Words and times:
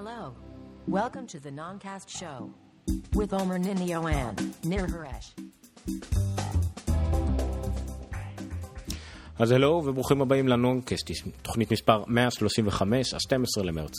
Hello. 0.00 0.32
Welcome 0.86 1.26
to 1.34 1.38
the 1.40 1.50
Noncast 1.50 2.08
Show 2.20 2.38
with 3.18 3.30
Omer 3.40 3.58
Ninio 3.58 4.00
and 4.20 4.36
Nir 4.70 4.86
Haresh. 4.86 5.28
אז 9.38 9.50
הלו 9.52 9.82
וברוכים 9.86 10.22
הבאים 10.22 10.48
לנונקסט, 10.48 11.10
תוכנית 11.42 11.72
מספר 11.72 12.04
135, 12.06 13.14
ה-12 13.14 13.62
למרץ 13.64 13.92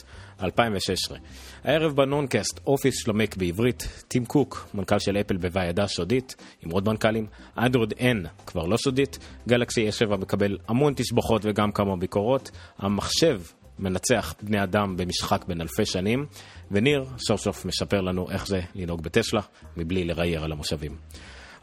2016. 0.43 1.17
הערב 1.63 1.95
בנונקסט, 1.95 2.59
אופיס 2.67 2.95
של 3.03 3.11
המק 3.11 3.37
בעברית, 3.37 4.03
טים 4.07 4.25
קוק, 4.25 4.67
מנכ"ל 4.73 4.99
של 4.99 5.17
אפל 5.17 5.37
בוועדה 5.37 5.87
סודית, 5.87 6.35
עם 6.61 6.71
עוד 6.71 6.89
מנכ"לים, 6.89 7.27
אנדרואיד 7.57 7.93
N 7.93 8.27
כבר 8.45 8.65
לא 8.65 8.77
סודית, 8.77 9.19
גלקסי 9.47 9.89
S7 9.89 10.17
מקבל 10.17 10.57
המון 10.67 10.93
תשבחות 10.95 11.41
וגם 11.45 11.71
כמה 11.71 11.95
ביקורות, 11.95 12.51
המחשב 12.77 13.41
מנצח 13.79 14.33
בני 14.41 14.63
אדם 14.63 14.97
במשחק 14.97 15.45
בין 15.47 15.61
אלפי 15.61 15.85
שנים, 15.85 16.25
וניר 16.71 17.05
סוף 17.27 17.41
סוף 17.41 17.65
מספר 17.65 18.01
לנו 18.01 18.31
איך 18.31 18.47
זה 18.47 18.61
לנהוג 18.75 19.01
בטסלה, 19.01 19.41
מבלי 19.77 20.03
לראייר 20.03 20.43
על 20.43 20.51
המושבים. 20.51 20.95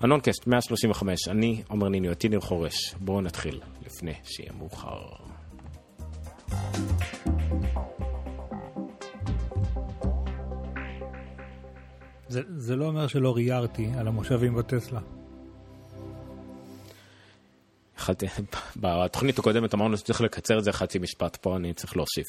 הנונקסט 0.01 0.47
135, 0.47 1.29
אני 1.29 1.63
עומר 1.69 1.89
ניניו, 1.89 2.11
אותי 2.13 2.29
ניר 2.29 2.41
חורש. 2.41 2.95
בואו 3.01 3.21
נתחיל, 3.21 3.61
לפני 3.87 4.15
שיהיה 4.25 4.53
מאוחר. 4.59 4.99
זה, 12.29 12.41
זה 12.57 12.77
לא 12.77 12.85
אומר 12.85 13.07
שלא 13.07 13.37
ריירתי 13.37 13.89
על 13.99 14.09
המושבים 14.09 14.55
בטסלה. 14.55 15.01
יכלתי, 17.99 18.27
בתוכנית 18.77 19.39
הקודמת 19.39 19.75
אמרנו 19.75 19.97
שצריך 19.97 20.21
לקצר 20.21 20.59
את 20.59 20.65
זה 20.65 20.73
חצי 20.73 20.99
משפט, 20.99 21.37
פה 21.37 21.57
אני 21.57 21.75
צריך 21.75 21.97
להוסיף. 21.97 22.27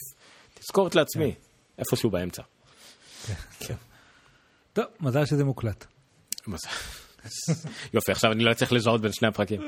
תזכורת 0.59 0.95
לעצמי, 0.95 1.33
איפשהו 1.77 2.09
באמצע. 2.09 2.41
כן. 3.59 3.75
טוב, 4.73 4.85
מזל 4.99 5.25
שזה 5.25 5.43
מוקלט. 5.43 5.85
מזל. 6.47 6.69
יופי, 7.93 8.11
עכשיו 8.11 8.31
אני 8.31 8.43
לא 8.43 8.53
צריך 8.53 8.73
לזהות 8.73 9.01
בין 9.01 9.11
שני 9.11 9.27
הפרקים. 9.27 9.61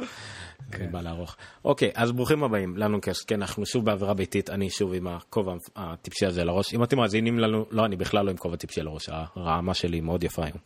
אני 0.73 0.87
בא 0.87 1.01
לערוך. 1.01 1.35
אוקיי, 1.65 1.91
אז 1.95 2.11
ברוכים 2.11 2.43
הבאים 2.43 2.77
לנו 2.77 3.01
קשט, 3.01 3.23
כן, 3.27 3.41
אנחנו 3.41 3.65
שוב 3.65 3.85
באווירה 3.85 4.13
ביתית, 4.13 4.49
אני 4.49 4.69
שוב 4.69 4.93
עם 4.93 5.07
הכובע 5.07 5.53
הטיפשי 5.75 6.25
הזה 6.25 6.43
לראש. 6.43 6.73
אם 6.73 6.83
אתם 6.83 6.97
מאזינים 6.97 7.39
לנו, 7.39 7.65
לא, 7.71 7.85
אני 7.85 7.95
בכלל 7.95 8.25
לא 8.25 8.31
עם 8.31 8.37
כובע 8.37 8.55
טיפשי 8.55 8.81
לראש, 8.81 9.09
הרעמה 9.09 9.73
שלי 9.73 10.01
מאוד 10.01 10.23
יפה 10.23 10.45
היום. 10.45 10.57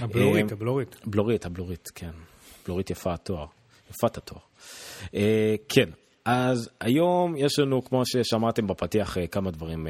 הבלורית, 0.00 0.46
אה, 0.48 0.56
הבלורית. 0.56 0.96
בלורית, 1.06 1.46
הבלורית, 1.46 1.90
כן. 1.94 2.10
בלורית 2.66 2.90
יפה 2.90 3.14
התואר. 3.14 3.46
יפת 3.90 4.16
התואר. 4.16 4.40
אה, 5.14 5.54
כן, 5.68 5.88
אז 6.24 6.70
היום 6.80 7.36
יש 7.36 7.58
לנו, 7.58 7.84
כמו 7.84 8.02
ששמעתם 8.06 8.66
בפתיח, 8.66 9.18
אה, 9.18 9.26
כמה 9.26 9.50
דברים 9.50 9.86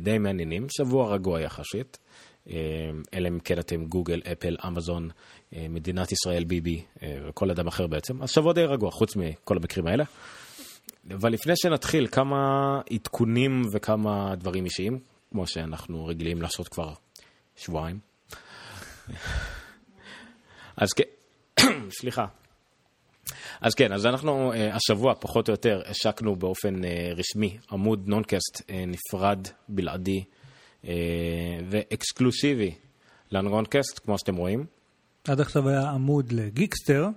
די 0.00 0.18
מעניינים. 0.18 0.66
שבוע 0.70 1.14
רגוע 1.14 1.40
יחסית. 1.40 1.98
אלא 3.14 3.28
אם 3.28 3.38
כן 3.44 3.58
אתם 3.58 3.84
גוגל, 3.84 4.20
אפל, 4.32 4.56
אמזון, 4.66 5.10
מדינת 5.52 6.12
ישראל, 6.12 6.44
ביבי 6.44 6.82
וכל 7.28 7.50
אדם 7.50 7.66
אחר 7.66 7.86
בעצם. 7.86 8.22
אז 8.22 8.30
שבוע 8.30 8.52
די 8.52 8.64
רגוע, 8.64 8.90
חוץ 8.90 9.16
מכל 9.16 9.56
המקרים 9.56 9.86
האלה. 9.86 10.04
אבל 11.10 11.32
לפני 11.32 11.52
שנתחיל, 11.56 12.06
כמה 12.06 12.36
עדכונים 12.90 13.62
וכמה 13.72 14.34
דברים 14.36 14.64
אישיים, 14.64 14.98
כמו 15.32 15.46
שאנחנו 15.46 16.06
רגילים 16.06 16.42
לעשות 16.42 16.68
כבר 16.68 16.92
שבועיים. 17.56 17.98
אז 20.76 20.88
כן, 20.92 21.04
סליחה. 22.00 22.26
אז 23.60 23.74
כן, 23.74 23.92
אז 23.92 24.06
אנחנו 24.06 24.52
השבוע 24.72 25.14
פחות 25.14 25.48
או 25.48 25.52
יותר 25.52 25.82
השקנו 25.86 26.36
באופן 26.36 26.74
רשמי 27.16 27.58
עמוד 27.72 28.08
נונקאסט 28.08 28.70
נפרד, 28.86 29.48
בלעדי 29.68 30.24
ואקסקלוסיבי 31.70 32.74
לנונקאסט, 33.30 33.98
כמו 33.98 34.18
שאתם 34.18 34.36
רואים. 34.36 34.66
עד 35.28 35.40
עכשיו 35.40 35.68
היה 35.68 35.90
עמוד 35.90 36.32
לגיקסטר, 36.32 37.08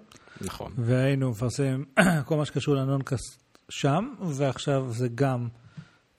נכון. 0.41 0.73
והיינו 0.77 1.29
מפרסם 1.29 1.83
כל 2.25 2.37
מה 2.37 2.45
שקשור 2.45 2.75
לנונקאסט 2.75 3.43
שם, 3.69 4.13
ועכשיו 4.21 4.85
זה 4.91 5.07
גם 5.15 5.47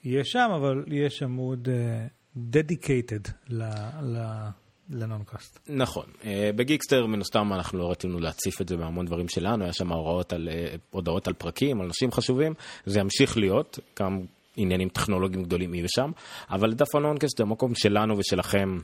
יהיה 0.05 0.25
שם, 0.25 0.51
אבל 0.57 0.85
יש 0.87 1.23
עמוד 1.23 1.69
uh, 1.69 3.31
ל... 3.49 3.62
ל... 4.03 4.49
לנונקאסט. 4.91 5.59
נכון. 5.69 6.04
Uh, 6.21 6.25
בגיקסטר 6.56 7.06
מן 7.06 7.21
הסתם 7.21 7.53
אנחנו 7.53 7.78
לא 7.78 7.91
רצינו 7.91 8.21
להציף 8.21 8.60
את 8.60 8.69
זה 8.69 8.76
בהמון 8.76 9.06
דברים 9.06 9.28
שלנו, 9.28 9.65
היה 9.65 9.72
שם 9.72 9.93
הוראות 9.93 10.32
על, 10.32 10.49
uh, 10.49 10.78
הודעות 10.91 11.28
על 11.28 11.34
פרקים, 11.34 11.81
על 11.81 11.87
נושאים 11.87 12.12
חשובים, 12.12 12.54
זה 12.87 13.00
ימשיך 13.00 13.37
להיות, 13.37 13.78
גם 14.00 14.21
עניינים 14.56 14.88
טכנולוגיים 14.88 15.44
גדולים 15.44 15.75
יהיו 15.75 15.88
שם, 15.88 16.10
אבל 16.50 16.75
דף 16.75 16.94
הנונקאסט 16.94 17.37
זה 17.37 17.43
המקום 17.43 17.75
שלנו 17.75 18.19
ושלכם 18.19 18.78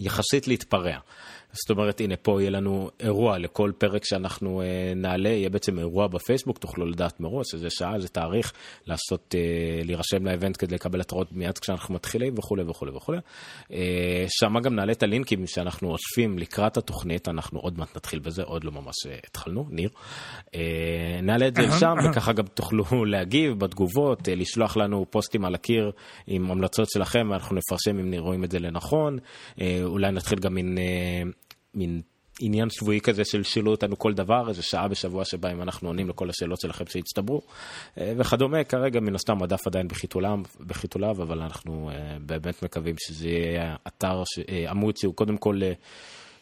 יחסית 0.00 0.48
להתפרע. 0.48 0.98
זאת 1.56 1.70
אומרת, 1.70 2.00
הנה 2.00 2.16
פה 2.16 2.40
יהיה 2.40 2.50
לנו 2.50 2.90
אירוע 3.00 3.38
לכל 3.38 3.72
פרק 3.78 4.04
שאנחנו 4.04 4.62
אה, 4.62 4.92
נעלה, 4.96 5.28
יהיה 5.28 5.50
בעצם 5.50 5.78
אירוע 5.78 6.06
בפייסבוק, 6.06 6.58
תוכלו 6.58 6.86
לדעת 6.86 7.20
מראש 7.20 7.54
איזה 7.54 7.70
שעה, 7.70 7.94
איזה 7.94 8.08
תאריך, 8.08 8.52
לעשות, 8.86 9.34
אה, 9.34 9.84
להירשם 9.84 10.26
לאבנט 10.26 10.56
כדי 10.58 10.74
לקבל 10.74 11.00
התראות 11.00 11.32
מיד 11.32 11.58
כשאנחנו 11.58 11.94
מתחילים 11.94 12.34
וכולי 12.38 12.62
וכולי 12.62 12.92
וכולי. 12.96 13.18
אה, 13.72 14.24
שם 14.28 14.60
גם 14.62 14.74
נעלה 14.74 14.92
את 14.92 15.02
הלינקים 15.02 15.46
שאנחנו 15.46 15.90
אוספים 15.90 16.38
לקראת 16.38 16.76
התוכנית, 16.76 17.28
אנחנו 17.28 17.58
עוד 17.58 17.78
מעט 17.78 17.96
נתחיל 17.96 18.18
בזה, 18.18 18.42
עוד 18.42 18.64
לא 18.64 18.72
ממש 18.72 18.94
אה, 19.06 19.16
התחלנו, 19.26 19.66
ניר. 19.70 19.88
אה, 20.54 21.20
נעלה 21.22 21.48
את 21.48 21.54
זה 21.56 21.62
שם, 21.80 21.94
וככה 22.10 22.32
גם 22.32 22.44
תוכלו 22.54 22.84
להגיב 23.12 23.58
בתגובות, 23.58 24.28
אה, 24.28 24.34
לשלוח 24.34 24.76
לנו 24.76 25.06
פוסטים 25.10 25.44
על 25.44 25.54
הקיר 25.54 25.90
עם 26.26 26.50
המלצות 26.50 26.90
שלכם, 26.90 27.28
ואנחנו 27.30 27.56
נפרשם 27.56 27.98
אם 27.98 28.14
רואים 28.18 28.44
את 28.44 28.50
זה 28.50 28.58
לנכון. 28.58 29.18
אה, 29.60 29.80
אולי 29.84 30.12
נתחיל 30.12 30.38
גם 30.38 30.56
עם... 30.56 30.78
אה, 30.78 31.30
מין 31.76 32.02
עניין 32.40 32.70
שבועי 32.70 33.00
כזה 33.00 33.24
של 33.24 33.42
שילו 33.42 33.70
אותנו 33.70 33.98
כל 33.98 34.14
דבר, 34.14 34.48
איזה 34.48 34.62
שעה 34.62 34.88
בשבוע 34.88 35.24
שבה 35.24 35.52
אם 35.52 35.62
אנחנו 35.62 35.88
עונים 35.88 36.08
לכל 36.08 36.30
השאלות 36.30 36.60
שלכם 36.60 36.86
שהצטברו 36.86 37.42
אה, 37.98 38.12
וכדומה. 38.16 38.64
כרגע 38.64 39.00
מן 39.00 39.14
הסתם 39.14 39.42
הדף 39.42 39.66
עדיין 39.66 39.88
בחיתוליו, 39.88 40.38
בחיתוליו 40.60 41.22
אבל 41.22 41.42
אנחנו 41.42 41.90
אה, 41.90 42.16
באמת 42.20 42.62
מקווים 42.62 42.94
שזה 42.98 43.28
יהיה 43.28 43.76
אתר, 43.86 44.22
אה, 44.48 44.70
עמוד 44.70 44.96
שהוא 44.96 45.14
קודם 45.14 45.36
כל 45.36 45.60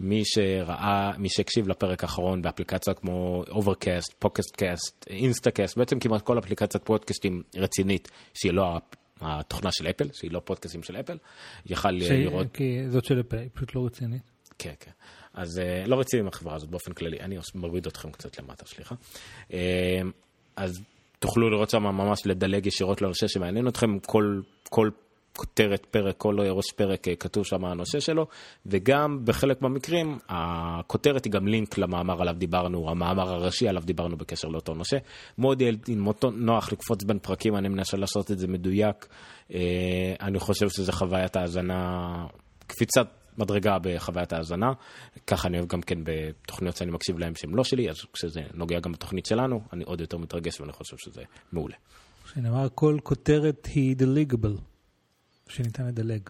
מי 0.00 0.22
שראה, 0.24 1.12
מי 1.18 1.28
שהקשיב 1.28 1.68
לפרק 1.68 2.02
האחרון 2.02 2.42
באפליקציה 2.42 2.94
כמו 2.94 3.44
Overcast, 3.50 4.14
Pocket 4.18 4.62
Casts, 4.62 5.06
Instacast, 5.10 5.78
בעצם 5.78 5.98
כמעט 5.98 6.22
כל 6.22 6.38
אפליקציית 6.38 6.84
פודקאסטים 6.84 7.42
רצינית, 7.56 8.10
שהיא 8.34 8.52
לא 8.52 8.76
התוכנה 9.20 9.72
של 9.72 9.86
אפל, 9.86 10.08
שהיא 10.12 10.30
לא 10.30 10.40
פודקאסטים 10.44 10.82
של 10.82 10.96
אפל, 10.96 11.18
יכל 11.66 12.00
ש... 12.00 12.10
לראות... 12.10 12.46
כי 12.52 12.90
זאת 12.90 13.04
של 13.04 13.20
אפל, 13.20 13.38
היא 13.38 13.48
פשוט 13.54 13.74
לא 13.74 13.86
רצינית. 13.86 14.22
כן, 14.58 14.72
כן. 14.80 14.90
אז 15.34 15.58
uh, 15.58 15.88
לא 15.88 16.00
רציתי 16.00 16.20
עם 16.20 16.28
החברה 16.28 16.54
הזאת 16.54 16.70
באופן 16.70 16.92
כללי, 16.92 17.20
אני 17.20 17.36
מוריד 17.54 17.86
אתכם 17.86 18.10
קצת 18.10 18.38
למטה, 18.38 18.66
סליחה. 18.66 18.94
Uh, 19.48 19.52
אז 20.56 20.80
תוכלו 21.18 21.50
לראות 21.50 21.70
שם 21.70 21.82
ממש 21.82 22.26
לדלג 22.26 22.66
ישירות 22.66 23.02
לנושא 23.02 23.26
שמעניין 23.28 23.68
אתכם, 23.68 23.98
כל, 23.98 24.40
כל 24.68 24.90
כותרת 25.36 25.86
פרק, 25.90 26.14
כל 26.18 26.40
ראש 26.40 26.72
פרק 26.72 27.06
כתוב 27.20 27.44
שם 27.44 27.64
הנושא 27.64 28.00
שלו, 28.00 28.26
וגם 28.66 29.20
בחלק 29.24 29.62
מהמקרים 29.62 30.18
הכותרת 30.28 31.24
היא 31.24 31.32
גם 31.32 31.48
לינק 31.48 31.78
למאמר 31.78 32.22
עליו 32.22 32.34
דיברנו, 32.34 32.90
המאמר 32.90 33.28
הראשי 33.28 33.68
עליו 33.68 33.82
דיברנו 33.84 34.16
בקשר 34.16 34.48
לאותו 34.48 34.74
נושא. 34.74 34.96
מאוד 35.38 35.62
נוח 36.32 36.72
לקפוץ 36.72 37.02
בין 37.04 37.18
פרקים, 37.18 37.56
אני 37.56 37.68
מנסה 37.68 37.96
לעשות 37.96 38.30
את 38.30 38.38
זה 38.38 38.46
מדויק. 38.46 39.06
אני 40.20 40.38
חושב 40.38 40.68
שזה 40.68 40.92
חוויית 40.92 41.36
האזנה, 41.36 42.26
קפיצת 42.66 43.06
מדרגה 43.38 43.76
בחוויית 43.82 44.32
האזנה. 44.32 44.72
ככה 45.26 45.48
אני 45.48 45.58
אוהב 45.58 45.68
גם 45.68 45.82
כן 45.82 45.98
בתוכניות 46.04 46.76
שאני 46.76 46.90
מקשיב 46.90 47.18
להן 47.18 47.34
שהן 47.34 47.50
לא 47.50 47.64
שלי, 47.64 47.90
אז 47.90 47.96
כשזה 48.12 48.40
נוגע 48.54 48.80
גם 48.80 48.92
בתוכנית 48.92 49.26
שלנו, 49.26 49.60
אני 49.72 49.84
עוד 49.84 50.00
יותר 50.00 50.16
מתרגש 50.16 50.60
ואני 50.60 50.72
חושב 50.72 50.96
שזה 50.96 51.22
מעולה. 51.52 51.74
שנאמר 52.34 52.68
כל 52.74 52.98
כותרת 53.02 53.66
היא 53.74 53.96
דליגבל. 53.96 54.56
שניתן 55.48 55.86
לדלג. 55.86 56.20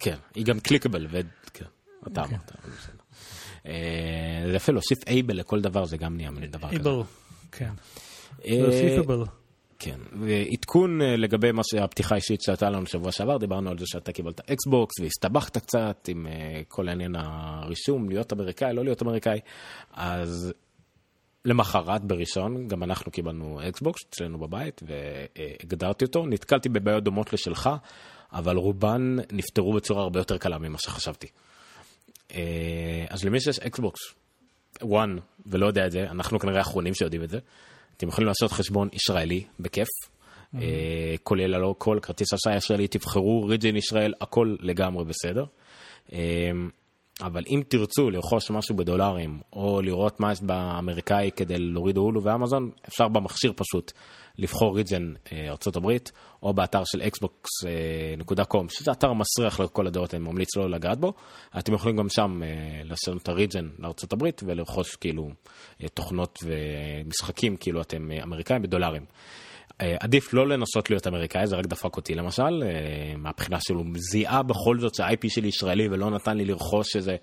כן, 0.00 0.16
היא 0.34 0.44
גם 0.44 0.60
קליקבל, 0.60 1.06
וכן, 1.10 1.64
אתה 2.06 2.24
אמרת, 2.24 2.52
אבל 2.62 2.70
בסדר. 2.70 3.02
זה 4.50 4.56
יפה 4.56 4.72
להוסיף 4.72 4.98
אייבל 5.06 5.36
לכל 5.36 5.60
דבר, 5.60 5.84
זה 5.84 5.96
גם 5.96 6.16
נהיה 6.16 6.30
מין 6.30 6.50
דבר 6.50 6.68
כזה. 6.68 6.76
אייבל, 6.76 7.02
כן. 7.52 7.72
להוסיפבל. 8.44 9.24
כן, 9.82 10.00
ועדכון 10.20 11.02
אה, 11.02 11.16
לגבי 11.16 11.52
מה 11.52 11.62
שהפתיחה 11.64 12.14
האישית 12.14 12.40
שהייתה 12.42 12.70
לנו 12.70 12.86
שבוע 12.86 13.12
שעבר, 13.12 13.36
דיברנו 13.36 13.70
על 13.70 13.78
זה 13.78 13.84
שאתה 13.86 14.12
קיבלת 14.12 14.50
Xbox 14.50 15.00
והסתבכת 15.00 15.58
קצת 15.58 16.08
עם 16.08 16.26
אה, 16.26 16.62
כל 16.68 16.88
העניין 16.88 17.14
הרישום, 17.16 18.08
להיות 18.08 18.32
אמריקאי, 18.32 18.74
לא 18.74 18.84
להיות 18.84 19.02
אמריקאי, 19.02 19.40
אז 19.92 20.52
למחרת 21.44 22.04
בראשון, 22.04 22.68
גם 22.68 22.82
אנחנו 22.82 23.12
קיבלנו 23.12 23.60
Xbox 23.68 24.00
אצלנו 24.10 24.38
בבית 24.38 24.82
והגדרתי 24.86 26.04
אותו, 26.04 26.26
נתקלתי 26.26 26.68
בבעיות 26.68 27.04
דומות 27.04 27.32
לשלך, 27.32 27.70
אבל 28.32 28.56
רובן 28.56 29.16
נפתרו 29.32 29.72
בצורה 29.72 30.02
הרבה 30.02 30.20
יותר 30.20 30.38
קלה 30.38 30.58
ממה 30.58 30.78
שחשבתי. 30.78 31.26
אה, 32.34 33.04
אז 33.08 33.24
למי 33.24 33.40
שיש 33.40 33.58
Xbox 33.58 34.00
1 34.76 34.86
ולא 35.46 35.66
יודע 35.66 35.86
את 35.86 35.92
זה, 35.92 36.02
אנחנו 36.10 36.38
כנראה 36.38 36.58
האחרונים 36.58 36.94
שיודעים 36.94 37.22
את 37.22 37.30
זה. 37.30 37.38
אתם 37.96 38.08
יכולים 38.08 38.28
לעשות 38.28 38.52
חשבון 38.52 38.88
ישראלי 38.92 39.44
בכיף, 39.60 39.88
אה, 40.54 41.14
כולל 41.22 41.54
הלא 41.54 41.74
כל 41.78 41.98
כרטיס 42.02 42.32
אשראי 42.32 42.56
ישראלי, 42.56 42.88
תבחרו 42.88 43.46
ריג'ן 43.46 43.76
ישראל, 43.76 44.14
הכל 44.20 44.56
לגמרי 44.60 45.04
בסדר. 45.04 45.44
אה, 47.22 47.26
אבל 47.26 47.42
אם 47.48 47.62
תרצו 47.68 48.10
לרכוש 48.10 48.50
משהו 48.50 48.76
בדולרים, 48.76 49.40
או 49.52 49.80
לראות 49.82 50.20
מה 50.20 50.32
יש 50.32 50.40
באמריקאי 50.42 51.30
כדי 51.36 51.58
להוריד 51.58 51.96
הולו 51.96 52.22
ואמזון, 52.22 52.70
אפשר 52.88 53.08
במכשיר 53.08 53.52
פשוט 53.56 53.92
לבחור 54.38 54.76
ריג'ן 54.76 55.12
ארה"ב, 55.32 55.96
או 56.42 56.54
באתר 56.54 56.82
של 56.84 57.02
xbox.com, 57.02 58.64
שזה 58.68 58.92
אתר 58.92 59.12
מסריח 59.12 59.60
לכל 59.60 59.86
הדעות, 59.86 60.14
אני 60.14 60.24
ממליץ 60.24 60.56
לא 60.56 60.70
לגעת 60.70 60.98
בו. 60.98 61.12
אתם 61.58 61.74
יכולים 61.74 61.96
גם 61.96 62.08
שם 62.08 62.42
אה, 62.42 62.48
לעשות 62.84 63.22
את 63.22 63.28
ה 63.28 63.34
region 63.34 63.68
לארה"ב 63.78 64.24
ולרכוש 64.42 64.96
כאילו 64.96 65.30
אה, 65.82 65.88
תוכנות 65.88 66.38
ומשחקים, 66.44 67.56
כאילו 67.56 67.80
אתם 67.80 68.10
אה, 68.10 68.22
אמריקאים 68.22 68.62
בדולרים. 68.62 69.04
עדיף 69.78 70.34
לא 70.34 70.48
לנסות 70.48 70.90
להיות 70.90 71.06
אמריקאי, 71.06 71.46
זה 71.46 71.56
רק 71.56 71.66
דפק 71.66 71.96
אותי 71.96 72.14
למשל, 72.14 72.62
מהבחינה 73.18 73.58
שהוא 73.60 73.84
זיהה 73.96 74.42
בכל 74.42 74.78
זאת 74.78 74.94
שה-IP 74.94 75.28
שלי 75.28 75.48
ישראלי 75.48 75.88
ולא 75.88 76.10
נתן 76.10 76.36
לי 76.36 76.44
לרכוש 76.44 76.96
איזה 76.96 77.16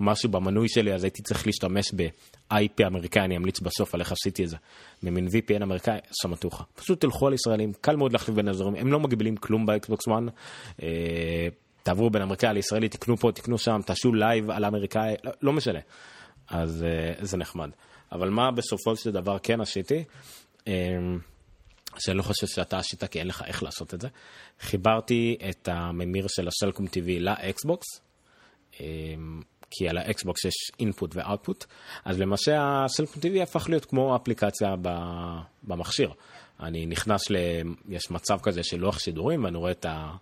משהו 0.00 0.30
במנוי 0.30 0.68
שלי, 0.68 0.94
אז 0.94 1.04
הייתי 1.04 1.22
צריך 1.22 1.46
להשתמש 1.46 1.92
ב-IP 1.96 2.86
אמריקאי, 2.86 3.22
אני 3.22 3.36
אמליץ 3.36 3.60
בסוף 3.60 3.94
על 3.94 4.00
איך 4.00 4.12
עשיתי 4.12 4.44
את 4.44 4.48
זה. 4.48 4.56
ממין 5.02 5.26
VPN 5.26 5.62
אמריקאי, 5.62 5.98
שמטוחה. 6.22 6.64
פשוט 6.74 7.00
תלכו 7.00 7.26
על 7.26 7.34
ישראלים, 7.34 7.72
קל 7.80 7.96
מאוד 7.96 8.12
להחליף 8.12 8.36
בין 8.36 8.48
אזורים, 8.48 8.74
הם 8.74 8.92
לא 8.92 9.00
מגבילים 9.00 9.36
כלום 9.36 9.66
ב 9.66 9.74
Xbox 9.74 10.08
One. 10.08 10.16
אה, 10.82 11.48
תעברו 11.82 12.10
בין 12.10 12.22
אמריקאי 12.22 12.54
לישראלי, 12.54 12.88
תקנו 12.88 13.16
פה, 13.16 13.32
תקנו 13.32 13.58
שם, 13.58 13.80
תעשו 13.86 14.14
live 14.14 14.50
על 14.50 14.64
אמריקאי, 14.64 15.14
לא, 15.24 15.32
לא 15.42 15.52
משנה. 15.52 15.78
אז 16.48 16.84
אה, 16.84 17.12
זה 17.20 17.36
נחמד. 17.36 17.70
אבל 18.12 18.30
מה 18.30 18.50
בסופו 18.50 18.96
של 18.96 19.10
דבר 19.10 19.38
כן 19.42 19.60
עשיתי? 19.60 20.04
שאני 21.98 22.18
לא 22.18 22.22
חושב 22.22 22.46
שאתה 22.46 22.78
השיטה 22.78 23.06
כי 23.06 23.18
אין 23.18 23.26
לך 23.26 23.42
איך 23.46 23.62
לעשות 23.62 23.94
את 23.94 24.00
זה. 24.00 24.08
חיברתי 24.60 25.36
את 25.50 25.68
הממיר 25.72 26.26
של 26.28 26.48
הסלקום 26.48 26.86
TV 26.86 27.20
ל 27.20 27.31
Xbox. 27.31 27.86
כי 29.70 29.88
על 29.88 29.98
ה 29.98 30.07
Xbox 30.07 30.44
יש 30.44 30.54
input 30.80 31.16
ו 31.16 31.22
output, 31.22 31.64
אז 32.04 32.20
למעשה 32.20 32.84
הסלקום 32.84 33.22
TV 33.22 33.42
הפך 33.42 33.68
להיות 33.68 33.84
כמו 33.84 34.16
אפליקציה 34.16 34.74
במכשיר. 35.62 36.12
אני 36.60 36.86
נכנס 36.86 37.30
ל... 37.30 37.36
יש 37.88 38.10
מצב 38.10 38.38
כזה 38.42 38.62
של 38.62 38.76
לוח 38.76 38.98
שידורים, 38.98 39.44
ואני 39.44 39.56
רואה 39.56 39.70
את, 39.70 39.84
ה... 39.84 40.12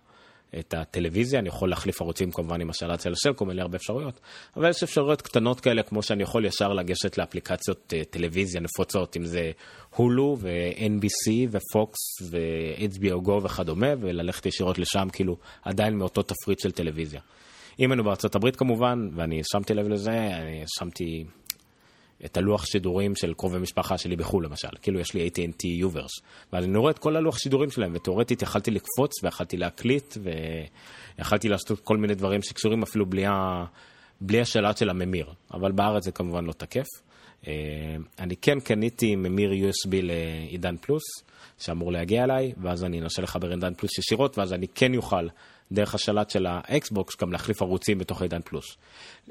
את 0.59 0.73
הטלוויזיה, 0.73 1.39
אני 1.39 1.49
יכול 1.49 1.69
להחליף 1.69 2.01
ערוצים 2.01 2.31
כמובן 2.31 2.61
עם 2.61 2.69
השאלת 2.69 3.01
של 3.01 3.11
הסלקום, 3.11 3.49
אין 3.49 3.55
לי 3.55 3.61
הרבה 3.61 3.77
אפשרויות, 3.77 4.19
אבל 4.57 4.69
יש 4.69 4.83
אפשרויות 4.83 5.21
קטנות 5.21 5.59
כאלה, 5.59 5.83
כמו 5.83 6.03
שאני 6.03 6.23
יכול 6.23 6.45
ישר 6.45 6.73
לגשת 6.73 7.17
לאפליקציות 7.17 7.93
אה, 7.95 8.03
טלוויזיה 8.03 8.61
נפוצות, 8.61 9.17
אם 9.17 9.25
זה 9.25 9.51
הולו 9.95 10.37
ו-NBC 10.39 11.47
ופוקס 11.51 11.99
ו-HBO 12.31 13.27
Go 13.27 13.31
וכדומה, 13.43 13.93
וללכת 13.99 14.45
ישירות 14.45 14.79
לשם, 14.79 15.07
כאילו 15.13 15.37
עדיין 15.63 15.97
מאותו 15.97 16.21
תפריט 16.21 16.59
של 16.59 16.71
טלוויזיה. 16.71 17.21
אם 17.79 17.91
היינו 17.91 18.03
בארצות 18.03 18.35
הברית 18.35 18.55
כמובן, 18.55 19.09
ואני 19.15 19.41
שמתי 19.51 19.73
לב 19.73 19.87
לזה, 19.87 20.11
אני 20.11 20.63
שמתי 20.79 21.23
את 22.25 22.37
הלוח 22.37 22.65
שידורים 22.65 23.15
של 23.15 23.33
קרובי 23.33 23.57
משפחה 23.57 23.97
שלי 23.97 24.15
בחו"ל 24.15 24.45
למשל, 24.45 24.67
כאילו 24.81 24.99
יש 24.99 25.13
לי 25.13 25.29
AT&T 25.29 25.67
U-verse, 25.67 26.11
ואז 26.53 26.65
אני 26.65 26.77
רואה 26.77 26.91
את 26.91 26.99
כל 26.99 27.15
הלוח 27.15 27.37
שידורים 27.37 27.71
שלהם, 27.71 27.91
ותאורטית 27.95 28.41
יכלתי 28.41 28.71
לקפוץ 28.71 29.23
ויכלתי 29.23 29.57
להקליט, 29.57 30.17
ויכלתי 31.17 31.49
לעשות 31.49 31.79
כל 31.79 31.97
מיני 31.97 32.15
דברים 32.15 32.41
שקשורים 32.41 32.83
אפילו 32.83 33.05
בלי, 33.05 33.25
ה... 33.25 33.65
בלי 34.21 34.41
השלט 34.41 34.77
של 34.77 34.89
הממיר, 34.89 35.33
אבל 35.53 35.71
בארץ 35.71 36.03
זה 36.03 36.11
כמובן 36.11 36.45
לא 36.45 36.51
תקף. 36.51 36.87
אה, 37.47 37.53
אני 38.19 38.35
כן 38.35 38.59
קניתי 38.59 39.15
ממיר 39.15 39.51
USB 39.51 39.89
לעידן 39.91 40.75
פלוס, 40.77 41.03
שאמור 41.57 41.91
להגיע 41.91 42.23
אליי, 42.23 42.53
ואז 42.61 42.83
אני 42.83 43.01
אנסה 43.01 43.21
לחבר 43.21 43.49
עידן 43.49 43.73
פלוס 43.73 43.97
ישירות, 43.97 44.37
ואז 44.37 44.53
אני 44.53 44.67
כן 44.67 44.93
יוכל 44.93 45.27
דרך 45.71 45.95
השלט 45.95 46.29
של 46.29 46.45
ה 46.49 46.62
Xbox 46.62 47.15
גם 47.21 47.31
להחליף 47.31 47.61
ערוצים 47.61 47.97
בתוך 47.97 48.21
עידן 48.21 48.41
פלוס. 48.45 48.77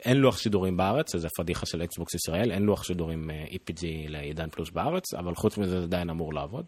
אין 0.04 0.16
לוח 0.16 0.38
שידורים 0.38 0.76
בארץ, 0.76 1.16
זה 1.16 1.28
פדיחה 1.36 1.66
של 1.66 1.82
Xbox 1.82 2.14
ישראל, 2.14 2.52
אין 2.52 2.62
לוח 2.62 2.84
שידורים 2.84 3.30
אה, 3.30 3.44
EPG 3.50 3.84
לעידן 4.08 4.48
פלוס 4.50 4.70
בארץ, 4.70 5.14
אבל 5.14 5.34
חוץ 5.34 5.58
מזה 5.58 5.78
זה 5.78 5.84
עדיין 5.84 6.10
אמור 6.10 6.34
לעבוד. 6.34 6.64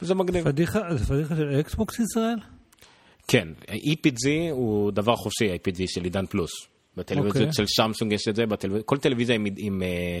זה 0.00 0.14
מגניב. 0.14 0.44
פדיחה, 0.44 0.80
זה 0.90 1.06
פדיחה 1.06 1.36
של 1.36 1.60
Xbox 1.60 2.00
ישראל? 2.00 2.36
כן, 3.28 3.48
EPG 3.68 4.28
הוא 4.50 4.90
דבר 4.90 5.16
חופשי, 5.16 5.54
EPG 5.54 5.82
של 5.86 6.04
עידן 6.04 6.26
פלוס. 6.26 6.50
בטלוויזיות 6.96 7.36
אוקיי. 7.36 7.52
של 7.52 7.64
שמסונג 7.66 8.12
יש 8.12 8.28
את 8.28 8.36
זה, 8.36 8.46
בטלוויז... 8.46 8.82
כל 8.86 8.98
טלוויזיה 8.98 9.34
עם, 9.34 9.46
עם, 9.56 9.82
אה, 9.82 10.18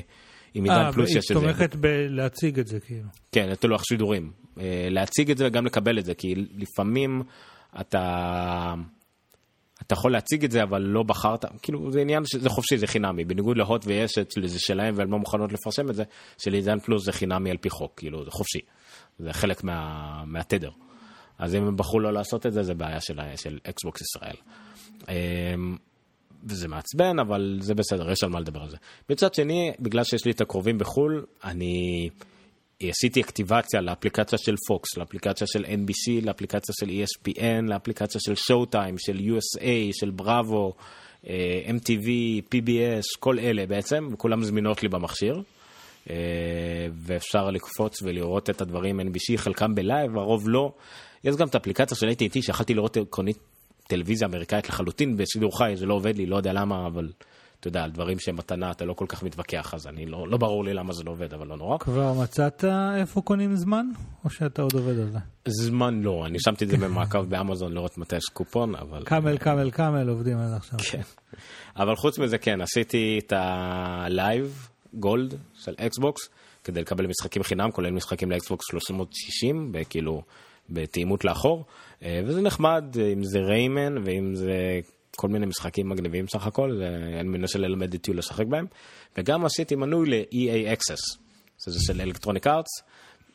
עם 0.54 0.64
עידן 0.64 0.92
פלוס 0.92 1.10
יש 1.10 1.16
את 1.16 1.22
זה. 1.22 1.34
אה, 1.34 1.40
היא 1.40 1.52
תומכת 1.52 1.74
בלהציג 1.74 2.58
את 2.58 2.66
זה 2.66 2.80
כאילו. 2.80 3.08
כן, 3.32 3.52
את 3.52 3.64
הלוח 3.64 3.82
שידורים. 3.84 4.32
להציג 4.90 5.30
את 5.30 5.38
זה 5.38 5.46
וגם 5.46 5.66
לקבל 5.66 5.98
את 5.98 6.04
זה, 6.04 6.14
כי 6.14 6.34
לפעמים 6.34 7.22
אתה... 7.80 8.74
אתה 9.82 9.94
יכול 9.94 10.12
להציג 10.12 10.44
את 10.44 10.50
זה, 10.50 10.62
אבל 10.62 10.82
לא 10.82 11.02
בחרת, 11.02 11.44
כאילו 11.62 11.92
זה 11.92 12.00
עניין 12.00 12.22
שזה 12.26 12.48
חופשי, 12.48 12.78
זה 12.78 12.86
חינמי, 12.86 13.24
בניגוד 13.24 13.56
להוט 13.56 13.84
ויש 13.86 14.18
את 14.18 14.30
זה 14.44 14.58
שלהם 14.58 14.94
והן 14.96 15.08
לא 15.08 15.18
מוכנות 15.18 15.52
לפרסם 15.52 15.90
את 15.90 15.94
זה, 15.94 16.04
שלעידן 16.38 16.78
פלוס 16.78 17.04
זה 17.04 17.12
חינמי 17.12 17.50
על 17.50 17.56
פי 17.56 17.70
חוק, 17.70 17.92
כאילו 17.96 18.24
זה 18.24 18.30
חופשי, 18.30 18.60
זה 19.18 19.32
חלק 19.32 19.64
מה, 19.64 20.22
מהתדר. 20.26 20.70
אז 21.38 21.54
אם 21.54 21.66
הם 21.66 21.76
בחרו 21.76 22.00
לא 22.00 22.12
לעשות 22.12 22.46
את 22.46 22.52
זה, 22.52 22.62
זה 22.62 22.74
בעיה 22.74 23.00
של, 23.00 23.20
של 23.36 23.58
אקסבוקס 23.68 24.00
ישראל. 24.00 24.36
אמ, 25.08 25.76
וזה 26.44 26.68
מעצבן, 26.68 27.18
אבל 27.18 27.58
זה 27.60 27.74
בסדר, 27.74 28.10
יש 28.10 28.24
על 28.24 28.30
מה 28.30 28.40
לדבר 28.40 28.62
על 28.62 28.70
זה. 28.70 28.76
מצד 29.10 29.34
שני, 29.34 29.72
בגלל 29.80 30.04
שיש 30.04 30.24
לי 30.24 30.30
את 30.30 30.40
הקרובים 30.40 30.78
בחו"ל, 30.78 31.24
אני... 31.44 32.08
עשיתי 32.82 33.20
activation 33.20 33.80
לאפליקציה 33.80 34.38
של 34.38 34.54
פוקס, 34.68 34.96
לאפליקציה 34.96 35.46
של 35.46 35.64
NBC, 35.64 36.24
לאפליקציה 36.26 36.74
של 36.80 36.86
ESPN, 36.86 37.62
לאפליקציה 37.68 38.20
של 38.20 38.34
Showtime, 38.34 38.98
של 38.98 39.18
USA, 39.18 39.92
של 39.92 40.10
בראבו, 40.10 40.72
אה, 41.28 41.62
MTV, 41.66 42.08
PBS, 42.54 43.18
כל 43.20 43.38
אלה 43.38 43.66
בעצם, 43.66 44.08
וכולם 44.12 44.42
זמינות 44.44 44.82
לי 44.82 44.88
במכשיר. 44.88 45.42
אה, 46.10 46.16
ואפשר 46.94 47.50
לקפוץ 47.50 48.02
ולראות 48.02 48.50
את 48.50 48.60
הדברים 48.60 49.00
NBC, 49.00 49.36
חלקם 49.36 49.74
ב 49.74 49.81
live, 49.81 50.16
הרוב 50.16 50.48
לא. 50.48 50.72
יש 51.24 51.36
גם 51.36 51.48
את 51.48 51.54
האפליקציה 51.54 51.96
של 51.96 52.08
AT&T 52.08 52.42
שיכלתי 52.42 52.74
לראות 52.74 52.96
עקרונית 52.96 53.38
טלוויזיה 53.88 54.28
אמריקאית 54.28 54.68
לחלוטין 54.68 55.16
בשידור 55.16 55.58
חי, 55.58 55.72
זה 55.76 55.86
לא 55.86 55.94
עובד 55.94 56.16
לי, 56.16 56.26
לא 56.26 56.36
יודע 56.36 56.52
למה, 56.52 56.86
אבל 56.86 57.08
אתה 57.64 57.68
יודע, 57.68 57.84
על 57.84 57.90
דברים 57.90 58.18
שהם 58.18 58.36
מתנה 58.36 58.70
אתה 58.70 58.84
לא 58.84 58.92
כל 58.92 59.04
כך 59.08 59.22
מתווכח, 59.22 59.74
אז 59.74 59.86
אני 59.86 60.06
לא, 60.06 60.28
לא 60.28 60.36
ברור 60.36 60.64
לי 60.64 60.74
למה 60.74 60.92
זה 60.92 61.04
לא 61.04 61.10
עובד, 61.10 61.34
אבל 61.34 61.46
לא 61.46 61.56
נורא. 61.56 61.78
כבר 61.78 62.12
מצאת 62.12 62.64
איפה 62.96 63.20
קונים 63.20 63.56
זמן, 63.56 63.86
או 64.24 64.30
שאתה 64.30 64.62
עוד 64.62 64.72
עובד 64.74 64.98
על 64.98 65.10
זה? 65.10 65.18
זמן 65.48 66.02
לא, 66.02 66.26
אני 66.26 66.38
שמתי 66.40 66.64
את 66.64 66.70
זה 66.70 66.76
במעקב 66.76 67.24
באמזון 67.24 67.72
לראות 67.72 67.98
מתי 67.98 68.16
יש 68.16 68.24
קופון, 68.32 68.74
אבל... 68.74 69.04
קאמל, 69.04 69.38
קאמל, 69.38 69.70
קאמל 69.70 70.08
עובדים 70.08 70.38
על 70.38 70.48
זה 70.48 70.56
עכשיו. 70.56 70.78
כן. 70.78 71.00
אבל 71.76 71.96
חוץ 71.96 72.18
מזה, 72.18 72.38
כן, 72.38 72.60
עשיתי 72.60 73.20
את 73.26 73.32
ה 73.36 73.62
Live 73.62 74.68
Gold 74.94 75.34
של 75.54 75.74
אקסבוקס, 75.78 76.28
כדי 76.64 76.80
לקבל 76.80 77.06
משחקים 77.06 77.42
חינם, 77.42 77.70
כולל 77.70 77.90
משחקים 77.90 78.30
לאקסבוקס 78.30 78.64
360, 78.70 79.72
כאילו, 79.90 80.22
בתאימות 80.70 81.24
לאחור, 81.24 81.64
אה, 82.02 82.20
וזה 82.26 82.40
נחמד, 82.40 82.84
אם 83.12 83.24
זה 83.24 83.38
ריימן, 83.38 83.98
ואם 84.04 84.34
זה 84.34 84.80
כל 85.14 85.28
מיני 85.28 85.46
משחקים 85.46 85.88
מגניבים 85.88 86.28
סך 86.28 86.46
הכל, 86.46 86.80
אני 87.20 87.28
מנסה 87.28 87.58
ללמד 87.58 87.94
את 87.94 88.08
יו 88.08 88.14
לשחק 88.14 88.46
בהם. 88.46 88.66
וגם 89.18 89.44
עשיתי 89.44 89.74
מנוי 89.74 90.10
ל-EA 90.10 90.78
Access, 90.78 91.18
שזה 91.64 91.78
של 91.86 92.00
אלקטרוניק 92.00 92.46
ארטס, 92.46 92.70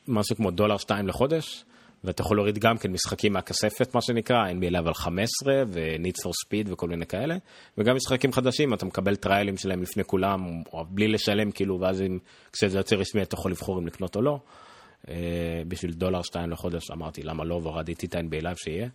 משהו 0.07 0.35
כמו 0.35 0.51
דולר 0.51 0.77
שתיים 0.77 1.07
לחודש, 1.07 1.65
ואתה 2.03 2.21
יכול 2.21 2.37
להוריד 2.37 2.57
גם 2.57 2.77
כן 2.77 2.91
משחקים 2.91 3.33
מהכספת, 3.33 3.95
מה 3.95 4.01
שנקרא, 4.01 4.37
NBA 4.51 4.71
Level 4.73 4.93
15 4.93 5.53
ו-Need 5.67 6.21
for 6.23 6.29
Speed 6.45 6.71
וכל 6.73 6.87
מיני 6.87 7.05
כאלה, 7.05 7.35
וגם 7.77 7.95
משחקים 7.95 8.31
חדשים, 8.31 8.73
אתה 8.73 8.85
מקבל 8.85 9.15
טריילים 9.15 9.57
שלהם 9.57 9.81
לפני 9.81 10.03
כולם, 10.03 10.63
או 10.73 10.85
בלי 10.89 11.07
לשלם, 11.07 11.51
כאילו, 11.51 11.79
ואז 11.79 12.01
אם, 12.01 12.19
כשזה 12.53 12.77
יוצא 12.77 12.95
רשמי 12.95 13.21
אתה 13.21 13.35
יכול 13.35 13.51
לבחור 13.51 13.79
אם 13.79 13.87
לקנות 13.87 14.15
או 14.15 14.21
לא. 14.21 14.39
Uh, 15.05 15.09
בשביל 15.67 15.91
דולר 15.91 16.21
שתיים 16.21 16.49
לחודש 16.49 16.91
אמרתי 16.91 17.23
למה 17.23 17.43
לא 17.43 17.55
והורדתי 17.55 18.05
את 18.05 18.15
ה-NBA 18.15 18.55
שיהיה. 18.55 18.89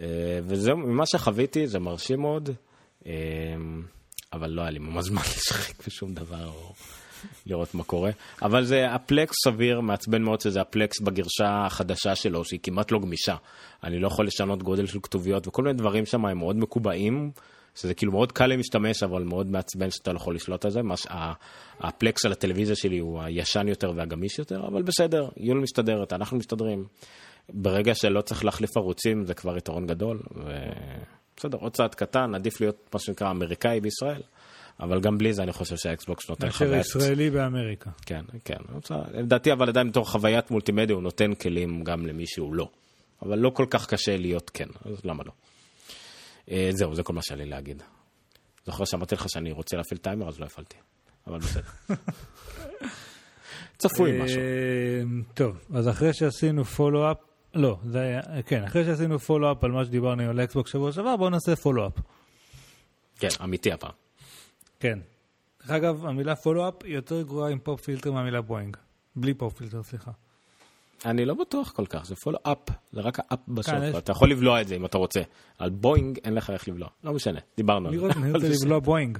אה, 0.00 0.38
וזהו, 0.46 0.76
ממה 0.76 1.06
שחוויתי 1.06 1.66
זה 1.66 1.78
מרשים 1.78 2.20
מאוד, 2.20 2.50
אה, 3.06 3.12
אבל 4.32 4.50
לא 4.50 4.62
היה 4.62 4.70
לי 4.70 4.78
ממש 4.78 5.04
זמן 5.08 5.22
לשחק 5.22 5.86
בשום 5.86 6.14
דבר. 6.14 6.50
לראות 7.46 7.74
מה 7.74 7.84
קורה. 7.84 8.10
אבל 8.42 8.64
זה 8.64 8.90
הפלקס 8.90 9.34
סביר, 9.44 9.80
מעצבן 9.80 10.22
מאוד 10.22 10.40
שזה 10.40 10.60
הפלקס 10.60 11.00
בגרשה 11.00 11.66
החדשה 11.66 12.14
שלו, 12.14 12.44
שהיא 12.44 12.60
כמעט 12.62 12.90
לא 12.90 12.98
גמישה. 12.98 13.36
אני 13.84 13.98
לא 13.98 14.06
יכול 14.06 14.26
לשנות 14.26 14.62
גודל 14.62 14.86
של 14.86 14.98
כתוביות, 15.02 15.48
וכל 15.48 15.62
מיני 15.62 15.78
דברים 15.78 16.06
שם 16.06 16.26
הם 16.26 16.38
מאוד 16.38 16.56
מקובעים. 16.56 17.30
שזה 17.74 17.94
כאילו 17.94 18.12
מאוד 18.12 18.32
קל 18.32 18.46
למשתמש, 18.46 19.02
אבל 19.02 19.22
מאוד 19.22 19.50
מעצבן 19.50 19.90
שאתה 19.90 20.12
לא 20.12 20.16
יכול 20.16 20.34
לשלוט 20.34 20.64
על 20.64 20.70
זה. 20.70 20.82
מש... 20.82 21.06
הפלקס 21.80 22.24
על 22.24 22.32
הטלוויזיה 22.32 22.76
שלי 22.76 22.98
הוא 22.98 23.22
הישן 23.22 23.68
יותר 23.68 23.92
והגמיש 23.96 24.38
יותר, 24.38 24.66
אבל 24.66 24.82
בסדר, 24.82 25.28
יול 25.36 25.58
מסתדרת, 25.58 26.12
אנחנו 26.12 26.36
מסתדרים. 26.36 26.84
ברגע 27.52 27.94
שלא 27.94 28.20
צריך 28.20 28.44
להחליף 28.44 28.76
ערוצים 28.76 29.24
זה 29.24 29.34
כבר 29.34 29.56
יתרון 29.56 29.86
גדול, 29.86 30.20
ובסדר, 30.30 31.58
עוד 31.58 31.72
צעד 31.72 31.94
קטן, 31.94 32.34
עדיף 32.34 32.60
להיות 32.60 32.88
מה 32.94 33.00
שנקרא 33.00 33.30
אמריקאי 33.30 33.80
בישראל. 33.80 34.22
אבל 34.80 35.00
גם 35.00 35.18
בלי 35.18 35.32
זה 35.32 35.42
אני 35.42 35.52
חושב 35.52 35.76
שהאקסבוקס 35.76 36.28
נותן 36.28 36.50
חוויית... 36.50 36.76
מאשר 36.76 36.98
ישראלי 36.98 37.30
באמריקה. 37.30 37.90
כן, 38.06 38.24
כן. 38.44 38.56
לדעתי 39.12 39.52
אבל 39.52 39.68
עדיין 39.68 39.90
בתור 39.90 40.10
חוויית 40.10 40.50
מולטימדיה 40.50 40.94
הוא 40.94 41.02
נותן 41.02 41.34
כלים 41.34 41.84
גם 41.84 42.06
למי 42.06 42.26
שהוא 42.26 42.54
לא. 42.54 42.68
אבל 43.22 43.38
לא 43.38 43.50
כל 43.50 43.66
כך 43.70 43.86
קשה 43.86 44.16
להיות 44.16 44.50
כן, 44.54 44.68
אז 44.84 45.04
למה 45.04 45.22
לא? 45.26 45.32
אה, 46.50 46.70
זהו, 46.72 46.94
זה 46.94 47.02
כל 47.02 47.12
מה 47.12 47.22
שהיה 47.22 47.38
לי 47.38 47.50
להגיד. 47.50 47.82
זוכר 48.66 48.84
שאמרתי 48.84 49.14
לך 49.14 49.26
שאני 49.28 49.52
רוצה 49.52 49.76
להפעיל 49.76 49.98
טיימר, 49.98 50.28
אז 50.28 50.40
לא 50.40 50.44
הפעלתי. 50.46 50.76
אבל 51.26 51.38
בסדר. 51.38 51.62
צפוי 53.78 54.12
אה, 54.12 54.24
משהו. 54.24 54.40
טוב, 55.34 55.56
אז 55.74 55.88
אחרי 55.88 56.12
שעשינו 56.12 56.64
follow-up, 56.64 57.16
לא, 57.54 57.78
זה 57.84 58.00
היה, 58.00 58.20
כן, 58.46 58.64
אחרי 58.64 58.84
שעשינו 58.84 59.18
follow-up 59.18 59.64
על 59.64 59.70
מה 59.72 59.84
שדיברנו 59.84 60.22
על 60.22 60.40
האקסבוקס 60.40 60.72
שבוע 60.72 60.92
שעבר, 60.92 61.16
בואו 61.16 61.30
נעשה 61.30 61.56
פולו-אפ. 61.56 61.92
כן, 63.18 63.28
אמיתי 63.44 63.72
הפעם. 63.72 63.90
כן. 64.80 64.98
דרך 65.62 65.70
אגב, 65.70 66.06
המילה 66.06 66.36
follow-up 66.36 66.74
יותר 66.84 67.22
גרועה 67.22 67.50
עם 67.50 67.58
pop 67.58 67.80
filter 67.80 68.12
מהמילה 68.12 68.40
בואינג. 68.40 68.76
בלי 69.16 69.34
pop 69.34 69.58
filter, 69.58 69.82
סליחה. 69.82 70.10
אני 71.04 71.24
לא 71.24 71.34
בטוח 71.34 71.70
כל 71.72 71.86
כך, 71.86 72.04
זה 72.04 72.16
follow-up, 72.16 72.58
זה 72.92 73.00
רק 73.00 73.18
ה 73.20 73.26
up 73.26 73.38
בסוף, 73.48 73.74
יש- 73.82 73.94
אתה 73.94 74.12
יכול 74.12 74.30
לבלוע 74.30 74.60
את 74.60 74.68
זה 74.68 74.76
אם 74.76 74.84
אתה 74.86 74.98
רוצה. 74.98 75.20
על 75.58 75.70
בואינג 75.70 76.18
אין 76.24 76.34
לך 76.34 76.50
איך 76.50 76.68
לבלוע, 76.68 76.88
לא 77.04 77.12
משנה, 77.12 77.40
דיברנו 77.56 77.88
על 77.88 77.98
זה. 77.98 78.06
אני 78.16 78.32
רוצה 78.34 78.46
לבלוע 78.62 78.78
בואינג. 78.78 79.18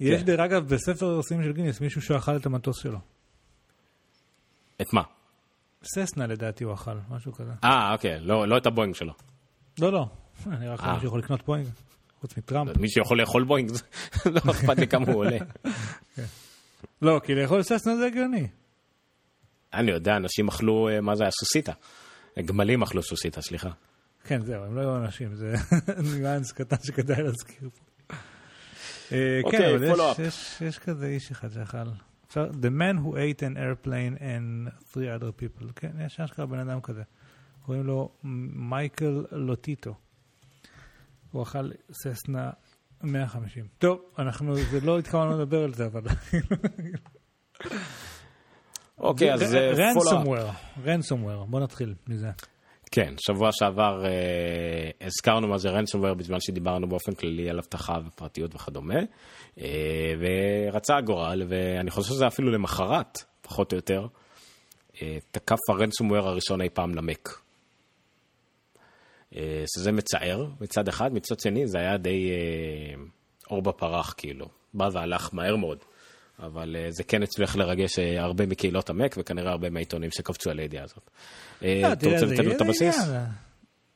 יש 0.00 0.20
כן. 0.20 0.26
דרך 0.26 0.40
אגב 0.40 0.68
בספר 0.74 1.06
הרסים 1.06 1.42
של 1.42 1.52
גינס 1.52 1.80
מישהו 1.80 2.02
שאכל 2.02 2.36
את 2.36 2.46
המטוס 2.46 2.82
שלו. 2.82 2.98
את 4.80 4.92
מה? 4.92 5.02
ססנה 5.84 6.26
לדעתי 6.26 6.64
הוא 6.64 6.74
אכל, 6.74 6.96
משהו 7.10 7.32
כזה. 7.32 7.52
אה, 7.64 7.92
אוקיי, 7.92 8.20
לא 8.20 8.48
לא 8.48 8.56
את 8.56 8.66
הבואינג 8.66 8.94
שלו. 8.94 9.12
לא, 9.80 9.92
לא. 9.92 10.06
נראה 10.46 10.74
לך 10.74 10.80
אה. 10.84 10.92
מישהו 10.94 11.06
יכול 11.08 11.18
לקנות 11.18 11.46
בואינג? 11.46 11.68
חוץ 12.20 12.36
מטראמפ. 12.36 12.76
מי 12.76 12.88
שיכול 12.88 13.20
לאכול 13.20 13.44
בואינג, 13.44 13.70
לא 14.26 14.50
אכפת 14.50 14.78
לי 14.78 14.86
כמה 14.88 15.06
הוא 15.06 15.14
עולה. 15.14 15.38
לא, 17.02 17.20
כי 17.24 17.34
לאכול 17.34 17.62
ססנה 17.62 17.96
זה 17.96 18.06
הגיוני. 18.06 18.48
אני 19.74 19.90
יודע, 19.90 20.16
אנשים 20.16 20.48
אכלו, 20.48 20.88
אה, 20.88 21.00
מה 21.00 21.16
זה 21.16 21.24
היה? 21.24 21.30
סוסיתא. 21.30 21.72
גמלים 22.44 22.82
אכלו 22.82 23.02
סוסיתא, 23.02 23.40
סליחה. 23.40 23.70
כן, 24.24 24.42
זהו, 24.44 24.64
הם 24.64 24.76
לא 24.76 24.80
היו 24.80 24.96
אנשים, 24.96 25.34
זה 25.34 25.54
ניואנס 26.16 26.52
קטן 26.52 26.76
שכדאי 26.82 27.22
להזכיר 27.22 27.68
פה. 27.70 28.14
אה, 29.12 29.40
אוקיי, 29.44 29.58
כן, 29.78 29.86
אבל 29.88 30.00
up. 30.00 30.22
יש- 30.22 30.56
יש 30.60 30.78
כזה 30.78 31.06
איש 31.06 31.30
אחד 31.30 31.48
שאכל. 31.52 31.78
אפשר, 32.34 32.50
The 32.50 32.70
man 32.70 32.96
who 32.98 33.16
ate 33.16 33.42
an 33.42 33.56
airplane 33.56 34.16
and 34.20 34.72
three 34.92 35.08
other 35.08 35.32
people. 35.40 35.72
כן, 35.76 35.90
יש 36.06 36.20
אשכרה 36.20 36.46
בן 36.46 36.58
אדם 36.58 36.80
כזה. 36.80 37.02
קוראים 37.62 37.84
לו 37.84 38.10
מייקל 38.54 39.24
לוטיטו. 39.32 39.94
הוא 41.30 41.42
אכל 41.42 41.70
ססנה 41.92 42.50
150. 43.02 43.66
טוב, 43.78 44.00
אנחנו, 44.18 44.56
זה 44.56 44.80
לא 44.80 44.98
התכוונו 44.98 45.38
לדבר 45.38 45.64
על 45.64 45.74
זה, 45.74 45.86
אבל... 45.86 46.02
אוקיי, 48.98 49.34
אז. 49.34 49.54
רנסומוור, 49.76 50.50
רנסומוור, 50.84 51.46
בוא 51.46 51.60
נתחיל 51.60 51.94
מזה. 52.06 52.30
כן, 52.94 53.14
שבוע 53.26 53.50
שעבר 53.52 54.04
אה, 54.04 54.90
הזכרנו 55.06 55.48
מה 55.48 55.58
זה 55.58 55.68
ransomware 55.68 56.14
בזמן 56.14 56.40
שדיברנו 56.40 56.88
באופן 56.88 57.14
כללי 57.14 57.50
על 57.50 57.58
אבטחה 57.58 57.98
ופרטיות 58.06 58.54
וכדומה, 58.54 59.00
אה, 59.60 60.14
ורצה 60.18 60.96
הגורל, 60.96 61.42
ואני 61.48 61.90
חושב 61.90 62.08
שזה 62.08 62.26
אפילו 62.26 62.50
למחרת, 62.50 63.18
פחות 63.42 63.72
או 63.72 63.76
יותר, 63.76 64.06
אה, 65.02 65.18
תקף 65.30 65.58
הרנסומוור 65.68 66.28
הראשון 66.28 66.60
אי 66.60 66.68
פעם 66.68 66.94
למק. 66.94 67.40
אה, 69.36 69.64
שזה 69.76 69.92
מצער 69.92 70.46
מצד 70.60 70.88
אחד, 70.88 71.12
מצד 71.12 71.40
שני 71.40 71.66
זה 71.66 71.78
היה 71.78 71.96
די 71.96 72.30
אה, 72.30 73.02
אור 73.50 73.62
בפרח 73.62 74.14
כאילו, 74.16 74.46
בא 74.74 74.88
והלך 74.92 75.30
מהר 75.32 75.56
מאוד. 75.56 75.78
אבל 76.38 76.76
אה, 76.78 76.86
זה 76.90 77.04
כן 77.04 77.22
הצליח 77.22 77.56
לרגש 77.56 77.98
אה, 77.98 78.22
הרבה 78.22 78.46
מקהילות 78.46 78.90
המק 78.90 79.14
וכנראה 79.18 79.50
הרבה 79.50 79.70
מהעיתונים 79.70 80.10
שקפצו 80.10 80.50
על 80.50 80.58
הידיעה 80.58 80.84
הזאת. 80.84 81.10
אה, 81.62 81.80
לא, 81.82 81.92
אתה 81.92 82.06
רוצה 82.08 82.26
לתת 82.26 82.44
לו 82.44 82.52
את 82.52 82.60
הבסיס? 82.60 82.96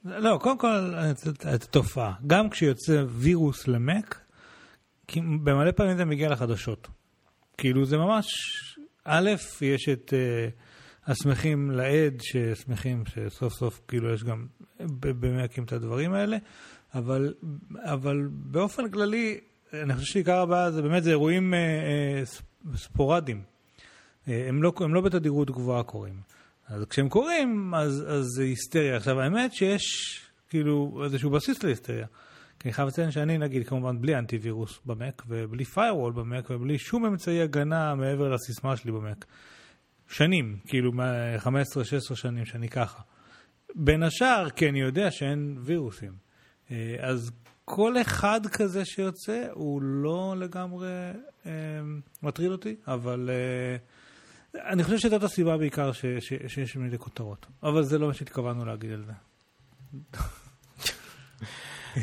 לא, 0.04 0.38
קודם 0.42 0.58
כל, 0.58 0.94
את- 0.96 1.28
את 1.28 1.64
התופעה. 1.64 2.12
גם 2.26 2.50
כשיוצא 2.50 3.04
וירוס 3.08 3.68
למק, 3.68 4.18
במלא 5.16 5.70
פעמים 5.70 5.96
זה 5.96 6.04
מגיע 6.04 6.28
לחדשות. 6.30 6.88
כאילו 7.58 7.84
זה 7.84 7.96
ממש, 7.96 8.26
א', 9.04 9.30
יש 9.60 9.88
את 9.88 10.14
אה, 10.14 10.48
השמחים 11.06 11.70
לעד, 11.70 12.20
ששמחים 12.22 13.04
שסוף 13.06 13.52
סוף 13.52 13.80
כאילו 13.88 14.14
יש 14.14 14.24
גם 14.24 14.46
במקים 15.00 15.64
את 15.64 15.72
הדברים 15.72 16.12
האלה, 16.14 16.36
אבל, 16.94 17.34
אבל 17.76 18.16
באופן 18.30 18.90
כללי, 18.90 19.40
אני 19.72 19.94
חושב 19.94 20.06
שעיקר 20.06 20.40
הבעיה 20.40 20.70
זה 20.70 20.82
באמת, 20.82 21.02
זה 21.02 21.10
אירועים 21.10 21.54
אה, 21.54 21.58
אה, 21.58 22.22
ספורדיים. 22.76 23.42
אה, 24.28 24.48
הם 24.48 24.62
לא, 24.62 24.72
הם 24.80 24.94
לא 24.94 25.00
בתדירות 25.00 25.50
גבוהה 25.50 25.82
קורים. 25.82 26.20
אז 26.66 26.84
כשהם 26.84 27.08
קורים, 27.08 27.74
אז, 27.74 28.04
אז 28.08 28.24
זה 28.24 28.42
היסטריה. 28.42 28.96
עכשיו, 28.96 29.20
האמת 29.20 29.52
שיש 29.52 29.82
כאילו 30.48 31.00
איזשהו 31.04 31.30
בסיס 31.30 31.62
להיסטריה. 31.62 32.06
כי 32.58 32.68
אני 32.68 32.72
חייב 32.72 32.88
לציין 32.88 33.10
שאני, 33.10 33.38
נגיד, 33.38 33.68
כמובן 33.68 34.00
בלי 34.00 34.18
אנטיווירוס 34.18 34.80
במק, 34.86 35.22
ובלי 35.28 35.64
firewall 35.74 36.12
במק, 36.14 36.50
ובלי 36.50 36.78
שום 36.78 37.06
אמצעי 37.06 37.42
הגנה 37.42 37.94
מעבר 37.94 38.28
לסיסמה 38.28 38.76
שלי 38.76 38.92
במק. 38.92 39.24
שנים, 40.08 40.58
כאילו, 40.66 40.92
מה-15-16 40.92 42.14
שנים 42.14 42.44
שאני 42.44 42.68
ככה. 42.68 43.02
בין 43.74 44.02
השאר, 44.02 44.50
כי 44.50 44.68
אני 44.68 44.80
יודע 44.80 45.10
שאין 45.10 45.58
וירוסים. 45.60 46.12
אה, 46.70 46.96
אז 47.00 47.30
כל 47.68 48.00
אחד 48.00 48.46
כזה 48.46 48.84
שיוצא, 48.84 49.46
הוא 49.52 49.82
לא 49.82 50.34
לגמרי 50.38 50.88
אה, 51.46 51.52
מטריד 52.22 52.50
אותי, 52.50 52.76
אבל... 52.86 53.30
אה, 53.32 53.76
אני 54.70 54.84
חושב 54.84 54.98
שזאת 54.98 55.22
הסיבה 55.22 55.56
בעיקר 55.56 55.92
ש, 55.92 56.04
ש, 56.20 56.32
שיש 56.46 56.76
מלא 56.76 56.96
כותרות. 56.96 57.46
אבל 57.62 57.82
זה 57.82 57.98
לא 57.98 58.06
מה 58.06 58.14
שהתכוונו 58.14 58.64
להגיד 58.64 58.92
על 58.92 59.04
זה. 59.04 59.12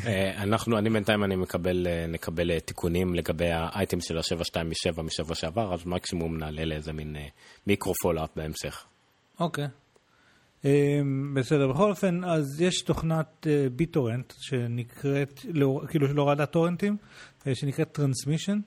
אה, 0.06 0.42
אנחנו, 0.42 0.78
אני 0.78 0.90
בינתיים 0.90 1.24
אני 1.24 1.36
מקבל, 1.36 1.86
אה, 1.86 2.06
נקבל 2.06 2.50
אה, 2.50 2.60
תיקונים 2.60 3.14
לגבי 3.14 3.50
האייטם 3.50 4.00
של 4.00 4.18
ה-727 4.18 5.02
משבוע 5.02 5.34
שעבר, 5.34 5.74
אז 5.74 5.86
מקסימום 5.86 6.38
נעלה 6.38 6.64
לאיזה 6.64 6.92
מין 6.92 7.16
אה, 7.16 7.26
מיקרו 7.66 7.92
follow-up 8.02 8.30
בהמשך. 8.36 8.84
אוקיי. 9.40 9.64
אמ, 9.64 9.85
בסדר, 11.34 11.68
בכל 11.68 11.90
אופן, 11.90 12.24
אז 12.24 12.60
יש 12.60 12.82
תוכנת 12.82 13.46
אה, 13.46 13.66
ביטורנט 13.76 14.32
שנקראת, 14.38 15.40
לא- 15.52 15.82
כאילו 15.88 16.06
להורדת 16.12 16.50
טורנטים, 16.50 16.96
אה, 17.46 17.54
שנקראת 17.54 17.92
טרנסמישן, 17.92 18.58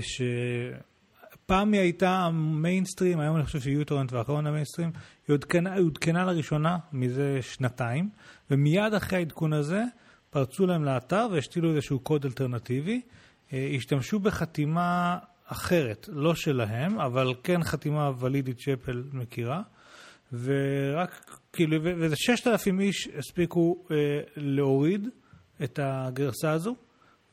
שפעם 0.00 1.72
היא 1.72 1.80
הייתה 1.80 2.10
המיינסטרים, 2.10 3.20
היום 3.20 3.36
אני 3.36 3.44
חושב 3.44 3.60
שהיא 3.60 3.84
תורנט 3.84 4.12
ואחרון 4.12 4.46
המיינסטרים, 4.46 4.90
היא 5.28 5.34
עודכנה, 5.34 5.76
עודכנה 5.76 6.24
לראשונה 6.24 6.78
מזה 6.92 7.38
שנתיים, 7.42 8.08
ומיד 8.50 8.94
אחרי 8.94 9.18
העדכון 9.18 9.52
הזה 9.52 9.82
פרצו 10.30 10.66
להם 10.66 10.84
לאתר 10.84 11.26
והשתילו 11.32 11.70
איזשהו 11.70 11.98
קוד 11.98 12.24
אלטרנטיבי, 12.24 13.00
אה, 13.52 13.68
השתמשו 13.76 14.18
בחתימה 14.18 15.18
אחרת, 15.46 16.08
לא 16.12 16.34
שלהם, 16.34 17.00
אבל 17.00 17.34
כן 17.42 17.62
חתימה 17.62 18.10
ולידית 18.18 18.60
שאפל 18.60 19.02
מכירה. 19.12 19.62
ורק, 20.42 21.38
כאילו, 21.52 21.76
ו- 21.84 21.92
וזה 22.00 22.16
6,000 22.16 22.80
איש 22.80 23.08
הספיקו 23.18 23.84
אה, 23.90 23.96
להוריד 24.36 25.08
את 25.64 25.78
הגרסה 25.82 26.50
הזו 26.50 26.74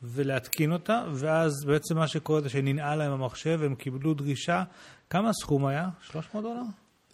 ולהתקין 0.02 0.72
אותה, 0.72 1.04
ואז 1.14 1.52
בעצם 1.66 1.96
מה 1.96 2.08
שקורה 2.08 2.40
זה 2.40 2.48
שננעל 2.48 2.98
להם 2.98 3.12
המחשב, 3.12 3.58
והם 3.60 3.74
קיבלו 3.74 4.14
דרישה, 4.14 4.62
כמה 5.10 5.28
הסכום 5.30 5.66
היה? 5.66 5.88
300 6.02 6.44
דולר? 6.44 6.62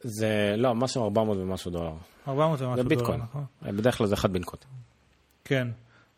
זה 0.02 0.54
לא, 0.56 0.74
משהו 0.74 1.04
400 1.04 1.38
ומשהו 1.38 1.70
דולר. 1.70 1.92
400 2.28 2.60
ומשהו 2.60 2.76
זה 2.76 2.82
דולר, 2.82 2.96
ביטקוין. 2.96 3.20
נכון? 3.20 3.44
אה, 3.66 3.72
בדרך 3.72 3.98
כלל 3.98 4.06
זה 4.06 4.14
אחד 4.14 4.32
בינקוט. 4.32 4.64
כן. 5.44 5.68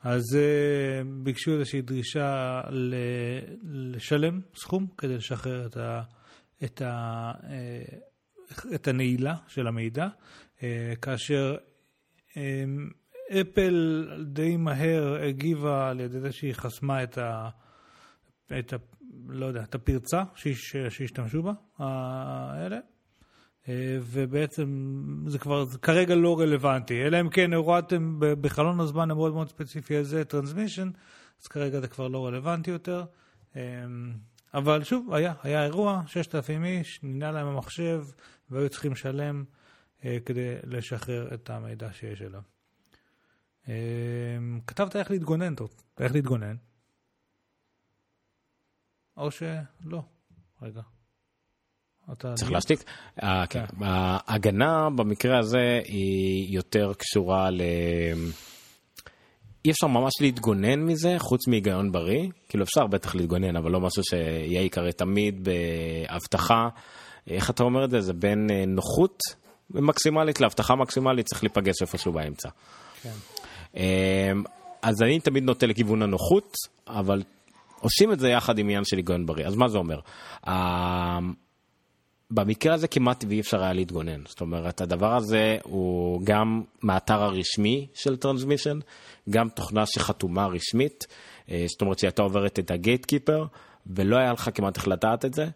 אז 0.02 0.22
uh, 0.32 1.06
ביקשו 1.22 1.52
איזושהי 1.52 1.82
דרישה 1.82 2.60
ל- 2.70 2.94
לשלם 3.62 4.40
סכום 4.56 4.86
כדי 4.98 5.16
לשחרר 5.16 5.66
את, 5.66 5.76
ה, 5.76 6.02
את, 6.64 6.82
ה, 6.82 7.32
uh, 7.40 7.46
את 8.74 8.88
הנעילה 8.88 9.34
של 9.48 9.66
המידע, 9.66 10.08
uh, 10.58 10.62
כאשר 11.02 11.56
um, 12.30 12.34
אפל 13.32 14.08
די 14.26 14.56
מהר 14.56 15.22
הגיבה 15.22 15.90
על 15.90 16.00
ידי 16.00 16.20
זה 16.20 16.32
שהיא 16.32 16.52
חסמה 16.52 17.02
את, 17.02 17.18
ה, 17.18 17.48
את, 18.58 18.72
ה, 18.72 18.76
לא 19.28 19.46
יודע, 19.46 19.62
את 19.62 19.74
הפרצה 19.74 20.22
שהשתמשו 20.34 21.42
בה, 21.42 21.52
האלה, 21.78 22.78
אה, 23.68 23.98
ובעצם 24.00 24.98
זה 25.26 25.38
כבר 25.38 25.64
זה 25.64 25.78
כרגע 25.78 26.14
לא 26.14 26.40
רלוונטי, 26.40 27.02
אלא 27.02 27.20
אם 27.20 27.28
כן 27.28 27.54
הורדתם 27.54 28.16
בחלון 28.20 28.80
הזמן 28.80 29.10
המאוד 29.10 29.32
מאוד 29.32 29.48
ספציפי 29.48 29.96
הזה 29.96 30.24
טרנסמישן, 30.24 30.90
אז 31.42 31.46
כרגע 31.46 31.80
זה 31.80 31.88
כבר 31.88 32.08
לא 32.08 32.26
רלוונטי 32.26 32.70
יותר. 32.70 33.04
אה, 33.56 33.62
אבל 34.54 34.84
שוב, 34.84 35.12
היה, 35.12 35.32
היה 35.42 35.64
אירוע, 35.64 36.02
6,000 36.06 36.64
איש, 36.64 37.00
נינה 37.02 37.32
להם 37.32 37.46
המחשב, 37.46 38.04
והיו 38.50 38.68
צריכים 38.68 38.92
לשלם 38.92 39.44
אה, 40.04 40.18
כדי 40.26 40.54
לשחרר 40.64 41.34
את 41.34 41.50
המידע 41.50 41.92
שיש 41.92 42.22
אליו. 42.22 42.42
אה, 43.68 43.74
כתבת 44.66 44.96
איך 44.96 45.10
להתגונן, 45.10 45.54
טוב, 45.54 45.70
איך 46.00 46.12
להתגונן? 46.12 46.56
או 49.16 49.30
שלא, 49.30 50.02
רגע. 50.62 50.82
צריך 52.34 52.52
להשתיק. 52.52 52.84
אה, 53.22 53.46
כן. 53.46 53.66
כן. 53.66 53.76
ההגנה 53.84 54.88
במקרה 54.96 55.38
הזה 55.38 55.80
היא 55.84 56.54
יותר 56.54 56.92
קשורה 56.98 57.50
ל... 57.50 57.60
אי 59.64 59.70
אפשר 59.70 59.86
ממש 59.86 60.12
להתגונן 60.20 60.80
מזה 60.80 61.14
חוץ 61.18 61.48
מהיגיון 61.48 61.92
בריא, 61.92 62.28
כאילו 62.48 62.64
אפשר 62.64 62.86
בטח 62.86 63.14
להתגונן, 63.14 63.56
אבל 63.56 63.70
לא 63.70 63.80
משהו 63.80 64.02
שיהיה 64.04 64.60
עיקרי 64.60 64.92
תמיד 64.92 65.48
באבטחה. 65.48 66.68
איך 67.30 67.50
אתה 67.50 67.62
אומר 67.62 67.84
את 67.84 67.90
זה? 67.90 68.00
זה 68.00 68.12
בין 68.12 68.50
אה, 68.50 68.64
נוחות 68.66 69.22
מקסימלית 69.70 70.40
להבטחה 70.40 70.74
מקסימלית, 70.74 71.26
צריך 71.26 71.42
להיפגש 71.42 71.82
איפשהו 71.82 72.12
באמצע. 72.12 72.48
כן. 73.02 73.10
אמ, 73.76 73.82
אז 74.82 75.02
אני 75.02 75.20
תמיד 75.20 75.44
נוטה 75.44 75.66
לכיוון 75.66 76.02
הנוחות, 76.02 76.54
אבל 76.88 77.22
עושים 77.80 78.12
את 78.12 78.20
זה 78.20 78.28
יחד 78.28 78.58
עם 78.58 78.66
עניין 78.66 78.84
של 78.84 78.96
היגיון 78.96 79.26
בריא. 79.26 79.46
אז 79.46 79.56
מה 79.56 79.68
זה 79.68 79.78
אומר? 79.78 80.00
אמ, 80.48 80.52
במקרה 82.30 82.74
הזה 82.74 82.88
כמעט 82.88 83.24
ואי 83.28 83.40
אפשר 83.40 83.62
היה 83.62 83.72
להתגונן. 83.72 84.20
זאת 84.26 84.40
אומרת, 84.40 84.80
הדבר 84.80 85.16
הזה 85.16 85.58
הוא 85.62 86.20
גם 86.24 86.62
מהאתר 86.82 87.22
הרשמי 87.22 87.86
של 87.94 88.16
טרנסמישן, 88.16 88.78
גם 89.30 89.48
תוכנה 89.48 89.86
שחתומה 89.86 90.46
רשמית, 90.46 91.06
אה, 91.50 91.64
זאת 91.68 91.80
אומרת 91.80 91.98
שהייתה 91.98 92.22
עוברת 92.22 92.58
את 92.58 92.70
ה 92.70 93.06
Gatekeeper, 93.06 93.44
ולא 93.86 94.16
היה 94.16 94.32
לך 94.32 94.50
כמעט 94.54 94.76
איך 94.76 94.88
לדעת 94.88 95.24
את 95.24 95.34
זה, 95.34 95.46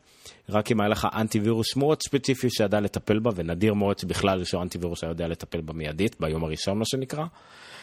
רק 0.48 0.72
אם 0.72 0.80
היה 0.80 0.88
לך 0.88 1.08
אנטי 1.14 1.38
וירוס 1.38 1.76
מאוד 1.76 2.02
ספציפי 2.02 2.50
שידע 2.50 2.80
לטפל 2.80 3.18
בה, 3.18 3.30
ונדיר 3.34 3.74
מאוד 3.74 3.98
שבכלל 3.98 4.42
יש 4.42 4.54
אנטי 4.54 4.78
וירוס 4.78 5.00
שיודע 5.00 5.28
לטפל 5.28 5.60
בה 5.60 5.72
מיידית, 5.72 6.16
ביום 6.20 6.44
הראשון 6.44 6.78
מה 6.78 6.84
שנקרא. 6.84 7.24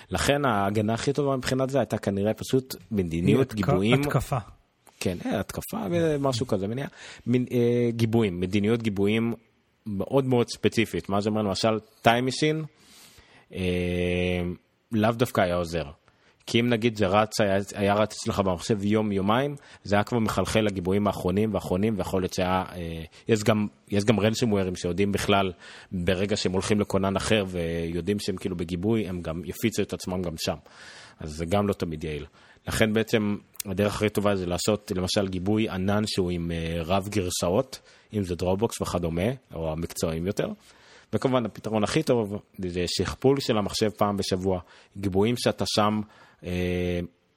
לכן 0.09 0.45
ההגנה 0.45 0.93
הכי 0.93 1.13
טובה 1.13 1.37
מבחינת 1.37 1.69
זה 1.69 1.79
הייתה 1.79 1.97
כנראה 1.97 2.33
פשוט 2.33 2.75
מדיניות 2.91 3.53
גיבויים. 3.53 4.01
התקפה. 4.01 4.37
כן, 4.99 5.17
אה, 5.25 5.39
התקפה 5.39 5.77
ומשהו 5.91 6.47
כזה, 6.47 6.67
מניע, 6.67 6.87
מין, 7.27 7.45
אה, 7.51 7.89
גיבויים, 7.91 8.39
מדיניות 8.39 8.83
גיבויים 8.83 9.33
מאוד 9.85 10.25
מאוד 10.25 10.49
ספציפית. 10.49 11.09
מה 11.09 11.21
זה 11.21 11.29
אומר 11.29 11.41
למשל, 11.41 11.79
Time 12.01 12.25
Machine, 12.25 12.63
אה, 13.53 13.59
לאו 14.91 15.11
דווקא 15.11 15.41
היה 15.41 15.55
עוזר. 15.55 15.83
כי 16.45 16.59
אם 16.59 16.69
נגיד 16.69 16.95
זה 16.95 17.07
רץ, 17.07 17.41
היה, 17.41 17.57
היה 17.75 17.93
רץ 17.93 18.13
אצלך 18.13 18.39
במחשב 18.39 18.85
יום, 18.85 19.11
יומיים, 19.11 19.55
זה 19.83 19.95
היה 19.95 20.03
כבר 20.03 20.19
מחלחל 20.19 20.59
לגיבויים 20.59 21.07
האחרונים 21.07 21.53
והאחרונים, 21.53 21.97
ויכול 21.97 22.21
להיות 22.21 22.33
שהיה, 22.33 22.63
אה, 22.75 23.03
יש 23.27 23.43
גם, 23.43 23.67
יש 23.89 24.05
גם 24.05 24.19
רנסומווירים 24.19 24.75
שיודעים 24.75 25.11
בכלל, 25.11 25.51
ברגע 25.91 26.35
שהם 26.35 26.51
הולכים 26.51 26.79
לכונן 26.79 27.15
אחר 27.15 27.45
ויודעים 27.47 28.19
שהם 28.19 28.35
כאילו 28.35 28.55
בגיבוי, 28.55 29.07
הם 29.07 29.21
גם 29.21 29.41
יפיצו 29.45 29.81
את 29.81 29.93
עצמם 29.93 30.21
גם 30.21 30.33
שם. 30.37 30.55
אז 31.19 31.29
זה 31.29 31.45
גם 31.45 31.67
לא 31.67 31.73
תמיד 31.73 32.03
יעיל. 32.03 32.25
לכן 32.67 32.93
בעצם 32.93 33.37
הדרך 33.65 33.95
הכי 33.95 34.09
טובה 34.09 34.35
זה 34.35 34.45
לעשות 34.45 34.91
למשל 34.95 35.27
גיבוי 35.27 35.69
ענן 35.69 36.03
שהוא 36.07 36.31
עם 36.31 36.51
אה, 36.51 36.81
רב 36.85 37.07
גרסאות, 37.09 37.79
אם 38.13 38.23
זה 38.23 38.35
דרובוקס 38.35 38.81
וכדומה, 38.81 39.31
או 39.53 39.71
המקצועיים 39.71 40.27
יותר. 40.27 40.47
וכמובן 41.13 41.45
הפתרון 41.45 41.83
הכי 41.83 42.03
טוב 42.03 42.41
זה 42.59 42.83
שכפול 42.87 43.39
של 43.39 43.57
המחשב 43.57 43.89
פעם 43.89 44.17
בשבוע, 44.17 44.59
גיבויים 44.97 45.35
שאתה 45.37 45.65
שם, 45.67 46.01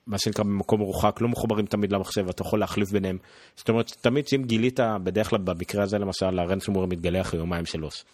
מה 0.06 0.18
שנקרא 0.18 0.44
במקום 0.44 0.80
מרוחק, 0.80 1.20
לא 1.20 1.28
מחוברים 1.28 1.66
תמיד 1.66 1.92
למחשב, 1.92 2.28
אתה 2.28 2.42
יכול 2.42 2.60
להחליף 2.60 2.90
ביניהם. 2.90 3.18
זאת 3.56 3.68
אומרת, 3.68 3.90
תמיד 4.00 4.28
שאם 4.28 4.42
גילית, 4.44 4.80
בדרך 5.02 5.30
כלל 5.30 5.38
במקרה 5.38 5.82
הזה 5.82 5.98
למשל, 5.98 6.38
הרנסומור 6.38 6.86
מתגלה 6.86 7.20
אחרי 7.20 7.40
יומיים 7.40 7.66
שלוש. 7.66 8.04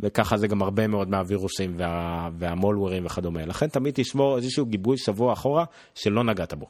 וככה 0.00 0.36
זה 0.36 0.46
גם 0.46 0.62
הרבה 0.62 0.86
מאוד 0.86 1.10
מהווירוסים 1.10 1.74
וה, 1.78 2.28
והמולוורים 2.38 3.06
וכדומה. 3.06 3.46
לכן 3.46 3.68
תמיד 3.68 3.94
תשמור 3.94 4.36
איזשהו 4.36 4.66
גיבוי 4.66 4.98
שבוע 4.98 5.32
אחורה 5.32 5.64
שלא 5.94 6.24
נגעת 6.24 6.54
בו. 6.54 6.66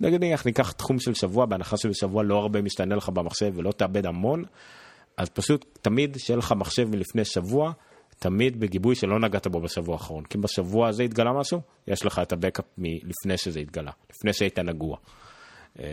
נניח 0.00 0.46
ניקח 0.46 0.72
תחום 0.72 0.98
של 0.98 1.14
שבוע, 1.14 1.46
בהנחה 1.46 1.76
שבשבוע 1.76 2.22
לא 2.22 2.36
הרבה 2.38 2.62
משתנה 2.62 2.96
לך 2.96 3.08
במחשב 3.08 3.52
ולא 3.56 3.72
תאבד 3.72 4.06
המון, 4.06 4.44
אז 5.16 5.28
פשוט 5.28 5.64
תמיד 5.82 6.16
שיהיה 6.18 6.36
לך 6.36 6.52
מחשב 6.52 6.88
מלפני 6.90 7.24
שבוע, 7.24 7.72
תמיד 8.18 8.60
בגיבוי 8.60 8.94
שלא 8.94 9.20
נגעת 9.20 9.46
בו 9.46 9.60
בשבוע 9.60 9.94
האחרון. 9.94 10.24
כי 10.24 10.38
בשבוע 10.38 10.88
הזה 10.88 11.02
התגלה 11.02 11.32
משהו, 11.32 11.60
יש 11.88 12.06
לך 12.06 12.18
את 12.18 12.32
הבקאפ 12.32 12.64
מלפני 12.78 13.36
שזה 13.36 13.60
התגלה, 13.60 13.90
לפני 14.10 14.32
שהיית 14.32 14.58
נגוע. 14.58 14.96
אמ, 15.78 15.84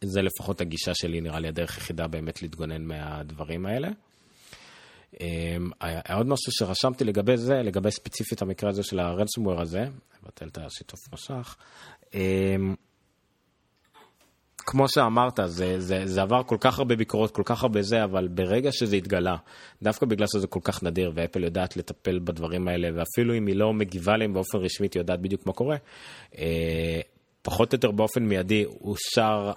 זה 0.00 0.22
לפחות 0.22 0.60
הגישה 0.60 0.94
שלי, 0.94 1.20
נראה 1.20 1.40
לי 1.40 1.48
הדרך 1.48 1.76
היחידה 1.76 2.06
באמת 2.06 2.42
להתגונן 2.42 2.82
מהדברים 2.82 3.66
האלה. 3.66 3.88
אמ, 5.20 5.70
עוד 6.14 6.26
משהו 6.26 6.52
שרשמתי 6.52 7.04
לגבי 7.04 7.36
זה, 7.36 7.54
לגבי 7.54 7.90
ספציפית 7.90 8.42
המקרה 8.42 8.70
הזה 8.70 8.82
של 8.82 8.98
הרנסומוור 8.98 9.60
הזה, 9.60 9.84
נבטל 10.22 10.48
את 10.48 10.58
השיתוף 10.58 11.00
מסך. 11.12 11.56
כמו 14.66 14.88
שאמרת, 14.88 15.40
זה, 15.44 15.80
זה, 15.80 16.02
זה 16.04 16.22
עבר 16.22 16.42
כל 16.42 16.56
כך 16.60 16.78
הרבה 16.78 16.96
ביקורות, 16.96 17.30
כל 17.30 17.42
כך 17.44 17.62
הרבה 17.62 17.82
זה, 17.82 18.04
אבל 18.04 18.28
ברגע 18.28 18.72
שזה 18.72 18.96
התגלה, 18.96 19.36
דווקא 19.82 20.06
בגלל 20.06 20.26
שזה 20.26 20.46
כל 20.46 20.60
כך 20.62 20.82
נדיר, 20.82 21.12
ואפל 21.14 21.44
יודעת 21.44 21.76
לטפל 21.76 22.18
בדברים 22.18 22.68
האלה, 22.68 22.88
ואפילו 22.94 23.34
אם 23.34 23.46
היא 23.46 23.56
לא 23.56 23.72
מגיבה 23.72 24.16
להם 24.16 24.34
באופן 24.34 24.58
רשמי, 24.58 24.88
היא 24.94 25.00
יודעת 25.00 25.20
בדיוק 25.20 25.46
מה 25.46 25.52
קורה, 25.52 25.76
אה, 26.38 27.00
פחות 27.42 27.72
או 27.72 27.76
יותר 27.76 27.90
באופן 27.90 28.22
מיידי 28.22 28.64
אושר 28.64 29.52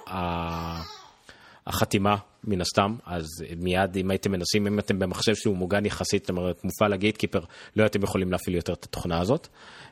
החתימה 1.68 2.16
מן 2.44 2.62
הסתם, 2.62 2.96
אז 3.06 3.26
מיד 3.58 3.98
אם 3.98 4.12
הייתם 4.12 4.32
מנסים, 4.32 4.68
אם 4.68 4.80
אתם 4.80 5.00
במחשב 5.00 5.36
שהוא 5.36 5.58
מוגן 5.58 5.86
יחסית, 5.86 6.26
זאת 6.26 6.38
אומרת 6.38 6.64
מופעל 6.64 6.92
לגייט 6.92 7.18
קיפר, 7.18 7.40
לא 7.76 7.84
הייתם 7.84 8.04
יכולים 8.04 8.32
להפעיל 8.32 8.56
יותר 8.56 8.74
את 8.74 8.84
התוכנה 8.84 9.22
הזאת, 9.22 9.48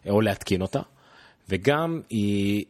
או 0.09 0.21
להתקין 0.21 0.61
אותה. 0.61 0.81
וגם 1.49 2.01
היא, 2.09 2.65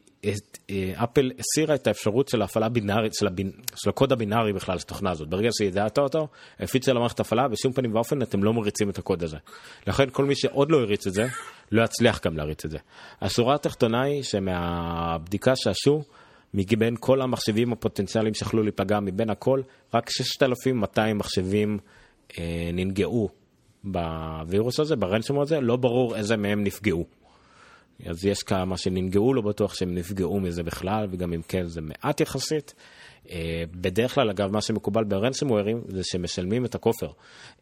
אפל 1.04 1.32
הסירה 1.40 1.76
את 1.76 1.88
האפשרות 1.88 2.30
של 2.30 2.42
ההפעלה 2.42 2.70
בינארית, 2.70 3.14
של, 3.14 3.28
הבין, 3.28 3.52
של 3.76 3.90
הקוד 3.90 4.12
הבינארי 4.12 4.54
בכלל, 4.54 4.78
של 4.78 4.84
התוכנה 4.86 5.12
הזאת. 5.12 5.28
ברגע 5.30 5.50
שידעת 5.58 6.00
אותו, 6.00 6.28
הפיצה 6.60 6.94
למערכת 6.94 7.20
הפעלה, 7.20 7.48
בשום 7.48 7.74
פנים 7.74 7.96
ואופן 7.96 8.22
אתם 8.22 8.44
לא 8.44 8.54
מריצים 8.54 8.90
את 8.90 8.98
הקוד 8.98 9.24
הזה. 9.24 9.38
לכן 9.88 10.10
כל 10.12 10.26
מי 10.26 10.36
שעוד 10.36 10.72
לא 10.72 10.82
הריץ 10.82 11.08
את 11.08 11.14
זה, 11.14 11.28
לא 11.72 11.84
יצליח 11.84 12.26
גם 12.26 12.38
להריץ 12.38 12.66
את 12.66 12.72
זה. 12.72 12.78
השורה 13.22 13.56
התחתונה 13.56 14.02
היא 14.02 14.24
שמהבדיקה 14.24 15.54
שעשו, 15.56 16.04
מבין 16.54 16.96
כל 17.00 17.22
המחשבים 17.22 17.74
הפוטנציאליים 17.74 18.34
שיכלו 18.34 18.64
להיפגע, 18.64 19.00
מבין 19.00 19.30
הכל, 19.30 19.62
רק 19.94 20.10
6,200 20.10 21.18
מחשבים 21.18 21.80
אה, 22.40 22.70
ננגעו 22.74 23.30
בווירוס 23.84 24.80
הזה, 24.80 24.96
ברנסום 24.96 25.40
הזה, 25.40 25.62
לא 25.62 25.76
ברור 25.76 26.16
איזה 26.16 26.38
מהם 26.38 26.64
נפגעו. 26.64 27.17
אז 28.06 28.26
יש 28.26 28.44
כמה 28.44 28.78
שננגעו, 28.78 29.34
לא 29.34 29.42
בטוח 29.42 29.74
שהם 29.74 29.96
נפגעו 29.96 30.40
מזה 30.40 30.64
בכלל, 30.64 31.08
וגם 31.12 31.34
אם 31.34 31.42
כן 31.42 31.68
זה 31.68 31.82
מעט 31.82 32.22
יחסית. 32.22 32.74
אה, 33.30 33.64
בדרך 33.72 34.16
כלל, 34.16 34.30
אגב, 34.30 34.52
מה 34.52 34.62
שמקובל 34.62 35.04
ברנסומווירים 35.04 35.82
זה 35.88 36.02
שמשלמים 36.04 36.66
את 36.66 36.76
הכופר. 36.76 37.10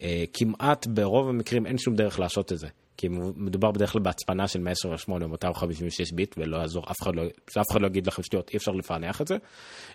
אה, 0.01 0.23
כמעט 0.33 0.87
ברוב 0.87 1.29
המקרים 1.29 1.65
אין 1.65 1.77
שום 1.77 1.95
דרך 1.95 2.19
לעשות 2.19 2.51
את 2.51 2.59
זה. 2.59 2.67
כי 2.97 3.07
מדובר 3.35 3.71
בדרך 3.71 3.91
כלל 3.91 4.01
בהצפנה 4.01 4.47
של 4.47 4.59
128 4.59 5.25
או 5.25 5.29
256 5.29 6.11
ביט, 6.11 6.35
ולא 6.37 6.57
יעזור, 6.57 6.83
אף 6.91 7.01
אחד 7.01 7.15
לא, 7.15 7.23
אף 7.61 7.71
אחד 7.71 7.81
לא 7.81 7.87
יגיד 7.87 8.07
לכם 8.07 8.23
שטויות, 8.23 8.49
אי 8.49 8.57
אפשר 8.57 8.71
לפענח 8.71 9.21
את 9.21 9.27
זה. 9.27 9.37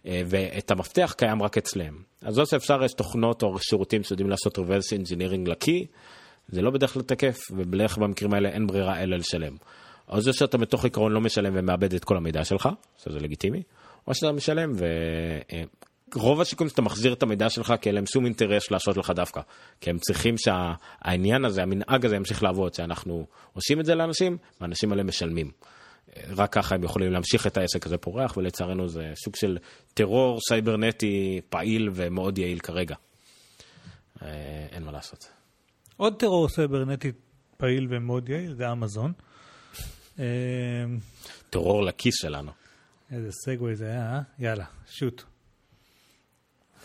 אה, 0.07 0.23
ואת 0.27 0.71
המפתח 0.71 1.15
קיים 1.17 1.43
רק 1.43 1.59
אצלם. 1.59 1.95
אז 2.23 2.35
זאת 2.35 2.49
שאפשר, 2.49 2.85
יש 2.85 2.93
תוכנות 2.93 3.43
או 3.43 3.59
שירותים 3.59 4.03
שיודעים 4.03 4.31
לעשות 4.31 4.59
reverse 4.59 4.93
engineering 4.93 5.51
לקי, 5.51 5.87
זה 6.49 6.63
לא 6.63 6.71
בדרך 6.71 6.93
כלל 6.93 7.03
תקף, 7.03 7.39
ובדרך 7.51 7.95
כלל 7.95 8.05
במקרים 8.05 8.35
האלה 8.35 8.49
אין 8.49 8.67
ברירה 8.67 9.03
אלא 9.03 9.17
לשלם. 9.17 9.57
או 10.11 10.21
זה 10.21 10.33
שאתה 10.33 10.59
בתוך 10.59 10.85
עיקרון 10.85 11.13
לא 11.13 11.21
משלם 11.21 11.53
ומאבד 11.55 11.95
את 11.95 12.05
כל 12.05 12.17
המידע 12.17 12.45
שלך, 12.45 12.69
שזה 12.97 13.19
לגיטימי, 13.21 13.63
או 14.07 14.15
שאתה 14.15 14.33
משלם 14.33 14.73
ורוב 16.15 16.41
הסיכויים 16.41 16.69
שאתה 16.69 16.83
מחזיר 16.83 17.13
את 17.13 17.23
המידע 17.23 17.51
שלך 17.51 17.75
כי 17.81 17.89
אין 17.89 17.95
להם 17.95 18.07
שום 18.07 18.25
אינטרס 18.25 18.71
לעשות 18.71 18.97
לך 18.97 19.11
דווקא. 19.11 19.41
כי 19.81 19.91
הם 19.91 19.99
צריכים 19.99 20.35
שהעניין 20.39 21.45
הזה, 21.45 21.63
המנהג 21.63 22.07
הזה 22.07 22.17
ימשיך 22.17 22.43
לעבוד, 22.43 22.75
שאנחנו 22.75 23.27
עושים 23.53 23.81
את 23.81 23.87
זה 23.87 23.95
לאנשים, 23.95 24.37
והאנשים 24.61 24.93
האלה 24.93 25.03
משלמים. 25.03 25.51
רק 26.29 26.53
ככה 26.53 26.75
הם 26.75 26.85
יכולים 26.85 27.13
להמשיך 27.13 27.47
את 27.47 27.57
העסק 27.57 27.87
הזה 27.87 27.99
פורח, 27.99 28.37
ולצערנו 28.37 28.89
זה 28.89 29.13
סוג 29.25 29.37
של 29.37 29.59
טרור 29.95 30.39
סייברנטי 30.49 31.41
פעיל 31.49 31.91
ומאוד 31.95 32.39
יעיל 32.39 32.59
כרגע. 32.59 32.95
אה, 34.23 34.29
אין 34.73 34.83
מה 34.83 34.93
לעשות. 34.93 35.29
עוד 35.97 36.19
טרור 36.19 36.49
סייברנטי 36.49 37.13
פעיל 37.57 37.87
ומאוד 37.91 38.29
יעיל 38.29 38.55
זה 38.55 38.73
אמזון. 38.73 39.13
טרור 41.51 41.83
לכיס 41.83 42.15
שלנו. 42.21 42.51
איזה 43.13 43.29
segue 43.33 43.77
זה 43.77 43.87
היה, 43.87 44.13
אה? 44.13 44.21
יאללה, 44.39 44.65
shoot. 44.91 45.23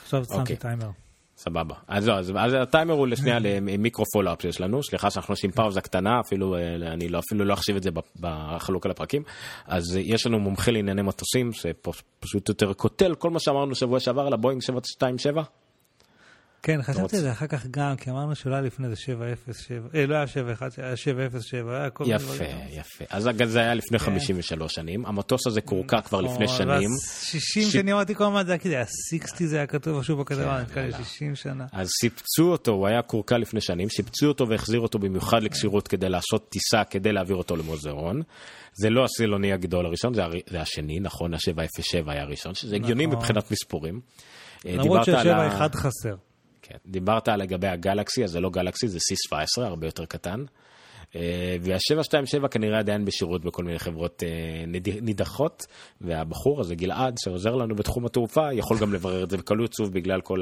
עכשיו 0.03 0.25
שמתי 0.25 0.39
אוקיי. 0.39 0.55
טיימר. 0.55 0.89
סבבה. 1.38 1.75
אז 1.88 2.07
לא, 2.07 2.13
אז, 2.13 2.31
אז 2.38 2.53
הטיימר 2.53 2.93
הוא 2.93 3.07
לשנייה 3.07 3.39
למיקרו 3.45 4.05
follow-up 4.13 4.41
שיש 4.41 4.61
לנו, 4.61 4.83
סליחה 4.83 5.09
שאנחנו 5.09 5.31
עושים 5.31 5.51
פאוזה 5.51 5.81
קטנה, 5.81 6.19
אפילו 6.25 6.55
אה, 6.55 6.75
אני 6.75 7.09
לא, 7.09 7.19
אפילו 7.19 7.45
לא 7.45 7.53
אחשיב 7.53 7.75
את 7.75 7.83
זה 7.83 7.89
בחלוקה 8.19 8.86
לפרקים. 8.86 9.23
אז 9.65 9.95
יש 9.95 10.25
לנו 10.25 10.39
מומחה 10.39 10.71
לענייני 10.71 11.01
מטוסים, 11.01 11.53
שפשוט 11.53 12.49
יותר 12.49 12.73
קוטל 12.73 13.15
כל 13.15 13.29
מה 13.29 13.39
שאמרנו 13.39 13.75
שבוע 13.75 13.99
שעבר 13.99 14.21
על 14.21 14.33
הבואינג 14.33 14.61
727. 14.61 15.43
כן, 16.65 16.82
חשבתי 16.82 17.15
על 17.15 17.21
זה 17.21 17.32
אחר 17.32 17.47
כך 17.47 17.65
גם, 17.71 17.95
כי 17.95 18.10
אמרנו 18.10 18.36
שאולי 18.36 18.62
לפני 18.62 18.89
זה 18.89 18.95
707, 18.95 19.88
אה, 19.95 20.06
לא 20.06 20.15
היה 20.15 20.28
71, 20.28 20.80
היה 20.80 20.95
707, 20.95 21.78
היה 21.78 21.89
כל 21.89 22.04
מיני 22.04 22.15
יפה, 22.15 22.25
דברים. 22.34 22.49
יפה. 22.71 23.06
אז 23.10 23.28
אגב, 23.28 23.47
זה 23.47 23.60
היה 23.60 23.73
לפני 23.73 23.99
53 23.99 24.73
שנים, 24.75 25.06
המטוס 25.06 25.47
הזה 25.47 25.62
קורקע 25.62 26.01
כבר 26.01 26.21
לפני 26.21 26.45
נכון, 26.45 26.58
שנים. 26.58 26.89
ואז 26.91 27.19
60 27.32 27.63
ש- 27.63 27.73
שנים 27.73 27.95
אמרתי 27.95 28.15
כל 28.15 28.23
הזמן, 28.23 28.45
זה 28.45 28.51
היה 28.51 28.60
כאילו, 28.60 28.75
היה 28.75 28.86
60 29.12 29.47
זה 29.47 29.58
היה 29.58 29.67
כתוב 29.67 30.04
שוב 30.04 30.21
בכתבה, 30.21 30.43
כן, 30.58 30.62
נתקע 30.62 30.82
לי 30.82 30.88
יאללה. 30.91 31.04
60 31.06 31.36
שנה. 31.36 31.65
אז 31.71 31.89
שיפצו 32.01 32.51
אותו, 32.51 32.71
הוא 32.71 32.88
היה 32.88 33.01
קורקע 33.01 33.38
לפני 33.38 33.62
שנים, 33.62 33.89
שיפצו 33.89 34.28
אותו 34.28 34.49
והחזירו 34.49 34.84
אותו 34.84 34.99
במיוחד 34.99 35.43
לכשירות 35.43 35.88
כדי 35.88 36.10
לעשות 36.10 36.49
טיסה, 36.49 36.84
כדי 36.84 37.12
להעביר 37.12 37.36
אותו 37.36 37.56
למוזיאון. 37.56 38.21
זה 38.82 38.89
לא 38.89 39.04
הסילוני 39.04 39.54
הגדול 39.54 39.86
הראשון, 39.86 40.13
זה, 40.13 40.21
השני, 40.62 40.99
נכון, 40.99 41.34
ה-707 41.34 42.12
היה 42.12 42.21
הראשון, 42.21 42.56
שזה 42.56 42.75
הגיוני 42.75 43.06
נכון. 43.06 43.17
מבחינת 43.19 43.51
מספורים. 43.51 43.99
אה, 44.65 44.71
למרות 44.71 44.84
דיברת 45.06 45.08
על 45.08 45.19
ששבע 45.23 45.43
ה- 45.43 45.47
אחד 45.47 45.75
חסר. 45.75 46.15
כן, 46.67 46.78
דיברת 46.86 47.28
על 47.28 47.39
לגבי 47.39 47.67
הגלקסי, 47.67 48.23
אז 48.23 48.32
זה 48.32 48.39
לא 48.39 48.49
גלקסי, 48.49 48.88
זה 48.88 48.97
C17, 48.97 49.62
הרבה 49.63 49.88
יותר 49.88 50.06
קטן. 50.06 50.43
אה, 51.15 51.56
וה-727 51.62 52.47
כנראה 52.47 52.80
עדיין 52.80 53.06
בשירות 53.06 53.45
בכל 53.45 53.63
מיני 53.63 53.80
חברות 53.80 54.23
אה, 54.23 54.63
נידחות, 55.01 55.65
והבחור 56.01 56.62
הזה, 56.62 56.75
גלעד, 56.75 57.15
שעוזר 57.23 57.56
לנו 57.56 57.75
בתחום 57.75 58.06
התעופה, 58.06 58.54
יכול 58.54 58.78
גם 58.80 58.93
לברר 58.93 59.23
את 59.23 59.30
זה 59.30 59.38
בקלות, 59.38 59.73
שוב, 59.73 59.93
בגלל 59.93 60.21
כל 60.21 60.39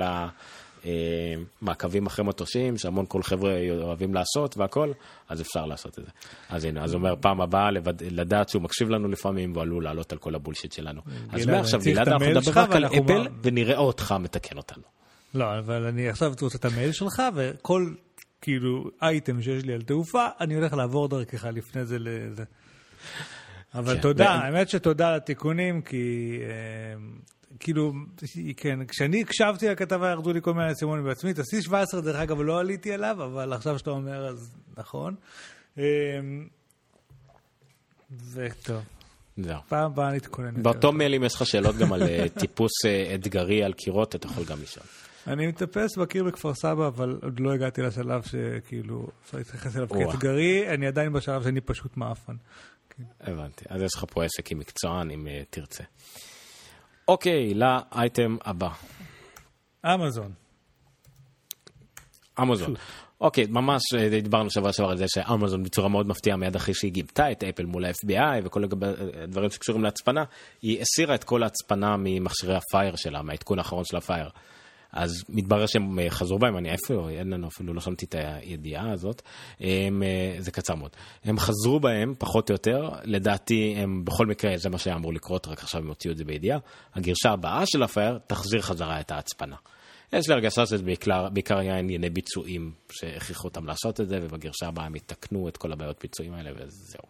המעקבים 1.62 2.06
אחרי 2.06 2.26
מטושים, 2.26 2.78
שהמון 2.78 3.06
כל 3.08 3.24
חבר'ה 3.24 3.54
אוהבים 3.82 4.14
לעשות 4.14 4.58
והכל, 4.58 4.92
אז 5.30 5.42
אפשר 5.42 5.66
לעשות 5.66 6.00
את 6.00 6.06
זה. 6.06 6.12
אז 6.50 6.66
הנה, 6.66 6.84
אז 6.84 6.94
הוא 6.94 7.00
אומר, 7.00 7.16
פעם 7.22 7.42
הבאה 7.42 7.72
לדעת 8.02 8.50
שהוא 8.50 8.62
מקשיב 8.62 8.90
לנו 8.90 9.08
לפעמים, 9.08 9.52
והוא 9.52 9.62
עלול 9.62 9.84
לעלות 9.84 10.12
על 10.12 10.18
כל 10.18 10.36
הבולשיט 10.36 10.72
שלנו. 10.72 11.02
אז 11.32 11.46
מעכשיו, 11.46 11.80
גלעד, 11.84 12.08
אנחנו 12.08 12.26
נדבר 12.26 12.62
רק 12.62 12.76
על 12.76 12.86
אפל, 12.86 13.28
ונראה 13.44 13.78
אותך 13.78 14.16
מתקן 14.20 14.58
אותנו. 14.58 15.03
לא, 15.34 15.60
אבל 15.60 15.86
אני 15.86 16.10
עכשיו 16.10 16.34
רוצה 16.42 16.58
את 16.58 16.66
המייל 16.66 16.92
שלך, 16.92 17.22
וכל 17.36 17.94
כאילו 18.42 18.92
אייטם 19.02 19.42
שיש 19.42 19.64
לי 19.64 19.74
על 19.74 19.82
תעופה, 19.82 20.28
אני 20.40 20.56
הולך 20.56 20.74
לעבור 20.74 21.08
דרכך 21.08 21.46
לפני 21.46 21.86
זה 21.86 21.98
לזה. 22.00 22.44
אבל 23.76 23.96
כן, 23.96 24.02
תודה, 24.02 24.30
האמת 24.30 24.70
שתודה 24.70 25.08
על 25.08 25.16
התיקונים, 25.16 25.82
כי 25.82 26.38
אה, 26.42 26.96
כאילו, 27.60 27.94
כן, 28.58 28.86
כשאני 28.86 29.22
הקשבתי 29.22 29.68
לכתבה 29.68 30.10
ירדו 30.10 30.34
לי 30.34 30.42
כל 30.42 30.54
מיני 30.54 30.76
סימונים 30.76 31.06
בעצמי, 31.06 31.32
את 31.32 31.40
ה-C17 31.40 32.02
דרך 32.02 32.16
אגב 32.16 32.42
לא 32.42 32.60
עליתי 32.60 32.94
עליו, 32.94 33.24
אבל 33.26 33.54
עכשיו 33.54 33.80
שאתה 33.80 33.90
אומר 33.90 34.28
אז 34.28 34.52
נכון. 34.78 35.16
אה, 35.78 35.84
וטוב, 38.32 38.84
זהו. 39.38 39.60
פעם 39.70 39.92
הבאה 39.92 40.12
נתכונן. 40.12 40.64
באותו 40.64 40.92
מייל, 40.92 41.16
אם 41.16 41.24
יש 41.24 41.36
לך 41.36 41.46
שאלות 41.46 41.76
גם 41.76 41.94
על 41.94 42.04
אה, 42.04 42.26
טיפוס 42.40 42.72
אתגרי 43.16 43.64
על 43.64 43.74
קירות, 43.74 44.16
אתה 44.16 44.28
יכול 44.28 44.44
גם 44.46 44.62
לשאול. 44.62 44.86
אני 45.28 45.48
מטפס 45.48 45.98
בקיר 45.98 46.24
בכפר 46.24 46.54
סבא, 46.54 46.88
אבל 46.88 47.20
עוד 47.24 47.40
לא 47.40 47.54
הגעתי 47.54 47.82
לשלב 47.82 48.22
שכאילו 48.22 49.08
אפשר 49.26 49.38
להתייחס 49.38 49.76
אליו. 49.76 49.90
כאתגרי, 49.90 50.74
אני 50.74 50.88
עדיין 50.88 51.14
בשלב 51.14 51.44
שאני 51.44 51.62
פשוט 51.62 51.98
מעפן. 51.98 52.36
הבנתי. 53.22 53.66
אז 53.70 53.82
יש 53.82 53.96
לך 53.96 54.06
פה 54.10 54.24
עסק 54.24 54.52
עם 54.52 54.60
מקצוען, 54.60 55.12
אם 55.12 55.28
אה, 55.28 55.42
תרצה. 55.50 55.84
אוקיי, 57.08 57.54
לאייטם 57.54 58.38
הבא. 58.46 58.70
אמזון. 59.86 60.32
אמזון. 62.42 62.74
אוקיי, 63.22 63.46
ממש 63.50 63.82
אה, 63.98 64.22
דיברנו 64.22 64.50
שבוע 64.50 64.74
שעבר 64.74 64.90
על 64.90 64.98
זה 64.98 65.06
שאמזון 65.08 65.64
בצורה 65.64 65.90
מאוד 65.90 66.08
מפתיעה 66.08 66.38
מיד 66.38 66.56
אחרי 66.56 66.74
שהיא 66.74 66.92
גיבתה 66.92 67.32
את 67.32 67.44
אפל 67.44 67.66
מול 67.66 67.86
ה-FBI 67.86 68.42
וכל 68.44 68.64
הדברים 69.24 69.50
שקשורים 69.50 69.84
להצפנה, 69.84 70.24
היא 70.62 70.82
הסירה 70.82 71.16
את 71.16 71.24
כל 71.24 71.44
ההצפנה 71.44 71.96
ממכשירי 72.00 72.56
הפייר 72.56 72.96
שלה, 72.96 73.22
מהעדכון 73.22 73.60
האחרון 73.60 73.86
של 73.86 73.98
הפייר. 73.98 74.30
אז 74.94 75.24
מתברר 75.30 75.66
שהם 75.66 76.00
אה, 76.00 76.10
חזרו 76.10 76.40
בהם, 76.40 76.58
אני 76.58 76.70
איפה, 76.72 77.10
אין 77.10 77.30
לנו 77.30 77.48
אפילו, 77.48 77.74
לא 77.74 77.82
שמתי 77.82 78.06
את 78.06 78.16
הידיעה 78.16 78.92
הזאת, 78.92 79.22
הם, 79.60 80.04
אה, 80.04 80.36
זה 80.40 80.52
קצר 80.52 80.76
מאוד. 80.76 80.92
הם 81.24 81.40
חזרו 81.40 81.80
בהם, 81.80 82.14
פחות 82.18 82.50
או 82.50 82.54
יותר, 82.54 82.90
לדעתי 83.04 83.76
הם 83.78 84.06
בכל 84.06 84.26
מקרה, 84.26 84.58
זה 84.58 84.70
מה 84.70 84.78
שהיה 84.78 84.96
אמור 84.96 85.14
לקרות, 85.14 85.48
רק 85.48 85.60
עכשיו 85.60 85.82
הם 85.82 85.88
הוציאו 85.88 86.12
את 86.12 86.18
זה 86.18 86.26
בידיעה. 86.26 86.60
הגרשה 86.94 87.30
הבאה 87.30 87.66
של 87.66 87.84
הפייר 87.84 88.18
תחזיר 88.28 88.62
חזרה 88.62 89.00
את 89.00 89.12
ההצפנה. 89.12 89.56
יש 90.14 90.30
לי 90.30 90.34
הרגשה 90.34 90.66
שזה 90.66 90.84
בעיקר, 90.84 91.30
בעיקר 91.30 91.58
היה 91.58 91.78
ענייני 91.78 92.10
ביצועים 92.10 92.72
שהכריחו 92.92 93.48
אותם 93.48 93.66
לעשות 93.66 94.02
את 94.02 94.10
זה, 94.10 94.20
ובגרשה 94.22 94.68
הבאה 94.68 94.86
הם 94.86 94.96
יתקנו 94.96 95.48
את 95.48 95.58
כל 95.58 95.72
הבעיות 95.72 96.00
ביצועים 96.02 96.34
האלה, 96.34 96.52
וזהו. 96.56 97.04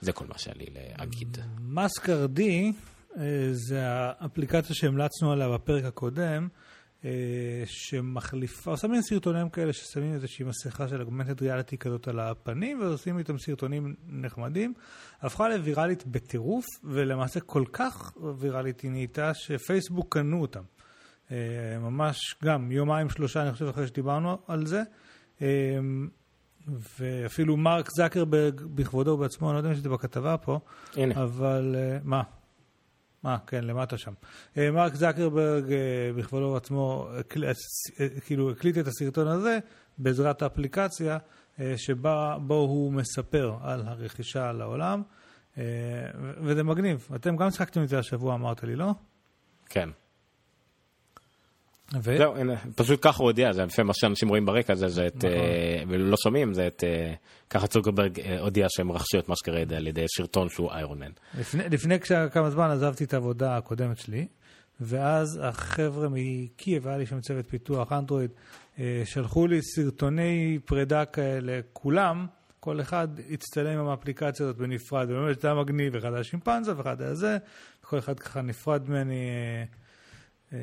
זה 0.00 0.12
כל 0.12 0.24
מה 0.26 0.38
שהיה 0.38 0.54
לי 0.58 0.66
להגיד. 0.98 1.38
מסקר 1.60 2.26
די 2.26 2.72
אה, 3.18 3.48
זה 3.52 3.82
האפליקציה 3.86 4.74
שהמלצנו 4.74 5.32
עליה 5.32 5.48
בפרק 5.48 5.84
הקודם, 5.84 6.48
שמחליפה, 7.66 8.70
עושה 8.70 8.88
מין 8.88 9.02
סרטונים 9.02 9.48
כאלה 9.48 9.72
ששמים 9.72 10.14
איזושהי 10.14 10.44
מסכה 10.44 10.88
של 10.88 11.00
אגמנטד 11.00 11.42
ריאליטי 11.42 11.78
כזאת 11.78 12.08
על 12.08 12.20
הפנים, 12.20 12.80
ועושים 12.80 13.18
איתם 13.18 13.38
סרטונים 13.38 13.94
נחמדים. 14.08 14.74
הפכה 15.20 15.48
לוויראלית 15.48 16.06
בטירוף, 16.06 16.64
ולמעשה 16.84 17.40
כל 17.40 17.64
כך 17.72 18.12
ויראלית 18.38 18.80
היא 18.80 18.90
נהייתה 18.90 19.34
שפייסבוק 19.34 20.14
קנו 20.14 20.40
אותם. 20.40 20.62
אה, 21.30 21.36
ממש 21.80 22.36
גם 22.44 22.72
יומיים 22.72 23.10
שלושה 23.10 23.42
אני 23.42 23.52
חושב 23.52 23.66
אחרי 23.66 23.86
שדיברנו 23.86 24.38
על 24.48 24.66
זה. 24.66 24.82
אה, 25.42 25.78
ואפילו 26.98 27.56
מרק 27.56 27.88
זקרברג 27.96 28.60
בכבודו 28.74 29.10
ובעצמו, 29.10 29.48
אני 29.48 29.54
לא 29.54 29.58
יודע 29.58 29.68
אם 29.68 29.72
יש 29.72 29.78
את 29.78 29.82
זה 29.82 29.88
בכתבה 29.88 30.36
פה, 30.36 30.58
הנה. 30.96 31.22
אבל 31.22 31.76
אה, 31.78 31.98
מה? 32.04 32.22
מה, 33.26 33.38
כן, 33.46 33.64
למטה 33.64 33.98
שם. 33.98 34.12
אה, 34.58 34.70
מרק 34.70 34.94
זקרברג 34.94 35.72
אה, 35.72 35.78
בכבודו 36.16 36.56
הקל- 37.18 37.44
אה, 37.44 37.52
כאילו 38.26 38.50
הקליט 38.50 38.78
את 38.78 38.86
הסרטון 38.86 39.28
הזה 39.28 39.58
בעזרת 39.98 40.42
האפליקציה 40.42 41.18
אה, 41.60 41.74
שבה 41.76 42.36
בו 42.40 42.54
הוא 42.54 42.92
מספר 42.92 43.54
על 43.62 43.82
הרכישה 43.86 44.52
לעולם, 44.52 45.02
אה, 45.58 45.62
וזה 46.42 46.62
מגניב. 46.62 47.08
אתם 47.14 47.36
גם 47.36 47.50
שיחקתם 47.50 47.82
את 47.82 47.88
זה 47.88 47.98
השבוע, 47.98 48.34
אמרת 48.34 48.62
לי, 48.64 48.76
לא? 48.76 48.90
כן. 49.68 49.88
ו... 51.94 52.16
זהו, 52.18 52.36
הנה, 52.36 52.54
פשוט 52.74 52.98
ככה 53.02 53.18
הוא 53.18 53.28
הודיע, 53.28 53.52
זה 53.52 53.64
לפי 53.64 53.82
מה 53.82 53.92
שאנשים 53.94 54.28
רואים 54.28 54.46
ברקע, 54.46 54.74
זה, 54.74 54.88
זה 54.88 55.06
את, 55.06 55.16
נכון. 55.16 55.30
אה, 55.30 55.82
ולא 55.88 56.16
שומעים, 56.16 56.54
זה 56.54 56.66
את, 56.66 56.84
אה, 56.84 57.14
ככה 57.50 57.66
צוקרברג 57.66 58.20
אה, 58.20 58.40
הודיע 58.40 58.66
שהם 58.68 58.92
רכשו 58.92 59.18
את 59.18 59.28
מה 59.28 59.36
שקרה 59.36 59.60
על 59.76 59.86
ידי 59.86 60.04
סרטון 60.16 60.48
שהוא 60.48 60.70
איירון 60.70 60.98
מן. 60.98 61.10
לפני, 61.38 61.68
לפני 61.68 61.98
כמה 62.32 62.50
זמן 62.50 62.70
עזבתי 62.70 63.04
את 63.04 63.14
העבודה 63.14 63.56
הקודמת 63.56 63.98
שלי, 63.98 64.26
ואז 64.80 65.40
החבר'ה 65.42 66.08
מקייב, 66.12 66.88
היה 66.88 66.98
לי 66.98 67.06
שם 67.06 67.20
צוות 67.20 67.46
פיתוח 67.46 67.92
אנדרואיד, 67.92 68.30
אה, 68.78 69.02
שלחו 69.04 69.46
לי 69.46 69.62
סרטוני 69.62 70.58
פרידה 70.64 71.04
כאלה, 71.04 71.60
כולם, 71.72 72.26
כל 72.60 72.80
אחד 72.80 73.08
הצטלם 73.30 73.78
עם 73.78 73.88
האפליקציה 73.88 74.46
הזאת 74.46 74.56
בנפרד, 74.56 75.10
ובאמת 75.10 75.40
זה 75.40 75.48
היה 75.48 75.60
מגניב, 75.60 75.96
אחד 75.96 76.14
היה 76.14 76.24
שימפנזה 76.24 76.76
ואחד 76.76 77.02
היה 77.02 77.14
זה, 77.14 77.38
כל 77.80 77.98
אחד 77.98 78.20
ככה 78.20 78.42
נפרד 78.42 78.90
ממני 78.90 79.28
אה, 79.30 79.64
אה, 80.52 80.58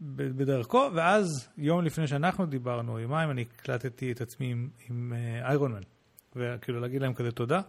בדרכו, 0.00 0.90
ואז 0.94 1.48
יום 1.58 1.84
לפני 1.84 2.06
שאנחנו 2.06 2.46
דיברנו, 2.46 3.00
יומיים, 3.00 3.30
אני 3.30 3.42
הקלטתי 3.42 4.12
את 4.12 4.20
עצמי 4.20 4.52
עם, 4.52 4.68
עם 4.88 5.12
אה, 5.16 5.48
איירון 5.48 5.72
מן, 5.72 5.80
וכאילו 6.36 6.80
להגיד 6.80 7.02
להם 7.02 7.14
כזה 7.14 7.32
תודה. 7.32 7.60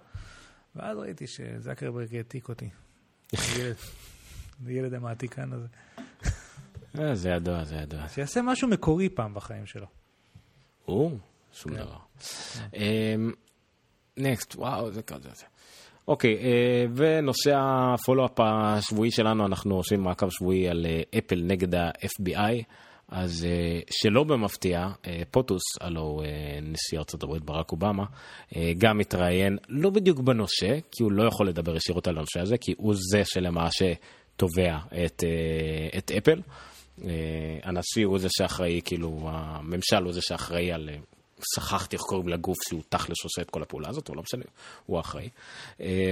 ואז 0.76 0.98
ראיתי 0.98 1.28
שזקרברג 1.28 2.16
העתיק 2.16 2.50
אותי. 2.50 2.70
ילד, 3.34 3.76
ילד 4.68 4.94
המעתיקן 4.94 5.54
הזה. 5.54 5.68
אה, 7.00 7.16
זה 7.16 7.30
ידוע, 7.30 7.64
זה 7.64 7.76
ידוע. 7.76 8.08
שיעשה 8.10 8.42
משהו 8.42 8.68
מקורי 8.68 9.10
פעם 9.10 9.34
בחיים 9.34 9.66
שלו. 9.66 9.88
או, 10.88 11.12
שום 11.54 11.72
כן. 11.72 11.80
דבר. 11.80 11.98
נקסט, 14.18 14.56
וואו, 14.56 14.92
זה 14.92 15.02
כזה. 15.02 15.30
אוקיי, 16.08 16.38
אה, 16.38 16.86
ונושא 16.96 17.52
הפולו-אפ 17.56 18.40
השבועי 18.40 19.12
שלנו, 19.12 19.46
אנחנו 19.46 19.76
עושים 19.76 20.02
מעקב 20.02 20.30
שבועי 20.30 20.70
על 20.70 20.86
אה, 20.86 21.02
אפל 21.18 21.42
נגד 21.44 21.76
ה-FBI. 21.76 22.64
אז 23.10 23.46
אה, 23.50 23.80
שלא 23.92 24.24
במפתיע, 24.24 24.88
פוטוס, 25.32 25.62
הלו 25.82 26.22
נשיא 26.62 27.00
הברית 27.24 27.44
ברק 27.44 27.72
אובמה, 27.72 28.06
גם 28.78 28.98
מתראיין 28.98 29.58
לא 29.70 29.90
בדיוק 29.90 30.20
בנושא, 30.20 30.80
כי 30.92 31.04
הוא 31.04 31.12
לא 31.12 31.24
יכול 31.24 31.48
לדבר 31.48 31.76
ישירות 31.76 32.08
על 32.08 32.18
הנושא 32.18 32.40
הזה, 32.40 32.58
כי 32.58 32.74
הוא 32.78 32.94
זה 33.12 33.22
שלמעשה 33.26 33.94
תובע 34.36 34.78
את, 35.06 35.24
את 35.98 36.12
אפל. 36.12 36.42
הנשיא 37.64 38.06
הוא 38.06 38.20
זה 38.20 38.28
שאחראי, 38.32 38.82
כאילו, 38.86 39.20
הממשל 39.24 40.04
הוא 40.04 40.14
זה 40.14 40.22
שאחראי 40.22 40.72
על... 40.72 40.90
שכחתי 41.56 41.96
איך 41.96 42.04
קוראים 42.04 42.28
לגוף 42.28 42.58
שהוא 42.70 42.82
תכלס 42.90 43.24
עושה 43.24 43.42
את 43.42 43.50
כל 43.50 43.62
הפעולה 43.62 43.90
הזאת, 43.90 44.10
אבל 44.10 44.18
לא 44.18 44.24
משנה, 44.24 44.44
הוא 44.86 44.98
האחראי. 44.98 45.30
אה, 45.82 46.12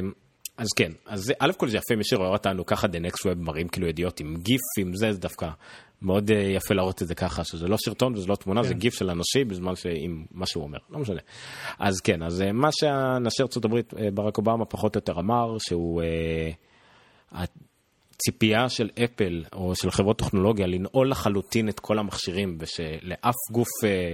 אז 0.57 0.67
כן, 0.75 0.91
אז 1.05 1.33
א' 1.39 1.51
כל 1.57 1.69
זה 1.69 1.77
יפה, 1.77 1.95
מי 1.95 2.03
שרואה 2.03 2.29
אותנו 2.29 2.65
ככה, 2.65 2.87
The 2.87 3.11
Next 3.11 3.19
Web 3.19 3.35
מראים 3.37 3.67
כאילו 3.67 3.87
ידיעות 3.87 4.19
עם 4.19 4.35
גיף, 4.35 4.61
עם 4.79 4.95
זה, 4.95 5.13
זה 5.13 5.19
דווקא 5.19 5.49
מאוד 6.01 6.31
אה, 6.31 6.37
יפה 6.37 6.73
להראות 6.73 7.01
את 7.01 7.07
זה 7.07 7.15
ככה, 7.15 7.43
שזה 7.43 7.67
לא 7.67 7.77
סרטון 7.77 8.13
וזה 8.15 8.27
לא 8.27 8.35
תמונה, 8.35 8.61
כן. 8.61 8.67
זה 8.67 8.73
גיף 8.73 8.93
של 8.93 9.09
אנשים 9.09 9.47
בזמן 9.47 9.75
שעם 9.75 10.25
מה 10.31 10.45
שהוא 10.45 10.63
אומר, 10.63 10.77
לא 10.89 10.99
משנה. 10.99 11.19
אז 11.79 12.01
כן, 12.01 12.23
אז 12.23 12.41
אה, 12.41 12.51
מה 12.51 12.69
שהנשיא 12.71 13.45
ארה"ב 13.45 13.75
אה, 13.75 14.11
ברק 14.11 14.37
אובמה 14.37 14.65
פחות 14.65 14.95
או 14.95 14.97
יותר 14.97 15.19
אמר, 15.19 15.57
שהוא... 15.59 16.01
הציפייה 18.15 18.69
של 18.69 18.89
אפל 19.03 19.43
או 19.53 19.75
של 19.75 19.91
חברות 19.91 20.19
טכנולוגיה 20.19 20.67
לנעול 20.67 21.11
לחלוטין 21.11 21.69
את 21.69 21.79
כל 21.79 21.99
המכשירים 21.99 22.57
ושלאף 22.59 23.35
גוף 23.51 23.67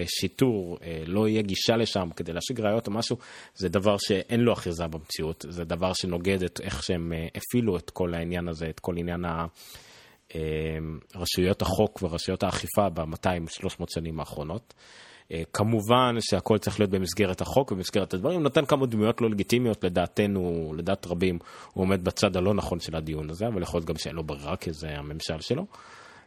שיטור 0.05 0.77
לא 1.05 1.27
יהיה 1.27 1.41
גישה 1.41 1.75
לשם 1.75 2.09
כדי 2.15 2.33
להשיג 2.33 2.61
ראיות 2.61 2.87
או 2.87 2.91
משהו, 2.91 3.17
זה 3.55 3.69
דבר 3.69 3.95
שאין 3.99 4.39
לו 4.39 4.53
אחיזה 4.53 4.87
במציאות, 4.87 5.45
זה 5.49 5.63
דבר 5.63 5.93
שנוגד 5.93 6.43
את 6.43 6.61
איך 6.63 6.83
שהם 6.83 7.13
הפעילו 7.35 7.77
את 7.77 7.89
כל 7.89 8.13
העניין 8.13 8.47
הזה, 8.47 8.69
את 8.69 8.79
כל 8.79 8.97
עניין 8.97 9.25
ה... 9.25 9.45
אמ, 10.35 10.99
רשויות 11.15 11.61
החוק 11.61 11.99
ורשויות 12.03 12.43
האכיפה 12.43 12.89
ב-200-300 12.89 13.83
שנים 13.89 14.19
האחרונות. 14.19 14.73
אה, 15.31 15.41
כמובן 15.53 16.15
שהכל 16.19 16.57
צריך 16.57 16.79
להיות 16.79 16.91
במסגרת 16.91 17.41
החוק 17.41 17.71
ובמסגרת 17.71 18.13
הדברים, 18.13 18.43
נותן 18.43 18.65
כמה 18.65 18.85
דמויות 18.85 19.21
לא 19.21 19.29
לגיטימיות, 19.29 19.83
לדעתנו, 19.83 20.73
לדעת 20.77 21.07
רבים, 21.07 21.39
הוא 21.73 21.81
עומד 21.81 22.03
בצד 22.03 22.37
הלא 22.37 22.53
נכון 22.53 22.79
של 22.79 22.95
הדיון 22.95 23.29
הזה, 23.29 23.47
אבל 23.47 23.61
יכול 23.61 23.77
להיות 23.77 23.87
גם 23.87 23.97
שאין 23.97 24.15
לו 24.15 24.23
ברירה, 24.23 24.55
כי 24.55 24.73
זה 24.73 24.87
הממשל 24.89 25.41
שלו. 25.41 25.65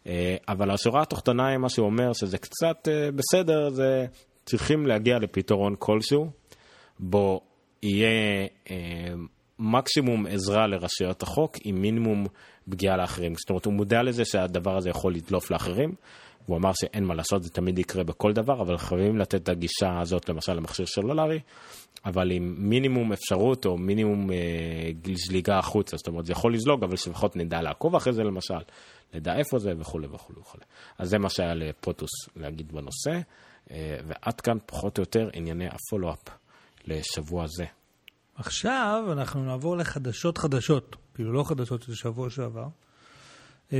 אה, 0.07 0.37
אבל 0.49 0.71
השורה 0.71 1.03
התחתונה 1.03 1.47
היא 1.47 1.59
מה 1.59 1.69
שהוא 1.69 1.87
אומר, 1.87 2.13
שזה 2.13 2.39
קצת 2.39 2.89
אה, 2.89 3.11
בסדר, 3.13 3.71
זה 3.71 4.07
צריכים 4.45 4.87
להגיע 4.87 5.19
לפתרון 5.19 5.75
כלשהו, 5.79 6.31
בו 6.99 7.41
יהיה 7.83 8.47
מקסימום 9.59 10.27
עזרה 10.27 10.67
לרשויות 10.67 11.23
החוק 11.23 11.57
עם 11.65 11.83
מינימום 11.83 12.27
פגיעה 12.71 12.97
לאחרים. 12.97 13.35
זאת 13.35 13.51
אומרת, 13.51 13.65
הוא 13.65 13.75
מודע 13.75 14.03
לזה 14.03 14.25
שהדבר 14.25 14.77
הזה 14.77 14.91
יכול 14.91 15.15
לדלוף 15.15 15.51
לאחרים, 15.51 15.95
והוא 16.49 16.57
אמר 16.57 16.71
שאין 16.81 17.05
מה 17.05 17.15
לעשות, 17.15 17.43
זה 17.43 17.51
תמיד 17.51 17.79
יקרה 17.79 18.05
בכל 18.05 18.33
דבר, 18.33 18.63
אבל 18.63 18.79
חייבים 18.79 19.19
לתת 19.19 19.43
את 19.43 19.49
הגישה 19.49 20.01
הזאת 20.01 20.29
למשל 20.29 20.53
למכשיר 20.55 20.87
סלולרי, 20.87 21.41
אבל 22.05 22.31
עם 22.31 22.55
מינימום 22.59 23.13
אפשרות 23.13 23.67
או 23.67 23.79
מינימום 23.79 24.31
אה, 24.31 24.37
זליגה 25.15 25.59
החוצה, 25.59 25.97
זאת 25.97 26.09
אומרת, 26.09 26.27
זה 26.27 26.33
יכול 26.33 26.55
לזלוג, 26.55 26.85
אבל 26.85 26.97
שלפחות 26.97 27.37
נדע 27.37 27.63
לעקוב 27.63 27.97
אחרי 27.97 28.13
זה 28.13 28.23
למשל, 28.23 28.59
נדע 29.15 29.37
איפה 29.37 29.59
זה 29.59 29.73
וכולי 29.79 30.07
וכולי 30.07 30.39
וכולי. 30.41 30.65
אז 30.99 31.09
זה 31.09 31.19
מה 31.19 31.29
שהיה 31.29 31.55
לפוטוס 31.55 32.11
להגיד 32.37 32.73
בנושא, 32.73 33.21
אה, 33.71 33.97
ועד 34.07 34.41
כאן 34.41 34.59
פחות 34.67 34.99
או 34.99 35.03
יותר 35.03 35.29
ענייני 35.33 35.67
הפולו-אפ 35.67 36.23
לשבוע 36.87 37.45
זה. 37.47 37.65
עכשיו 38.35 39.05
אנחנו 39.13 39.45
נעבור 39.45 39.77
לחדשות 39.77 40.39
חדשות, 40.39 40.97
כאילו 41.15 41.33
לא 41.33 41.45
חדשות 41.45 41.83
של 41.83 41.95
שבוע 41.95 42.31
שעבר. 42.31 42.67
Uh, 43.71 43.73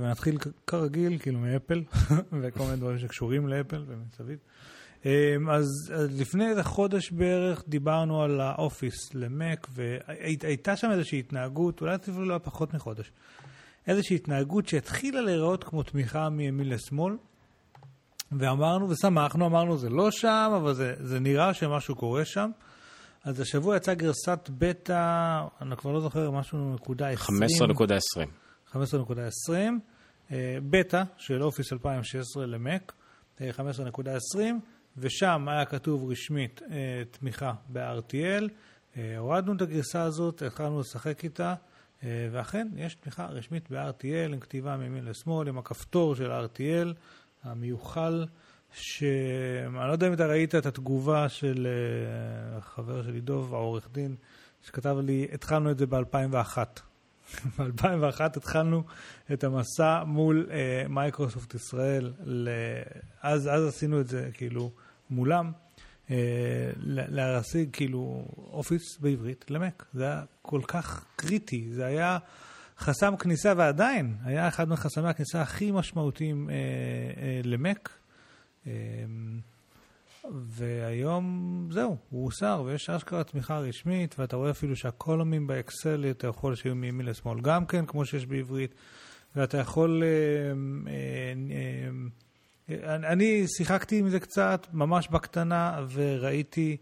ונתחיל 0.00 0.38
כרגיל, 0.66 1.18
כאילו 1.18 1.38
מאפל, 1.38 1.82
וכל 2.40 2.64
מיני 2.64 2.76
דברים 2.76 2.98
שקשורים 2.98 3.48
לאפל 3.48 3.84
ומסביב. 3.86 4.38
Uh, 5.02 5.06
אז, 5.50 5.66
אז 5.94 6.20
לפני 6.20 6.48
איזה 6.48 6.62
חודש 6.62 7.10
בערך 7.10 7.62
דיברנו 7.68 8.22
על 8.22 8.40
האופיס 8.40 9.14
למק, 9.14 9.68
והייתה 9.74 10.76
שם 10.76 10.90
איזושהי 10.90 11.18
התנהגות, 11.18 11.80
אולי 11.80 11.94
אפילו 11.94 12.24
לא 12.24 12.38
פחות 12.42 12.74
מחודש, 12.74 13.12
איזושהי 13.86 14.16
התנהגות 14.16 14.68
שהתחילה 14.68 15.20
להיראות 15.20 15.64
כמו 15.64 15.82
תמיכה 15.82 16.28
מימין 16.28 16.68
לשמאל, 16.68 17.16
ואמרנו, 18.32 18.88
ושמחנו, 18.90 19.46
אמרנו, 19.46 19.78
זה 19.78 19.88
לא 19.88 20.10
שם, 20.10 20.52
אבל 20.56 20.74
זה, 20.74 20.94
זה 20.98 21.20
נראה 21.20 21.54
שמשהו 21.54 21.94
קורה 21.94 22.24
שם. 22.24 22.50
אז 23.24 23.40
השבוע 23.40 23.76
יצאה 23.76 23.94
גרסת 23.94 24.50
בטא, 24.58 25.40
אני 25.60 25.76
כבר 25.76 25.92
לא 25.92 26.00
זוכר, 26.00 26.30
משהו 26.30 26.74
נקודה 26.74 27.08
20. 27.08 27.42
15.20. 28.68 28.72
15.20. 30.30 30.32
בטא 30.70 31.02
של 31.16 31.42
אופיס 31.42 31.72
2016 31.72 32.46
למק, 32.46 32.92
15.20, 33.38 34.38
ושם 34.96 35.46
היה 35.48 35.64
כתוב 35.64 36.10
רשמית 36.10 36.62
אה, 36.70 37.02
תמיכה 37.10 37.52
ב-RTL. 37.68 38.48
אה, 38.96 39.18
הורדנו 39.18 39.56
את 39.56 39.62
הגרסה 39.62 40.02
הזאת, 40.02 40.42
התחלנו 40.42 40.80
לשחק 40.80 41.24
איתה, 41.24 41.54
אה, 42.02 42.28
ואכן 42.32 42.68
יש 42.76 42.94
תמיכה 42.94 43.26
רשמית 43.26 43.70
ב-RTL 43.70 44.32
עם 44.32 44.40
כתיבה 44.40 44.76
מימין 44.76 45.04
לשמאל, 45.04 45.48
עם 45.48 45.58
הכפתור 45.58 46.14
של 46.14 46.30
RTL 46.32 46.94
המיוחל. 47.42 48.24
שאני 48.72 49.88
לא 49.88 49.92
יודע 49.92 50.08
אם 50.08 50.12
אתה 50.12 50.26
ראית 50.26 50.54
את 50.54 50.66
התגובה 50.66 51.28
של 51.28 51.66
uh, 52.58 52.60
חבר 52.60 53.02
שלי 53.02 53.20
דוב, 53.20 53.54
העורך 53.54 53.88
דין, 53.92 54.16
שכתב 54.62 54.96
לי, 55.02 55.26
התחלנו 55.32 55.70
את 55.70 55.78
זה 55.78 55.86
ב-2001. 55.86 56.58
ב-2001 57.58 58.20
התחלנו 58.20 58.82
את 59.32 59.44
המסע 59.44 60.04
מול 60.04 60.46
uh, 60.48 60.88
מייקרוסופט 60.88 61.54
ישראל, 61.54 62.12
אז, 63.22 63.48
אז 63.52 63.66
עשינו 63.68 64.00
את 64.00 64.08
זה 64.08 64.28
כאילו 64.34 64.70
מולם, 65.10 65.52
uh, 66.06 66.10
להשיג 66.86 67.68
כאילו 67.72 68.24
אופיס 68.36 68.98
בעברית 69.00 69.50
למק. 69.50 69.84
זה 69.92 70.04
היה 70.04 70.22
כל 70.42 70.60
כך 70.68 71.04
קריטי, 71.16 71.68
זה 71.72 71.86
היה 71.86 72.18
חסם 72.78 73.16
כניסה 73.16 73.52
ועדיין 73.56 74.16
היה 74.24 74.48
אחד 74.48 74.68
מחסמי 74.68 75.08
הכניסה 75.08 75.42
הכי 75.42 75.70
משמעותיים 75.70 76.48
uh, 76.48 76.52
uh, 76.52 77.46
למק. 77.46 77.99
אמ, 78.66 79.40
והיום 80.30 81.68
זהו, 81.70 81.96
הוא 82.10 82.24
הוסר 82.24 82.62
ויש 82.66 82.90
אשכרה 82.90 83.24
תמיכה 83.24 83.58
רשמית, 83.58 84.18
ואתה 84.18 84.36
רואה 84.36 84.50
אפילו 84.50 84.76
שהקולומים 84.76 85.46
באקסל, 85.46 86.06
אתה 86.10 86.26
יכול 86.26 86.54
שיהיו 86.54 86.74
מימין 86.74 87.06
לשמאל 87.06 87.40
גם 87.40 87.66
כן, 87.66 87.86
כמו 87.86 88.04
שיש 88.04 88.26
בעברית, 88.26 88.74
ואתה 89.36 89.58
יכול... 89.58 90.02
אמ, 90.52 90.86
אמ, 90.88 92.08
אני 92.84 93.44
שיחקתי 93.48 93.98
עם 93.98 94.08
זה 94.08 94.20
קצת, 94.20 94.66
ממש 94.72 95.08
בקטנה, 95.08 95.86
וראיתי 95.92 96.76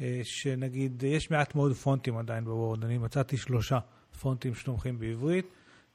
אה, 0.00 0.20
שנגיד, 0.24 1.02
יש 1.02 1.30
מעט 1.30 1.54
מאוד 1.54 1.72
פונטים 1.72 2.16
עדיין 2.16 2.44
בוורד, 2.44 2.84
אני 2.84 2.98
מצאתי 2.98 3.36
שלושה 3.36 3.78
פונטים 4.20 4.54
שתומכים 4.54 4.98
בעברית. 4.98 5.46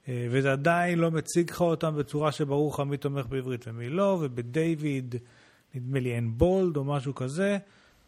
אה, 0.09 0.27
וזה 0.31 0.51
עדיין 0.51 0.99
לא 0.99 1.11
מציג 1.11 1.51
לך 1.51 1.61
אותם 1.61 1.95
בצורה 1.95 2.31
שברור 2.31 2.73
לך 2.73 2.79
מי 2.79 2.97
תומך 2.97 3.25
בעברית 3.25 3.67
ומי 3.67 3.89
לא, 3.89 4.17
ובדיוויד 4.21 5.15
נדמה 5.75 5.99
לי 5.99 6.15
אין 6.15 6.37
בולד 6.37 6.77
או 6.77 6.83
משהו 6.83 7.15
כזה, 7.15 7.57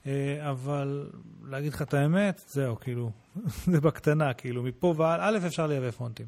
אה, 0.05 0.49
אבל 0.49 1.09
להגיד 1.49 1.73
לך 1.73 1.81
את 1.81 1.93
האמת, 1.93 2.41
זהו, 2.47 2.79
כאילו, 2.79 3.11
זה 3.71 3.81
בקטנה, 3.81 4.33
כאילו, 4.33 4.63
מפה 4.63 4.93
ועל, 4.97 5.19
א', 5.21 5.47
אפשר 5.47 5.67
לייבא 5.67 5.91
פונטים. 5.91 6.25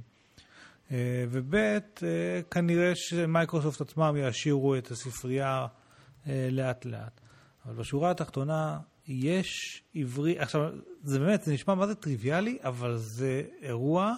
אה, 0.91 1.25
וב', 1.29 1.55
כנראה 2.51 2.91
שמייקרוסופט 2.95 3.81
עצמם 3.81 4.15
יעשירו 4.17 4.75
את 4.75 4.91
הספרייה 4.91 5.67
לאט 6.51 6.85
לאט. 6.85 7.21
אבל 7.65 7.73
בשורה 7.73 8.11
התחתונה, 8.11 8.79
יש 9.07 9.81
עברית, 9.95 10.39
עכשיו, 10.39 10.71
זה 11.03 11.19
באמת, 11.19 11.43
זה 11.43 11.53
נשמע 11.53 11.75
מה 11.75 11.87
זה 11.87 11.95
טריוויאלי, 11.95 12.57
אבל 12.63 12.97
זה 12.97 13.43
אירוע 13.61 14.15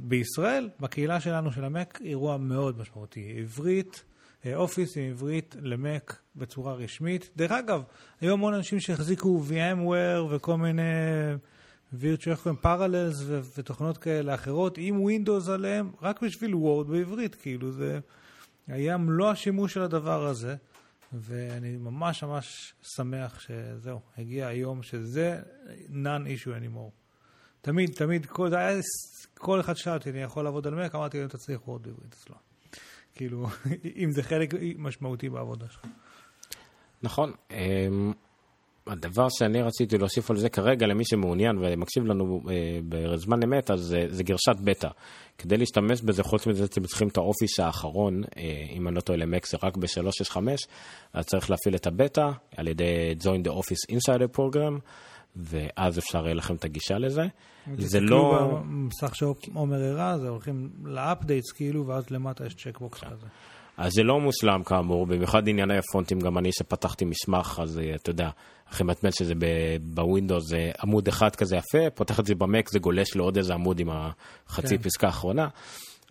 בישראל, 0.00 0.68
בקהילה 0.80 1.20
שלנו 1.20 1.52
של 1.52 1.64
המק, 1.64 2.00
אירוע 2.04 2.36
מאוד 2.36 2.78
משמעותי. 2.78 3.34
עברית, 3.38 4.04
אה, 4.46 4.56
אופיס 4.56 4.96
עם 4.96 5.10
עברית 5.10 5.56
למק 5.62 6.18
בצורה 6.36 6.74
רשמית. 6.74 7.30
דרך 7.36 7.52
אגב, 7.52 7.82
היו 8.20 8.32
המון 8.32 8.54
אנשים 8.54 8.80
שהחזיקו 8.80 9.42
VMware 9.48 10.20
וכל 10.30 10.56
מיני 10.56 10.82
virtual 11.94 12.64
parallels 12.64 13.22
ותוכנות 13.56 13.98
כאלה 13.98 14.34
אחרות 14.34 14.78
עם 14.78 15.06
Windows 15.06 15.50
עליהם, 15.50 15.90
רק 16.02 16.22
בשביל 16.22 16.54
Word 16.54 16.84
בעברית, 16.84 17.34
כאילו 17.34 17.72
זה 17.72 17.98
היה 18.66 18.96
מלוא 18.96 19.30
השימוש 19.30 19.74
של 19.74 19.82
הדבר 19.82 20.26
הזה. 20.26 20.56
ואני 21.12 21.76
ממש 21.76 22.24
ממש 22.24 22.74
שמח 22.82 23.40
שזהו, 23.40 24.00
הגיע 24.18 24.46
היום 24.46 24.82
שזה 24.82 25.40
non-issue 25.88 26.48
anymore. 26.48 26.97
תמיד, 27.68 27.90
תמיד, 27.94 28.26
כל, 28.26 28.50
זה 28.50 28.56
כל 29.34 29.60
אחד 29.60 29.76
שאל 29.76 29.94
אותי, 29.94 30.10
אני 30.10 30.22
יכול 30.22 30.44
לעבוד 30.44 30.66
על 30.66 30.74
מק? 30.74 30.94
אמרתי, 30.94 31.20
אם 31.20 31.26
אתה 31.26 31.38
צריך 31.38 31.68
וורד 31.68 31.82
בעברית, 31.82 32.14
אז 32.14 32.24
לא. 32.30 32.36
כאילו, 33.14 33.46
אם 34.04 34.10
זה 34.10 34.22
חלק 34.22 34.54
משמעותי 34.78 35.28
בעבודה 35.28 35.66
שלך. 35.68 35.84
נכון. 37.02 37.32
אמ, 37.50 38.12
הדבר 38.86 39.28
שאני 39.28 39.62
רציתי 39.62 39.98
להוסיף 39.98 40.30
על 40.30 40.36
זה 40.36 40.48
כרגע, 40.48 40.86
למי 40.86 41.04
שמעוניין 41.04 41.58
ומקשיב 41.58 42.04
לנו 42.04 42.42
אה, 42.50 42.78
בזמן 42.88 43.42
אמת, 43.42 43.70
אז 43.70 43.94
אה, 43.94 44.06
זה 44.08 44.22
גרסת 44.22 44.56
בטא. 44.64 44.88
כדי 45.38 45.56
להשתמש 45.56 46.02
בזה, 46.02 46.22
חוץ 46.22 46.46
מזה 46.46 46.64
אתם 46.64 46.82
צריכים 46.82 47.08
את 47.08 47.16
האופיס 47.16 47.60
האחרון, 47.60 48.22
אה, 48.36 48.42
אם 48.76 48.88
אני 48.88 48.96
לא 48.96 49.00
טועה 49.00 49.18
למק 49.18 49.46
זה 49.46 49.56
רק 49.62 49.76
ב-365, 49.76 50.36
אז 51.12 51.24
צריך 51.24 51.50
להפעיל 51.50 51.74
את 51.74 51.86
הבטא 51.86 52.30
על 52.56 52.68
ידי 52.68 53.14
join 53.20 53.48
the 53.48 53.50
office 53.50 53.94
insider 53.94 54.36
program. 54.36 54.80
ואז 55.36 55.98
אפשר 55.98 56.24
יהיה 56.24 56.34
לכם 56.34 56.54
את 56.54 56.64
הגישה 56.64 56.98
לזה. 56.98 57.22
זה 57.76 58.00
לא... 58.00 58.60
במסך 58.64 59.16
שעומר 59.16 59.82
הראה, 59.82 60.18
זה 60.18 60.28
הולכים 60.28 60.70
ל 60.84 60.92
updates 60.92 61.52
כאילו, 61.52 61.86
ואז 61.86 62.10
למטה 62.10 62.46
יש 62.46 62.54
checkbox 62.54 63.00
כזה. 63.00 63.26
אז 63.76 63.92
זה 63.92 64.02
לא 64.02 64.20
מושלם 64.20 64.62
כאמור, 64.62 65.06
במיוחד 65.06 65.48
ענייני 65.48 65.78
הפונטים, 65.78 66.20
גם 66.20 66.38
אני 66.38 66.52
כשפתחתי 66.52 67.04
מסמך, 67.04 67.60
אז 67.62 67.78
אה, 67.78 67.94
אתה 67.94 68.10
יודע, 68.10 68.30
הכי 68.68 68.84
מטמטם 68.84 69.14
שזה 69.14 69.34
בווינדוס, 69.82 70.48
זה 70.48 70.70
עמוד 70.82 71.08
אחד 71.08 71.36
כזה 71.36 71.56
יפה, 71.56 71.90
פותח 71.94 72.20
את 72.20 72.26
זה 72.26 72.34
במק, 72.34 72.70
זה 72.70 72.78
גולש 72.78 73.16
לעוד 73.16 73.36
איזה 73.36 73.54
עמוד 73.54 73.80
עם 73.80 73.88
החצי 73.90 74.78
כן. 74.78 74.82
פסקה 74.82 75.06
האחרונה. 75.06 75.48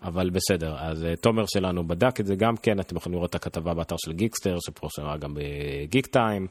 אבל 0.03 0.29
בסדר, 0.29 0.75
אז 0.79 1.03
uh, 1.03 1.21
תומר 1.21 1.43
שלנו 1.45 1.87
בדק 1.87 2.19
את 2.19 2.25
זה 2.25 2.35
גם 2.35 2.57
כן, 2.57 2.79
אתם 2.79 2.95
יכולים 2.95 3.17
לראות 3.17 3.29
את 3.29 3.35
הכתבה 3.35 3.73
באתר 3.73 3.95
של 4.05 4.13
גיקסטר, 4.13 4.57
שפורסמה 4.67 5.17
גם 5.17 5.33
בגיקטיים, 5.33 6.47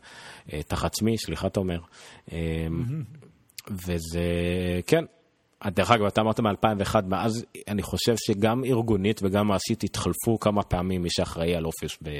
uh, 0.46 0.52
תחת 0.66 0.94
שמי, 0.94 1.18
סליחה 1.18 1.48
תומר. 1.48 1.78
Uh, 2.28 2.32
וזה, 3.70 4.30
כן, 4.87 5.04
דרך 5.66 5.90
אגב, 5.90 6.04
אתה 6.04 6.20
אמרת 6.20 6.40
מ-2001, 6.40 6.94
מאז 7.06 7.44
אני 7.68 7.82
חושב 7.82 8.14
שגם 8.16 8.64
ארגונית 8.64 9.20
וגם 9.22 9.48
מעשית 9.48 9.85
התחלפו 9.85 10.38
כמה 10.40 10.62
פעמים 10.62 11.02
מי 11.02 11.09
שאחראי 11.11 11.54
על 11.54 11.64
אופיס 11.66 11.98
ב, 12.02 12.11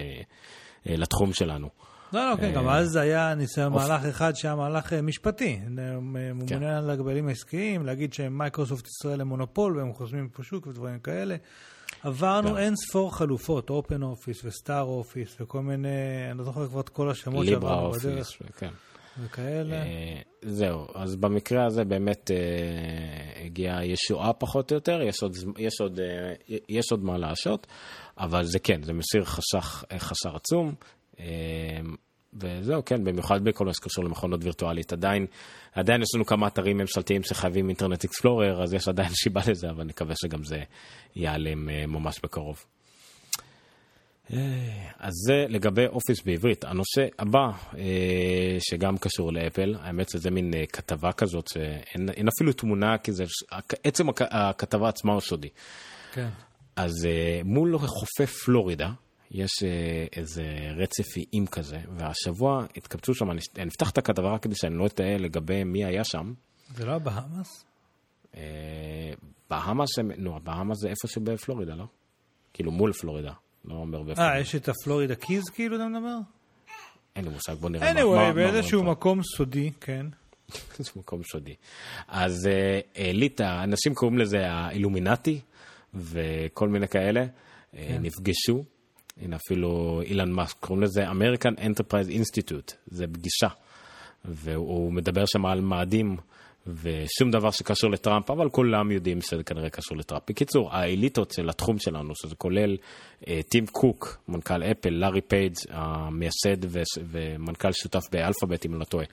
לתחום 0.87 1.33
שלנו. 1.33 1.69
לא, 2.13 2.31
לא, 2.31 2.37
כן, 2.37 2.53
גם 2.55 2.69
אז 2.69 2.97
היה 2.97 3.35
ניסיון 3.35 3.73
מהלך 3.73 4.05
אחד 4.05 4.33
שהיה 4.37 4.55
מהלך 4.55 4.93
אה, 4.93 5.03
משפטי. 5.03 5.61
כן. 5.63 5.73
ממונה 6.01 6.79
על 6.79 6.91
הגבלים 6.91 7.29
העסקיים, 7.29 7.87
להגיד 7.87 8.13
שמייקרוסופט 8.15 8.87
ישראל 8.87 9.21
הם 9.21 9.29
מונופול 9.29 9.79
והם 9.79 9.93
חוסמים 9.93 10.29
פה 10.29 10.43
שוק 10.43 10.67
ודברים 10.67 10.99
כאלה. 10.99 11.37
עברנו. 12.03 12.59
אין 12.59 12.75
ספור 12.77 13.17
חלופות, 13.17 13.71
OpenOffice 13.71 14.03
ו 14.03 14.45
StarOffice 14.45 15.37
וכל 15.41 15.61
מיני, 15.61 15.89
אני 16.31 16.39
לא 16.39 16.45
זוכר 16.45 16.69
כבר 16.69 16.81
את 16.81 16.89
כל 16.89 17.11
השמות 17.11 17.47
ליברה 17.47 17.71
שעברנו 17.71 17.87
אופיס, 17.87 18.05
בדרך 18.05 18.59
כן. 18.59 18.71
וכאלה. 19.25 19.77
אה, 19.77 20.21
זהו, 20.43 20.87
אז 20.95 21.17
במקרה 21.17 21.67
הזה 21.67 21.85
באמת 21.85 22.31
אה, 22.31 22.37
הגיעה 23.45 23.85
ישועה 23.87 24.33
פחות 24.33 24.71
או 24.71 24.77
יותר, 24.77 25.03
יש 25.03 25.23
עוד, 25.23 25.33
ז- 25.35 25.47
יש 25.59 25.81
עוד, 25.81 26.01
אה, 26.01 26.35
יש 26.69 26.91
עוד 26.91 27.05
מה 27.05 27.19
לעשות, 27.19 27.67
אבל 28.19 28.45
זה 28.45 28.59
כן, 28.59 28.83
זה 28.83 28.93
מסיר 28.93 29.25
חשך, 29.25 29.85
אה, 29.93 29.99
חסר 29.99 30.37
עצום. 30.37 30.75
אה, 31.21 31.25
וזהו, 32.41 32.85
כן, 32.85 33.05
במיוחד 33.05 33.45
בכל 33.45 33.67
מה 33.67 33.75
שקשור 33.75 34.05
למכונות 34.05 34.41
וירטואלית. 34.45 34.93
עדיין, 34.93 35.27
עדיין 35.73 36.03
יש 36.03 36.09
לנו 36.15 36.25
כמה 36.27 36.47
אתרים 36.47 36.77
ממשלתיים 36.79 37.23
שחייבים 37.23 37.69
אינטרנט 37.69 38.05
אקספלורר, 38.05 38.63
אז 38.63 38.75
יש 38.75 38.89
עדיין 38.89 39.09
סיבה 39.23 39.41
לזה, 39.49 39.71
אבל 39.71 39.85
נקווה 39.85 40.15
שגם 40.23 40.45
זה 40.45 40.63
ייעלם 41.17 41.69
אה, 41.69 41.87
ממש 41.87 42.21
בקרוב. 42.23 42.65
אה, 44.33 44.39
אז 44.99 45.13
זה 45.27 45.47
לגבי 45.49 45.87
אופיס 45.87 46.23
בעברית. 46.25 46.65
הנושא 46.65 47.07
הבא, 47.19 47.47
אה, 47.79 48.57
שגם 48.61 48.99
קשור 48.99 49.33
לאפל, 49.33 49.75
האמת 49.81 50.09
שזה 50.11 50.31
מין 50.31 50.53
כתבה 50.73 51.13
כזאת, 51.13 51.49
שאין 51.49 52.09
אין 52.09 52.29
אפילו 52.29 52.53
תמונה, 52.53 52.99
כי 52.99 53.13
זה, 53.13 53.25
עצם 53.85 54.09
הכ- 54.09 54.27
הכתבה 54.31 54.89
עצמה 54.89 55.13
הוא 55.13 55.21
סודי. 55.21 55.49
כן. 56.13 56.29
אז 56.77 56.93
מול 57.45 57.79
חופי 57.79 58.27
פלורידה, 58.27 58.91
יש 59.31 59.51
אה, 59.63 60.07
איזה 60.17 60.45
רצף 60.77 61.17
איים 61.17 61.47
כזה, 61.47 61.79
והשבוע 61.97 62.67
התקבצו 62.77 63.15
שם, 63.15 63.31
אני 63.31 63.41
אני 63.59 63.69
אפתח 63.69 63.91
את 63.91 63.99
הכתבה 63.99 64.31
רק 64.33 64.43
כדי 64.43 64.55
שאני 64.55 64.79
לא 64.79 64.87
אטעה 64.87 65.17
לגבי 65.19 65.65
מי 65.65 65.85
היה 65.85 66.05
שם. 66.05 66.33
זה 66.75 66.85
לא 66.87 66.93
הבהאמאס? 66.93 67.65
אה, 68.37 68.43
בהאמאס, 69.51 69.89
נו, 70.17 70.39
בהאמאס 70.45 70.79
זה 70.81 70.89
איפה 70.89 71.09
שבפלורידה, 71.09 71.75
לא? 71.75 71.85
כאילו 72.55 72.71
מול 72.73 72.93
פלורידה, 72.93 73.33
לא 73.65 73.75
אומר 73.75 73.99
בפלורידה. 74.03 74.29
אה, 74.33 74.41
יש 74.41 74.55
את 74.55 74.69
הפלורידה 74.69 75.15
קיז 75.15 75.45
כאילו 75.55 75.77
אתה 75.77 75.89
מדבר? 75.89 76.17
אין 77.17 77.25
לי 77.25 77.31
מושג, 77.31 77.55
בוא 77.55 77.71
נראה 77.71 77.93
מה- 77.93 78.01
anyway, 78.01 78.05
מה- 78.05 78.29
מה 78.29 78.33
באיזשהו 78.33 78.79
אומרים 78.79 78.93
מקום 78.93 79.21
סודי, 79.37 79.71
כן. 79.81 80.07
זה 80.79 80.91
מקום 80.97 81.21
סודי. 81.33 81.55
אז 82.09 82.47
אה, 82.47 82.81
העלית, 82.95 83.41
אנשים 83.41 83.95
קוראים 83.95 84.19
לזה 84.19 84.51
האילומינטי, 84.51 85.41
וכל 85.95 86.69
מיני 86.69 86.89
כאלה, 86.89 87.27
אה, 87.77 87.97
נפגשו. 88.01 88.65
הנה 89.21 89.37
אפילו 89.37 90.01
אילן 90.05 90.31
מאסק, 90.31 90.57
קוראים 90.61 90.83
לזה 90.83 91.11
American 91.11 91.59
Enterprise 91.59 92.11
Institute, 92.11 92.73
זה 92.87 93.07
פגישה. 93.07 93.49
והוא 94.25 94.93
מדבר 94.93 95.25
שם 95.27 95.47
על 95.47 95.61
מאדים 95.61 96.17
ושום 96.67 97.31
דבר 97.31 97.51
שקשור 97.51 97.91
לטראמפ, 97.91 98.31
אבל 98.31 98.51
כולם 98.51 98.91
יודעים 98.91 99.21
שזה 99.21 99.43
כנראה 99.43 99.71
קשור 99.71 99.97
לטראמפ. 99.99 100.23
בקיצור, 100.29 100.73
האליטות 100.73 101.31
של 101.31 101.49
התחום 101.49 101.79
שלנו, 101.79 102.13
שזה 102.23 102.35
כולל 102.35 102.77
אה, 103.29 103.41
טים 103.49 103.67
קוק, 103.67 104.19
מנכ"ל 104.29 104.63
אפל, 104.63 104.91
לארי 104.91 105.21
פייג', 105.21 105.55
המייסד 105.71 106.65
ו- 106.65 106.83
ומנכ"ל 107.11 107.73
שותף 107.73 108.05
באלפאבית, 108.13 108.67
אם 108.67 108.73
אני 108.73 108.81
לא 108.81 108.85
טועה, 108.85 109.05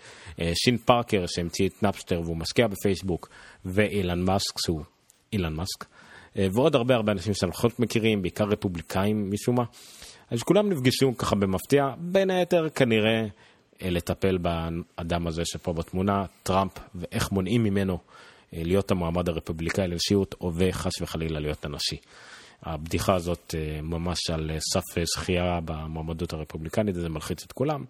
אה, 0.42 0.52
שון 0.56 0.78
פארקר, 0.78 1.26
שהמציא 1.28 1.68
את 1.68 1.84
נאפסטר 1.84 2.22
והוא 2.22 2.38
משקיע 2.38 2.68
בפייסבוק, 2.68 3.30
ואילן 3.66 4.20
מאסק, 4.20 4.60
שהוא 4.66 4.82
אילן 5.34 5.54
מאסק, 5.54 5.86
ועוד 6.36 6.76
הרבה 6.76 6.96
הרבה 6.96 7.12
אנשים 7.12 7.34
שאנחנו 7.34 7.58
פחות 7.58 7.80
מכירים, 7.80 8.22
בעיקר 8.22 8.43
רפובליקאים 8.43 9.32
משום 9.32 9.56
מה. 9.56 9.63
אז 10.32 10.43
כולם 10.43 10.69
נפגשו 10.69 11.17
ככה 11.17 11.36
במפתיע, 11.36 11.93
בין 11.98 12.30
היתר 12.30 12.69
כנראה 12.69 13.22
אה, 13.82 13.89
לטפל 13.89 14.38
באדם 14.38 15.28
הזה 15.28 15.46
שפה 15.46 15.74
בתמונה, 15.74 16.26
טראמפ, 16.43 16.72
ואיך 16.96 17.32
מונעים 17.32 17.63
ממנו 17.63 17.98
אה, 18.54 18.62
להיות 18.65 18.91
המועמד 18.91 19.30
הרפובליקאי 19.30 19.88
לנשיאות, 19.88 20.36
או 20.41 20.52
וחס 20.56 21.02
וחלילה 21.02 21.39
להיות 21.39 21.65
הנשיא. 21.65 21.98
הבדיחה 22.65 23.15
הזאת 23.15 23.56
אה, 23.58 23.82
ממש 23.82 24.30
על 24.34 24.52
אה, 24.52 24.58
סף 24.73 24.97
אה, 24.97 25.04
זכייה 25.06 25.60
במועמדות 25.65 26.34
הרפובליקנית, 26.34 26.95
זה 26.95 27.10
מלחיץ 27.10 27.43
את 27.43 27.52
כולם. 27.52 27.84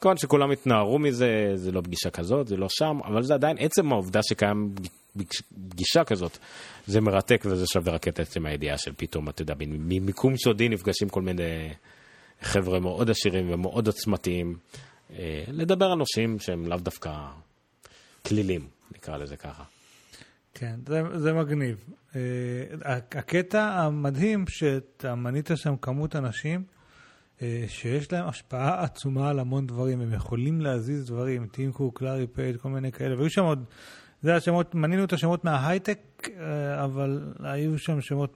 כמובן 0.00 0.16
שכולם 0.16 0.50
התנערו 0.50 0.98
מזה, 0.98 1.28
זה 1.54 1.72
לא 1.72 1.80
פגישה 1.80 2.10
כזאת, 2.10 2.48
זה 2.48 2.56
לא 2.56 2.66
שם, 2.70 2.98
אבל 3.04 3.22
זה 3.22 3.34
עדיין 3.34 3.56
עצם 3.60 3.92
העובדה 3.92 4.20
שקיים 4.22 4.74
פגיש- 5.16 5.42
פגישה 5.68 6.04
כזאת, 6.04 6.38
זה 6.86 7.00
מרתק 7.00 7.42
וזה 7.46 7.66
שווה 7.66 7.92
רק 7.92 8.08
את 8.08 8.20
עצם 8.20 8.46
הידיעה 8.46 8.78
של 8.78 8.92
פתאום, 8.96 9.28
אתה 9.28 9.42
יודע, 9.42 9.54
ממיקום 9.58 10.36
סודי 10.36 10.68
נפגשים 10.68 11.08
כל 11.08 11.22
מיני 11.22 11.68
חבר'ה 12.42 12.80
מאוד 12.80 13.10
עשירים 13.10 13.50
ומאוד 13.50 13.86
עוצמתיים, 13.86 14.56
אה, 15.18 15.44
לדבר 15.48 15.86
על 15.86 15.98
נושאים 15.98 16.38
שהם 16.38 16.66
לאו 16.66 16.76
דווקא 16.78 17.10
כלילים, 18.26 18.66
נקרא 18.94 19.16
לזה 19.16 19.36
ככה. 19.36 19.62
כן, 20.58 20.80
זה, 20.86 21.02
זה 21.18 21.32
מגניב. 21.32 21.84
Uh, 22.12 22.14
הקטע 22.90 23.62
המדהים 23.62 24.46
שאתה 24.46 25.14
מנית 25.14 25.50
שם 25.54 25.76
כמות 25.76 26.16
אנשים 26.16 26.62
uh, 27.38 27.42
שיש 27.68 28.12
להם 28.12 28.28
השפעה 28.28 28.84
עצומה 28.84 29.30
על 29.30 29.38
המון 29.38 29.66
דברים, 29.66 30.00
הם 30.00 30.12
יכולים 30.12 30.60
להזיז 30.60 31.06
דברים, 31.06 31.46
טים 31.46 31.72
קוק, 31.72 32.02
לארי 32.02 32.26
פייג', 32.26 32.56
כל 32.56 32.68
מיני 32.68 32.92
כאלה, 32.92 33.18
והיו 33.18 33.30
שם 33.30 33.44
עוד, 33.44 33.64
זה 34.22 34.36
השמות, 34.36 34.74
מנינו 34.74 35.04
את 35.04 35.12
השמות 35.12 35.44
מההייטק, 35.44 35.98
uh, 36.24 36.28
אבל 36.84 37.32
היו 37.40 37.78
שם 37.78 38.00
שמות 38.00 38.34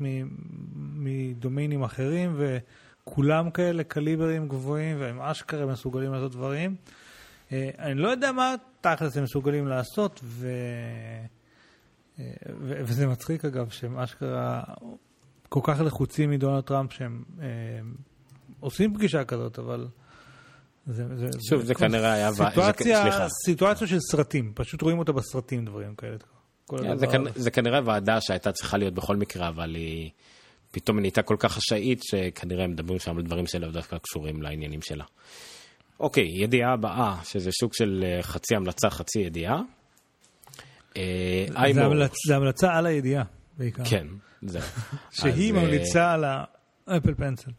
מדומיינים 0.74 1.82
אחרים, 1.82 2.36
וכולם 2.36 3.50
כאלה 3.50 3.84
קליברים 3.84 4.48
גבוהים, 4.48 5.00
והם 5.00 5.20
אשכרה 5.20 5.66
מסוגלים 5.66 6.12
לעשות 6.12 6.32
דברים. 6.32 6.76
Uh, 7.48 7.52
אני 7.78 7.94
לא 7.94 8.08
יודע 8.08 8.32
מה 8.32 8.54
תכלס 8.80 9.16
הם 9.16 9.24
מסוגלים 9.24 9.66
לעשות, 9.66 10.20
ו... 10.24 10.48
וזה 12.60 13.06
מצחיק 13.06 13.44
אגב, 13.44 13.70
שהם 13.70 13.98
אשכרה 13.98 14.62
כל 15.48 15.60
כך 15.62 15.80
לחוצים 15.80 16.30
מדונלד 16.30 16.64
טראמפ 16.64 16.92
שהם 16.92 17.22
אה, 17.40 17.46
עושים 18.60 18.94
פגישה 18.94 19.24
כזאת, 19.24 19.58
אבל... 19.58 19.86
זה, 20.86 21.16
זה, 21.16 21.26
שוב, 21.48 21.62
זה 21.62 21.74
כנראה 21.74 22.12
היה... 22.12 22.32
זה- 22.32 22.44
סיטואציה, 22.50 23.02
סליחה. 23.02 23.26
סיטואציה 23.46 23.86
של 23.86 23.98
סרטים, 24.00 24.52
פשוט 24.54 24.82
רואים 24.82 24.98
אותה 24.98 25.12
בסרטים, 25.12 25.64
דברים 25.64 25.94
כאלה. 25.94 26.16
כל 26.66 26.78
כן, 26.78 26.98
זה, 26.98 27.06
כנ... 27.06 27.24
זה 27.34 27.50
כנראה 27.50 27.80
ועדה 27.84 28.20
שהייתה 28.20 28.52
צריכה 28.52 28.76
להיות 28.76 28.94
בכל 28.94 29.16
מקרה, 29.16 29.48
אבל 29.48 29.74
היא 29.74 30.10
פתאום 30.70 30.98
נהייתה 30.98 31.22
כל 31.22 31.36
כך 31.38 31.52
חשאית, 31.52 32.02
שכנראה 32.02 32.64
הם 32.64 32.70
מדברים 32.70 32.98
שם 32.98 33.16
על 33.16 33.22
דברים 33.22 33.46
שלאו 33.46 33.70
דווקא 33.70 33.96
קשורים 33.98 34.42
לעניינים 34.42 34.82
שלה. 34.82 35.04
אוקיי, 36.00 36.28
ידיעה 36.42 36.72
הבאה, 36.72 37.16
שזה 37.24 37.50
שוק 37.52 37.74
של 37.74 38.04
אה, 38.06 38.22
חצי 38.22 38.56
המלצה, 38.56 38.90
חצי 38.90 39.18
ידיעה. 39.18 39.60
אה, 40.96 41.72
זה, 42.26 42.36
המלצה 42.36 42.74
על 42.74 42.86
הידיעה, 42.86 43.24
בעיקר. 43.58 43.84
כן, 43.84 44.06
זהו. 44.42 44.62
שהיא 45.10 45.54
אה, 45.54 45.60
ממליצה 45.60 46.12
על 46.12 46.24
ה 46.86 46.91
Apple 46.91 47.14
Pencil. 47.14 47.50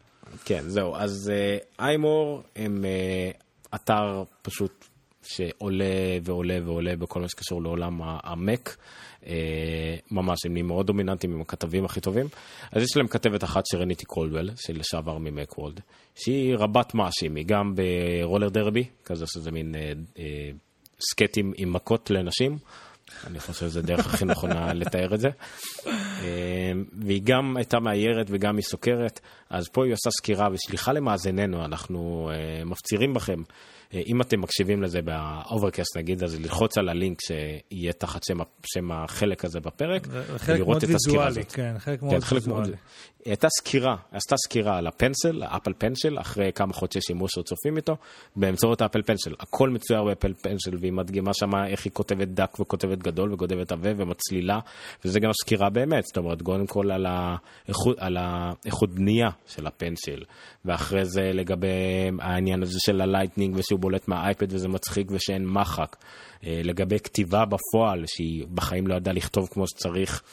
כן, 0.45 0.61
זהו. 0.67 0.95
אז 0.95 1.31
iMore 1.79 2.43
הם 2.55 2.85
אה, 2.85 3.31
אתר 3.75 4.23
פשוט 4.41 4.85
שעולה 5.23 5.85
ועולה 6.23 6.57
ועולה 6.65 6.95
בכל 6.95 7.21
מה 7.21 7.29
שקשור 7.29 7.61
לעולם 7.61 8.01
המק. 8.03 8.77
ממש, 10.11 10.45
הם 10.45 10.51
נהיים 10.53 10.67
מאוד 10.67 10.87
דומיננטיים 10.87 11.33
עם 11.33 11.41
הכתבים 11.41 11.85
הכי 11.85 12.01
טובים. 12.01 12.27
אז 12.71 12.83
יש 12.83 12.97
להם 12.97 13.07
כתבת 13.07 13.43
אחת 13.43 13.63
סרניטי 13.65 14.05
קולדוול, 14.05 14.49
של 14.55 14.79
לשעבר 14.79 15.17
מ 15.17 15.57
Macworld, 15.57 15.79
שהיא 16.15 16.55
רבת 16.55 16.93
מעשים, 16.93 17.35
היא 17.35 17.45
גם 17.45 17.75
ב 17.75 17.86
roller 17.86 18.49
derby, 18.49 18.83
כזה 19.05 19.25
שזה 19.27 19.51
מין 19.51 19.75
אה, 19.75 19.91
אה, 20.19 20.51
סקייטים 21.11 21.53
עם 21.57 21.73
מכות 21.73 22.09
לנשים. 22.09 22.57
אני 23.27 23.39
חושב 23.39 23.53
שזו 23.53 23.79
הדרך 23.79 24.13
הכי 24.13 24.25
נכונה 24.25 24.73
לתאר 24.79 25.13
את 25.13 25.19
זה. 25.19 25.29
אה, 25.87 26.71
והיא 27.05 27.21
גם 27.23 27.57
הייתה 27.57 27.79
מאיירת 27.79 28.27
וגם 28.29 28.55
היא 28.57 28.63
סוקרת, 28.63 29.19
אז 29.49 29.69
פה 29.69 29.85
היא 29.85 29.93
עושה 29.93 30.09
סקירה 30.11 30.49
וסליחה 30.53 30.93
למאזיננו, 30.93 31.65
אנחנו 31.65 32.31
אה, 32.33 32.65
מפצירים 32.65 33.13
בכם. 33.13 33.41
אה, 33.93 34.01
אם 34.05 34.21
אתם 34.21 34.41
מקשיבים 34.41 34.83
לזה 34.83 34.99
ב 35.01 35.12
Overcast 35.12 35.97
נגיד, 35.97 36.23
אז 36.23 36.39
ללחוץ 36.39 36.77
על 36.77 36.89
הלינק 36.89 37.17
שיהיה 37.21 37.93
תחת 37.93 38.23
שם, 38.23 38.37
שם 38.65 38.91
החלק 38.91 39.45
הזה 39.45 39.59
בפרק, 39.59 40.07
חלק 40.37 40.59
מאוד 40.59 40.83
ויזואלי, 40.87 41.45
כן, 41.45 41.75
חלק 41.77 41.99
כן, 41.99 42.05
מאוד 42.05 42.23
חלק 42.23 42.41
ויזואלי. 42.41 42.69
מאוד... 42.69 42.75
הייתה 43.25 43.47
סקירה, 43.49 43.95
עשתה 44.11 44.35
סקירה 44.37 44.77
על 44.77 44.87
ה 44.87 44.94
Pencil, 44.94 45.43
ה 45.43 45.48
Apple 45.48 45.73
Pencil, 45.77 46.19
אחרי 46.19 46.51
כמה 46.55 46.73
חודשי 46.73 47.01
שימוש 47.01 47.37
רצופים 47.37 47.77
איתו, 47.77 47.95
באמצעות 48.35 48.81
ה 48.81 48.85
Apple 48.85 49.01
Pencil. 49.01 49.33
הכל 49.39 49.69
מצויר 49.69 50.03
ב 50.03 50.08
Apple 50.08 50.33
Pencil, 50.33 50.77
והיא 50.79 50.93
מדגימה 50.93 51.33
שמה 51.33 51.67
איך 51.67 51.85
היא 51.85 51.93
כותבת 51.93 52.27
דק 52.27 52.59
וכותבת 52.59 52.97
גדול 52.97 53.33
וכותבת 53.33 53.71
עבה 53.71 53.89
ומצלילה, 53.97 54.59
וזה 55.05 55.19
גם 55.19 55.29
סקירה 55.43 55.69
באמת, 55.69 56.03
זאת 56.05 56.17
אומרת, 56.17 56.41
קודם 56.41 56.67
כל 56.67 56.91
על 56.91 57.05
האיכות, 57.05 57.99
על 57.99 58.17
האיכות 58.19 58.89
בנייה 58.89 59.29
של 59.47 59.67
ה 59.67 59.74
Pencil, 59.74 60.23
ואחרי 60.65 61.05
זה 61.05 61.21
לגבי 61.33 61.67
העניין 62.19 62.63
הזה 62.63 62.79
של 62.85 63.01
ה 63.01 63.07
Lightning 63.07 63.55
ושהוא 63.57 63.79
בולט 63.83 64.07
מהאייפד 64.07 64.53
וזה 64.53 64.67
מצחיק 64.67 65.07
ושאין 65.11 65.47
מחק. 65.47 65.95
אה, 66.43 66.61
לגבי 66.63 66.99
כתיבה 66.99 67.45
בפועל, 67.45 68.03
שהיא 68.07 68.45
בחיים 68.53 68.87
לא 68.87 68.95
ידעה 68.95 69.13
לכתוב 69.13 69.49
כמו 69.51 69.67
שצריך. 69.67 70.23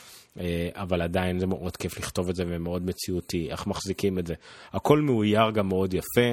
אה, 0.41 0.69
אבל 0.75 1.03
עדיין 1.03 1.39
זה 1.39 1.47
מאוד 1.47 1.77
כיף 1.77 1.99
לכתוב 1.99 2.29
את 2.29 2.37
זה 2.37 2.45
ומאוד 2.47 2.87
מציאותי, 2.87 3.51
איך 3.51 3.67
מחזיקים 3.67 4.19
את 4.19 4.27
זה. 4.27 4.35
הכל 4.73 5.01
מאויר 5.01 5.51
גם 5.51 5.69
מאוד 5.69 5.95
יפה, 5.95 6.31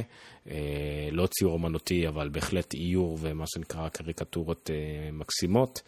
אה, 0.50 1.10
לא 1.12 1.28
ציור 1.28 1.54
אומנותי, 1.54 2.08
אבל 2.08 2.30
בהחלט 2.30 2.74
איור 2.74 3.18
ומה 3.22 3.44
שנקרא 3.48 3.90
קריקטורות 3.90 4.70
מקסימות. 5.14 5.82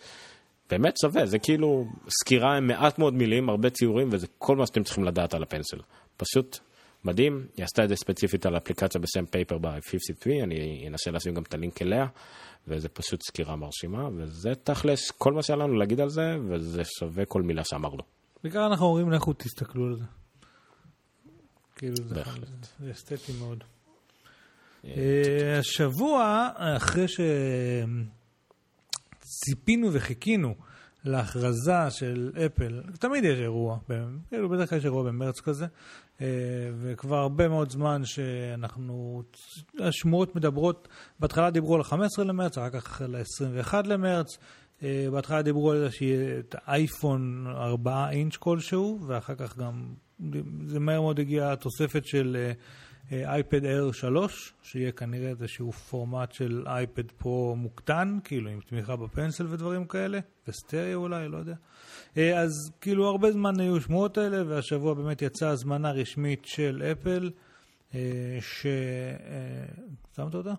באמת 0.69 0.97
שווה, 1.01 1.25
זה 1.25 1.39
כאילו 1.39 1.85
סקירה 2.19 2.57
עם 2.57 2.67
מעט 2.67 2.99
מאוד 2.99 3.13
מילים, 3.13 3.49
הרבה 3.49 3.69
ציורים, 3.69 4.09
וזה 4.11 4.27
כל 4.37 4.55
מה 4.55 4.65
שאתם 4.65 4.83
צריכים 4.83 5.03
לדעת 5.03 5.33
על 5.33 5.43
הפנסל. 5.43 5.77
פשוט 6.17 6.59
מדהים, 7.05 7.47
היא 7.57 7.65
עשתה 7.65 7.83
את 7.83 7.89
זה 7.89 7.95
ספציפית 7.95 8.45
על 8.45 8.57
אפליקציה 8.57 9.01
בשם 9.01 9.25
פייפר 9.25 9.57
ב-53, 9.57 10.43
אני 10.43 10.87
אנסה 10.87 11.11
לשים 11.11 11.33
גם 11.33 11.43
את 11.43 11.53
הלינק 11.53 11.81
אליה, 11.81 12.05
וזה 12.67 12.89
פשוט 12.89 13.21
סקירה 13.23 13.55
מרשימה, 13.55 14.09
וזה 14.17 14.55
תכלס 14.63 15.11
כל 15.11 15.33
מה 15.33 15.43
שהיה 15.43 15.57
לנו 15.57 15.73
להגיד 15.73 15.99
על 15.99 16.09
זה, 16.09 16.37
וזה 16.49 16.81
שווה 16.99 17.25
כל 17.25 17.41
מילה 17.41 17.63
שאמרנו. 17.63 18.03
בעיקר 18.43 18.65
אנחנו 18.65 18.85
אומרים 18.85 19.11
לכו 19.11 19.33
תסתכלו 19.33 19.85
על 19.85 19.95
זה. 19.95 20.03
כאילו 21.75 21.95
זה. 21.95 22.23
זה 22.79 22.91
אסתטי 22.91 23.31
מאוד. 23.39 23.63
אה, 24.85 25.59
השבוע, 25.59 26.49
אחרי 26.77 27.05
שציפינו 29.25 29.93
וחיכינו 29.93 30.55
להכרזה 31.09 31.91
של 31.91 32.31
אפל, 32.45 32.81
תמיד 32.99 33.23
יש 33.23 33.39
אירוע, 33.39 33.77
כאילו 34.29 34.49
בדרך 34.49 34.69
כלל 34.69 34.77
יש 34.77 34.85
אירוע 34.85 35.03
במרץ 35.03 35.39
כזה, 35.39 35.65
אה, 36.21 36.27
וכבר 36.79 37.15
הרבה 37.15 37.47
מאוד 37.47 37.69
זמן 37.69 38.01
שאנחנו, 38.05 39.23
השמועות 39.79 40.35
מדברות, 40.35 40.87
בהתחלה 41.19 41.49
דיברו 41.49 41.75
על 41.75 41.81
ה-15 41.81 42.23
למרץ, 42.23 42.57
אחר 42.57 42.69
כך 42.69 43.01
על 43.01 43.15
ה-21 43.15 43.73
למרץ, 43.85 44.37
אה, 44.83 45.07
בהתחלה 45.11 45.41
דיברו 45.41 45.71
על 45.71 45.89
שיהיה 45.89 46.39
את 46.39 46.55
האייפון 46.63 47.47
4 47.47 48.09
אינץ' 48.09 48.35
כלשהו, 48.35 48.99
ואחר 49.07 49.35
כך 49.35 49.57
גם, 49.57 49.93
זה 50.65 50.79
מהר 50.79 51.01
מאוד 51.01 51.19
הגיעה 51.19 51.53
התוספת 51.53 52.05
של 52.05 52.37
אה, 52.39 52.51
אייפד 53.11 53.63
Air 53.63 53.93
3, 53.93 54.53
שיהיה 54.61 54.91
כנראה 54.91 55.29
איזשהו 55.29 55.71
פורמט 55.71 56.31
של 56.31 56.63
אייפד 56.67 57.11
פרו 57.11 57.55
מוקטן, 57.55 58.17
כאילו 58.23 58.49
עם 58.49 58.59
תמיכה 58.59 58.95
בפנסל 58.95 59.47
ודברים 59.49 59.85
כאלה, 59.85 60.19
וסטריאו 60.47 61.01
אולי, 61.01 61.27
לא 61.27 61.37
יודע. 61.37 61.55
אה, 62.17 62.39
אז 62.39 62.71
כאילו 62.81 63.07
הרבה 63.07 63.31
זמן 63.31 63.59
היו 63.59 63.81
שמועות 63.81 64.17
האלה, 64.17 64.43
והשבוע 64.47 64.93
באמת 64.93 65.21
יצאה 65.21 65.49
הזמנה 65.49 65.91
רשמית 65.91 66.45
של 66.45 66.83
אפל, 66.91 67.31
אה, 67.95 68.37
ש... 68.41 68.65
אה, 68.65 69.65
שמת 70.15 70.35
אותה? 70.35 70.53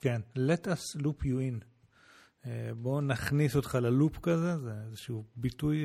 כן, 0.00 0.20
let 0.36 0.66
us 0.66 1.00
loop 1.00 1.24
you 1.24 1.60
in. 1.60 1.64
בואו 2.76 3.00
נכניס 3.00 3.56
אותך 3.56 3.74
ללופ 3.74 4.18
כזה, 4.18 4.58
זה 4.58 4.72
איזשהו 4.86 5.24
ביטוי, 5.36 5.84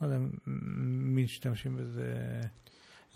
לא 0.00 0.06
יודע 0.06 0.18
מי 0.46 1.24
משתמשים 1.24 1.76
בזה. 1.76 2.40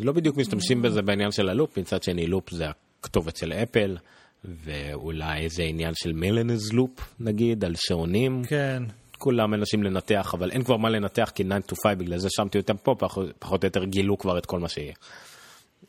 לא 0.01 0.13
בדיוק 0.13 0.37
משתמשים 0.37 0.83
בזה 0.83 1.03
בעניין 1.03 1.31
של 1.31 1.49
הלופ, 1.49 1.79
מצד 1.79 2.03
שני 2.03 2.27
לופ 2.27 2.51
זה 2.51 2.67
הכתובת 3.01 3.37
של 3.37 3.53
אפל, 3.53 3.97
ואולי 4.45 5.41
איזה 5.45 5.63
עניין 5.63 5.95
של 5.95 6.13
מלנז 6.13 6.73
לופ 6.73 7.15
נגיד, 7.21 7.65
על 7.65 7.75
שעונים. 7.77 8.43
כן, 8.49 8.83
כולם 9.19 9.51
מנסים 9.51 9.83
לנתח, 9.83 10.35
אבל 10.35 10.51
אין 10.51 10.65
כבר 10.65 10.77
מה 10.77 10.89
לנתח 10.91 11.31
כי 11.35 11.45
9 11.45 11.57
to 11.59 11.75
5, 11.83 11.95
בגלל 11.99 12.19
זה 12.19 12.29
שמתי 12.31 12.59
אותם 12.59 12.77
פה, 12.77 12.95
פחות, 12.99 13.27
או 13.63 13.67
יותר 13.67 13.85
גילו 13.85 14.19
כבר 14.19 14.39
את 14.39 14.47
כל 14.47 14.59
מה 14.59 14.69
שיהיה. 14.69 14.93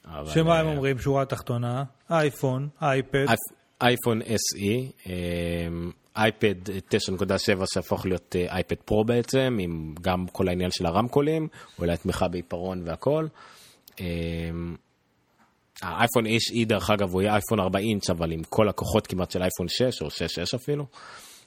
אבל, 0.06 0.30
שמה 0.34 0.60
הם 0.60 0.66
אה, 0.68 0.72
אומרים? 0.72 1.00
שורה 1.00 1.26
תחתונה, 1.26 1.84
אייפון, 2.10 2.70
אייפד, 2.82 3.26
אייפ- 3.28 3.54
אייפון 3.82 4.22
SE, 4.22 5.10
אמ, 5.10 5.92
אייפד 6.18 6.56
9.7 6.90 7.32
שהפוך 7.74 8.06
להיות 8.06 8.36
אה, 8.36 8.56
אייפד 8.56 8.76
פרו 8.76 9.04
בעצם, 9.04 9.58
עם 9.60 9.96
גם 10.02 10.26
כל 10.32 10.48
העניין 10.48 10.72
של 10.72 10.86
הרמקולים, 10.86 11.48
אולי 11.80 11.98
תמיכה 11.98 12.28
בעיפרון 12.28 12.82
והכל. 12.86 13.28
אמ, 14.00 14.76
האייפון 15.82 16.26
SE 16.26 16.66
דרך 16.66 16.90
אגב 16.90 17.14
הוא 17.14 17.22
יהיה 17.22 17.34
אייפון 17.34 17.60
4 17.60 17.80
אינץ' 17.80 18.10
אבל 18.10 18.32
עם 18.32 18.44
כל 18.50 18.70
הכוחות 18.70 19.08
כמעט 19.08 19.32
של 19.32 19.42
אייפון 19.42 19.68
6 19.68 20.02
או 20.02 20.08
6-6 20.08 20.12
אפילו. 20.56 20.86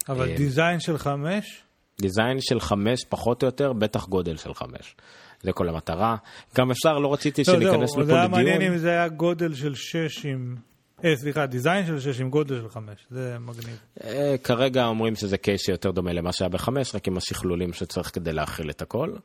אבל 0.08 0.30
אה, 0.30 0.36
דיזיין 0.36 0.80
של 0.80 0.98
חמש, 0.98 1.62
דיזיין 2.00 2.40
של 2.40 2.60
5 2.60 3.04
פחות 3.08 3.42
או 3.42 3.46
יותר, 3.46 3.72
בטח 3.72 4.06
גודל 4.06 4.36
של 4.36 4.54
5. 4.54 4.94
זה 5.42 5.52
כל 5.52 5.68
המטרה. 5.68 6.16
גם 6.56 6.70
אפשר, 6.70 6.98
לא 6.98 7.12
רציתי 7.12 7.42
לא, 7.46 7.54
שניכנס 7.54 7.96
לפה 7.96 8.04
זה 8.04 8.14
היה 8.14 8.28
מעניין 8.28 8.56
לדיון. 8.56 8.72
אם 8.72 8.78
זה 8.78 8.90
היה 8.90 9.08
גודל 9.08 9.54
של 9.54 9.74
שש 9.74 10.26
עם, 10.26 10.56
אה, 11.04 11.16
סליחה, 11.16 11.46
דיזיין 11.46 11.86
של 11.86 12.00
שש 12.00 12.20
עם 12.20 12.30
גודל 12.30 12.60
של 12.60 12.68
חמש, 12.68 13.06
זה 13.10 13.36
מגניב. 13.40 13.78
אה, 14.04 14.34
כרגע 14.44 14.86
אומרים 14.86 15.16
שזה 15.16 15.38
קייס 15.38 15.60
שיותר 15.60 15.90
דומה 15.90 16.12
למה 16.12 16.32
שהיה 16.32 16.48
בחמש, 16.48 16.94
רק 16.94 17.08
עם 17.08 17.16
השכלולים 17.16 17.72
שצריך 17.72 18.14
כדי 18.14 18.32
להכיל 18.32 18.70
את 18.70 18.82
הכל. 18.82 19.10
אה, 19.10 19.18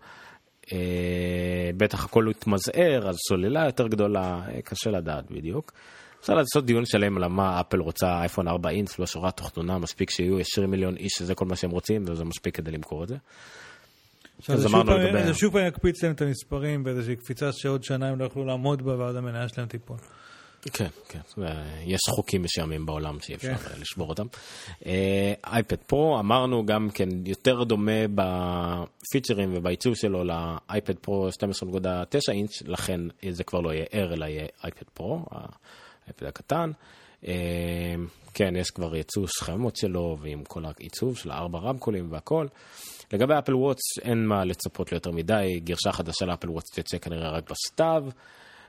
בטח 1.78 2.06
הכל 2.06 2.30
התמזער, 2.30 3.10
אז 3.10 3.16
סוללה 3.30 3.66
יותר 3.66 3.88
גדולה, 3.88 4.42
אה, 4.50 4.62
קשה 4.62 4.90
לדעת 4.90 5.32
בדיוק. 5.32 5.72
אפשר 6.20 6.34
לעשות 6.34 6.66
דיון 6.66 6.86
שלם 6.86 7.18
על 7.18 7.28
מה 7.28 7.60
אפל 7.60 7.80
רוצה 7.80 8.20
אייפון 8.20 8.48
4 8.48 8.70
אינץ, 8.70 9.00
לא 9.00 9.06
שורה 9.06 9.32
תחתונה, 9.32 9.78
מספיק 9.78 10.10
שיהיו 10.10 10.40
20 10.40 10.72
מיליון 10.72 10.98
איש 10.98 11.12
שזה 11.18 11.36
כל 11.36 11.46
מה 11.46 11.56
שהם 11.56 11.72
רוצים, 11.72 12.04
וזה 12.08 12.24
מספיק 12.24 12.56
כדי 12.56 12.72
למכור 12.72 13.04
את 13.04 13.08
זה. 13.08 13.16
זה 15.26 15.34
שוב 15.34 15.54
פעם 15.54 15.68
יקפיץ 15.68 16.04
להם 16.04 16.14
את 16.14 16.22
המספרים 16.22 16.84
באיזושהי 16.84 17.16
קפיצה 17.16 17.52
שעוד 17.52 17.84
שנה 17.84 18.08
הם 18.08 18.20
לא 18.20 18.24
יוכלו 18.24 18.46
לעמוד 18.46 18.82
בה, 18.82 18.98
ואז 19.00 19.16
המניה 19.16 19.50
שלהם 19.50 19.68
תיפול. 19.68 19.98
כן, 20.62 20.88
כן, 21.10 21.20
יש 21.84 22.00
חוקים 22.10 22.42
מסוימים 22.42 22.86
בעולם 22.86 23.20
שאי 23.20 23.36
אפשר 23.36 23.56
כן. 23.56 23.82
לשבור 23.82 24.10
אותם. 24.10 24.26
אה, 24.86 25.34
אייפד 25.46 25.76
פרו, 25.76 26.20
אמרנו 26.20 26.66
גם 26.66 26.90
כן 26.94 27.10
יותר 27.26 27.64
דומה 27.64 28.08
בפיצ'רים 28.16 29.54
ובעיצוב 29.54 29.96
שלו 29.96 30.24
לאייפד 30.24 30.96
פרו 30.96 31.30
12.9 31.30 32.32
אינץ', 32.32 32.62
לכן 32.66 33.00
זה 33.30 33.44
כבר 33.44 33.60
לא 33.60 33.74
יהיה 33.74 33.86
Air 33.86 34.14
אלא 34.14 34.26
יהיה 34.26 34.46
אייפד 34.64 34.90
פרו, 34.94 35.26
האייפד 35.32 36.26
הקטן. 36.26 36.72
אה, 37.28 37.96
כן, 38.34 38.56
יש 38.56 38.72
כבר 38.72 38.96
ייצוא 38.96 39.28
סכמות 39.28 39.76
שלו 39.76 40.18
ועם 40.22 40.44
כל 40.44 40.64
העיצוב 40.66 41.18
של 41.18 41.32
הארבע 41.32 41.60
רמקולים 41.60 42.12
והכל. 42.12 42.48
לגבי 43.14 43.34
Apple 43.40 43.56
Watch 43.56 44.00
אין 44.02 44.26
מה 44.26 44.46
לצפות 44.46 44.92
ליותר 44.92 45.12
מדי, 45.12 45.60
גרסה 45.64 45.92
חדשה 45.92 46.26
ל 46.26 46.30
Apple 46.30 46.50
Watch 46.50 46.70
תצא 46.70 46.98
כנראה 46.98 47.30
רק 47.30 47.52
בסתיו. 47.52 48.04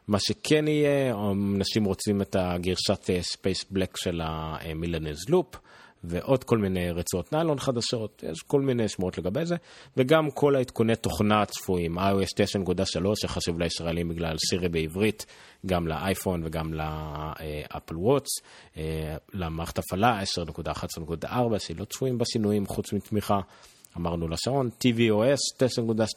מה 0.09 0.19
שכן 0.19 0.69
יהיה, 0.69 1.15
אנשים 1.33 1.85
רוצים 1.85 2.23
את 2.23 2.37
הגרסת 2.39 3.11
space 3.21 3.65
black 3.71 3.97
של 3.97 4.21
ה 4.25 4.36
Milanese 4.36 5.29
Loop, 5.29 5.57
ועוד 6.05 6.45
כל 6.45 6.59
מיני 6.59 6.91
רצועות 6.91 7.33
ניילון 7.33 7.59
חדשות, 7.59 8.25
יש 8.33 8.43
כל 8.47 8.61
מיני 8.61 8.89
שמועות 8.89 9.19
לגבי 9.19 9.47
זה, 9.47 9.57
וגם 9.97 10.31
כל 10.31 10.57
העדכוני 10.57 10.97
תוכנה 10.97 11.43
הצפויים, 11.43 11.99
iOS 11.99 12.61
9.3 12.67 13.15
שחשוב 13.15 13.59
לישראלים 13.59 14.09
בגלל 14.09 14.37
סירי 14.51 14.69
בעברית, 14.69 15.27
גם 15.67 15.89
לאייפון 15.89 16.43
וגם 16.45 16.75
ל 16.75 16.95
Apple 16.95 17.97
Watch, 17.97 18.31
אה, 18.77 19.17
למערכת 19.35 19.79
הפעלה 19.79 20.23
10.11.4 20.23 21.59
שלא 21.59 21.85
צפויים 21.85 22.19
בשינויים 22.19 22.67
חוץ 22.67 22.93
מתמיכה. 22.93 23.41
אמרנו 23.97 24.29
לשעון, 24.29 24.71
tvOS 24.85 25.67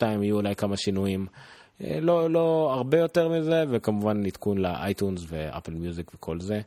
9.2 0.02 0.04
יהיו 0.22 0.36
אולי 0.36 0.56
כמה 0.56 0.78
שינויים. 0.78 1.28
אה, 1.84 2.00
לא, 2.02 2.30
לא 2.30 2.72
הרבה 2.74 3.00
יותר 3.00 3.30
מזה, 3.30 3.64
וכמובן 3.70 4.26
עדכון 4.26 4.58
לאייטונס 4.58 5.26
ואפל 5.28 5.74
מיוזיק 5.74 6.12
וכל 6.16 6.40
זה. 6.40 6.62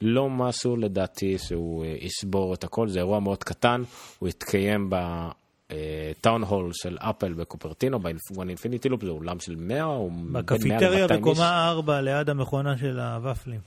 לא 0.00 0.30
משהו 0.30 0.76
לדעתי 0.76 1.38
שהוא 1.38 1.84
אה, 1.84 1.96
ישבור 2.00 2.54
את 2.54 2.64
הכל, 2.64 2.88
זה 2.88 2.98
אירוע 2.98 3.20
מאוד 3.20 3.44
קטן, 3.44 3.82
הוא 4.18 4.28
יתקיים 4.28 4.90
בטאון 4.90 6.42
הול 6.44 6.70
של 6.72 6.96
אפל 7.00 7.32
בקופרטינו, 7.32 7.98
באינפון 7.98 8.48
אינפיניטי 8.48 8.88
לופ, 8.88 9.04
זה 9.04 9.10
אולם 9.10 9.40
של 9.40 9.56
100 9.56 9.84
או 9.84 10.10
בין 10.10 10.24
100 10.32 10.42
בקפיטריה 10.42 11.06
ל-200 11.06 11.12
איש. 11.12 11.20
בקומה 11.20 11.68
4 11.68 12.00
ליד 12.00 12.30
המכונה 12.30 12.78
של 12.78 13.00
הוואפלים. 13.00 13.60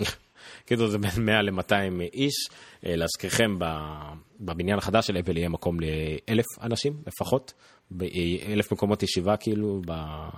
כאילו 0.66 0.90
זה 0.90 0.98
בין 0.98 1.10
100 1.18 1.42
ל-200 1.42 2.00
איש. 2.12 2.34
אה, 2.86 2.96
להזכירכם, 2.96 3.58
בבניין 4.40 4.78
החדש 4.78 5.06
של 5.06 5.18
אפל 5.18 5.36
יהיה 5.36 5.48
מקום 5.48 5.78
לאלף 5.80 6.44
אנשים 6.62 6.92
לפחות, 7.06 7.52
ב- 7.90 8.02
אה, 8.02 8.52
אלף 8.52 8.72
מקומות 8.72 9.02
ישיבה 9.02 9.36
כאילו, 9.36 9.82
ב... 9.86 9.92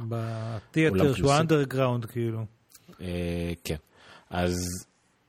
בתיאטר 0.09 1.14
שהוא. 1.14 1.32
אנדרגראונד 1.32 2.05
כאילו. 2.05 2.44
אה, 3.01 3.53
כן. 3.64 3.76
אז, 4.30 4.57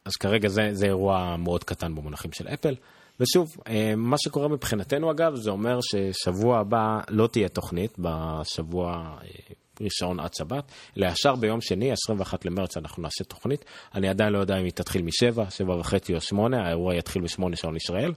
אז 0.06 0.16
כרגע 0.16 0.50
זה, 0.50 0.70
זה 0.72 0.86
אירוע 0.86 1.36
מאוד 1.38 1.64
קטן 1.64 1.96
במונחים 1.96 2.32
של 2.32 2.48
אפל. 2.48 2.76
ושוב, 3.20 3.56
אה, 3.68 3.94
מה 3.98 4.16
שקורה 4.20 4.48
מבחינתנו 4.48 5.12
אגב, 5.12 5.36
זה 5.36 5.50
אומר 5.52 5.80
ששבוע 5.82 6.60
הבא 6.60 7.00
לא 7.10 7.28
תהיה 7.28 7.50
תוכנית, 7.50 7.96
בשבוע 8.00 8.92
אה, 9.24 9.28
ראשון 9.82 10.20
עד 10.20 10.34
שבת, 10.34 10.72
אלא 10.98 11.08
ישר 11.08 11.36
ביום 11.36 11.62
שני, 11.62 11.92
21 11.92 12.46
למרץ, 12.46 12.78
אנחנו 12.78 13.04
נעשה 13.04 13.24
תוכנית. 13.24 13.66
אני 13.96 14.10
עדיין 14.10 14.34
לא 14.34 14.40
יודע 14.40 14.58
אם 14.58 14.64
היא 14.64 14.72
תתחיל 14.72 15.02
משבע, 15.02 15.50
שבע 15.50 15.76
וחצי 15.76 16.16
או 16.16 16.22
שמונה, 16.22 16.66
האירוע 16.66 16.96
יתחיל 16.96 17.22
בשמונה 17.22 17.56
שעון 17.56 17.76
ישראל. 17.76 18.14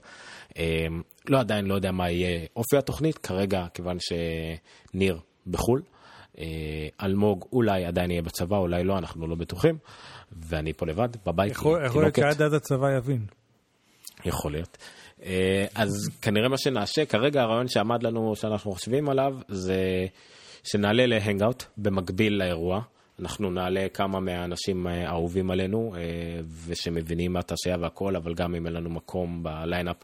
אה, 0.57 0.85
לא 1.29 1.39
עדיין 1.39 1.65
לא 1.65 1.75
יודע 1.75 1.91
מה 1.91 2.09
יהיה 2.09 2.45
אופי 2.55 2.77
התוכנית, 2.77 3.17
כרגע, 3.17 3.65
כיוון 3.73 3.97
שניר 3.99 5.19
בחו"ל, 5.47 5.81
אלמוג 7.03 7.45
אולי 7.51 7.85
עדיין 7.85 8.11
יהיה 8.11 8.21
בצבא, 8.21 8.57
אולי 8.57 8.83
לא, 8.83 8.97
אנחנו 8.97 9.27
לא 9.27 9.35
בטוחים, 9.35 9.77
ואני 10.31 10.73
פה 10.73 10.85
לבד, 10.85 11.09
בבית. 11.25 11.51
יכול 11.51 11.79
להיות 11.95 12.15
שעד 12.15 12.41
אז 12.41 12.53
הצבא 12.53 12.97
יבין. 12.97 13.25
יכול 14.25 14.51
להיות. 14.51 14.77
אה, 15.23 15.65
אז 15.75 15.89
כנראה 16.21 16.49
מה 16.49 16.57
שנעשה, 16.57 17.05
כרגע 17.05 17.41
הרעיון 17.41 17.67
שעמד 17.67 18.03
לנו, 18.03 18.35
שאנחנו 18.35 18.71
חושבים 18.71 19.09
עליו, 19.09 19.33
זה 19.47 20.05
שנעלה 20.63 21.05
להנגאוט 21.05 21.63
במקביל 21.77 22.33
לאירוע. 22.33 22.81
אנחנו 23.19 23.51
נעלה 23.51 23.87
כמה 23.93 24.19
מהאנשים 24.19 24.87
אה, 24.87 25.09
האהובים 25.09 25.51
עלינו, 25.51 25.93
אה, 25.95 26.01
ושמבינים 26.65 27.33
מה 27.33 27.41
תעשייה 27.41 27.77
והכל, 27.81 28.15
אבל 28.15 28.33
גם 28.33 28.55
אם 28.55 28.65
אין 28.65 28.73
לנו 28.73 28.89
מקום 28.89 29.43
בליינאפ, 29.43 29.95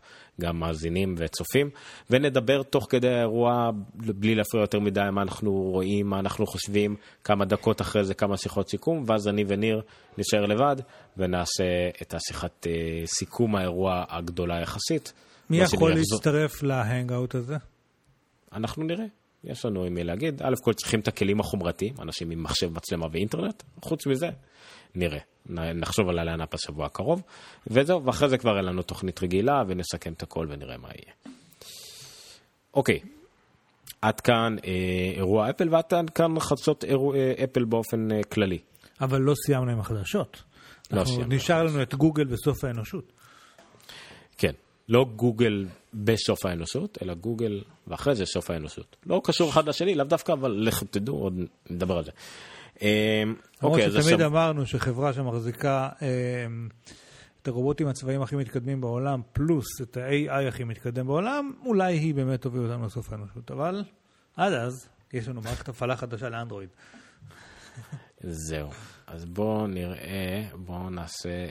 גם 0.42 0.60
מאזינים 0.60 1.16
וצופים, 1.18 1.70
ונדבר 2.10 2.64
תוך 2.64 2.88
כדי 2.90 3.08
האירוע, 3.08 3.70
בלי 3.96 4.36
להפריע 4.36 4.64
יותר 4.64 4.80
מדי, 4.80 5.02
מה 5.12 5.22
אנחנו 5.22 5.52
רואים, 5.52 6.08
מה 6.08 6.20
אנחנו 6.20 6.48
חושבים, 6.48 6.96
כמה 7.24 7.46
דקות 7.46 7.82
אחרי 7.82 8.04
זה, 8.04 8.14
כמה 8.14 8.38
שיחות 8.38 8.70
סיכום, 8.70 9.04
ואז 9.08 9.28
אני 9.28 9.44
וניר 9.48 9.82
נשאר 10.18 10.46
לבד, 10.46 10.76
ונעשה 11.18 11.90
את 12.02 12.14
השיחת 12.14 12.68
סיכום 13.06 13.56
האירוע 13.56 14.04
הגדולה 14.10 14.62
יחסית. 14.62 15.14
מי 15.50 15.58
יכול 15.58 15.94
להצטרף 15.94 16.64
להנגאוט 16.64 17.36
הזה? 17.36 17.56
אנחנו 18.54 18.84
נראה. 18.84 19.06
יש 19.44 19.66
לנו 19.66 19.84
עם 19.84 19.94
מי 19.94 20.04
להגיד. 20.04 20.42
א' 20.42 20.54
כל 20.64 20.74
צריכים 20.74 21.00
את 21.00 21.08
הכלים 21.08 21.40
החומרתיים, 21.40 21.94
אנשים 22.02 22.32
עם 22.32 22.44
מחשב, 22.44 22.70
מצלמה 22.74 23.08
ואינטרנט. 23.12 23.64
חוץ 23.82 24.08
מזה, 24.08 24.30
נראה. 24.96 25.20
נחשוב 25.50 26.10
על 26.10 26.20
הלענאפ 26.20 26.54
השבוע 26.54 26.86
הקרוב. 26.86 27.22
וזהו, 27.68 28.06
ואחרי 28.06 28.30
זה 28.30 28.38
כבר 28.38 28.58
אין 28.58 28.66
לנו 28.66 28.82
תוכנית 28.82 29.24
רגילה, 29.24 29.64
ונסכם 29.68 30.14
את 30.14 30.24
הכל 30.24 30.48
ונראה 30.50 30.78
מה 30.78 30.88
יהיה. 30.88 31.14
אוקיי, 32.74 33.00
עד 34.02 34.20
כאן 34.20 34.56
אה, 34.66 34.72
אירוע 35.16 35.50
אפל, 35.50 35.74
ועד 35.74 36.10
כאן 36.16 36.40
חדשות 36.40 36.84
אירוע 36.84 37.16
אה, 37.16 37.34
אפל 37.44 37.64
באופן 37.64 38.12
אה, 38.12 38.24
כללי. 38.24 38.60
אבל 39.02 39.22
לא 39.22 39.34
סיימנו 39.46 39.72
עם 39.72 39.80
החדשות. 39.80 40.44
לא 40.92 41.06
סיימנו. 41.06 41.36
נשאר 41.36 41.64
לנו 41.64 41.82
את 41.82 41.96
גוגל 41.96 42.24
בסוף 42.24 42.64
האנושות. 42.64 43.12
כן, 44.38 44.52
לא 44.90 45.06
גוגל 45.16 45.66
בסוף 45.94 46.46
האנושות, 46.46 46.98
אלא 47.02 47.14
גוגל 47.14 47.62
ואחרי 47.88 48.16
זה 48.16 48.26
סוף 48.26 48.50
האנושות. 48.50 48.96
לא 49.06 49.22
קשור 49.24 49.50
אחד 49.50 49.70
לשני, 49.70 49.96
לאו 49.96 50.06
דווקא, 50.06 50.32
אבל 50.32 50.52
לכו 50.52 50.86
תדעו, 50.86 51.16
עוד 51.18 51.40
נדבר 51.70 51.98
על 51.98 52.04
זה. 52.04 52.12
אמ, 52.82 53.36
אוקיי, 53.64 53.86
אז 53.86 53.96
עכשיו... 53.96 54.12
תמיד 54.12 54.26
אמרנו 54.26 54.66
שחברה 54.66 55.14
שמחזיקה 55.14 55.90
אמ, 56.02 56.70
את 57.42 57.48
הרובוטים 57.48 57.88
הצבאיים 57.88 58.22
הכי 58.22 58.36
מתקדמים 58.36 58.82
בעולם, 58.82 59.22
פלוס 59.34 59.82
את 59.82 59.98
ה-AI 59.98 60.48
הכי 60.48 60.64
מתקדם 60.64 61.08
בעולם, 61.08 61.52
אולי 61.66 61.98
היא 61.98 62.16
באמת 62.16 62.42
תוביל 62.42 62.62
אותנו 62.62 62.86
לסוף 62.86 63.12
האנושות. 63.12 63.52
אבל 63.52 63.84
עד 64.36 64.54
אז, 64.54 64.90
יש 65.14 65.28
לנו 65.28 65.42
מערכת 65.42 65.70
הפעלה 65.70 65.98
חדשה 65.98 66.30
לאנדרואיד. 66.30 66.70
זהו. 68.48 68.70
אז 69.08 69.26
בואו 69.26 69.68
נראה, 69.68 70.48
בואו 70.56 70.90
נעשה 70.90 71.50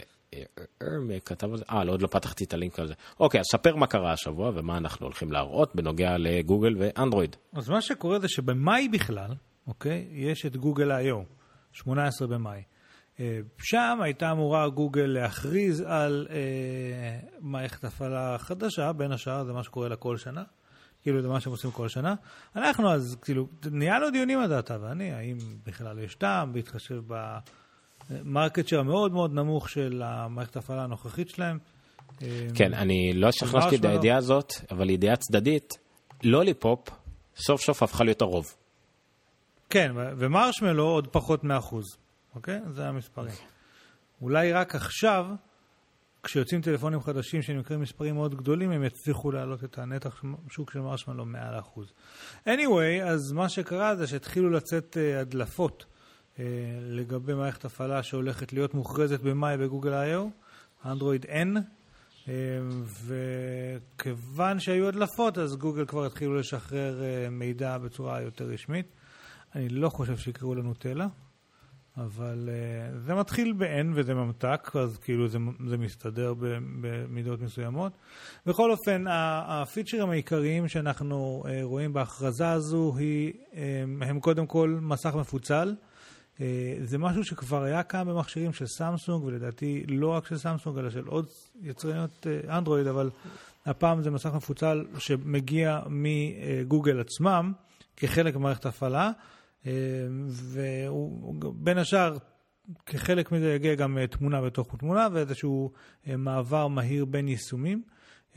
כתב 1.25 1.51
על 1.51 1.57
זה? 1.57 1.65
אה, 1.71 1.85
לא, 1.85 1.93
עוד 1.93 2.03
לא 2.03 2.07
פתחתי 2.07 2.45
את 2.45 2.55
הלינק 2.55 2.79
הזה. 2.79 2.95
אוקיי, 3.21 3.41
אז 3.41 3.47
ספר 3.53 3.77
מה 3.77 3.87
קרה 3.87 4.13
השבוע 4.13 4.51
ומה 4.55 4.77
אנחנו 4.77 5.07
הולכים 5.07 5.33
להראות 5.33 5.77
בנוגע 5.77 6.17
לגוגל 6.19 6.75
ואנדרואיד. 6.79 7.37
אז 7.53 7.69
מה 7.69 7.81
שקורה 7.81 8.19
זה 8.19 8.29
שבמאי 8.29 8.89
בכלל, 8.89 9.31
אוקיי, 9.67 10.09
יש 10.13 10.47
את 10.47 10.57
גוגל 10.57 10.93
I.O, 10.93 11.25
18 11.73 12.29
במאי. 12.29 12.63
אה, 13.21 13.41
שם 13.59 13.99
הייתה 14.03 14.33
אמורה 14.33 14.69
גוגל 14.69 15.07
להכריז 15.07 15.81
על 15.81 16.27
אה, 16.31 17.19
מערכת 17.41 17.85
הפעלה 17.85 18.39
חדשה, 18.39 18.93
בין 18.93 19.13
השאר 19.13 19.45
זה 19.45 19.53
מה 19.53 19.63
שקורה 19.63 19.89
לה 19.89 19.97
כל 19.97 20.17
שנה. 20.17 20.43
כאילו 21.03 21.23
זה 21.23 21.29
מה 21.29 21.41
שהם 21.41 21.53
עושים 21.53 21.71
כל 21.71 21.89
שנה. 21.89 22.15
אנחנו 22.57 22.93
אז, 22.93 23.17
כאילו, 23.23 23.49
ניהלנו 23.71 24.11
דיונים 24.11 24.39
על 24.39 24.49
דעתה, 24.49 24.77
ואני, 24.81 25.13
האם 25.13 25.37
בכלל 25.67 25.99
יש 25.99 26.15
טעם 26.15 26.53
בהתחשב 26.53 27.01
ב... 27.07 27.39
market 28.11 28.69
share 28.69 28.83
מאוד 28.83 29.13
מאוד 29.13 29.35
נמוך 29.35 29.69
של 29.69 30.03
המערכת 30.05 30.57
ההפעלה 30.57 30.85
הנוכחית 30.85 31.29
שלהם. 31.29 31.59
כן, 32.55 32.75
אני 32.75 33.13
לא 33.15 33.33
הכנסתי 33.33 33.77
את 33.77 33.85
הידיעה 33.85 34.17
הזאת, 34.17 34.53
אבל 34.71 34.91
ידיעה 34.91 35.17
צדדית, 35.17 35.79
Lollipop 36.25 36.89
סוף 37.37 37.61
סוף 37.61 37.83
הפכה 37.83 38.05
להיות 38.05 38.23
הרוב. 38.23 38.55
כן, 39.71 39.93
ו 39.95 40.02
Marshmallow 40.02 40.85
עוד 40.85 41.07
פחות 41.07 41.45
מאחוז, 41.45 41.97
אוקיי? 42.35 42.61
זה 42.71 42.89
המספרים. 42.89 43.35
אולי 44.23 44.53
רק 44.53 44.75
עכשיו, 44.75 45.27
כשיוצאים 46.23 46.61
טלפונים 46.61 47.01
חדשים 47.01 47.43
שנמכרים 47.43 47.81
מספרים 47.81 48.15
מאוד 48.15 48.35
גדולים, 48.35 48.71
הם 48.71 48.85
יצליחו 48.85 49.31
להעלות 49.33 49.65
את 49.65 49.79
הנתח 49.79 50.25
שוק 50.51 50.71
של 50.71 50.81
Marshmallow 50.81 51.25
מעל 51.25 51.59
אחוז. 51.59 51.93
anyway, 52.47 53.03
אז 53.05 53.33
מה 53.33 53.49
שקרה 53.49 53.97
זה 53.97 54.07
שהתחילו 54.07 54.51
לצאת 54.51 54.97
uh, 54.97 55.21
הדלפות. 55.21 55.85
אה, 55.89 55.98
לגבי 56.81 57.35
מערכת 57.35 57.65
הפעלה 57.65 58.03
שהולכת 58.03 58.53
להיות 58.53 58.75
מוכרזת 58.75 59.21
במאי 59.21 59.57
בגוגל 59.57 59.93
I.O, 59.93 60.29
אנדרואיד 60.89 61.25
N, 61.25 61.59
אה, 62.29 62.35
וכיוון 63.97 64.61
שהיו 64.61 64.89
הדלפות, 64.89 65.39
אז 65.39 65.57
גוגל 65.57 65.87
כבר 65.87 66.07
התחילו 66.07 66.35
לשחרר 66.35 67.03
אה, 67.03 67.31
מידע 67.31 67.79
בצורה 67.79 68.21
יותר 68.21 68.45
רשמית. 68.45 68.87
אני 69.55 69.69
לא 69.69 69.89
חושב 69.89 70.17
שיקראו 70.17 70.55
לנו 70.55 70.75
תלע, 70.75 71.07
אבל 71.97 72.49
זה 72.97 73.15
מתחיל 73.15 73.53
ב-N 73.53 73.87
וזה 73.95 74.15
ממתק, 74.15 74.71
אז 74.77 74.99
כאילו 74.99 75.29
זה, 75.29 75.39
זה 75.69 75.77
מסתדר 75.77 76.35
במידות 76.81 77.41
מסוימות. 77.41 77.93
בכל 78.47 78.71
אופן, 78.71 79.05
הפיצ'רים 79.47 80.11
העיקריים 80.11 80.69
שאנחנו 80.69 81.45
רואים 81.63 81.93
בהכרזה 81.93 82.51
הזו 82.51 82.95
היא, 82.97 83.33
הם 84.01 84.21
קודם 84.21 84.47
כל 84.47 84.79
מסך 84.83 85.15
מפוצל. 85.15 85.75
אה, 86.41 86.75
זה 86.85 86.99
משהו 86.99 87.25
שכבר 87.25 87.63
היה 87.63 87.83
קיים 87.83 88.07
במכשירים 88.07 88.53
של 88.53 88.67
סמסונג, 88.67 89.25
ולדעתי 89.25 89.85
לא 89.89 90.09
רק 90.09 90.27
של 90.27 90.39
סמסונג, 90.39 90.79
אלא 90.79 90.91
של 90.91 91.07
עוד 91.07 91.27
יצרניות 91.63 92.27
אה, 92.27 92.59
אנדרואיד, 92.59 92.87
אבל 92.87 93.11
הפעם 93.67 94.03
זה 94.03 94.11
מסך 94.11 94.31
מפוצל 94.35 94.85
שמגיע 94.99 95.81
מגוגל 95.87 97.01
עצמם, 97.01 97.53
כחלק 97.97 98.37
ממערכת 98.37 98.67
הפעלה, 98.67 99.11
אה, 99.67 99.73
ובין 100.33 101.79
השאר, 101.79 102.17
כחלק 102.87 103.33
מזה 103.33 103.55
יגיע 103.55 103.75
גם 103.75 103.99
תמונה 104.11 104.41
בתוך 104.41 104.77
תמונה, 104.79 105.09
ואיזשהו 105.13 105.73
מעבר 106.07 106.69
מהיר 106.69 107.05
בין 107.05 107.29
יישומים. 107.29 107.83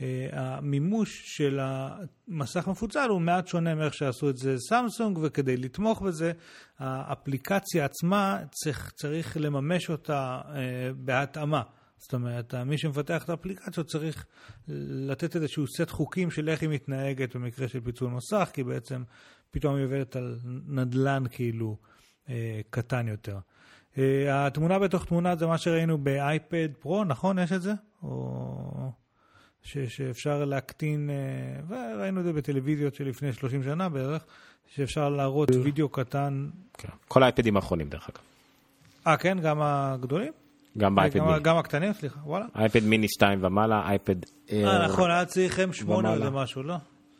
אה, 0.02 0.28
המימוש 0.32 1.36
של 1.36 1.60
המסך 1.62 2.68
מפוצל 2.68 3.08
הוא 3.08 3.20
מעט 3.20 3.46
שונה 3.46 3.74
מאיך 3.74 3.94
שעשו 3.94 4.30
את 4.30 4.36
זה 4.36 4.58
סמסונג, 4.58 5.18
וכדי 5.22 5.56
לתמוך 5.56 6.02
בזה, 6.02 6.32
האפליקציה 6.78 7.84
עצמה 7.84 8.38
צריך, 8.50 8.92
צריך 8.96 9.36
לממש 9.40 9.90
אותה 9.90 10.40
אה, 10.48 10.90
בהתאמה. 10.96 11.62
זאת 11.96 12.14
אומרת, 12.14 12.54
מי 12.54 12.78
שמפתח 12.78 13.24
את 13.24 13.30
האפליקציות 13.30 13.86
צריך 13.86 14.26
לתת 15.08 15.36
איזשהו 15.36 15.66
סט 15.66 15.90
חוקים 15.90 16.30
של 16.30 16.48
איך 16.48 16.62
היא 16.62 16.70
מתנהגת 16.70 17.36
במקרה 17.36 17.68
של 17.68 17.80
פיצול 17.80 18.10
מסך, 18.10 18.50
כי 18.52 18.64
בעצם 18.64 19.02
פתאום 19.50 19.76
היא 19.76 19.84
עובדת 19.84 20.16
על 20.16 20.38
נדלן 20.66 21.24
כאילו 21.30 21.76
אה, 22.28 22.60
קטן 22.70 23.08
יותר. 23.08 23.38
התמונה 24.28 24.78
בתוך 24.78 25.04
תמונה 25.04 25.36
זה 25.36 25.46
מה 25.46 25.58
שראינו 25.58 25.98
באייפד 25.98 26.68
פרו, 26.78 27.04
נכון? 27.04 27.38
יש 27.38 27.52
את 27.52 27.62
זה? 27.62 27.72
או... 28.02 29.01
ש, 29.62 29.78
שאפשר 29.78 30.44
להקטין, 30.44 31.10
אה, 31.10 31.60
וראינו 31.68 32.20
את 32.20 32.24
זה 32.24 32.32
בטלוויזיות 32.32 32.94
של 32.94 33.08
לפני 33.08 33.32
30 33.32 33.62
שנה 33.62 33.88
בערך, 33.88 34.24
שאפשר 34.74 35.08
להראות 35.08 35.50
וידאו 35.64 35.88
קטן. 35.88 36.48
כן. 36.78 36.88
כל 37.08 37.22
האייפדים 37.22 37.56
האחרונים 37.56 37.88
דרך 37.88 38.08
אגב. 38.08 38.20
אה, 39.06 39.16
כן? 39.16 39.38
גם 39.40 39.62
הגדולים? 39.62 40.32
גם 40.78 40.94
באייפד 40.94 41.20
מיני. 41.20 41.40
גם 41.42 41.56
הקטנים, 41.56 41.92
סליחה, 41.92 42.20
וואלה. 42.24 42.46
אייפד 42.56 42.84
מיני 42.84 43.08
2 43.08 43.44
ומעלה, 43.44 43.88
אייפד... 43.88 44.16
אה, 44.52 44.88
נכון, 44.88 45.10
היה 45.10 45.24
צריך 45.24 45.58
M8 45.58 45.88
או 45.88 46.32
משהו, 46.32 46.62
לא? 46.62 46.74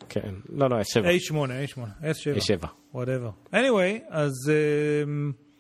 כן, 0.09 0.35
לא, 0.49 0.71
לא, 0.71 0.81
S7. 0.81 1.05
A8, 1.05 1.35
A8, 1.35 1.79
S7. 2.03 2.39
A7. 2.39 2.67
whatever. 2.95 3.55
anyway, 3.55 4.05
אז... 4.11 4.33
Uh, 4.47 5.52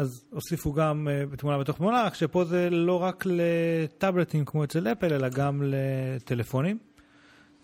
אז 0.00 0.24
הוסיפו 0.30 0.72
גם 0.72 1.08
uh, 1.32 1.36
תמונה 1.36 1.58
בתוך 1.58 1.76
תמונה, 1.76 2.02
רק 2.02 2.14
שפה 2.14 2.44
זה 2.44 2.70
לא 2.70 3.02
רק 3.02 3.24
לטאבלטים 3.26 4.44
כמו 4.44 4.64
אצל 4.64 4.88
אפל, 4.92 5.12
אלא 5.12 5.28
גם 5.28 5.62
לטלפונים. 5.64 6.78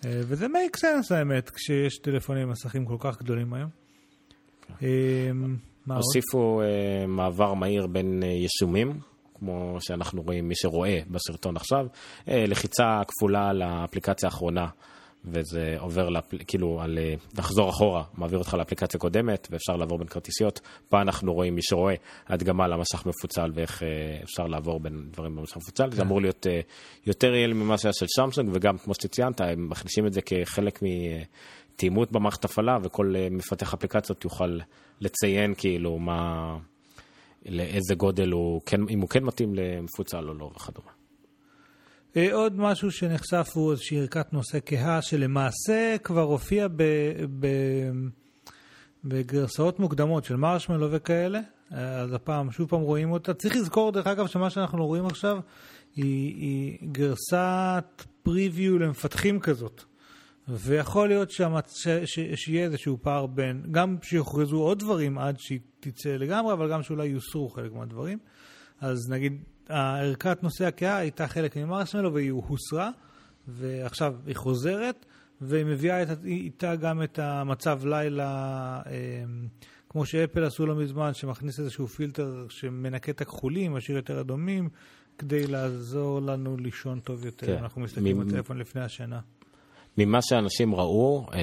Uh, 0.00 0.04
וזה 0.04 0.46
make 0.46 0.76
sense 0.76 1.14
האמת, 1.14 1.50
כשיש 1.50 1.98
טלפונים 1.98 2.42
עם 2.42 2.50
מסכים 2.50 2.84
כל 2.84 2.96
כך 2.98 3.18
גדולים 3.18 3.54
היום. 3.54 3.70
Uh, 4.70 4.82
הוסיפו 5.88 6.62
מעבר 7.08 7.54
מהיר 7.54 7.86
בין 7.86 8.22
יישומים, 8.22 9.00
כמו 9.34 9.78
שאנחנו 9.80 10.22
רואים, 10.22 10.48
מי 10.48 10.54
שרואה 10.56 11.00
בסרטון 11.10 11.56
עכשיו, 11.56 11.86
אה, 12.28 12.44
לחיצה 12.46 13.00
כפולה 13.08 13.48
על 13.48 13.62
האפליקציה 13.62 14.28
האחרונה. 14.28 14.66
וזה 15.26 15.76
עובר, 15.78 16.08
לאפל... 16.08 16.38
כאילו, 16.46 16.80
על 16.80 16.98
אה, 16.98 17.14
לחזור 17.38 17.70
אחורה, 17.70 18.04
מעביר 18.14 18.38
אותך 18.38 18.54
לאפליקציה 18.54 19.00
קודמת, 19.00 19.48
ואפשר 19.50 19.76
לעבור 19.76 19.98
בין 19.98 20.06
כרטיסיות. 20.06 20.60
פה 20.88 21.00
אנחנו 21.00 21.34
רואים, 21.34 21.54
מי 21.54 21.62
שרואה, 21.62 21.94
הדגמה 22.28 22.68
למסך 22.68 23.06
מפוצל 23.06 23.50
ואיך 23.54 23.82
אה, 23.82 23.88
אפשר 24.22 24.46
לעבור 24.46 24.80
בין 24.80 25.08
דברים 25.12 25.36
במסך 25.36 25.56
מפוצל. 25.56 25.90
זה 25.90 26.02
אמור 26.02 26.20
להיות 26.20 26.46
אה, 26.46 26.60
יותר 27.06 27.34
יעיל 27.34 27.52
ממה 27.52 27.78
שהיה 27.78 27.92
של 27.92 28.06
סמסונג, 28.16 28.50
וגם, 28.52 28.78
כמו 28.78 28.94
שציינת, 28.94 29.40
הם 29.40 29.68
מכניסים 29.70 30.06
את 30.06 30.12
זה 30.12 30.20
כחלק 30.22 30.80
מתאימות 30.82 32.12
במערכת 32.12 32.44
הפעלה, 32.44 32.78
וכל 32.82 33.14
מפתח 33.30 33.74
אפליקציות 33.74 34.24
יוכל 34.24 34.58
לציין, 35.00 35.54
כאילו, 35.56 35.98
מה... 35.98 36.56
לאיזה 37.48 37.94
גודל 37.94 38.30
הוא, 38.30 38.60
כן, 38.66 38.80
אם 38.90 39.00
הוא 39.00 39.08
כן 39.08 39.24
מתאים 39.24 39.54
למפוצל 39.54 40.28
או 40.28 40.34
לא 40.34 40.50
וכדומה. 40.56 40.95
אה, 42.16 42.34
עוד 42.34 42.56
משהו 42.56 42.90
שנחשף 42.90 43.50
הוא 43.54 43.72
איזושהי 43.72 44.00
ערכת 44.00 44.32
נושא 44.32 44.58
כהה, 44.66 45.02
שלמעשה 45.02 45.96
כבר 46.04 46.22
הופיע 46.22 46.68
ב, 46.68 46.82
ב, 47.40 47.46
בגרסאות 49.04 49.78
מוקדמות 49.78 50.24
של 50.24 50.36
מרשמלו 50.36 50.88
וכאלה, 50.90 51.40
אז 51.70 52.12
הפעם, 52.12 52.50
שוב 52.50 52.68
פעם 52.68 52.80
רואים 52.80 53.12
אותה. 53.12 53.34
צריך 53.34 53.56
לזכור, 53.56 53.92
דרך 53.92 54.06
אגב, 54.06 54.26
שמה 54.26 54.50
שאנחנו 54.50 54.86
רואים 54.86 55.06
עכשיו 55.06 55.38
היא, 55.96 56.34
היא 56.34 56.78
גרסת 56.92 58.04
פריוויו 58.22 58.78
למפתחים 58.78 59.40
כזאת. 59.40 59.84
ויכול 60.48 61.08
להיות 61.08 61.30
שהמצ... 61.30 61.72
ש... 61.76 61.88
ש... 61.88 62.18
שיהיה 62.34 62.64
איזשהו 62.64 62.98
פער 63.02 63.26
בין, 63.26 63.62
גם 63.70 63.96
שיוכרזו 64.02 64.56
עוד 64.56 64.78
דברים 64.78 65.18
עד 65.18 65.38
שהיא 65.38 65.60
תצא 65.80 66.16
לגמרי, 66.16 66.52
אבל 66.52 66.70
גם 66.70 66.82
שאולי 66.82 67.06
יוסרו 67.06 67.48
חלק 67.48 67.72
מהדברים. 67.72 68.18
אז 68.80 69.10
נגיד, 69.10 69.42
הערכת 69.68 70.42
נושא 70.42 70.64
הקאה 70.66 70.96
הייתה 70.96 71.28
חלק 71.28 71.56
ממרשמלו 71.56 72.14
והיא 72.14 72.30
הוסרה, 72.30 72.90
ועכשיו 73.48 74.14
היא 74.26 74.36
חוזרת, 74.36 75.06
והיא 75.40 75.64
מביאה 75.64 76.02
את, 76.02 76.08
איתה 76.24 76.76
גם 76.76 77.02
את 77.02 77.18
המצב 77.18 77.80
לילה, 77.84 78.80
אמ, 78.86 79.46
כמו 79.88 80.06
שאפל 80.06 80.44
עשו 80.44 80.66
לא 80.66 80.74
מזמן, 80.76 81.14
שמכניס 81.14 81.60
איזשהו 81.60 81.86
פילטר 81.88 82.46
שמנקה 82.48 83.12
את 83.12 83.20
הכחולים, 83.20 83.72
משאיר 83.72 83.96
יותר 83.96 84.20
אדומים, 84.20 84.68
כדי 85.18 85.46
לעזור 85.46 86.20
לנו 86.20 86.56
לישון 86.56 87.00
טוב 87.00 87.24
יותר. 87.24 87.46
כן. 87.46 87.58
אנחנו 87.62 87.80
מסתכלים 87.80 88.18
מ- 88.20 88.26
בטלפון 88.28 88.58
לפני 88.58 88.82
השינה. 88.82 89.20
ממה 89.98 90.22
שאנשים 90.22 90.74
ראו, 90.74 91.26
אה, 91.34 91.38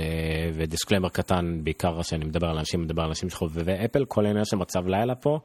ודיסקלמר 0.53 1.09
קטן, 1.09 1.59
בעיקר 1.63 2.01
כשאני 2.01 2.25
מדבר 2.25 2.47
על 2.47 2.57
אנשים, 2.57 2.81
מדבר 2.81 3.01
על 3.01 3.07
אנשים 3.07 3.29
שחובבי 3.29 3.73
אפל, 3.85 4.05
כל 4.05 4.25
העניין 4.25 4.45
של 4.45 4.57
מצב 4.57 4.87
לילה 4.87 5.15
פה, 5.15 5.39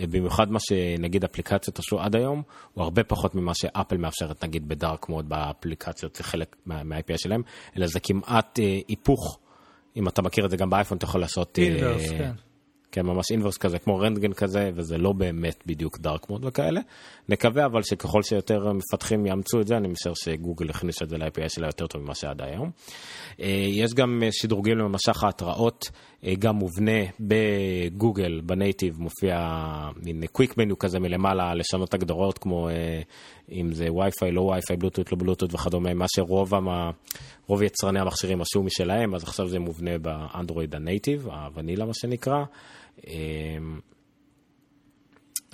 אה, 0.00 0.04
במיוחד 0.06 0.50
מה 0.50 0.58
שנגיד 0.60 1.24
אפליקציות 1.24 1.78
עשו 1.78 2.00
עד 2.00 2.16
היום, 2.16 2.42
הוא 2.74 2.84
הרבה 2.84 3.04
פחות 3.04 3.34
ממה 3.34 3.54
שאפל 3.54 3.96
מאפשרת 3.96 4.44
נגיד 4.44 4.68
בדארק 4.68 5.08
מוד 5.08 5.28
באפליקציות, 5.28 6.16
זה 6.16 6.24
חלק 6.24 6.56
מה-IPA 6.66 7.18
שלהם, 7.18 7.42
אלא 7.76 7.86
זה 7.86 8.00
כמעט 8.00 8.58
אה, 8.58 8.78
היפוך. 8.88 9.38
אם 9.96 10.08
אתה 10.08 10.22
מכיר 10.22 10.44
את 10.44 10.50
זה 10.50 10.56
גם 10.56 10.70
באייפון, 10.70 10.98
אתה 10.98 11.04
יכול 11.04 11.20
לעשות... 11.20 11.58
אינברס, 11.58 12.10
כן. 12.10 12.32
כן, 12.96 13.06
ממש 13.06 13.30
אינברס 13.30 13.56
כזה, 13.56 13.78
כמו 13.78 13.98
רנטגן 13.98 14.32
כזה, 14.32 14.70
וזה 14.74 14.98
לא 14.98 15.12
באמת 15.12 15.62
בדיוק 15.66 15.98
דארק 15.98 16.30
מוד 16.30 16.44
וכאלה. 16.44 16.80
נקווה 17.28 17.66
אבל 17.66 17.82
שככל 17.82 18.22
שיותר 18.22 18.72
מפתחים 18.72 19.26
יאמצו 19.26 19.60
את 19.60 19.66
זה, 19.66 19.76
אני 19.76 19.88
משער 19.88 20.12
שגוגל 20.14 20.70
הכניס 20.70 21.02
את 21.02 21.08
זה 21.08 21.18
ל-IPA 21.18 21.48
שלה 21.48 21.66
יותר 21.66 21.86
טוב 21.86 22.02
ממה 22.02 22.14
שעד 22.14 22.42
היום. 22.42 22.70
אה, 23.40 23.66
יש 23.68 23.94
גם 23.94 24.22
אה, 24.22 24.28
שדרוגים 24.32 24.78
למשך 24.78 25.24
ההתראות, 25.24 25.90
אה, 26.24 26.34
גם 26.38 26.56
מובנה 26.56 27.00
בגוגל, 27.20 28.40
בנייטיב, 28.44 29.00
מופיע 29.00 29.36
מין 30.02 30.26
קוויק 30.26 30.58
מניו 30.58 30.78
כזה 30.78 30.98
מלמעלה, 30.98 31.54
לשנות 31.54 31.94
הגדרות 31.94 32.38
כמו 32.38 32.68
אם 33.52 33.72
זה 33.72 33.92
וי-פיי, 33.92 34.32
לא 34.32 34.40
וי-פיי, 34.40 34.76
בלוטות, 34.76 35.12
לא 35.12 35.18
בלוטות 35.18 35.54
וכדומה, 35.54 35.94
מה 35.94 36.06
שרוב 36.08 36.54
המה, 36.54 36.90
רוב 37.46 37.62
יצרני 37.62 38.00
המכשירים 38.00 38.40
עשו 38.40 38.62
משלהם, 38.62 39.14
אז 39.14 39.22
עכשיו 39.22 39.48
זה 39.48 39.58
מובנה 39.58 39.98
באנדרואיד 39.98 40.74
הנייטיב, 40.74 41.28
הוונילה 41.28 41.84
מה 41.84 41.94
שנקרא. 41.94 42.44
אמ, 43.06 43.80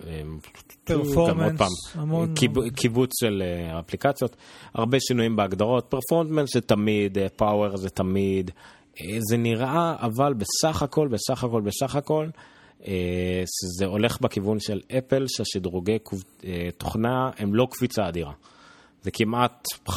אמ, 0.07 0.39
פרפורמנס, 0.85 1.61
המון. 1.95 2.35
קיבוץ 2.75 3.11
של 3.21 3.43
אה, 3.43 3.79
אפליקציות, 3.81 4.37
הרבה 4.75 4.99
שינויים 5.01 5.37
בהגדרות, 5.37 5.87
פרפורמנס 5.89 6.55
זה 6.55 6.61
תמיד, 6.61 7.19
פאוור 7.37 7.73
אה, 7.73 7.77
זה 7.77 7.91
תמיד, 7.91 8.51
אה, 9.01 9.19
זה 9.31 9.37
נראה, 9.37 9.97
אבל 10.01 10.35
בסך 10.35 10.83
הכל, 10.83 11.09
בסך 11.09 11.45
הכל, 11.45 11.61
בסך 11.61 11.97
הכל, 11.97 12.29
זה 13.79 13.87
הולך 13.87 14.21
בכיוון 14.21 14.61
של 14.61 14.81
אפל, 14.99 15.25
שהשדרוגי 15.29 15.99
תוכנה 16.79 17.31
הם 17.39 17.55
לא 17.55 17.67
קפיצה 17.71 18.09
אדירה. 18.09 18.33
זה 19.03 19.11
כמעט 19.11 19.67
5.3, 19.89 19.95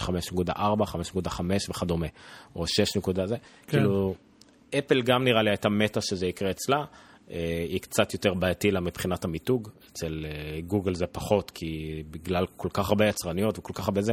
5.4, 0.00 0.52
5.5 0.84 1.40
וכדומה, 1.70 2.06
או 2.56 2.66
6 2.66 2.96
נקודה 2.96 3.26
זה, 3.26 3.36
כן. 3.36 3.78
כאילו... 3.78 4.14
אפל 4.78 5.02
גם 5.02 5.24
נראה 5.24 5.42
לי 5.42 5.50
הייתה 5.50 5.68
מתה 5.68 6.00
שזה 6.00 6.26
יקרה 6.26 6.50
אצלה. 6.50 6.84
אה, 7.30 7.66
היא 7.68 7.80
קצת 7.80 8.12
יותר 8.12 8.34
בעייתי 8.34 8.70
לה 8.70 8.80
מבחינת 8.80 9.24
המיתוג, 9.24 9.68
אצל 9.92 10.26
אה, 10.28 10.60
גוגל 10.60 10.94
זה 10.94 11.06
פחות, 11.06 11.50
כי 11.50 12.02
בגלל 12.10 12.46
כל 12.56 12.68
כך 12.72 12.88
הרבה 12.88 13.08
יצרניות 13.08 13.58
וכל 13.58 13.72
כך 13.72 13.88
הרבה 13.88 14.02
זה, 14.02 14.12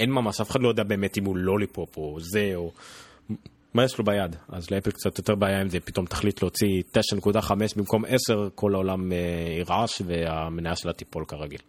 אין 0.00 0.10
ממש, 0.10 0.40
אף 0.40 0.50
אחד 0.50 0.60
לא 0.60 0.68
יודע 0.68 0.82
באמת 0.82 1.18
אם 1.18 1.24
הוא 1.24 1.36
Lollipop 1.36 1.96
או 1.96 2.16
זה, 2.20 2.52
או 2.54 2.72
מה 3.74 3.84
יש 3.84 3.98
לו 3.98 4.04
ביד. 4.04 4.36
אז 4.48 4.70
לאפל 4.70 4.90
קצת 4.90 5.18
יותר 5.18 5.34
בעיה 5.34 5.62
אם 5.62 5.68
זה 5.68 5.80
פתאום 5.80 6.06
תחליט 6.06 6.42
להוציא 6.42 6.82
9.5 7.16 7.52
במקום 7.76 8.04
10, 8.04 8.48
כל 8.54 8.74
העולם 8.74 9.12
אה, 9.12 9.18
ירעש 9.58 10.02
והמניה 10.06 10.76
שלה 10.76 10.92
תיפול 10.92 11.24
כרגיל. 11.24 11.60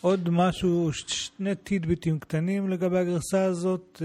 עוד 0.00 0.28
משהו, 0.30 0.90
שני 0.92 1.54
טידביטים 1.54 2.18
קטנים 2.18 2.70
לגבי 2.70 2.98
הגרסה 2.98 3.44
הזאת, 3.44 4.02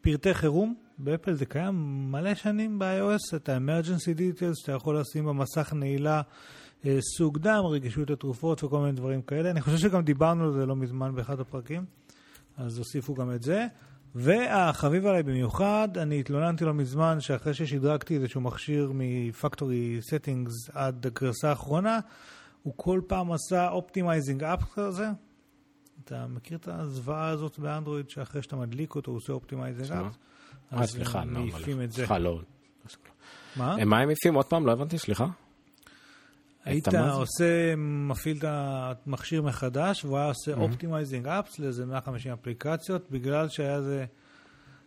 פרטי 0.00 0.34
חירום. 0.34 0.74
באפל 1.04 1.32
זה 1.32 1.46
קיים 1.46 1.74
מלא 2.12 2.34
שנים 2.34 2.78
ב-iOS, 2.78 3.36
את 3.36 3.48
ה-emergency 3.48 4.18
details 4.18 4.54
שאתה 4.60 4.72
יכול 4.72 5.00
לשים 5.00 5.24
במסך 5.24 5.72
נעילה 5.72 6.22
אה, 6.86 6.98
סוג 7.16 7.38
דם, 7.38 7.64
רגישות 7.70 8.10
לתרופות 8.10 8.64
וכל 8.64 8.78
מיני 8.78 8.92
דברים 8.92 9.22
כאלה. 9.22 9.50
אני 9.50 9.60
חושב 9.60 9.76
שגם 9.78 10.02
דיברנו 10.02 10.44
על 10.44 10.52
זה 10.52 10.66
לא 10.66 10.76
מזמן 10.76 11.14
באחד 11.14 11.40
הפרקים, 11.40 11.84
אז 12.56 12.78
הוסיפו 12.78 13.14
גם 13.14 13.32
את 13.32 13.42
זה. 13.42 13.66
והחביב 14.14 15.06
עליי 15.06 15.22
במיוחד, 15.22 15.88
אני 15.96 16.20
התלוננתי 16.20 16.64
לא 16.64 16.74
מזמן 16.74 17.20
שאחרי 17.20 17.54
ששדרגתי 17.54 18.16
איזשהו 18.16 18.40
מכשיר 18.40 18.92
מפקטורי 18.94 20.00
settings 20.08 20.72
עד 20.72 21.06
הגרסה 21.06 21.48
האחרונה, 21.48 21.98
הוא 22.62 22.74
כל 22.76 23.00
פעם 23.06 23.32
עשה 23.32 23.68
optimizing 23.68 24.44
app 24.44 24.64
כזה. 24.74 25.08
אתה 26.04 26.26
מכיר 26.26 26.58
את 26.58 26.68
הזוועה 26.68 27.28
הזאת 27.28 27.58
באנדרואיד 27.58 28.10
שאחרי 28.10 28.42
שאתה 28.42 28.56
מדליק 28.56 28.94
אותו 28.94 29.10
הוא 29.10 29.16
עושה 29.16 29.32
optimizing 29.32 29.92
app? 29.92 30.16
אה, 30.72 30.86
סליחה, 30.86 31.20
הם 31.20 31.32
מעיפים 31.32 31.82
את 31.82 31.92
זה. 31.92 31.96
סליחה, 31.96 32.18
לא. 32.18 32.40
מה? 33.56 33.76
מה 33.84 33.98
הם 33.98 34.06
מעיפים? 34.06 34.34
עוד 34.34 34.46
פעם, 34.46 34.66
לא 34.66 34.72
הבנתי, 34.72 34.98
סליחה. 34.98 35.26
היית 36.64 36.88
עושה, 37.12 37.74
מפעיל 37.76 38.36
את 38.36 38.44
המכשיר 38.44 39.42
מחדש, 39.42 40.04
והוא 40.04 40.18
היה 40.18 40.26
עושה 40.26 40.54
optimizing 40.54 41.28
apps 41.28 41.58
לאיזה 41.58 41.86
150 41.86 42.32
אפליקציות, 42.32 43.10
בגלל 43.10 43.48
שהיה 43.48 43.76
איזה 43.76 44.04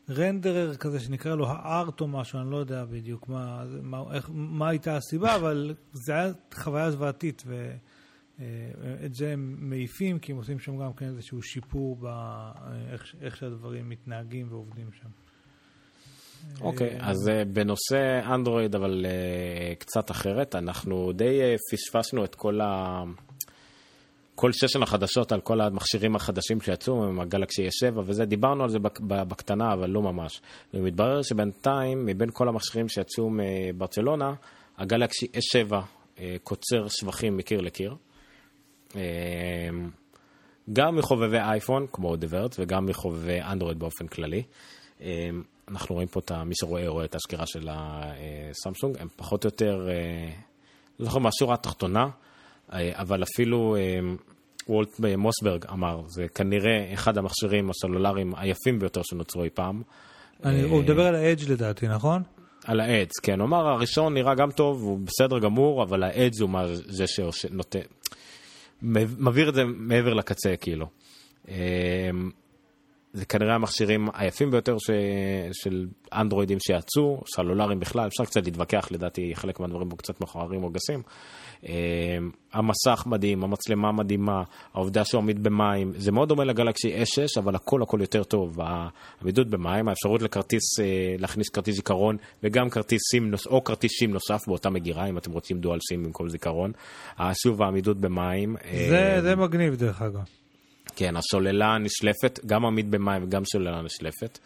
renderer 0.09 0.75
כזה 0.75 0.99
שנקרא 0.99 1.35
לו 1.35 1.47
ה 1.47 1.61
ART 1.61 2.01
או 2.01 2.07
משהו, 2.07 2.39
אני 2.39 2.51
לא 2.51 2.57
יודע 2.57 2.85
בדיוק 2.85 3.29
מה, 3.29 3.63
מה, 3.81 4.03
איך, 4.13 4.29
מה 4.33 4.69
הייתה 4.69 4.97
הסיבה, 4.97 5.35
אבל 5.39 5.75
זה 5.93 6.13
היה 6.13 6.31
חוויה 6.53 6.91
זוועתית, 6.91 7.43
ואת 7.45 7.79
אה, 8.39 9.07
זה 9.13 9.31
הם 9.31 9.55
מעיפים, 9.59 10.19
כי 10.19 10.31
הם 10.31 10.37
עושים 10.37 10.59
שם 10.59 10.77
גם 10.77 10.93
כן 10.93 11.05
איזשהו 11.05 11.41
שיפור 11.41 11.95
באיך 11.95 13.35
שהדברים 13.37 13.89
מתנהגים 13.89 14.47
ועובדים 14.49 14.87
שם. 14.91 15.22
אוקיי, 16.61 16.89
okay, 16.89 17.03
אז 17.03 17.27
uh, 17.27 17.31
בנושא 17.53 18.19
אנדרואיד, 18.33 18.75
אבל 18.75 19.05
uh, 19.05 19.79
קצת 19.79 20.11
אחרת, 20.11 20.55
אנחנו 20.55 21.11
די 21.11 21.39
פספסנו 21.71 22.25
את 22.25 22.35
כל 22.35 22.61
ה... 22.61 23.03
כל 24.35 24.51
ששן 24.51 24.83
החדשות 24.83 25.31
על 25.31 25.41
כל 25.41 25.61
המכשירים 25.61 26.15
החדשים 26.15 26.61
שיצאו 26.61 27.05
עם 27.05 27.19
הגלקסי 27.19 27.67
S7 27.67 27.99
וזה, 28.05 28.25
דיברנו 28.25 28.63
על 28.63 28.69
זה 28.69 28.79
בקטנה, 29.01 29.73
אבל 29.73 29.89
לא 29.89 30.01
ממש. 30.01 30.41
ומתברר 30.73 31.21
שבינתיים, 31.21 32.05
מבין 32.05 32.29
כל 32.33 32.47
המכשירים 32.47 32.89
שיצאו 32.89 33.29
מברצלונה, 33.31 34.33
הגלקסי 34.77 35.25
S7 35.25 35.73
קוצר 36.43 36.87
שבחים 36.87 37.37
מקיר 37.37 37.61
לקיר. 37.61 37.95
גם 40.73 40.95
מחובבי 40.95 41.37
אייפון, 41.37 41.85
כמו 41.91 42.15
דברט, 42.15 42.55
וגם 42.59 42.85
מחובבי 42.85 43.41
אנדרואיד 43.41 43.79
באופן 43.79 44.07
כללי. 44.07 44.43
אנחנו 45.67 45.95
רואים 45.95 46.07
פה 46.07 46.19
את 46.19 46.31
מי 46.31 46.55
שרואה, 46.55 46.87
רואה 46.87 47.05
את 47.05 47.15
הסקירה 47.15 47.45
של 47.45 47.69
הסמסונג, 47.71 48.97
הם 48.99 49.07
פחות 49.15 49.45
או 49.45 49.47
יותר, 49.47 49.87
אה, 49.89 50.29
לא 50.99 51.05
זוכר 51.05 51.19
מהשורה 51.19 51.53
התחתונה, 51.53 52.07
אה, 52.73 52.91
אבל 52.93 53.23
אפילו 53.23 53.75
אה, 53.75 53.99
וולט 54.69 54.89
מוסברג 55.17 55.65
אמר, 55.65 56.01
זה 56.07 56.27
כנראה 56.35 56.93
אחד 56.93 57.17
המכשירים 57.17 57.69
הסלולריים 57.69 58.35
היפים 58.35 58.79
ביותר 58.79 59.01
שנוצרו 59.03 59.43
אי 59.43 59.49
פעם. 59.49 59.81
אני, 60.43 60.61
הוא 60.61 60.81
מדבר 60.81 61.05
על 61.07 61.15
האדג' 61.15 61.51
לדעתי, 61.51 61.87
נכון? 61.87 62.23
על 62.65 62.79
האדס, 62.79 63.19
כן. 63.23 63.35
נאמר, 63.35 63.67
הראשון 63.67 64.13
נראה 64.13 64.35
גם 64.35 64.51
טוב, 64.51 64.81
הוא 64.81 64.99
בסדר 64.99 65.39
גמור, 65.39 65.83
אבל 65.83 66.03
האדס 66.03 66.39
הוא 66.39 66.49
מה 66.49 66.65
זה 66.75 67.07
שנותן... 67.07 67.79
מעביר 68.81 69.49
את 69.49 69.55
זה 69.55 69.63
מעבר 69.65 70.13
לקצה, 70.13 70.55
כאילו. 70.61 70.87
אמ, 73.13 73.19
זה 73.19 73.25
כנראה 73.25 73.55
המכשירים 73.55 74.07
היפים 74.13 74.51
ביותר 74.51 74.77
ש... 74.79 74.89
של 75.51 75.87
אנדרואידים 76.13 76.57
שיצאו, 76.59 77.21
סלולריים 77.35 77.79
בכלל, 77.79 78.07
אפשר 78.07 78.25
קצת 78.25 78.45
להתווכח, 78.45 78.87
לדעתי 78.91 79.31
חלק 79.35 79.59
מהדברים 79.59 79.89
פה 79.89 79.95
קצת 79.97 80.21
מכוערים 80.21 80.63
או 80.63 80.69
גסים. 80.69 81.01
Uh, 81.61 81.67
המסך 82.53 83.03
מדהים, 83.05 83.43
המצלמה 83.43 83.91
מדהימה, 83.91 84.43
העובדה 84.73 85.05
שהוא 85.05 85.21
עמיד 85.21 85.43
במים, 85.43 85.91
זה 85.97 86.11
מאוד 86.11 86.29
דומה 86.29 86.43
לגלקסי 86.43 87.03
S6, 87.03 87.39
אבל 87.39 87.55
הכל 87.55 87.81
הכל 87.81 87.97
יותר 88.01 88.23
טוב. 88.23 88.57
העמידות 88.61 89.49
במים, 89.49 89.87
האפשרות 89.87 90.21
לכרטיס, 90.21 90.79
uh, 90.79 90.83
להכניס 91.21 91.49
כרטיס 91.49 91.75
זיכרון 91.75 92.17
וגם 92.43 92.69
כרטיס 92.69 93.01
סים, 93.11 93.33
או 93.45 93.63
כרטיס 93.63 93.91
סים 93.99 94.11
נוסף 94.11 94.47
באותה 94.47 94.69
מגירה, 94.69 95.05
אם 95.05 95.17
אתם 95.17 95.31
רוצים 95.31 95.59
דואל 95.59 95.79
סים 95.89 96.03
במקום 96.03 96.29
זיכרון. 96.29 96.71
שוב, 97.33 97.63
העמידות 97.63 97.97
במים. 97.97 98.55
זה, 98.89 99.17
uh, 99.17 99.21
זה 99.21 99.35
מגניב 99.35 99.75
דרך 99.75 100.01
אגב. 100.01 100.42
כן, 100.95 101.15
הסוללה 101.17 101.77
נשלפת, 101.77 102.39
גם 102.45 102.65
עמיד 102.65 102.91
במים 102.91 103.23
וגם 103.23 103.45
סוללה 103.45 103.81
נשלפת. 103.81 104.39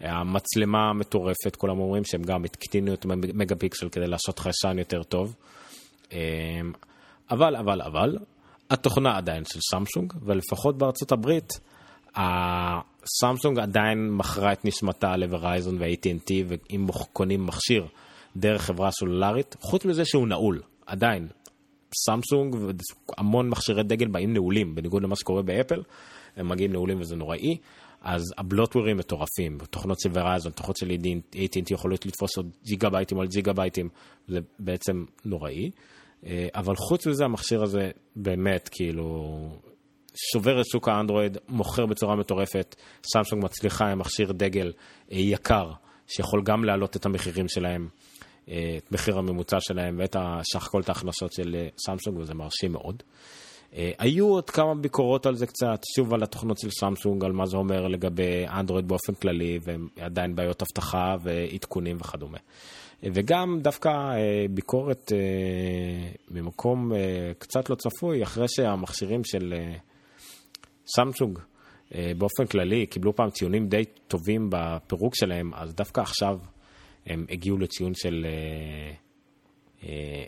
המצלמה 0.00 0.92
מטורפת, 0.92 1.56
כולם 1.56 1.78
אומרים 1.78 2.04
שהם 2.04 2.22
גם 2.22 2.44
הקטינו 2.44 2.94
את 2.94 3.06
מגה 3.34 3.56
פיקסל 3.56 3.88
כדי 3.88 4.06
לעשות 4.06 4.38
חיישן 4.38 4.78
יותר 4.78 5.02
טוב. 5.02 5.34
אמ, 6.12 6.18
אבל, 7.30 7.56
אבל, 7.56 7.82
אבל, 7.82 8.18
התוכנה 8.70 9.16
עדיין 9.16 9.44
של 9.44 9.60
סמסונג, 9.70 10.12
ולפחות 10.22 10.78
בארצות 10.78 11.12
הברית, 11.12 11.60
הסמסונג 12.16 13.58
עדיין 13.58 14.10
מכרה 14.10 14.52
את 14.52 14.64
נשמתה 14.64 15.16
לוורייזון 15.16 15.76
ו-AT&T, 15.78 16.32
ואם 16.48 16.86
קונים 17.12 17.46
מכשיר 17.46 17.86
דרך 18.36 18.62
חברה 18.62 18.90
סולולרית, 18.90 19.56
חוץ 19.60 19.84
מזה 19.84 20.04
שהוא 20.04 20.28
נעול, 20.28 20.62
עדיין, 20.86 21.28
סמסונג 21.94 22.56
והמון 23.18 23.48
מכשירי 23.48 23.82
דגל 23.82 24.06
באים 24.06 24.32
נעולים, 24.32 24.74
בניגוד 24.74 25.02
למה 25.02 25.16
שקורה 25.16 25.42
באפל, 25.42 25.82
הם 26.36 26.48
מגיעים 26.48 26.72
נעולים 26.72 27.00
וזה 27.00 27.16
נוראי. 27.16 27.56
אז 28.02 28.22
ה 28.38 28.43
bloatware 28.43 28.86
ים 28.86 28.96
מטורפים, 28.96 29.58
תוכנות 29.70 30.00
של 30.00 30.10
ורייזון, 30.12 30.52
תוכנות 30.52 30.76
של 30.76 30.90
AT&T 31.34 31.72
יכולות 31.74 32.06
לתפוס 32.06 32.36
עוד 32.36 32.50
ג'יגה 32.64 32.90
בייטים 32.90 33.20
על 33.20 33.26
ג'יגה 33.26 33.52
בייטים, 33.52 33.88
זה 34.28 34.38
בעצם 34.58 35.04
נוראי. 35.24 35.70
אה, 36.26 36.48
אבל 36.54 36.76
חוץ 36.76 37.06
מזה 37.06 37.24
המכשיר 37.24 37.62
הזה 37.62 37.90
באמת 38.16 38.68
כאילו 38.72 39.48
שובר 40.32 40.60
את 40.60 40.66
שוק 40.66 40.88
האנדרואיד, 40.88 41.38
מוכר 41.48 41.86
בצורה 41.86 42.16
מטורפת, 42.16 42.76
סמסונג 43.12 43.44
מצליחה 43.44 43.86
עם 43.86 43.98
מכשיר 43.98 44.32
דגל 44.32 44.72
אה, 45.12 45.18
יקר, 45.18 45.72
שיכול 46.06 46.42
גם 46.44 46.64
להעלות 46.64 46.96
את 46.96 47.06
המחירים 47.06 47.48
שלהם. 47.48 47.88
את 48.78 48.92
מחיר 48.92 49.18
הממוצע 49.18 49.56
שלהם 49.60 49.96
ואת 49.98 50.16
סך 50.52 50.66
הכל 50.66 50.80
את 50.80 50.88
ההכנסות 50.88 51.32
של 51.32 51.56
אה, 51.58 51.68
סמסונג, 51.86 52.18
וזה 52.18 52.34
מרשים 52.34 52.72
מאוד. 52.72 53.02
אה, 53.74 53.90
היו 53.98 54.28
עוד 54.28 54.50
כמה 54.50 54.74
ביקורות 54.74 55.26
על 55.26 55.34
זה 55.34 55.46
קצת, 55.46 55.80
שוב 55.96 56.14
על 56.14 56.22
התוכנות 56.22 56.58
של 56.58 56.70
סמסונג, 56.70 57.24
על 57.24 57.32
מה 57.32 57.46
זה 57.46 57.56
אומר 57.56 57.88
לגבי 57.88 58.46
אנדרואיד 58.46 58.88
באופן 58.88 59.14
כללי, 59.14 59.58
ועדיין 59.62 60.34
בעיות 60.34 60.62
אבטחה 60.62 61.16
ועדכונים 61.22 61.96
וכדומה. 62.00 62.38
אה, 63.04 63.08
וגם 63.14 63.58
דווקא 63.62 63.90
ביקורת 64.50 65.12
ממקום 66.30 66.92
קצת 67.38 67.70
לא 67.70 67.74
צפוי, 67.74 68.22
אחרי 68.22 68.46
שהמכשירים 68.48 69.24
של 69.24 69.54
סמסונג 70.96 71.38
באופן 72.18 72.46
כללי 72.46 72.86
קיבלו 72.86 73.16
פעם 73.16 73.30
ציונים 73.30 73.68
די 73.68 73.84
טובים 74.08 74.50
בפירוק 74.50 75.14
שלהם, 75.14 75.54
אז 75.54 75.74
דווקא 75.74 76.00
עכשיו 76.00 76.38
הם 77.08 77.26
הגיעו 77.30 77.58
לציון 77.58 77.94
של... 77.94 78.26
אה, 78.26 78.92
אה, 79.88 80.24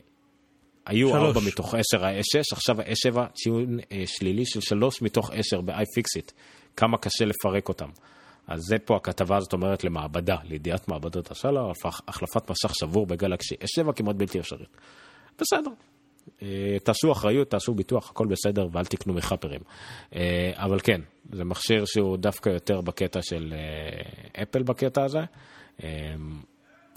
היו 0.86 1.08
שלוש. 1.08 1.36
4 1.36 1.40
מתוך 1.46 1.74
10 1.74 2.04
ה-S6, 2.04 2.42
עכשיו 2.52 2.80
ה-S7 2.80 3.32
ציון 3.34 3.78
אה, 3.92 4.02
שלילי 4.06 4.46
של 4.46 4.60
3 4.60 5.02
מתוך 5.02 5.30
10 5.34 5.60
ב-iFixit. 5.60 6.32
כמה 6.76 6.98
קשה 6.98 7.24
לפרק 7.24 7.68
אותם. 7.68 7.88
אז 8.46 8.60
זה 8.60 8.78
פה 8.78 8.96
הכתבה 8.96 9.36
הזאת 9.36 9.52
אומרת 9.52 9.84
למעבדה, 9.84 10.36
לידיעת 10.44 10.88
מעבדות 10.88 11.30
הסלולר, 11.30 11.72
החלפת 12.08 12.50
מסך 12.50 12.74
שבור 12.74 13.06
בגלקסי 13.06 13.54
S7 13.54 13.92
כמעט 13.92 14.16
בלתי 14.16 14.40
אפשרית. 14.40 14.68
בסדר. 15.40 15.70
תעשו 16.84 17.12
אחריות, 17.12 17.50
תעשו 17.50 17.74
ביטוח, 17.74 18.10
הכל 18.10 18.26
בסדר, 18.26 18.68
ואל 18.72 18.84
תקנו 18.84 19.14
מחאפרים. 19.14 19.60
אבל 20.52 20.80
כן, 20.82 21.00
זה 21.32 21.44
מכשיר 21.44 21.84
שהוא 21.84 22.16
דווקא 22.16 22.48
יותר 22.48 22.80
בקטע 22.80 23.22
של 23.22 23.54
אפל 24.42 24.62
בקטע 24.62 25.04
הזה. 25.04 25.20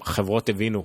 החברות 0.04 0.48
הבינו 0.48 0.84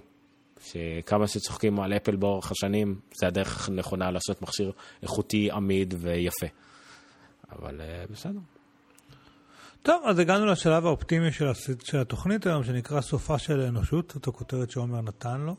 שכמה 0.65 1.27
שצוחקים 1.27 1.79
על 1.79 1.93
אפל 1.93 2.15
באורך 2.15 2.51
השנים, 2.51 2.99
זה 3.19 3.27
הדרך 3.27 3.69
הנכונה 3.69 4.11
לעשות 4.11 4.41
מכשיר 4.41 4.71
איכותי, 5.03 5.51
עמיד 5.51 5.93
ויפה. 5.97 6.47
אבל 7.51 7.81
uh, 7.81 8.11
בסדר. 8.11 8.39
טוב, 9.81 10.03
אז 10.05 10.19
הגענו 10.19 10.45
לשלב 10.45 10.85
האופטימי 10.85 11.31
של, 11.31 11.45
של 11.83 11.97
התוכנית 11.97 12.45
היום, 12.47 12.63
שנקרא 12.63 13.01
סופה 13.01 13.39
של 13.39 13.61
האנושות, 13.61 14.11
זאת 14.15 14.27
הכותרת 14.27 14.71
שעומר 14.71 15.01
נתן 15.01 15.41
לו. 15.41 15.55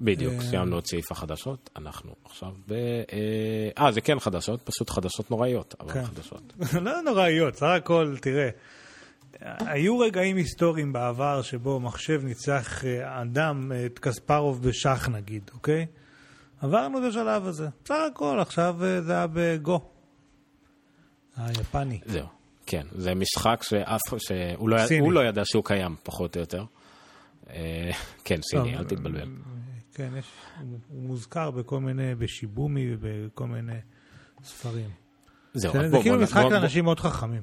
בדיוק, 0.00 0.34
אה, 0.34 0.40
סיימנו 0.40 0.78
את 0.78 0.86
סעיף 0.86 1.12
החדשות, 1.12 1.70
אנחנו 1.76 2.14
עכשיו 2.24 2.52
ב... 2.68 2.72
אה, 2.72 3.84
אה, 3.84 3.92
זה 3.92 4.00
כן 4.00 4.18
חדשות, 4.20 4.62
פשוט 4.62 4.90
חדשות 4.90 5.30
נוראיות, 5.30 5.74
אבל 5.80 5.92
כן. 5.92 6.04
חדשות. 6.04 6.52
לא 6.84 7.02
נוראיות, 7.02 7.54
סך 7.54 7.66
הכל, 7.76 8.16
תראה, 8.20 8.48
היו 9.42 9.98
רגעים 9.98 10.36
היסטוריים 10.36 10.92
בעבר 10.92 11.42
שבו 11.42 11.80
מחשב 11.80 12.24
ניצח 12.24 12.84
אה, 12.84 13.22
אדם, 13.22 13.72
את 13.86 13.98
קספרוב 13.98 14.62
בשח 14.62 15.08
נגיד, 15.12 15.50
אוקיי? 15.54 15.86
עברנו 16.60 16.98
את 16.98 17.02
השלב 17.04 17.46
הזה. 17.46 17.68
בסך 17.84 17.94
הכל, 18.12 18.38
עכשיו 18.40 18.84
אה, 18.84 19.02
זה 19.02 19.12
היה 19.12 19.26
בגו. 19.32 19.80
היפני. 21.36 22.00
זהו, 22.04 22.26
כן. 22.66 22.86
זה 22.92 23.14
משחק 23.14 23.62
שאף, 23.62 24.00
שהוא 24.18 24.68
לא, 24.68 24.76
הוא 25.00 25.12
לא 25.12 25.20
ידע 25.24 25.42
שהוא 25.44 25.64
קיים, 25.64 25.96
פחות 26.02 26.36
או 26.36 26.40
יותר. 26.40 26.64
אה, 27.50 27.90
כן, 28.24 28.42
סיני, 28.42 28.76
אל 28.76 28.84
תתבלבל. 28.84 29.28
כן, 29.94 30.10
יש, 30.18 30.26
הוא 30.88 31.02
מוזכר 31.02 31.50
בכל 31.50 31.80
מיני, 31.80 32.14
בשיבומי 32.14 32.86
ובכל 33.00 33.46
מיני 33.46 33.78
ספרים. 34.42 34.90
זהו, 35.54 35.72
זה, 35.72 35.78
בוא, 35.78 35.88
זה 35.88 35.96
כאילו 36.02 36.16
בוא, 36.16 36.24
משחק 36.24 36.44
לאנשים 36.50 36.84
מאוד 36.84 37.00
חכמים. 37.00 37.42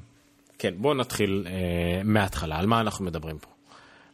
כן, 0.60 0.74
בואו 0.78 0.94
נתחיל 0.94 1.48
אה, 1.48 2.02
מההתחלה, 2.04 2.58
על 2.58 2.66
מה 2.66 2.82
אנחנו 2.82 3.06
מדברים 3.06 3.38
פה. 3.38 3.50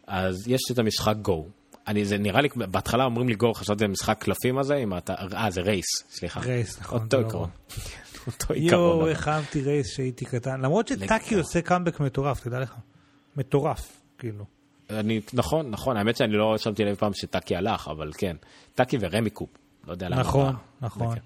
אז 0.07 0.47
יש 0.47 0.61
את 0.71 0.79
המשחק 0.79 1.15
גו. 1.21 1.45
אני, 1.87 2.05
זה 2.05 2.17
נראה 2.17 2.41
לי, 2.41 2.49
בהתחלה 2.55 3.05
אומרים 3.05 3.29
לי 3.29 3.35
גו, 3.35 3.53
חשבתי 3.53 3.83
על 3.83 3.91
משחק 3.91 4.17
קלפים 4.23 4.57
הזה, 4.57 4.75
אם 4.75 4.97
אתה, 4.97 5.13
אה, 5.33 5.51
זה 5.51 5.61
רייס, 5.61 5.85
סליחה. 6.09 6.39
רייס, 6.39 6.81
נכון. 6.81 7.01
אותו 7.01 7.17
עיקרון. 7.17 7.49
אותו 8.27 8.53
עיקרון. 8.53 8.97
יואו, 8.97 9.07
איך 9.07 9.27
אהבתי 9.27 9.61
רייס 9.61 9.95
שהייתי 9.95 10.25
קטן. 10.25 10.61
למרות 10.61 10.87
שטאקי 10.87 11.35
עושה 11.35 11.61
קאמבק 11.61 11.99
מטורף, 11.99 12.39
תדע 12.39 12.59
לך. 12.59 12.75
מטורף, 13.37 14.01
כאילו. 14.17 14.45
אני, 14.89 15.21
נכון, 15.33 15.71
נכון, 15.71 15.97
האמת 15.97 16.17
שאני 16.17 16.33
לא 16.33 16.57
שמתי 16.57 16.83
לב 16.83 16.95
פעם 16.95 17.13
שטאקי 17.13 17.55
הלך, 17.55 17.87
אבל 17.87 18.11
כן. 18.17 18.35
טאקי 18.75 18.97
ורמיקופ, 18.99 19.49
לא 19.87 19.91
יודע 19.91 20.09
למה. 20.09 20.21
נכון, 20.21 20.55
נכון. 20.81 21.17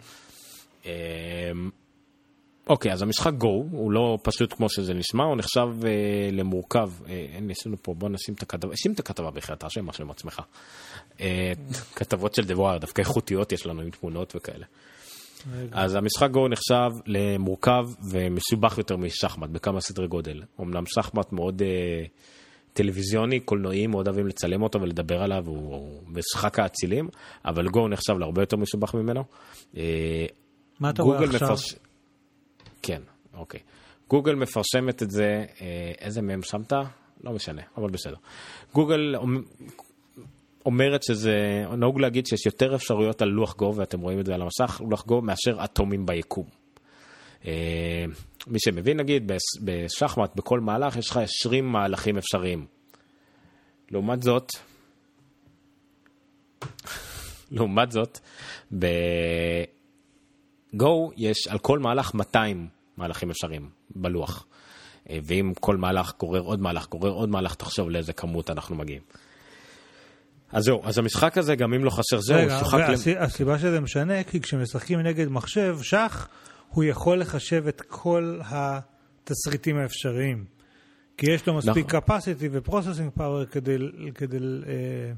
אוקיי, 2.69 2.93
אז 2.93 3.01
המשחק 3.01 3.33
גו 3.33 3.63
הוא 3.71 3.91
לא 3.91 4.17
פשוט 4.23 4.53
כמו 4.53 4.69
שזה 4.69 4.93
נשמע, 4.93 5.23
הוא 5.23 5.35
נחשב 5.35 5.67
אה, 5.85 6.29
למורכב. 6.31 6.89
אה, 7.07 7.25
אין, 7.33 7.49
יש 7.49 7.67
לנו 7.67 7.75
פה, 7.81 7.93
בוא 7.93 8.09
נשים 8.09 8.33
את 8.35 8.43
הכתבה, 8.43 8.75
שים 8.75 8.91
את 8.91 8.99
הכתבה 8.99 9.31
בכלל, 9.31 9.55
תרשה 9.55 9.81
משהו 9.81 10.03
עם 10.03 10.11
עצמך. 10.11 10.41
אה, 11.21 11.51
כתבות 11.95 12.35
של 12.35 12.45
דבואר, 12.45 12.77
דווקא 12.77 13.01
איכותיות 13.01 13.51
יש 13.51 13.65
לנו 13.65 13.81
עם 13.81 13.89
תמונות 13.89 14.33
וכאלה. 14.35 14.65
אז 15.71 15.95
המשחק 15.95 16.29
גו 16.31 16.47
נחשב 16.47 16.89
למורכב 17.05 17.85
ומסובך 18.11 18.77
יותר 18.77 18.97
משחמט 18.97 19.49
בכמה 19.49 19.81
סדרי 19.81 20.07
גודל. 20.07 20.43
אמנם 20.61 20.83
שחמט 20.85 21.33
מאוד 21.33 21.61
אה, 21.61 22.03
טלוויזיוני, 22.73 23.39
קולנועי, 23.39 23.87
מאוד 23.87 24.07
אוהבים 24.07 24.27
לצלם 24.27 24.61
אותו 24.61 24.81
ולדבר 24.81 25.23
עליו, 25.23 25.43
הוא 25.45 26.01
משחק 26.07 26.59
האצילים, 26.59 27.09
אבל 27.45 27.67
גו 27.67 27.87
נחשב 27.87 28.13
להרבה 28.19 28.41
יותר 28.41 28.57
מסובך 28.57 28.95
ממנו. 28.95 29.23
אה, 29.77 30.25
מה 30.79 30.89
אתה 30.89 31.03
רואה 31.03 31.23
עכשיו? 31.23 31.47
מפרש... 31.47 31.75
כן, 32.81 33.01
אוקיי. 33.33 33.59
גוגל 34.09 34.35
מפרשמת 34.35 35.03
את 35.03 35.11
זה, 35.11 35.45
אה, 35.61 35.91
איזה 35.99 36.21
מהם 36.21 36.43
שמת? 36.43 36.73
לא 37.23 37.31
משנה, 37.31 37.61
אבל 37.77 37.89
בסדר. 37.89 38.15
גוגל 38.73 39.15
אומרת 40.65 41.03
שזה, 41.03 41.63
נהוג 41.77 41.99
להגיד 41.99 42.25
שיש 42.27 42.45
יותר 42.45 42.75
אפשרויות 42.75 43.21
על 43.21 43.29
לוח 43.29 43.55
גו, 43.55 43.73
ואתם 43.75 43.99
רואים 43.99 44.19
את 44.19 44.25
זה 44.25 44.35
על 44.35 44.41
המסך, 44.41 44.81
לוח 44.89 45.05
גו 45.05 45.21
מאשר 45.21 45.63
אטומים 45.63 46.05
ביקום. 46.05 46.45
אה, 47.45 48.05
מי 48.47 48.59
שמבין, 48.59 48.97
נגיד, 48.99 49.31
בשחמט, 49.63 50.35
בכל 50.35 50.59
מהלך, 50.59 50.95
יש 50.95 51.09
לך 51.09 51.17
20 51.17 51.71
מהלכים 51.71 52.17
אפשריים. 52.17 52.65
לעומת 53.91 54.23
זאת, 54.23 54.51
לעומת 57.51 57.91
זאת, 57.91 58.19
בגו 60.73 61.11
יש 61.17 61.47
על 61.47 61.57
כל 61.59 61.79
מהלך 61.79 62.13
200 62.13 62.67
מהלכים 62.97 63.29
אפשריים 63.29 63.69
בלוח. 63.95 64.45
אה, 65.09 65.19
ואם 65.23 65.53
כל 65.59 65.77
מהלך 65.77 66.13
גורר 66.19 66.41
עוד 66.41 66.59
מהלך, 66.59 66.89
גורר 66.89 67.11
עוד 67.11 67.29
מהלך, 67.29 67.55
תחשוב 67.55 67.89
לאיזה 67.89 68.13
כמות 68.13 68.49
אנחנו 68.49 68.75
מגיעים. 68.75 69.01
אז 70.51 70.63
זהו, 70.63 70.81
אז 70.83 70.97
המשחק 70.97 71.37
הזה, 71.37 71.55
גם 71.55 71.73
אם 71.73 71.83
לא 71.83 71.89
חסר 71.89 72.19
זהו, 72.19 72.37
רגע, 72.37 72.59
שוחק... 72.59 72.79
למ- 72.79 72.89
והסי- 72.89 73.17
הסיבה 73.17 73.59
שזה 73.59 73.79
משנה, 73.79 74.23
כי 74.23 74.41
כשמשחקים 74.41 74.99
נגד 74.99 75.27
מחשב, 75.27 75.77
שח, 75.81 76.27
הוא 76.69 76.83
יכול 76.83 77.19
לחשב 77.19 77.67
את 77.67 77.81
כל 77.87 78.39
התסריטים 78.45 79.77
האפשריים. 79.77 80.45
כי 81.17 81.31
יש 81.31 81.47
לו 81.47 81.53
מספיק 81.53 81.95
נכון. 81.95 82.17
capacity 82.17 82.47
ו-processing 82.51 83.19
power 83.19 83.45
כדי, 83.51 83.77
כדי 84.15 84.37
אה, 84.37 85.11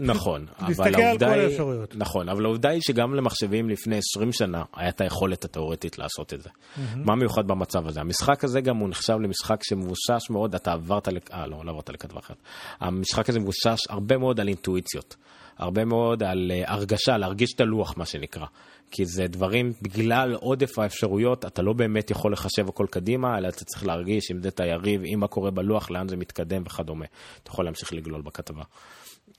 נכון, 0.00 0.46
אבל 0.58 0.94
העובדה 0.94 1.32
היא... 1.32 1.42
האפשרויות. 1.42 1.96
נכון, 1.96 2.28
אבל 2.28 2.44
העובדה 2.44 2.68
היא 2.68 2.80
שגם 2.82 3.14
למחשבים 3.14 3.70
לפני 3.70 3.96
20 3.98 4.32
שנה 4.32 4.62
היה 4.76 4.88
את 4.88 5.00
היכולת 5.00 5.44
התיאורטית 5.44 5.98
לעשות 5.98 6.34
את 6.34 6.40
זה. 6.42 6.48
מה 6.96 7.14
מיוחד 7.14 7.46
במצב 7.46 7.86
הזה? 7.86 8.00
המשחק 8.00 8.44
הזה 8.44 8.60
גם 8.60 8.76
הוא 8.76 8.88
נחשב 8.88 9.16
למשחק 9.20 9.60
שמבוסס 9.64 10.30
מאוד, 10.30 10.54
אתה 10.54 10.72
עברת, 10.72 11.08
לק- 11.08 11.30
אה 11.32 11.46
לא, 11.46 11.64
לא 11.64 11.70
עברת 11.70 11.88
לכתבה 11.90 12.18
אחרת. 12.20 12.38
המשחק 12.80 13.28
הזה 13.28 13.40
מבוסס 13.40 13.78
הרבה 13.88 14.18
מאוד 14.18 14.40
על 14.40 14.48
אינטואיציות. 14.48 15.16
הרבה 15.58 15.84
מאוד 15.84 16.22
על 16.22 16.50
uh, 16.64 16.70
הרגשה, 16.70 17.16
להרגיש 17.16 17.50
את 17.54 17.60
הלוח, 17.60 17.96
מה 17.96 18.04
שנקרא. 18.06 18.46
כי 18.90 19.04
זה 19.06 19.26
דברים, 19.26 19.72
בגלל 19.82 20.34
עודף 20.34 20.78
האפשרויות, 20.78 21.44
אתה 21.44 21.62
לא 21.62 21.72
באמת 21.72 22.10
יכול 22.10 22.32
לחשב 22.32 22.68
הכל 22.68 22.86
קדימה, 22.90 23.38
אלא 23.38 23.48
אתה 23.48 23.64
צריך 23.64 23.86
להרגיש 23.86 24.30
אם 24.30 24.42
זה 24.42 24.48
את 24.48 24.60
היריב, 24.60 25.02
אם 25.14 25.20
מה 25.20 25.26
קורה 25.26 25.50
בלוח, 25.50 25.90
לאן 25.90 26.08
זה 26.08 26.16
מתקדם 26.16 26.62
וכדומה. 26.66 27.04
אתה 27.42 27.50
יכול 27.50 27.64
להמשיך 27.64 27.92
לגלול 27.92 28.22
בכתבה. 28.22 28.62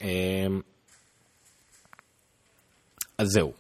אמ, 0.02 0.62
אז 3.18 3.28
זהו. 3.28 3.52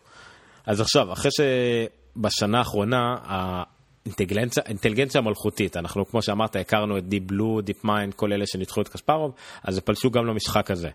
אז 0.65 0.81
עכשיו, 0.81 1.13
אחרי 1.13 1.31
שבשנה 1.31 2.57
האחרונה, 2.57 3.15
האינטליגנציה 3.23 5.21
המלכותית, 5.21 5.77
אנחנו 5.77 6.05
כמו 6.05 6.21
שאמרת, 6.21 6.55
הכרנו 6.55 6.97
את 6.97 7.03
Deep 7.03 7.31
Blue, 7.31 7.69
Deep 7.69 7.85
Mind, 7.85 8.15
כל 8.15 8.33
אלה 8.33 8.45
שניצחו 8.47 8.81
את 8.81 8.87
קספרוב, 8.87 9.33
אז 9.63 9.79
פלשו 9.79 10.11
גם 10.11 10.25
למשחק 10.25 10.71
הזה. 10.71 10.89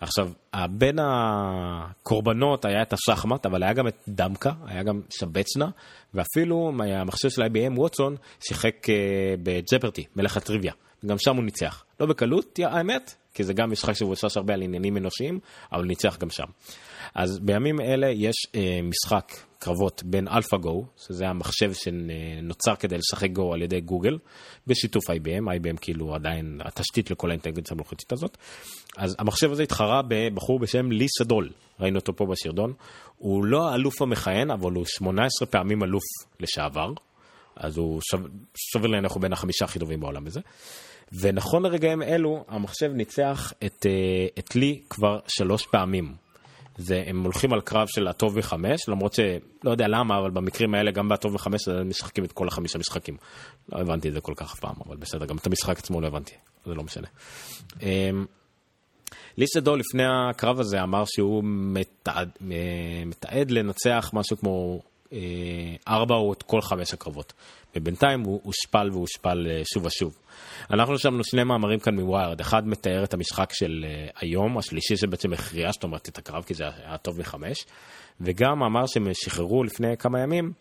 עכשיו, 0.00 0.30
בין 0.70 0.98
הקורבנות 1.02 2.64
היה 2.64 2.82
את 2.82 2.92
השחמט, 2.92 3.46
אבל 3.46 3.62
היה 3.62 3.72
גם 3.72 3.88
את 3.88 3.96
דמקה, 4.08 4.52
היה 4.66 4.82
גם 4.82 5.00
שבצנה, 5.10 5.68
ואפילו 6.14 6.72
המחשב 6.78 7.30
של 7.30 7.42
IBM 7.42 7.78
ווטסון 7.78 8.16
שיחק 8.40 8.88
אה, 8.88 8.94
בג'פרטי, 9.42 10.04
מלך 10.16 10.36
הטריוויה. 10.36 10.72
גם 11.06 11.16
שם 11.18 11.36
הוא 11.36 11.44
ניצח. 11.44 11.84
לא 12.00 12.06
בקלות, 12.06 12.58
האמת, 12.64 13.14
כי 13.34 13.44
זה 13.44 13.52
גם 13.52 13.70
משחק 13.70 13.92
שמבוסס 13.92 14.36
הרבה 14.36 14.54
על 14.54 14.62
עניינים 14.62 14.96
אנושיים, 14.96 15.38
אבל 15.72 15.84
ניצח 15.84 16.18
גם 16.18 16.30
שם. 16.30 16.46
אז 17.14 17.38
בימים 17.38 17.80
אלה 17.80 18.06
יש 18.10 18.36
אה, 18.54 18.80
משחק 18.82 19.32
קרבות 19.58 20.02
בין 20.04 20.28
AlphaGo, 20.28 21.04
שזה 21.06 21.28
המחשב 21.28 21.72
שנוצר 21.72 22.74
כדי 22.74 22.96
לשחק 22.98 23.30
גו 23.30 23.54
על 23.54 23.62
ידי 23.62 23.80
גוגל, 23.80 24.18
בשיתוף 24.66 25.10
IBM, 25.10 25.44
IBM 25.44 25.76
כאילו 25.80 26.14
עדיין 26.14 26.60
התשתית 26.64 27.10
לכל 27.10 27.30
האינטליגנציה 27.30 27.74
המלאכותית 27.74 28.12
הזאת. 28.12 28.36
אז 28.96 29.16
המחשב 29.18 29.52
הזה 29.52 29.62
התחרה 29.62 30.02
בבחור 30.08 30.58
בשם 30.58 30.92
לי 30.92 31.06
סדול, 31.18 31.50
ראינו 31.80 31.98
אותו 31.98 32.16
פה 32.16 32.26
בשרדון. 32.26 32.72
הוא 33.16 33.44
לא 33.44 33.68
האלוף 33.68 34.02
המכהן, 34.02 34.50
אבל 34.50 34.72
הוא 34.72 34.84
18 34.86 35.48
פעמים 35.48 35.82
אלוף 35.82 36.02
לשעבר. 36.40 36.92
אז 37.56 37.76
הוא 37.76 38.00
שווה 38.10 38.28
שווה 38.72 38.88
להניח 38.88 39.12
הוא 39.12 39.22
בין 39.22 39.32
החמישה 39.32 39.64
הכי 39.64 39.78
טובים 39.78 40.00
בעולם 40.00 40.24
בזה. 40.24 40.40
ונכון 41.20 41.62
לרגעים 41.62 42.02
אלו, 42.02 42.44
המחשב 42.48 42.92
ניצח 42.92 43.52
את, 43.64 43.86
אה, 43.86 44.26
את 44.38 44.56
לי 44.56 44.80
כבר 44.90 45.18
שלוש 45.28 45.66
פעמים. 45.66 46.14
זה, 46.76 47.02
הם 47.06 47.22
הולכים 47.22 47.52
על 47.52 47.60
קרב 47.60 47.86
של 47.88 48.08
הטוב 48.08 48.38
מחמש, 48.38 48.88
למרות 48.88 49.12
שלא 49.12 49.70
יודע 49.70 49.88
למה, 49.88 50.18
אבל 50.18 50.30
במקרים 50.30 50.74
האלה, 50.74 50.90
גם 50.90 51.08
בטוב 51.08 51.34
מחמש, 51.34 51.68
הם 51.68 51.88
משחקים 51.88 52.24
את 52.24 52.32
כל 52.32 52.48
החמישה 52.48 52.78
משחקים. 52.78 53.16
לא 53.72 53.78
הבנתי 53.78 54.08
את 54.08 54.14
זה 54.14 54.20
כל 54.20 54.32
כך 54.36 54.52
אף 54.52 54.60
פעם, 54.60 54.74
אבל 54.86 54.96
בסדר, 54.96 55.26
גם 55.26 55.36
את 55.36 55.46
המשחק 55.46 55.78
עצמו 55.78 56.00
לא 56.00 56.06
הבנתי, 56.06 56.34
זה 56.66 56.74
לא 56.74 56.82
משנה. 56.82 57.08
אמ, 57.82 58.26
ליסדו 59.36 59.76
לפני 59.76 60.02
הקרב 60.06 60.60
הזה 60.60 60.82
אמר 60.82 61.04
שהוא 61.06 61.42
מתעד, 61.44 62.30
אה, 62.50 63.02
מתעד 63.06 63.50
לנצח 63.50 64.10
משהו 64.12 64.36
כמו 64.36 64.82
אה, 64.82 64.91
ארבע 65.88 66.14
או 66.14 66.32
את 66.32 66.42
כל 66.42 66.60
חמש 66.60 66.92
הקרבות. 66.94 67.32
ובינתיים 67.76 68.20
הוא 68.20 68.40
הושפל 68.42 68.90
והושפל 68.92 69.46
אה, 69.50 69.62
שוב 69.74 69.86
ושוב. 69.86 70.18
אנחנו 70.70 70.94
רשמנו 70.94 71.24
שני 71.24 71.44
מאמרים 71.44 71.78
כאן 71.78 71.94
מוויירד, 71.94 72.40
אחד 72.40 72.68
מתאר 72.68 73.04
את 73.04 73.14
המשחק 73.14 73.52
של 73.52 73.84
אה, 73.88 74.06
היום, 74.20 74.58
השלישי 74.58 74.96
שבעצם 74.96 75.32
הכריע, 75.32 75.72
זאת 75.72 75.82
אומרת 75.82 76.08
את 76.08 76.18
הקרב, 76.18 76.44
כי 76.44 76.54
זה 76.54 76.64
היה 76.64 76.96
טוב 76.96 77.20
מחמש, 77.20 77.64
וגם 78.20 78.58
מאמר 78.58 78.86
שהם 78.86 79.08
שחררו 79.12 79.64
לפני 79.64 79.96
כמה 79.96 80.20
ימים, 80.20 80.52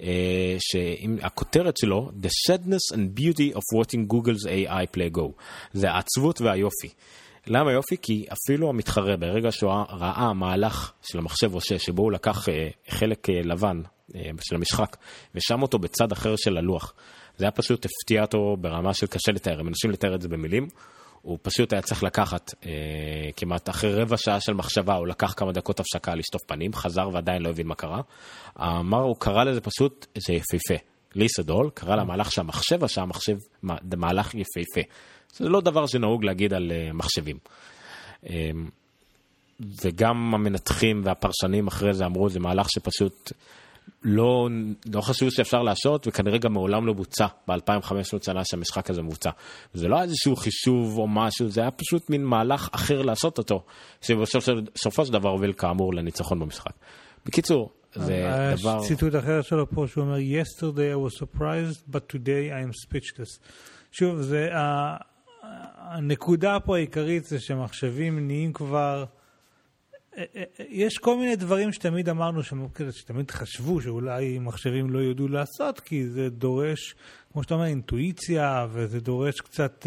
אה, 0.00 0.56
שהכותרת 0.58 1.76
שלו, 1.76 2.10
The 2.22 2.50
sadness 2.50 2.96
and 2.96 3.20
beauty 3.20 3.56
of 3.56 3.62
watching 3.78 4.12
Google's 4.12 4.46
AI 4.46 4.96
play 4.96 5.16
go, 5.16 5.32
זה 5.72 5.90
העצבות 5.90 6.40
והיופי. 6.40 6.88
למה 7.46 7.72
יופי? 7.72 7.96
כי 8.02 8.26
אפילו 8.32 8.68
המתחרה, 8.68 9.16
ברגע 9.16 9.52
שהוא 9.52 9.72
ראה 9.90 10.32
מהלך 10.32 10.92
של 11.02 11.18
המחשב 11.18 11.54
עושה, 11.54 11.78
שבו 11.78 12.02
הוא 12.02 12.12
לקח 12.12 12.48
אה, 12.48 12.68
חלק 12.88 13.30
אה, 13.30 13.40
לבן 13.44 13.82
אה, 14.14 14.30
של 14.40 14.56
המשחק, 14.56 14.96
ושם 15.34 15.62
אותו 15.62 15.78
בצד 15.78 16.12
אחר 16.12 16.36
של 16.36 16.56
הלוח, 16.56 16.94
זה 17.36 17.44
היה 17.44 17.50
פשוט 17.50 17.86
הפתיע 17.86 18.22
אותו 18.22 18.56
ברמה 18.60 18.94
של 18.94 19.06
קשה 19.06 19.32
לתאר, 19.32 19.60
הם 19.60 19.66
מנסים 19.66 19.90
לתאר 19.90 20.14
את 20.14 20.22
זה 20.22 20.28
במילים. 20.28 20.68
הוא 21.22 21.38
פשוט 21.42 21.72
היה 21.72 21.82
צריך 21.82 22.02
לקחת 22.02 22.54
אה, 22.66 22.70
כמעט 23.36 23.68
אחרי 23.68 23.94
רבע 23.94 24.16
שעה 24.16 24.40
של 24.40 24.52
מחשבה, 24.52 24.94
הוא 24.94 25.06
לקח 25.06 25.34
כמה 25.36 25.52
דקות 25.52 25.80
הפסקה 25.80 26.14
לשטוף 26.14 26.42
פנים, 26.46 26.72
חזר 26.72 27.08
ועדיין 27.12 27.42
לא 27.42 27.48
הבין 27.48 27.66
מה 27.66 27.74
קרה. 27.74 28.00
אמר, 28.60 29.02
הוא 29.02 29.16
קרא 29.18 29.44
לזה 29.44 29.60
פשוט, 29.60 30.06
זה 30.26 30.34
יפהפה. 30.34 30.84
ליסדול 31.14 31.70
קרא 31.74 31.96
למהלך 31.96 32.32
שהמחשב 32.32 32.84
עשה, 32.84 33.04
מחשב, 33.04 33.36
מהלך 33.96 34.34
יפהפה. 34.34 34.80
זה 35.32 35.48
לא 35.48 35.60
דבר 35.60 35.86
שנהוג 35.86 36.24
להגיד 36.24 36.54
על 36.54 36.72
uh, 36.72 36.92
מחשבים. 36.92 37.36
Um, 38.24 38.28
וגם 39.84 40.34
המנתחים 40.34 41.00
והפרשנים 41.04 41.66
אחרי 41.66 41.94
זה 41.94 42.06
אמרו, 42.06 42.28
זה 42.28 42.40
מהלך 42.40 42.66
שפשוט 42.70 43.32
לא, 44.04 44.48
לא 44.94 45.00
חשבו 45.00 45.30
שאפשר 45.30 45.62
להשעות, 45.62 46.06
וכנראה 46.06 46.38
גם 46.38 46.52
מעולם 46.52 46.86
לא 46.86 46.92
בוצע 46.92 47.26
ב-2500 47.48 48.24
שנה 48.24 48.44
שהמשחק 48.44 48.90
הזה 48.90 49.02
מבוצע. 49.02 49.30
זה 49.74 49.88
לא 49.88 50.02
איזשהו 50.02 50.36
חישוב 50.36 50.98
או 50.98 51.08
משהו, 51.08 51.48
זה 51.48 51.60
היה 51.60 51.70
פשוט 51.70 52.10
מין 52.10 52.24
מהלך 52.24 52.68
אחר 52.72 53.02
לעשות 53.02 53.38
אותו, 53.38 53.62
שבסופו 54.00 55.06
של 55.06 55.12
דבר 55.12 55.28
הוביל 55.28 55.52
כאמור 55.52 55.94
לניצחון 55.94 56.38
במשחק. 56.38 56.72
בקיצור, 57.26 57.70
זה 57.94 58.30
דבר... 58.60 58.78
יש 58.82 58.88
ציטוט 58.88 59.14
אחר 59.14 59.42
שלו 59.42 59.70
פה 59.70 59.86
שהוא 59.88 60.04
אומר, 60.04 60.16
yesterday 60.16 60.94
I 60.94 61.10
was 61.10 61.18
surprised, 61.18 61.94
but 61.94 62.16
today 62.16 62.50
I 62.50 62.68
am 62.68 62.88
speechless. 62.88 63.38
שוב, 63.92 64.20
זה, 64.20 64.48
ה, 64.56 64.96
הנקודה 65.76 66.60
פה 66.60 66.76
העיקרית 66.76 67.24
זה 67.24 67.40
שמחשבים 67.40 68.26
נהיים 68.26 68.52
כבר... 68.52 69.04
יש 70.58 70.98
כל 70.98 71.16
מיני 71.16 71.36
דברים 71.36 71.72
שתמיד 71.72 72.08
אמרנו, 72.08 72.40
שתמיד 72.90 73.30
חשבו 73.30 73.80
שאולי 73.80 74.38
מחשבים 74.38 74.90
לא 74.90 75.02
ידעו 75.02 75.28
לעשות, 75.28 75.80
כי 75.80 76.08
זה 76.08 76.28
דורש, 76.30 76.94
כמו 77.32 77.42
שאתה 77.42 77.54
אומר, 77.54 77.66
אינטואיציה, 77.66 78.66
וזה 78.72 79.00
דורש 79.00 79.40
קצת, 79.40 79.86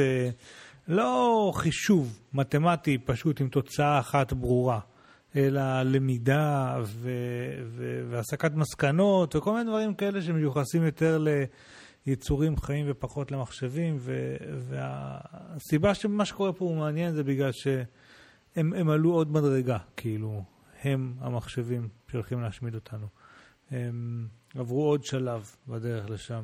לא 0.88 1.51
חישוב 1.56 2.20
מתמטי 2.34 2.97
פשוט 2.97 3.41
עם 3.41 3.49
תוצאה 3.49 3.99
אחת 3.99 4.34
ברורה, 4.34 4.80
אלא 5.36 5.82
למידה 5.84 6.78
והסקת 8.10 8.51
מסקנות 8.56 9.36
וכל 9.36 9.51
מיני 9.51 9.64
דברים 9.64 9.93
כאלה 9.93 10.22
שמיוחסים 10.22 10.84
יותר 10.84 11.18
ליצורים 12.08 12.58
חיים 12.58 12.86
ופחות 12.89 13.32
למחשבים, 13.32 13.97
ו- 13.99 14.36
והסיבה 14.58 15.93
שמה 15.93 16.26
שקורה 16.26 16.53
פה 16.53 16.66
הוא 16.66 16.78
מעניין 16.78 17.14
זה 17.14 17.24
בגלל 17.24 17.51
ש... 17.51 17.68
הם, 18.56 18.74
הם 18.74 18.89
עלו 18.89 19.14
עוד 19.14 19.32
מדרגה, 19.32 19.78
כאילו, 19.97 20.43
הם 20.84 21.14
המחשבים 21.20 21.88
שהולכים 22.12 22.41
להשמיד 22.41 22.76
אותנו. 22.76 23.08
הם 23.72 24.28
עברו 24.56 24.86
עוד 24.86 25.03
שלב 25.03 25.56
בדרך 25.68 26.10
לשם. 26.10 26.41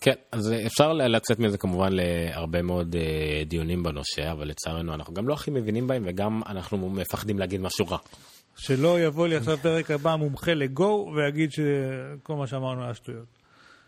כן, 0.00 0.14
אז 0.32 0.52
אפשר 0.66 0.92
לצאת 0.92 1.38
מזה 1.38 1.58
כמובן 1.58 1.92
להרבה 1.92 2.62
מאוד 2.62 2.94
uh, 2.94 3.48
דיונים 3.48 3.82
בנושא, 3.82 4.32
אבל 4.32 4.48
לצערנו 4.48 4.94
אנחנו 4.94 5.14
גם 5.14 5.28
לא 5.28 5.34
הכי 5.34 5.50
מבינים 5.50 5.86
בהם, 5.86 6.02
וגם 6.06 6.42
אנחנו 6.46 6.90
מפחדים 6.90 7.38
להגיד 7.38 7.60
משהו 7.60 7.86
רע. 7.86 7.98
שלא 8.56 9.00
יבוא 9.00 9.28
לי 9.28 9.36
עכשיו 9.36 9.58
פרק 9.58 9.90
הבא 9.90 10.16
מומחה 10.16 10.54
לגו 10.54 11.12
ויגיד 11.16 11.50
שכל 11.52 12.36
מה 12.36 12.46
שאמרנו 12.46 12.84
היה 12.84 12.94
שטויות. 12.94 13.33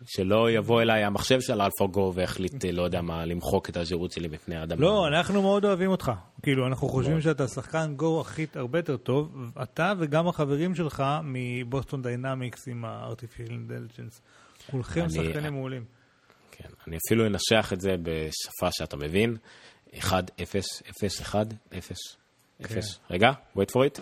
שלא 0.05 0.51
יבוא 0.51 0.81
אליי 0.81 1.03
המחשב 1.03 1.41
של 1.41 1.61
אלפא-גו 1.61 2.11
והחליט, 2.15 2.65
לא 2.73 2.81
יודע 2.81 3.01
מה, 3.01 3.25
למחוק 3.25 3.69
את 3.69 3.77
הזהות 3.77 4.11
שלי 4.11 4.27
בפני 4.27 4.55
האדם. 4.55 4.81
לא, 4.81 5.07
אנחנו 5.07 5.41
מאוד 5.41 5.65
אוהבים 5.65 5.91
אותך. 5.91 6.11
כאילו, 6.43 6.67
אנחנו 6.67 6.89
חושבים 6.89 7.21
שאתה 7.21 7.47
שחקן 7.47 7.93
גו 7.95 8.21
הכי 8.21 8.45
הרבה 8.55 8.79
יותר 8.79 8.97
טוב, 8.97 9.51
אתה 9.63 9.93
וגם 9.99 10.27
החברים 10.27 10.75
שלך 10.75 11.03
מבוסטון 11.23 12.01
דיינמיקס 12.01 12.67
עם 12.67 12.85
ה-artificial 12.85 13.49
intelligence. 13.49 14.21
כולכם 14.71 15.09
שחקנים 15.09 15.53
מעולים. 15.53 15.83
כן, 16.51 16.69
אני 16.87 16.97
אפילו 17.07 17.25
אנסח 17.25 17.73
את 17.73 17.81
זה 17.81 17.95
בשפה 18.03 18.71
שאתה 18.71 18.97
מבין. 18.97 19.37
1, 19.99 20.31
0, 20.41 20.65
0, 21.03 21.21
1, 21.21 21.47
0, 21.77 21.97
0. 22.65 22.99
רגע, 23.11 23.31
wait 23.57 23.71
for 23.71 23.81
it. 23.89 23.99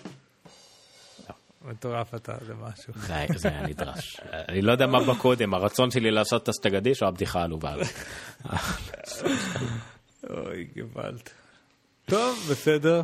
מטורף 1.69 2.15
אתה, 2.15 2.33
זה 2.45 2.53
משהו. 2.53 2.93
זה 3.35 3.49
היה 3.49 3.67
נדרש. 3.67 4.19
אני 4.49 4.61
לא 4.61 4.71
יודע 4.71 4.87
מה 4.87 5.03
בא 5.03 5.13
קודם, 5.13 5.53
הרצון 5.53 5.91
שלי 5.91 6.11
לעשות 6.11 6.43
את 6.43 6.47
הסטגדיש 6.47 7.03
או 7.03 7.07
הבדיחה 7.07 7.39
העלובה. 7.41 7.75
אוי, 10.29 10.67
גוואלד. 10.75 11.29
טוב, 12.05 12.47
בסדר. 12.51 13.01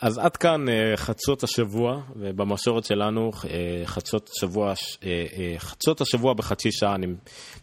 אז 0.00 0.18
עד 0.18 0.36
כאן 0.36 0.68
אה, 0.68 0.96
חדשות 0.96 1.42
השבוע, 1.42 2.02
ובמסורת 2.16 2.84
שלנו 2.84 3.30
אה, 3.44 3.82
חדשות 3.84 4.30
השבוע, 4.36 4.74
אה, 5.02 5.54
חדשות 5.58 6.00
השבוע 6.00 6.34
בחצי 6.34 6.72
שעה 6.72 6.96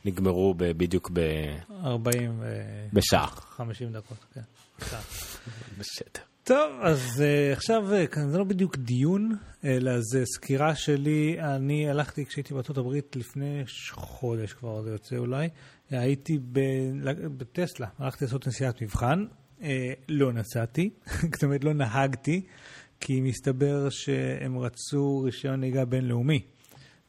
נגמרו 0.05 0.53
בדיוק 0.57 1.09
ב- 1.13 1.55
40 1.85 2.39
ו... 2.39 2.61
בשעה. 2.93 3.27
50 3.27 3.91
דקות, 3.91 4.17
כן. 4.33 4.41
בסדר. 5.79 6.36
טוב, 6.47 6.71
אז 6.81 6.99
uh, 7.17 7.57
עכשיו, 7.57 7.83
uh, 7.91 8.07
כאן 8.07 8.29
זה 8.29 8.37
לא 8.37 8.43
בדיוק 8.43 8.77
דיון, 8.77 9.35
אלא 9.63 9.91
זה 10.01 10.23
סקירה 10.25 10.75
שלי. 10.75 11.37
אני 11.39 11.89
הלכתי 11.89 12.25
כשהייתי 12.25 12.53
בארצות 12.53 12.77
הברית 12.77 13.15
לפני 13.15 13.63
חודש 13.91 14.53
כבר, 14.53 14.81
זה 14.81 14.91
יוצא 14.91 15.17
אולי, 15.17 15.49
הייתי. 15.89 16.39
בטסלה, 17.37 17.87
הלכתי 17.99 18.25
לעשות 18.25 18.47
נסיעת 18.47 18.81
מבחן, 18.81 19.25
uh, 19.59 19.63
לא 20.09 20.33
נסעתי, 20.33 20.89
זאת 21.33 21.43
אומרת 21.43 21.63
לא 21.63 21.73
נהגתי, 21.73 22.45
כי 22.99 23.21
מסתבר 23.21 23.89
שהם 23.89 24.59
רצו 24.59 25.21
רישיון 25.25 25.59
נהיגה 25.59 25.85
בינלאומי, 25.85 26.41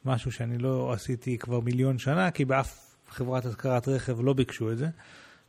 משהו 0.05 0.31
שאני 0.31 0.57
לא 0.57 0.93
עשיתי 0.93 1.37
כבר 1.37 1.59
מיליון 1.59 1.97
שנה, 1.97 2.31
כי 2.31 2.45
באף 2.45 2.95
חברת 3.09 3.45
השכרת 3.45 3.87
רכב 3.87 4.21
לא 4.21 4.33
ביקשו 4.33 4.71
את 4.71 4.77
זה. 4.77 4.87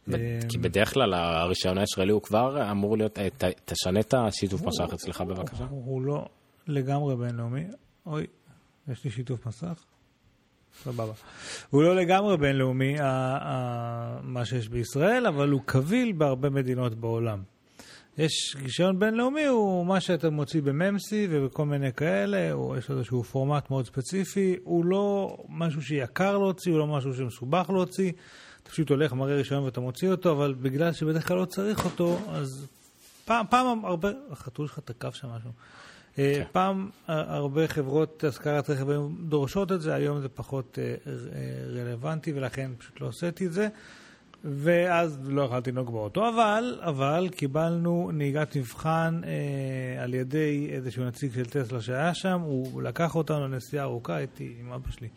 אה, 0.09 0.39
כי 0.49 0.59
בדרך 0.59 0.95
כלל 0.95 1.15
הרישיון 1.15 1.79
הישראלי 1.79 2.13
הוא 2.13 2.23
כבר 2.23 2.71
אמור 2.71 2.97
להיות, 2.97 3.19
אה, 3.19 3.29
תשנה 3.65 4.01
את 4.01 4.15
השיתוף 4.15 4.63
מסך 4.63 4.93
אצלך 4.95 5.21
בבקשה. 5.21 5.65
הוא, 5.71 6.03
לא 6.03 6.29
לגמרי 6.67 7.17
בינלאומי. 7.17 7.65
אוי, 8.07 8.27
יש 8.89 9.05
לי 9.05 9.11
שיתוף 9.11 9.47
מסך? 9.47 9.85
סבבה. 10.83 11.13
הוא 11.71 11.83
לא 11.83 11.97
לגמרי 11.97 12.37
בינלאומי, 12.37 12.95
מה 14.23 14.45
שיש 14.45 14.69
בישראל, 14.69 15.27
אבל 15.27 15.49
הוא 15.49 15.61
קביל 15.67 16.13
בהרבה 16.13 16.51
מדינות 16.51 16.95
בעולם. 16.95 17.43
יש 18.19 18.57
רישיון 18.63 18.99
בינלאומי, 18.99 19.45
הוא 19.45 19.87
מה 19.87 20.01
שאתה 20.01 20.31
מוציא 20.31 20.63
בממסי 20.63 21.27
ובכל 21.31 21.65
מיני 21.65 21.93
כאלה, 21.93 22.53
הוא, 22.53 22.77
יש 22.77 22.91
איזשהו 22.91 23.25
פורמט 23.25 23.71
מאוד 23.71 23.87
ספציפי, 23.87 24.57
הוא 24.65 24.85
לא 24.85 25.37
משהו 25.49 25.83
שיקר 25.83 26.39
להוציא, 26.39 26.73
הוא 26.73 26.79
לא 26.79 26.87
משהו 26.87 27.15
שמסובך 27.15 27.71
להוציא. 27.71 28.13
פשוט 28.71 28.91
הולך, 28.91 29.13
מראה 29.13 29.35
רישיון 29.37 29.65
ואתה 29.65 29.81
מוציא 29.81 30.11
אותו, 30.11 30.33
אבל 30.33 30.55
בגלל 30.63 30.93
שבדרך 30.93 31.29
כלל 31.29 31.37
לא 31.37 31.45
צריך 31.45 31.85
אותו, 31.85 32.19
אז 32.29 32.67
פעם, 33.25 33.47
פעם 33.51 33.85
הרבה, 33.85 34.11
החתול 34.31 34.67
שלך 34.67 34.79
תקף 34.79 35.15
שם 35.15 35.29
משהו. 35.29 35.51
כן. 36.17 36.45
פעם 36.53 36.91
אה, 37.09 37.35
הרבה 37.37 37.69
חברות 37.69 38.25
השכרת 38.25 38.71
רכב 38.71 38.91
היו 38.91 39.09
דורשות 39.21 39.73
את 39.73 39.81
זה, 39.81 39.95
היום 39.95 40.21
זה 40.21 40.29
פחות 40.29 40.79
אה, 40.83 40.95
אה, 41.07 41.81
רלוונטי, 41.81 42.33
ולכן 42.33 42.71
פשוט 42.79 43.01
לא 43.01 43.09
עשיתי 43.09 43.47
את 43.47 43.53
זה. 43.53 43.69
ואז 44.45 45.21
לא 45.25 45.43
יכולתי 45.43 45.73
לנהוג 45.73 45.93
באוטו, 45.93 46.29
אבל, 46.29 46.81
אבל 46.83 47.29
קיבלנו 47.37 48.11
נהיגת 48.13 48.57
מבחן 48.57 49.21
אה, 49.25 50.03
על 50.03 50.15
ידי 50.15 50.69
איזשהו 50.73 51.05
נציג 51.05 51.33
של 51.35 51.45
טסלה 51.45 51.81
שהיה 51.81 52.15
שם, 52.15 52.41
הוא 52.41 52.83
לקח 52.83 53.15
אותנו 53.15 53.49
לנסיעה 53.49 53.85
ארוכה, 53.85 54.15
הייתי 54.15 54.55
עם 54.61 54.73
אבא 54.73 54.91
שלי. 54.91 55.09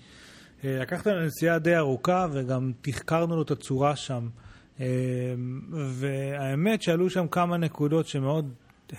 אה, 0.66 0.80
לקח 0.80 1.00
אותנו 1.00 1.16
לנסיעה 1.16 1.60
די 1.60 1.76
ארוכה 1.76 2.28
וגם 2.32 2.72
תחקרנו 2.82 3.36
לו 3.36 3.42
את 3.42 3.52
הצורה 3.52 3.96
שם. 3.96 4.28
אה, 4.80 4.86
והאמת 5.72 6.82
שעלו 6.82 7.10
שם 7.10 7.28
כמה 7.28 7.58
נקודות 7.58 8.08
שמאוד 8.08 8.54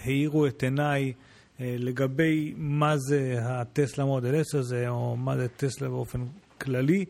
האירו 0.05 0.47
את 0.47 0.63
עיניי 0.63 1.13
אה, 1.61 1.77
לגבי 1.79 2.55
מה 2.57 2.97
זה 2.97 3.37
הטסלה 3.43 4.05
מודל 4.05 4.41
10 4.41 4.59
הזה, 4.59 4.89
או 4.89 5.17
מה 5.17 5.37
זה 5.37 5.49
טסלה 5.49 5.89
באופן 5.89 6.25
כללי. 6.61 7.05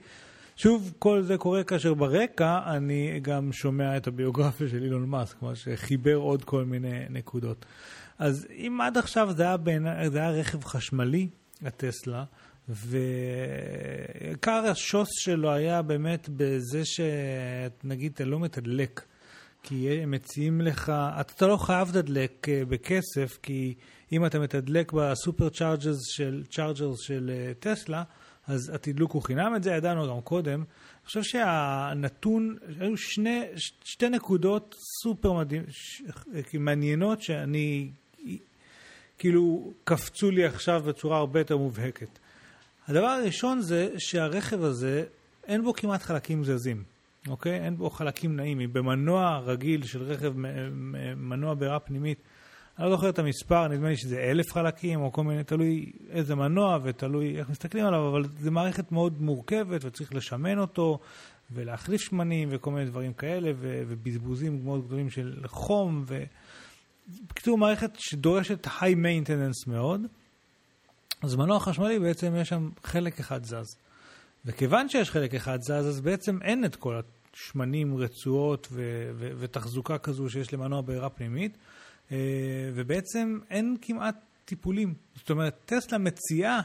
שוב, 0.57 0.93
כל 0.99 1.23
זה 1.23 1.37
קורה 1.37 1.65
כאשר 1.65 1.95
ברקע 1.95 2.61
אני 2.67 3.21
גם 3.23 3.53
שומע 3.53 3.97
את 3.97 4.07
הביוגרפיה 4.07 4.69
של 4.69 4.83
אילון 4.83 5.09
מאסק, 5.09 5.43
מה 5.43 5.55
שחיבר 5.55 6.15
עוד 6.15 6.45
כל 6.45 6.65
מיני 6.65 7.05
נקודות. 7.11 7.65
אז 8.19 8.47
אם 8.51 8.79
עד 8.83 8.99
עכשיו 8.99 9.33
זה 9.33 9.43
היה, 9.43 9.57
בין, 9.57 9.87
זה 10.13 10.19
היה 10.19 10.31
רכב 10.31 10.65
חשמלי, 10.65 11.29
הטסלה, 11.63 12.25
ועיקר 12.69 14.65
השוס 14.71 15.09
שלו 15.19 15.53
היה 15.53 15.83
באמת 15.83 16.29
בזה 16.37 16.83
שנגיד 16.85 18.12
אתה 18.15 18.25
לא 18.25 18.41
מתדלק, 18.41 19.03
כי 19.62 19.91
הם 19.91 20.11
מציעים 20.11 20.61
לך, 20.61 20.93
אתה 21.21 21.47
לא 21.47 21.57
חייב 21.57 21.89
לתדלק 21.89 22.49
אה, 22.49 22.62
בכסף, 22.69 23.39
כי 23.43 23.75
אם 24.12 24.27
אתה 24.27 24.39
מתדלק 24.39 24.93
בסופר 24.93 25.49
צ'ארג'רס 25.49 25.99
של, 26.09 26.43
של 26.97 27.31
אה, 27.31 27.53
טסלה, 27.61 28.03
אז 28.47 28.71
התדלוק 28.75 29.12
הוא 29.12 29.23
חינם, 29.23 29.53
את 29.57 29.62
זה 29.62 29.71
ידענו 29.71 30.09
גם 30.09 30.21
קודם. 30.21 30.61
אני 30.61 31.07
חושב 31.07 31.23
שהנתון, 31.23 32.57
היו 32.81 32.97
שני, 32.97 33.43
שתי 33.85 34.09
נקודות 34.09 34.77
סופר 35.03 35.33
מדהים, 35.33 35.62
ש, 35.71 36.03
מעניינות 36.59 37.23
שאני, 37.23 37.91
כאילו, 39.19 39.73
קפצו 39.85 40.31
לי 40.31 40.45
עכשיו 40.45 40.83
בצורה 40.87 41.19
הרבה 41.19 41.41
יותר 41.41 41.57
מובהקת. 41.57 42.19
הדבר 42.89 43.07
הראשון 43.07 43.61
זה 43.61 43.89
שהרכב 43.99 44.62
הזה, 44.62 45.05
אין 45.47 45.62
בו 45.62 45.72
כמעט 45.74 46.03
חלקים 46.03 46.45
זזים, 46.45 46.82
אוקיי? 47.28 47.64
אין 47.64 47.76
בו 47.76 47.91
חלקים 47.91 48.37
נעימים. 48.37 48.72
במנוע 48.72 49.39
רגיל 49.39 49.85
של 49.85 50.03
רכב, 50.03 50.32
מנוע 51.16 51.55
בעירה 51.55 51.80
פנימית, 51.80 52.18
אני 52.78 52.87
לא 52.87 52.91
זוכר 52.91 53.09
את 53.09 53.18
המספר, 53.18 53.68
נדמה 53.68 53.89
לי 53.89 53.97
שזה 53.97 54.20
אלף 54.20 54.53
חלקים, 54.53 55.01
או 55.01 55.12
כל 55.12 55.24
מיני, 55.24 55.45
תלוי 55.45 55.93
איזה 56.11 56.35
מנוע 56.35 56.78
ותלוי 56.82 57.39
איך 57.39 57.51
מסתכלים 57.51 57.87
עליו, 57.87 58.09
אבל 58.09 58.24
זו 58.41 58.51
מערכת 58.51 58.93
מאוד 58.93 59.22
מורכבת 59.22 59.85
וצריך 59.85 60.14
לשמן 60.14 60.59
אותו 60.59 60.99
ולהחליף 61.51 62.01
שמנים 62.01 62.49
וכל 62.53 62.70
מיני 62.70 62.87
דברים 62.87 63.12
כאלה, 63.12 63.51
ו- 63.57 63.82
ובזבוזים 63.89 64.64
מאוד 64.64 64.87
גדולים 64.87 65.11
של 65.11 65.41
חום, 65.47 66.05
ובקיצור 67.09 67.59
מערכת 67.59 67.91
שדורשת 67.99 68.66
high 68.66 68.97
maintenance 69.05 69.70
מאוד. 69.70 70.01
אז 71.25 71.35
מנוע 71.35 71.61
חשמלי 71.61 71.99
בעצם 71.99 72.37
יש 72.37 72.49
שם 72.49 72.70
חלק 72.83 73.20
אחד 73.20 73.45
זז. 73.45 73.77
וכיוון 74.45 74.89
שיש 74.89 75.11
חלק 75.11 75.35
אחד 75.35 75.62
זז, 75.62 75.70
אז 75.70 76.01
בעצם 76.01 76.39
אין 76.43 76.64
את 76.64 76.77
כל 76.77 77.01
השמנים, 77.35 77.97
רצועות 77.97 78.68
ו- 78.70 79.11
ו- 79.14 79.31
ותחזוקה 79.39 79.99
כזו 79.99 80.31
שיש 80.31 80.53
למנוע 80.53 80.81
בעירה 80.81 81.11
פנימית. 81.11 81.57
ובעצם 82.75 83.39
אין 83.51 83.77
כמעט 83.83 84.16
טיפולים. 84.45 84.95
זאת 85.16 85.31
אומרת, 85.31 85.55
טסלה 85.66 85.99
מציעה 85.99 86.61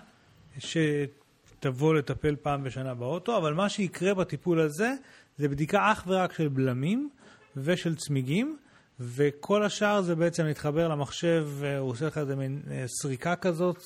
שתבוא 0.57 1.93
לטפל 1.93 2.35
פעם 2.35 2.63
בשנה 2.63 2.93
באוטו, 2.93 3.37
אבל 3.37 3.53
מה 3.53 3.69
שיקרה 3.69 4.13
בטיפול 4.13 4.59
הזה 4.59 4.93
זה 5.37 5.47
בדיקה 5.47 5.91
אך 5.91 6.03
ורק 6.07 6.33
של 6.33 6.47
בלמים 6.47 7.09
ושל 7.57 7.95
צמיגים, 7.95 8.57
וכל 8.99 9.63
השאר 9.63 10.01
זה 10.01 10.15
בעצם 10.15 10.45
להתחבר 10.45 10.87
למחשב, 10.87 11.47
הוא 11.79 11.89
עושה 11.89 12.07
לך 12.07 12.17
איזה 12.17 12.35
מין 12.35 12.61
סריקה 13.01 13.35
כזאת, 13.35 13.83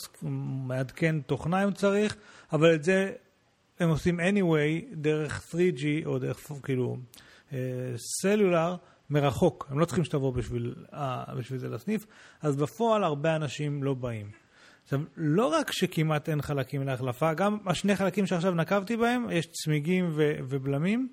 מעדכן 0.68 1.22
תוכנה 1.22 1.64
אם 1.64 1.72
צריך, 1.72 2.16
אבל 2.54 2.76
את 2.76 2.84
זה 2.84 3.12
הם 3.80 3.90
עושים 3.90 4.20
anyway 4.20 4.96
דרך 4.96 5.54
3G 5.54 6.06
או 6.06 6.20
דרך 6.20 6.52
כאילו 6.64 6.98
סלולר. 8.22 8.76
מרחוק, 9.10 9.68
הם 9.70 9.80
לא 9.80 9.86
צריכים 9.86 10.04
שתבוא 10.04 10.34
בשביל, 10.34 10.76
אה, 10.94 11.24
בשביל 11.38 11.60
זה 11.60 11.70
לסניף, 11.70 12.06
אז 12.42 12.56
בפועל 12.56 13.04
הרבה 13.04 13.36
אנשים 13.36 13.84
לא 13.84 13.94
באים. 13.94 14.32
עכשיו, 14.84 15.00
לא 15.18 15.46
רק 15.46 15.72
שכמעט 15.72 16.30
אין 16.30 16.42
חלקים 16.42 16.84
להחלפה, 16.84 17.34
גם 17.34 17.58
השני 17.66 17.96
חלקים 17.96 18.26
שעכשיו 18.26 18.54
נקבתי 18.54 18.98
בהם, 18.98 19.30
יש 19.32 19.46
צמיגים 19.46 20.12
ובלמים, 20.50 21.08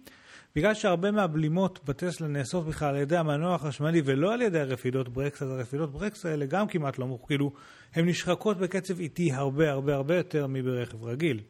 בגלל 0.57 0.75
שהרבה 0.75 1.11
מהבלימות 1.11 1.81
בטסלה 1.85 2.29
נעשות 2.29 2.67
בכלל 2.67 2.89
על 2.89 2.97
ידי 2.97 3.17
המנוע 3.17 3.55
החשמלי 3.55 4.03
ולא 4.05 4.33
על 4.33 4.43
ידי 4.43 4.61
הרפידות 4.61 5.09
ברקס, 5.09 5.43
אז 5.43 5.51
הרפידות 5.51 5.93
ברקס 5.93 6.27
האלה 6.27 6.47
גם 6.47 6.69
כמעט 6.69 6.99
לא 6.99 7.07
מוכרות, 7.07 7.29
כאילו, 7.29 7.53
הן 7.95 8.09
נשחקות 8.09 8.59
בקצב 8.59 9.01
איטי 9.01 9.33
הרבה 9.33 9.71
הרבה 9.71 9.95
הרבה 9.95 10.17
יותר 10.17 10.47
מברכב 10.47 11.05
רגיל. 11.05 11.41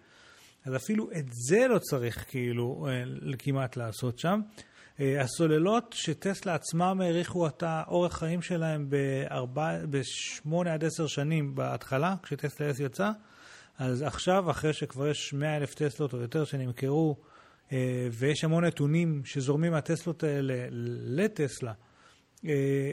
אז 0.64 0.76
אפילו 0.76 1.11
את 1.18 1.26
זה 1.30 1.66
לא 1.68 1.78
צריך 1.78 2.24
כאילו 2.28 2.88
כמעט 3.38 3.76
לעשות 3.76 4.18
שם. 4.18 4.40
הסוללות 4.98 5.94
שטסלה 5.98 6.55
עצמם 6.55 7.01
העריכו 7.01 7.46
את 7.46 7.62
האורך 7.66 8.18
חיים 8.18 8.42
שלהם 8.42 8.86
ב-8 9.90 10.68
עד 10.68 10.84
10 10.84 11.07
שנים 11.07 11.55
בהתחלה, 11.55 12.14
כשטסלה 12.22 12.70
S 12.70 12.82
יצא, 12.82 13.11
אז 13.78 14.03
עכשיו, 14.03 14.51
אחרי 14.51 14.72
שכבר 14.72 15.09
יש 15.09 15.32
100 15.32 15.57
אלף 15.57 15.74
טסלות 15.74 16.12
או 16.12 16.18
יותר 16.18 16.44
שנמכרו, 16.44 17.16
ויש 18.12 18.44
המון 18.44 18.64
נתונים 18.64 19.22
שזורמים 19.24 19.72
מהטסלות 19.72 20.22
האלה 20.22 20.54
לטסלה, 21.06 21.72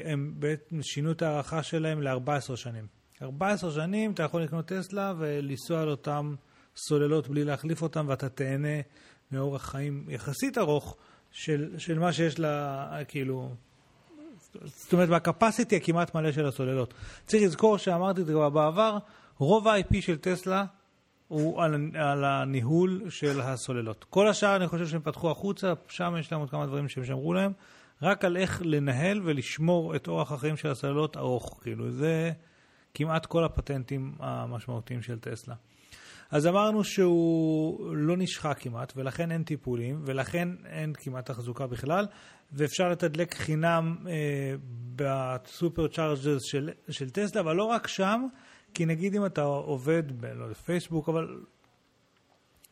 הם 0.03 0.33
בעצם 0.35 0.81
שינו 0.81 1.11
את 1.11 1.21
ההערכה 1.21 1.63
שלהם 1.63 2.01
ל-14 2.01 2.55
שנים. 2.55 2.87
14 3.21 3.71
שנים 3.71 4.11
אתה 4.11 4.23
יכול 4.23 4.41
לקנות 4.41 4.65
טסלה 4.65 5.13
ולנסוע 5.17 5.81
על 5.81 5.89
אותם 5.89 6.35
סוללות 6.75 7.27
בלי 7.27 7.43
להחליף 7.43 7.81
אותם, 7.81 8.05
ואתה 8.09 8.29
תהנה 8.29 8.81
מאורך 9.31 9.63
חיים 9.63 10.05
יחסית 10.09 10.57
ארוך. 10.57 10.97
של, 11.31 11.73
של 11.77 11.99
מה 11.99 12.13
שיש 12.13 12.39
לה, 12.39 12.87
כאילו, 13.07 13.49
זאת 14.65 14.93
אומרת, 14.93 15.09
בקפסיטי 15.09 15.75
הכמעט 15.75 16.15
מלא 16.15 16.31
של 16.31 16.45
הסוללות. 16.45 16.93
צריך 17.25 17.43
לזכור 17.43 17.77
שאמרתי 17.77 18.21
את 18.21 18.25
זה 18.25 18.33
כבר 18.33 18.49
בעבר, 18.49 18.97
רוב 19.37 19.67
ה-IP 19.67 20.01
של 20.01 20.17
טסלה 20.17 20.65
הוא 21.27 21.63
על, 21.63 21.75
על 21.95 22.25
הניהול 22.25 23.01
של 23.09 23.41
הסוללות. 23.41 24.05
כל 24.09 24.27
השאר 24.27 24.55
אני 24.55 24.67
חושב 24.67 24.87
שהם 24.87 25.01
פתחו 25.01 25.31
החוצה, 25.31 25.73
שם 25.87 26.13
יש 26.19 26.31
להם 26.31 26.41
עוד 26.41 26.49
כמה 26.49 26.65
דברים 26.65 26.87
שהם 26.87 27.05
שמרו 27.05 27.33
להם, 27.33 27.51
רק 28.01 28.25
על 28.25 28.37
איך 28.37 28.61
לנהל 28.65 29.21
ולשמור 29.23 29.95
את 29.95 30.07
אורח 30.07 30.31
החיים 30.31 30.57
של 30.57 30.69
הסוללות 30.69 31.17
ארוך. 31.17 31.59
כאילו, 31.63 31.91
זה 31.91 32.31
כמעט 32.93 33.25
כל 33.25 33.43
הפטנטים 33.43 34.15
המשמעותיים 34.19 35.01
של 35.01 35.19
טסלה. 35.19 35.55
אז 36.31 36.47
אמרנו 36.47 36.83
שהוא 36.83 37.95
לא 37.95 38.17
נשחק 38.17 38.57
כמעט, 38.59 38.93
ולכן 38.95 39.31
אין 39.31 39.43
טיפולים, 39.43 40.01
ולכן 40.05 40.49
אין 40.65 40.93
כמעט 40.93 41.25
תחזוקה 41.25 41.67
בכלל, 41.67 42.05
ואפשר 42.51 42.89
לתדלק 42.89 43.33
חינם 43.33 43.95
אה, 44.07 44.53
בסופר 44.95 45.87
צ'ארג'רס 45.87 46.43
של, 46.43 46.69
של 46.89 47.09
טסלה, 47.09 47.41
אבל 47.41 47.55
לא 47.55 47.63
רק 47.63 47.87
שם, 47.87 48.27
כי 48.73 48.85
נגיד 48.85 49.15
אם 49.15 49.25
אתה 49.25 49.41
עובד 49.41 50.03
בפייסבוק, 50.21 51.09
לא 51.09 51.13
אבל 51.13 51.39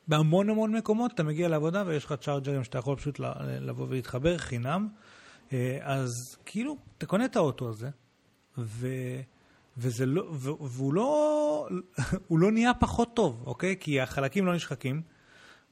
בהמון 0.08 0.50
המון 0.50 0.76
מקומות 0.76 1.12
אתה 1.14 1.24
מגיע 1.24 1.48
לעבודה 1.48 1.84
ויש 1.86 2.06
לך 2.06 2.14
צ'ארג'רים 2.22 2.64
שאתה 2.64 2.78
יכול 2.78 2.96
פשוט 2.96 3.20
לבוא 3.40 3.86
ולהתחבר 3.90 4.38
חינם, 4.38 4.88
אה, 5.54 5.78
אז 5.82 6.38
כאילו, 6.46 6.78
אתה 6.98 7.06
קונה 7.06 7.26
את 7.26 7.36
האוטו 7.36 7.70
הזה, 7.70 7.90
ו... 8.58 8.88
וזה 9.78 10.06
לא, 10.06 10.24
והוא 10.62 10.94
לא, 10.94 11.68
הוא 12.28 12.40
לא 12.40 12.52
נהיה 12.52 12.74
פחות 12.74 13.16
טוב, 13.16 13.44
אוקיי? 13.46 13.76
כי 13.80 14.02
החלקים 14.02 14.46
לא 14.46 14.56
נשחקים, 14.56 15.02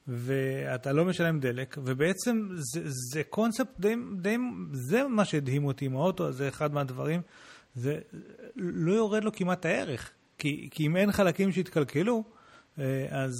ואתה 0.08 0.92
לא 0.92 1.04
משלם 1.04 1.40
דלק, 1.40 1.78
ובעצם 1.84 2.48
זה, 2.54 2.80
זה 2.84 3.22
קונספט 3.24 3.80
די, 3.80 3.94
די, 4.20 4.36
זה 4.72 5.08
מה 5.08 5.24
שהדהים 5.24 5.64
אותי 5.64 5.84
עם 5.84 5.96
האוטו, 5.96 6.32
זה 6.32 6.48
אחד 6.48 6.74
מהדברים, 6.74 7.20
זה 7.74 7.98
לא 8.56 8.92
יורד 8.92 9.24
לו 9.24 9.32
כמעט 9.32 9.66
הערך, 9.66 10.10
כי, 10.38 10.68
כי 10.70 10.86
אם 10.86 10.96
אין 10.96 11.12
חלקים 11.12 11.52
שהתקלקלו, 11.52 12.24
אה, 12.78 13.06
אז, 13.10 13.32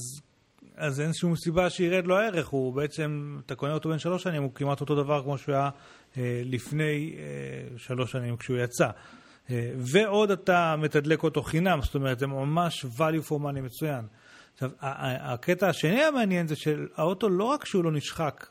אז 0.76 1.00
אין 1.00 1.12
שום 1.12 1.36
סיבה 1.36 1.70
שירד 1.70 2.06
לו 2.06 2.18
הערך, 2.18 2.48
הוא 2.48 2.74
בעצם, 2.74 3.38
אתה 3.46 3.54
קונה 3.54 3.74
אותו 3.74 3.88
בן 3.88 3.98
שלוש 3.98 4.22
שנים, 4.22 4.42
הוא 4.42 4.54
כמעט 4.54 4.80
אותו 4.80 4.94
דבר 4.94 5.22
כמו 5.22 5.38
שהוא 5.38 5.54
היה 5.54 5.70
אה, 6.16 6.42
לפני 6.44 7.14
אה, 7.18 7.78
שלוש 7.78 8.12
שנים 8.12 8.36
כשהוא 8.36 8.58
יצא. 8.58 8.90
ועוד 9.76 10.30
אתה 10.30 10.76
מתדלק 10.78 11.22
אותו 11.22 11.42
חינם, 11.42 11.82
זאת 11.82 11.94
אומרת, 11.94 12.18
זה 12.18 12.26
ממש 12.26 12.84
value 12.84 13.28
for 13.28 13.32
money 13.32 13.60
מצוין. 13.60 14.04
עכשיו, 14.54 14.70
הקטע 14.80 15.68
השני 15.68 16.02
המעניין 16.02 16.46
זה 16.46 16.56
שהאוטו 16.56 17.28
לא 17.28 17.44
רק 17.44 17.64
שהוא 17.64 17.84
לא 17.84 17.92
נשחק 17.92 18.46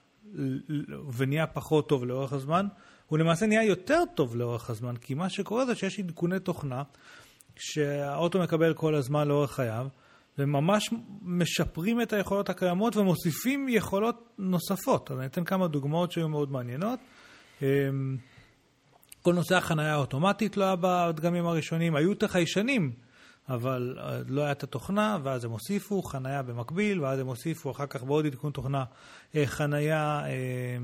ונהיה 1.14 1.48
פחות 1.48 1.90
טוב 1.90 2.06
לאורך 2.06 2.34
הזמן, 2.34 2.68
הוא 3.14 3.20
למעשה 3.20 3.46
נהיה 3.46 3.64
יותר 3.64 4.04
טוב 4.16 4.36
לאורך 4.36 4.70
הזמן, 4.70 4.96
כי 4.96 5.14
מה 5.14 5.30
שקורה 5.30 5.66
זה 5.66 5.76
שיש 5.76 6.00
עדכוני 6.00 6.40
תוכנה 6.40 6.84
שהאוטו 7.56 8.40
מקבל 8.40 8.74
כל 8.74 8.96
הזמן 8.96 9.28
לאורך 9.28 9.52
חייו, 9.52 9.88
וממש 10.38 10.90
משפרים 11.22 12.02
את 12.02 12.14
היכולות 12.14 12.50
הקיימות 12.50 12.96
ומוסיפים 12.96 13.70
יכולות 13.70 14.34
נוספות. 14.38 15.12
אני 15.12 15.26
אתן 15.26 15.44
כמה 15.44 15.68
דוגמאות 15.68 16.12
שהיו 16.12 16.30
מאוד 16.30 16.52
מעניינות. 16.52 17.00
אמ, 17.62 17.68
כל 19.22 19.34
נושא 19.34 19.56
החנייה 19.56 19.94
האוטומטית 19.94 20.58
לא 20.58 20.64
היה 20.64 20.76
בדגמים 20.82 21.46
הראשונים, 21.46 21.96
היו 21.96 22.12
את 22.12 22.24
החיישנים, 22.24 22.92
אבל 23.50 23.98
אה, 24.00 24.20
לא 24.28 24.42
הייתה 24.42 24.66
התוכנה, 24.66 25.18
ואז 25.24 25.46
הם 25.46 25.52
הוסיפו 25.52 26.02
חנייה 26.02 26.42
במקביל, 26.44 27.02
ואז 27.02 27.20
הם 27.20 27.28
הוסיפו 27.28 27.72
אחר 27.72 27.86
כך 27.86 28.04
בעוד 28.04 28.26
עדכון 28.26 28.52
תוכנה 28.52 28.84
אה, 29.36 29.48
חנייה, 29.48 30.22
אה. 30.26 30.78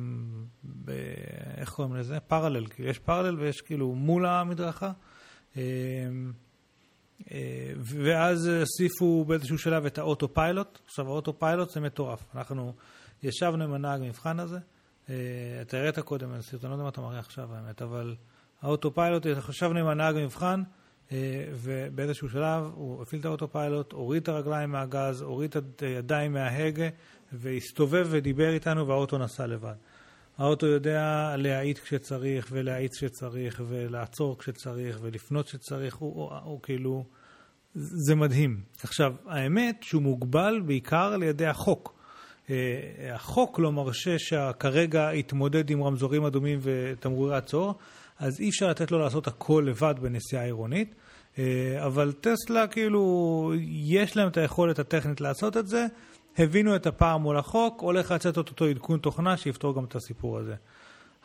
איך 1.58 1.70
קוראים 1.70 1.96
לזה? 1.96 2.20
פרלל, 2.20 2.68
כי 2.68 2.84
יש 2.84 3.00
פרלל 3.00 3.40
ויש 3.40 3.62
כאילו 3.62 3.96
מול 3.96 4.26
המדרכה. 4.26 4.92
ואז 7.78 8.48
הוסיפו 8.48 9.26
באיזשהו 9.28 9.58
שלב 9.58 9.86
את 9.86 9.98
האוטו 9.98 10.34
פיילוט. 10.34 10.80
עכשיו 10.86 11.08
האוטו 11.08 11.40
פיילוט 11.40 11.70
זה 11.70 11.80
מטורף. 11.80 12.36
אנחנו 12.36 12.74
ישבנו 13.24 13.64
עם 13.64 13.74
הנהג 13.74 14.02
מבחן 14.02 14.40
הזה. 14.40 14.60
אתה 15.62 15.78
הראית 15.78 16.00
קודם, 16.00 16.34
אני 16.34 16.42
לא 16.64 16.70
יודע 16.70 16.84
מה 16.84 16.90
אתה 16.90 17.02
מראה 17.02 17.20
עכשיו 17.20 17.56
האמת, 17.56 17.82
אבל 17.82 18.16
האוטו 18.62 18.94
פיילוט, 18.94 19.28
חשבנו 19.40 19.80
עם 19.80 19.88
הנהג 19.88 20.16
המבחן, 20.16 20.60
אה, 20.60 20.79
ובאיזשהו 21.54 22.30
שלב 22.30 22.72
הוא 22.76 23.02
הפעיל 23.02 23.20
את 23.20 23.26
האוטו 23.26 23.48
פיילוט, 23.48 23.92
הוריד 23.94 24.22
את 24.22 24.30
הרגליים 24.30 24.72
מהגז, 24.72 25.22
הוריד 25.22 25.58
את 25.58 25.82
הידיים 25.82 26.34
מההגה, 26.34 26.88
והסתובב 27.34 28.08
ודיבר 28.10 28.54
איתנו 28.54 28.88
והאוטו 28.88 29.18
נסע 29.18 29.48
לבד. 29.48 29.74
האוטו 30.38 30.68
יודע 30.68 31.36
להאיט 31.38 31.80
כשצריך, 31.80 32.48
ולהאיץ 32.52 32.98
כשצריך, 32.98 33.62
ולעצור 33.68 34.38
כשצריך, 34.40 35.00
ולפנות 35.02 35.46
כשצריך, 35.46 35.96
הוא, 35.96 36.14
הוא, 36.14 36.30
הוא, 36.30 36.40
הוא 36.44 36.60
כאילו... 36.64 37.06
זה 37.76 38.16
מדהים. 38.16 38.62
עכשיו, 38.84 39.14
האמת 39.26 39.84
שהוא 39.84 40.02
מוגבל 40.02 40.62
בעיקר 40.66 41.12
על 41.14 41.24
ידי 41.24 41.46
החוק. 41.46 42.00
Uh, 42.46 42.52
החוק 43.14 43.60
לא 43.60 43.72
מרשה 43.72 44.20
שכרגע 44.20 45.10
יתמודד 45.14 45.70
עם 45.70 45.84
רמזורים 45.84 46.26
אדומים 46.26 46.60
ותמרורי 46.62 47.36
עצור, 47.36 47.74
אז 48.20 48.40
אי 48.40 48.50
אפשר 48.50 48.68
לתת 48.68 48.92
לו 48.92 49.00
לעשות 49.00 49.28
הכל 49.28 49.64
לבד 49.68 49.96
בנסיעה 50.02 50.44
עירונית, 50.44 50.96
אה, 51.38 51.86
אבל 51.86 52.12
טסלה 52.12 52.68
כאילו, 52.68 53.54
יש 53.68 54.18
להם 54.18 54.28
את 54.28 54.38
היכולת 54.38 54.80
הטכנית 54.80 55.22
לעשות 55.22 55.58
את 55.58 55.68
זה, 55.68 55.86
הבינו 56.38 56.76
את 56.76 56.88
הפער 56.88 57.18
מול 57.18 57.38
החוק, 57.38 57.82
הולך 57.82 58.12
לצאת 58.12 58.34
את 58.34 58.50
אותו 58.50 58.66
עדכון 58.66 59.00
תוכנה 59.00 59.38
שיפתור 59.38 59.76
גם 59.76 59.84
את 59.84 59.96
הסיפור 59.96 60.38
הזה. 60.38 60.56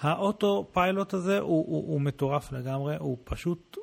האוטו 0.01 0.69
פיילוט 0.73 1.15
הזה 1.15 1.39
הוא, 1.39 1.49
הוא, 1.49 1.93
הוא 1.93 2.01
מטורף 2.01 2.53
לגמרי, 2.53 2.97
הוא 2.99 3.19
פשוט 3.25 3.77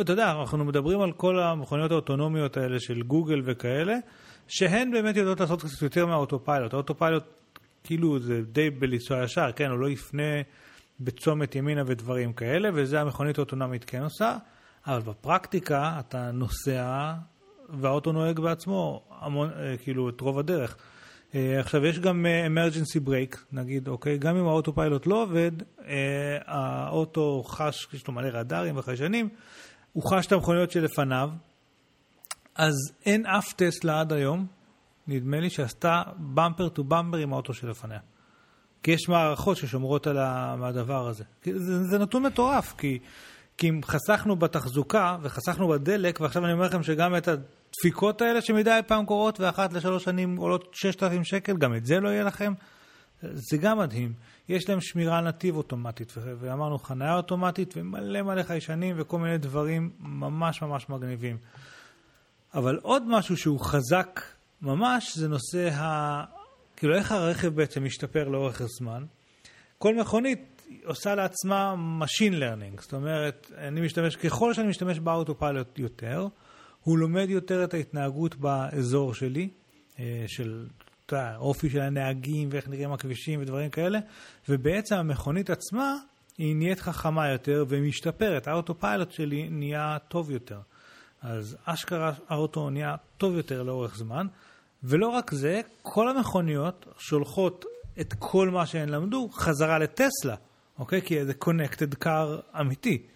אתה 0.00 0.12
יודע, 0.12 0.30
אנחנו 0.30 0.64
מדברים 0.64 1.00
על 1.00 1.12
כל 1.12 1.38
המכוניות 1.38 1.90
האוטונומיות 1.90 2.56
האלה 2.56 2.80
של 2.80 3.02
גוגל 3.02 3.42
וכאלה, 3.44 3.96
שהן 4.48 4.90
באמת 4.90 5.16
יודעות 5.16 5.40
לעשות 5.40 5.62
קצת 5.62 5.82
יותר 5.82 6.06
מהאוטו 6.06 6.44
פיילוט. 6.44 6.72
האוטו 6.72 6.94
פיילוט 6.94 7.22
כאילו 7.84 8.18
זה 8.18 8.42
די 8.42 8.70
בלנסוע 8.70 9.24
ישר, 9.24 9.52
כן, 9.56 9.70
הוא 9.70 9.78
לא 9.78 9.88
יפנה 9.88 10.42
בצומת 11.00 11.54
ימינה 11.54 11.82
ודברים 11.86 12.32
כאלה, 12.32 12.68
וזה 12.74 13.00
המכונית 13.00 13.38
האוטונומית 13.38 13.84
כן 13.84 14.02
עושה, 14.02 14.36
אבל 14.86 15.00
בפרקטיקה 15.00 16.00
אתה 16.00 16.30
נוסע 16.30 17.12
והאוטו 17.68 18.12
נוהג 18.12 18.40
בעצמו, 18.40 19.02
המון, 19.20 19.50
אה, 19.50 19.76
כאילו, 19.76 20.08
את 20.08 20.20
רוב 20.20 20.38
הדרך. 20.38 20.76
אה, 21.34 21.60
עכשיו, 21.60 21.86
יש 21.86 21.98
גם 21.98 22.26
emergency 22.46 22.98
uh, 22.98 23.00
brake, 23.00 23.44
נגיד, 23.52 23.88
אוקיי, 23.88 24.18
גם 24.18 24.36
אם 24.36 24.46
ה 24.46 24.74
autopilot 24.74 25.06
לא 25.06 25.22
עובד, 25.22 25.52
האוטו 26.46 27.42
חש, 27.46 27.88
יש 27.92 28.08
לו 28.08 28.14
מלא 28.14 28.28
רדארים 28.28 28.76
וחיישנים, 28.76 29.28
הוא 29.92 30.02
חש 30.10 30.26
את 30.26 30.32
המכוניות 30.32 30.70
שלפניו, 30.70 31.30
אז 32.54 32.74
אין 33.06 33.26
אף 33.26 33.52
טסלה 33.52 34.00
עד 34.00 34.12
היום, 34.12 34.46
נדמה 35.06 35.40
לי, 35.40 35.50
שעשתה 35.50 36.02
במפר 36.16 36.68
טו 36.68 36.84
במפר 36.84 37.16
עם 37.18 37.32
האוטו 37.32 37.54
שלפניה. 37.54 37.98
כי 38.84 38.90
יש 38.90 39.08
מערכות 39.08 39.56
ששומרות 39.56 40.06
על 40.06 40.18
הדבר 40.18 41.08
הזה. 41.08 41.24
זה, 41.44 41.84
זה 41.84 41.98
נתון 41.98 42.22
מטורף, 42.22 42.74
כי, 42.78 42.98
כי 43.58 43.68
אם 43.68 43.80
חסכנו 43.84 44.36
בתחזוקה 44.36 45.16
וחסכנו 45.22 45.68
בדלק, 45.68 46.20
ועכשיו 46.20 46.44
אני 46.44 46.52
אומר 46.52 46.66
לכם 46.66 46.82
שגם 46.82 47.16
את 47.16 47.28
הדפיקות 47.28 48.22
האלה 48.22 48.40
שמדי 48.40 48.80
פעם 48.86 49.06
קורות, 49.06 49.40
ואחת 49.40 49.72
לשלוש 49.72 50.04
שנים 50.04 50.36
עולות 50.36 50.68
6,000 50.72 51.24
שקל, 51.24 51.56
גם 51.56 51.74
את 51.74 51.86
זה 51.86 52.00
לא 52.00 52.08
יהיה 52.08 52.24
לכם, 52.24 52.52
זה 53.22 53.56
גם 53.56 53.78
מדהים. 53.78 54.12
יש 54.48 54.68
להם 54.68 54.80
שמירה 54.80 55.20
נתיב 55.20 55.56
אוטומטית, 55.56 56.12
ואמרנו 56.40 56.78
חניה 56.78 57.16
אוטומטית, 57.16 57.74
ומלא 57.76 58.22
מלא 58.22 58.42
חיישנים 58.42 58.96
וכל 58.98 59.18
מיני 59.18 59.38
דברים 59.38 59.90
ממש 60.00 60.62
ממש 60.62 60.88
מגניבים. 60.88 61.36
אבל 62.54 62.78
עוד 62.82 63.02
משהו 63.06 63.36
שהוא 63.36 63.60
חזק 63.60 64.20
ממש, 64.62 65.18
זה 65.18 65.28
נושא 65.28 65.70
ה... 65.72 66.43
כאילו 66.76 66.94
איך 66.94 67.12
הרכב 67.12 67.48
בעצם 67.48 67.84
משתפר 67.84 68.28
לאורך 68.28 68.60
הזמן. 68.60 69.04
כל 69.78 69.94
מכונית 69.94 70.62
עושה 70.84 71.14
לעצמה 71.14 71.74
Machine 72.02 72.34
Learning, 72.34 72.82
זאת 72.82 72.94
אומרת, 72.94 73.50
אני 73.58 73.80
משתמש, 73.80 74.16
ככל 74.16 74.54
שאני 74.54 74.68
משתמש 74.68 74.98
באוטופיילוט 74.98 75.78
יותר, 75.78 76.26
הוא 76.80 76.98
לומד 76.98 77.30
יותר 77.30 77.64
את 77.64 77.74
ההתנהגות 77.74 78.34
באזור 78.34 79.14
שלי, 79.14 79.48
אה, 79.98 80.24
של 80.26 80.66
האופי 81.12 81.70
של 81.70 81.80
הנהגים 81.80 82.48
ואיך 82.52 82.68
נראים 82.68 82.92
הכבישים 82.92 83.40
ודברים 83.40 83.70
כאלה, 83.70 83.98
ובעצם 84.48 84.96
המכונית 84.96 85.50
עצמה 85.50 85.96
היא 86.38 86.56
נהיית 86.56 86.80
חכמה 86.80 87.28
יותר 87.28 87.64
ומשתפרת, 87.68 88.48
האוטופיילוט 88.48 89.12
שלי 89.12 89.48
נהיה 89.48 89.96
טוב 90.08 90.30
יותר. 90.30 90.58
אז 91.22 91.56
אשכרה 91.64 92.12
האוטו 92.28 92.70
נהיה 92.70 92.96
טוב 93.18 93.36
יותר 93.36 93.62
לאורך 93.62 93.96
זמן, 93.96 94.26
ולא 94.84 95.08
רק 95.08 95.30
זה, 95.30 95.60
כל 95.82 96.08
המכוניות 96.08 96.86
שולחות 96.98 97.64
את 98.00 98.14
כל 98.18 98.50
מה 98.50 98.66
שהן 98.66 98.88
למדו 98.88 99.28
חזרה 99.32 99.78
לטסלה, 99.78 100.34
אוקיי? 100.78 101.02
כי 101.02 101.24
זה 101.24 101.32
connected 101.44 102.04
car 102.04 102.60
אמיתי. 102.60 103.06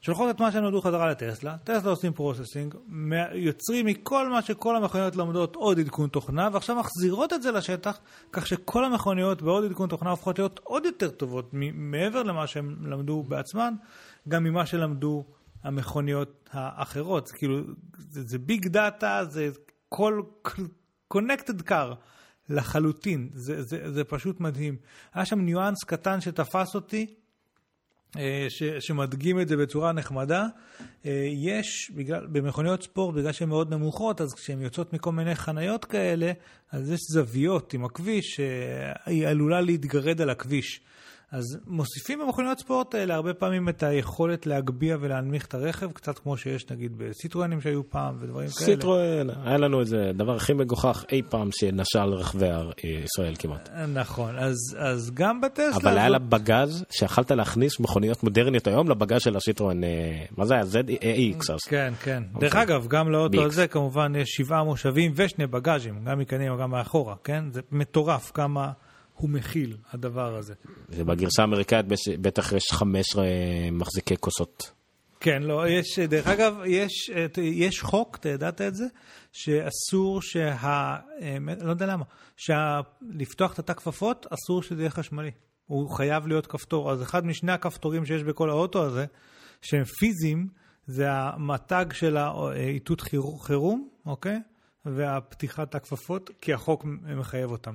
שולחות 0.00 0.30
את 0.30 0.40
מה 0.40 0.52
שהן 0.52 0.64
למדו 0.64 0.80
חזרה 0.80 1.10
לטסלה, 1.10 1.56
טסלה 1.64 1.90
עושים 1.90 2.12
processing, 2.12 2.74
יוצרים 3.32 3.86
מכל 3.86 4.28
מה 4.28 4.42
שכל 4.42 4.76
המכוניות 4.76 5.16
לומדות 5.16 5.56
עוד 5.56 5.78
עדכון 5.78 6.08
תוכנה, 6.08 6.48
ועכשיו 6.52 6.76
מחזירות 6.76 7.32
את 7.32 7.42
זה 7.42 7.52
לשטח, 7.52 7.98
כך 8.32 8.46
שכל 8.46 8.84
המכוניות 8.84 9.42
בעוד 9.42 9.64
עדכון 9.64 9.88
תוכנה 9.88 10.10
הופכות 10.10 10.38
להיות 10.38 10.60
עוד 10.64 10.84
יותר 10.84 11.10
טובות, 11.10 11.50
מעבר 11.74 12.22
למה 12.22 12.46
שהן 12.46 12.76
למדו 12.82 13.22
בעצמן, 13.22 13.74
גם 14.28 14.44
ממה 14.44 14.66
שלמדו 14.66 15.24
המכוניות 15.62 16.48
האחרות. 16.52 17.30
כאילו, 17.30 17.58
זה, 17.98 18.22
זה 18.26 18.38
ביג 18.38 18.68
דאטה, 18.68 19.24
זה 19.28 19.48
כל, 19.88 20.22
connected 21.08 21.62
car 21.62 21.94
לחלוטין, 22.48 23.28
זה, 23.34 23.62
זה, 23.62 23.92
זה 23.92 24.04
פשוט 24.04 24.40
מדהים. 24.40 24.76
היה 25.14 25.24
שם 25.24 25.40
ניואנס 25.40 25.84
קטן 25.84 26.20
שתפס 26.20 26.74
אותי, 26.74 27.06
אה, 28.16 28.46
ש, 28.48 28.62
שמדגים 28.62 29.40
את 29.40 29.48
זה 29.48 29.56
בצורה 29.56 29.92
נחמדה. 29.92 30.46
אה, 31.06 31.28
יש, 31.32 31.90
בגלל, 31.94 32.26
במכוניות 32.26 32.82
ספורט, 32.82 33.14
בגלל 33.14 33.32
שהן 33.32 33.48
מאוד 33.48 33.74
נמוכות, 33.74 34.20
אז 34.20 34.34
כשהן 34.34 34.62
יוצאות 34.62 34.92
מכל 34.92 35.12
מיני 35.12 35.34
חניות 35.34 35.84
כאלה, 35.84 36.32
אז 36.72 36.90
יש 36.90 37.00
זוויות 37.12 37.74
עם 37.74 37.84
הכביש 37.84 38.36
שהיא 38.36 39.28
עלולה 39.28 39.60
להתגרד 39.60 40.20
על 40.20 40.30
הכביש. 40.30 40.80
אז 41.32 41.58
מוסיפים 41.66 42.18
במכוניות 42.18 42.58
ספורט 42.58 42.94
האלה 42.94 43.14
הרבה 43.14 43.34
פעמים 43.34 43.68
את 43.68 43.82
היכולת 43.82 44.46
להגביה 44.46 44.96
ולהנמיך 45.00 45.46
את 45.46 45.54
הרכב, 45.54 45.92
קצת 45.92 46.18
כמו 46.18 46.36
שיש 46.36 46.70
נגיד 46.70 46.92
בסיטרואנים 46.98 47.60
שהיו 47.60 47.90
פעם 47.90 48.16
ודברים 48.20 48.48
כאלה. 48.48 48.66
סיטרואן, 48.66 49.30
היה 49.44 49.56
לנו 49.56 49.80
איזה 49.80 50.10
דבר 50.14 50.36
הכי 50.36 50.52
מגוחך 50.52 51.04
אי 51.12 51.22
פעם 51.28 51.48
שנשל 51.52 52.14
רכבי 52.14 52.46
ישראל 53.04 53.34
כמעט. 53.38 53.70
נכון, 53.94 54.38
אז, 54.38 54.56
אז 54.78 55.10
גם 55.14 55.40
בטסלה... 55.40 55.76
אבל 55.76 55.98
היה 55.98 56.08
לה 56.08 56.18
בגאז' 56.18 56.84
שיכלת 56.90 57.30
להכניס 57.30 57.80
מכוניות 57.80 58.22
מודרניות 58.22 58.66
היום 58.66 58.88
לבגאז' 58.88 59.20
של 59.20 59.36
הסיטרואן, 59.36 59.84
אה, 59.84 60.24
מה 60.36 60.44
זה 60.44 60.54
היה? 60.54 60.62
ZX. 60.62 61.52
אז... 61.52 61.60
כן, 61.68 61.92
כן. 62.02 62.22
דרך 62.40 62.56
אגב, 62.56 62.86
גם 62.86 63.12
לאוטו 63.12 63.44
הזה 63.44 63.66
כמובן 63.66 64.12
יש 64.16 64.28
שבעה 64.28 64.64
מושבים 64.64 65.12
ושני 65.16 65.46
בגאז'ים, 65.46 66.04
גם 66.04 66.18
מקדימה 66.18 66.54
וגם 66.54 66.70
מאחורה, 66.70 67.14
כן? 67.24 67.44
זה 67.52 67.60
מטורף 67.72 68.30
כמה... 68.34 68.72
הוא 69.18 69.30
מכיל, 69.30 69.76
הדבר 69.92 70.36
הזה. 70.36 70.54
ובגרסה 70.88 71.42
האמריקאית 71.42 71.86
בטח 72.20 72.52
יש 72.52 72.64
חמש 72.72 73.16
אה, 73.16 73.68
מחזיקי 73.72 74.16
כוסות. 74.16 74.72
כן, 75.20 75.42
לא, 75.42 75.68
יש, 75.68 75.98
דרך 75.98 76.26
אגב, 76.26 76.54
יש, 76.66 77.10
יש 77.42 77.82
חוק, 77.82 78.16
אתה 78.16 78.28
ידעת 78.28 78.60
את 78.60 78.74
זה, 78.74 78.84
שאסור 79.32 80.22
שה... 80.22 80.66
אה, 81.22 81.36
לא 81.64 81.70
יודע 81.70 81.86
למה, 81.86 82.04
שלפתוח 82.36 83.54
את 83.54 83.58
התא 83.58 83.72
כפפות, 83.72 84.26
אסור 84.30 84.62
שזה 84.62 84.82
יהיה 84.82 84.90
חשמלי. 84.90 85.30
הוא 85.66 85.90
חייב 85.90 86.26
להיות 86.26 86.46
כפתור. 86.46 86.92
אז 86.92 87.02
אחד 87.02 87.26
משני 87.26 87.52
הכפתורים 87.52 88.06
שיש 88.06 88.22
בכל 88.22 88.50
האוטו 88.50 88.84
הזה, 88.84 89.06
שהם 89.62 89.84
פיזיים, 89.84 90.48
זה 90.86 91.10
המתג 91.10 91.86
של 91.92 92.16
האיתות 92.16 93.00
חירום, 93.40 93.88
אוקיי? 94.06 94.40
והפתיחת 94.84 95.74
הכפפות, 95.74 96.30
כי 96.40 96.52
החוק 96.52 96.84
מחייב 97.16 97.50
אותם. 97.50 97.74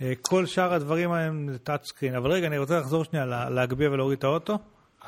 אה, 0.00 0.12
כל 0.22 0.46
שאר 0.46 0.74
הדברים 0.74 1.12
הם 1.12 1.56
טאצ' 1.64 1.86
סקרין. 1.86 2.14
אבל 2.14 2.30
רגע, 2.30 2.46
אני 2.46 2.58
רוצה 2.58 2.80
לחזור 2.80 3.04
שנייה, 3.04 3.26
להגביה 3.26 3.90
ולהוריד 3.90 4.18
את 4.18 4.24
האוטו. 4.24 4.58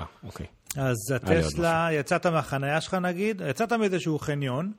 אה, 0.01 0.06
אוקיי. 0.24 0.47
אז 0.77 0.97
הטסלה, 1.14 1.89
יצאת 1.93 2.27
מהחנייה 2.27 2.81
שלך 2.81 2.94
נגיד, 2.94 3.43
יצאת 3.51 3.73
מאיזשהו 3.73 4.19
חניון, 4.19 4.73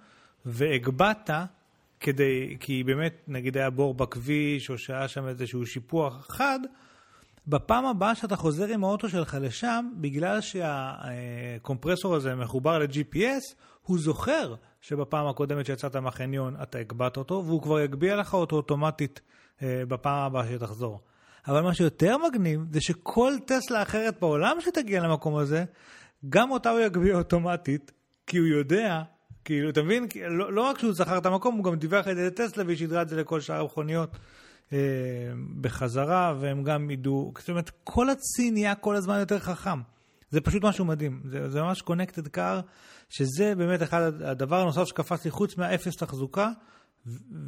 והגבהת 0.46 1.30
כדי, 2.00 2.58
כי 2.60 2.84
באמת, 2.84 3.24
נגיד 3.28 3.58
היה 3.58 3.70
בור 3.70 3.94
בכביש, 3.94 4.70
או 4.70 4.78
שהיה 4.78 5.08
שם 5.08 5.28
איזשהו 5.28 5.66
שיפוח 5.66 6.28
חד, 6.30 6.60
בפעם 7.48 7.86
הבאה 7.86 8.16
שאתה 8.16 8.36
חוזר 8.36 8.66
עם 8.68 8.84
האוטו 8.84 9.10
שלך 9.10 9.38
לשם, 9.42 9.90
בגלל 9.98 10.42
שהקומפרסור 10.42 12.16
הזה 12.16 12.36
מחובר 12.36 12.80
ל-GPS, 12.80 13.56
הוא 13.82 14.00
זוכר 14.00 14.56
שבפעם 14.82 15.28
הקודמת 15.28 15.66
שיצאת 15.66 15.96
מהחניון 15.96 16.56
אתה 16.64 16.78
הגבהת 16.78 17.18
אותו, 17.18 17.44
והוא 17.46 17.62
כבר 17.62 17.80
יגביה 17.80 18.16
לך 18.16 18.34
אותו 18.34 18.56
אוטומטית 18.56 19.22
בפעם 19.62 20.22
הבאה 20.26 20.48
שתחזור. 20.48 21.02
אבל 21.48 21.62
מה 21.62 21.74
שיותר 21.74 22.18
מגניב 22.18 22.62
זה 22.72 22.82
שכל 22.82 23.34
טסלה 23.46 23.82
אחרת 23.82 24.20
בעולם 24.20 24.58
שתגיע 24.60 25.02
למקום 25.02 25.36
הזה, 25.36 25.64
גם 26.30 26.52
אותה 26.52 26.70
הוא 26.70 26.80
יגביה 26.80 27.18
אוטומטית, 27.18 27.92
כי 28.28 28.38
הוא 28.38 28.48
יודע, 28.48 29.02
כאילו, 29.46 29.70
אתה 29.70 29.84
מבין? 29.84 30.08
לא, 30.30 30.54
לא 30.54 30.62
רק 30.62 30.80
שהוא 30.80 30.94
זכר 30.94 31.18
את 31.18 31.26
המקום, 31.26 31.56
הוא 31.56 31.64
גם 31.64 31.76
דיווח 31.76 32.08
את 32.08 32.16
זה 32.16 32.28
לטסלה 32.28 32.64
והיא 32.66 32.78
שידרה 32.78 33.02
את 33.02 33.10
זה 33.10 33.16
לכל 33.16 33.42
שאר 33.42 33.62
המכוניות 33.62 34.10
אה, 34.74 34.78
בחזרה, 35.62 36.36
והם 36.40 36.64
גם 36.64 36.92
ידעו, 36.92 37.34
זאת 37.40 37.50
אומרת, 37.50 37.72
כל 37.84 38.10
הצי 38.10 38.52
נהיה 38.52 38.76
כל 38.76 38.96
הזמן 38.96 39.20
יותר 39.20 39.40
חכם. 39.40 39.80
זה 40.30 40.42
פשוט 40.42 40.64
משהו 40.64 40.86
מדהים, 40.86 41.22
זה, 41.26 41.50
זה 41.50 41.62
ממש 41.62 41.82
קונקטד 41.82 42.28
קאר, 42.28 42.62
שזה 43.10 43.56
באמת 43.56 43.84
אחד 43.84 44.22
הדבר 44.24 44.62
הנוסף 44.62 44.84
שקפץ 44.84 45.26
לי 45.26 45.32
חוץ 45.32 45.58
מהאפס 45.58 45.96
תחזוקה. 45.96 46.52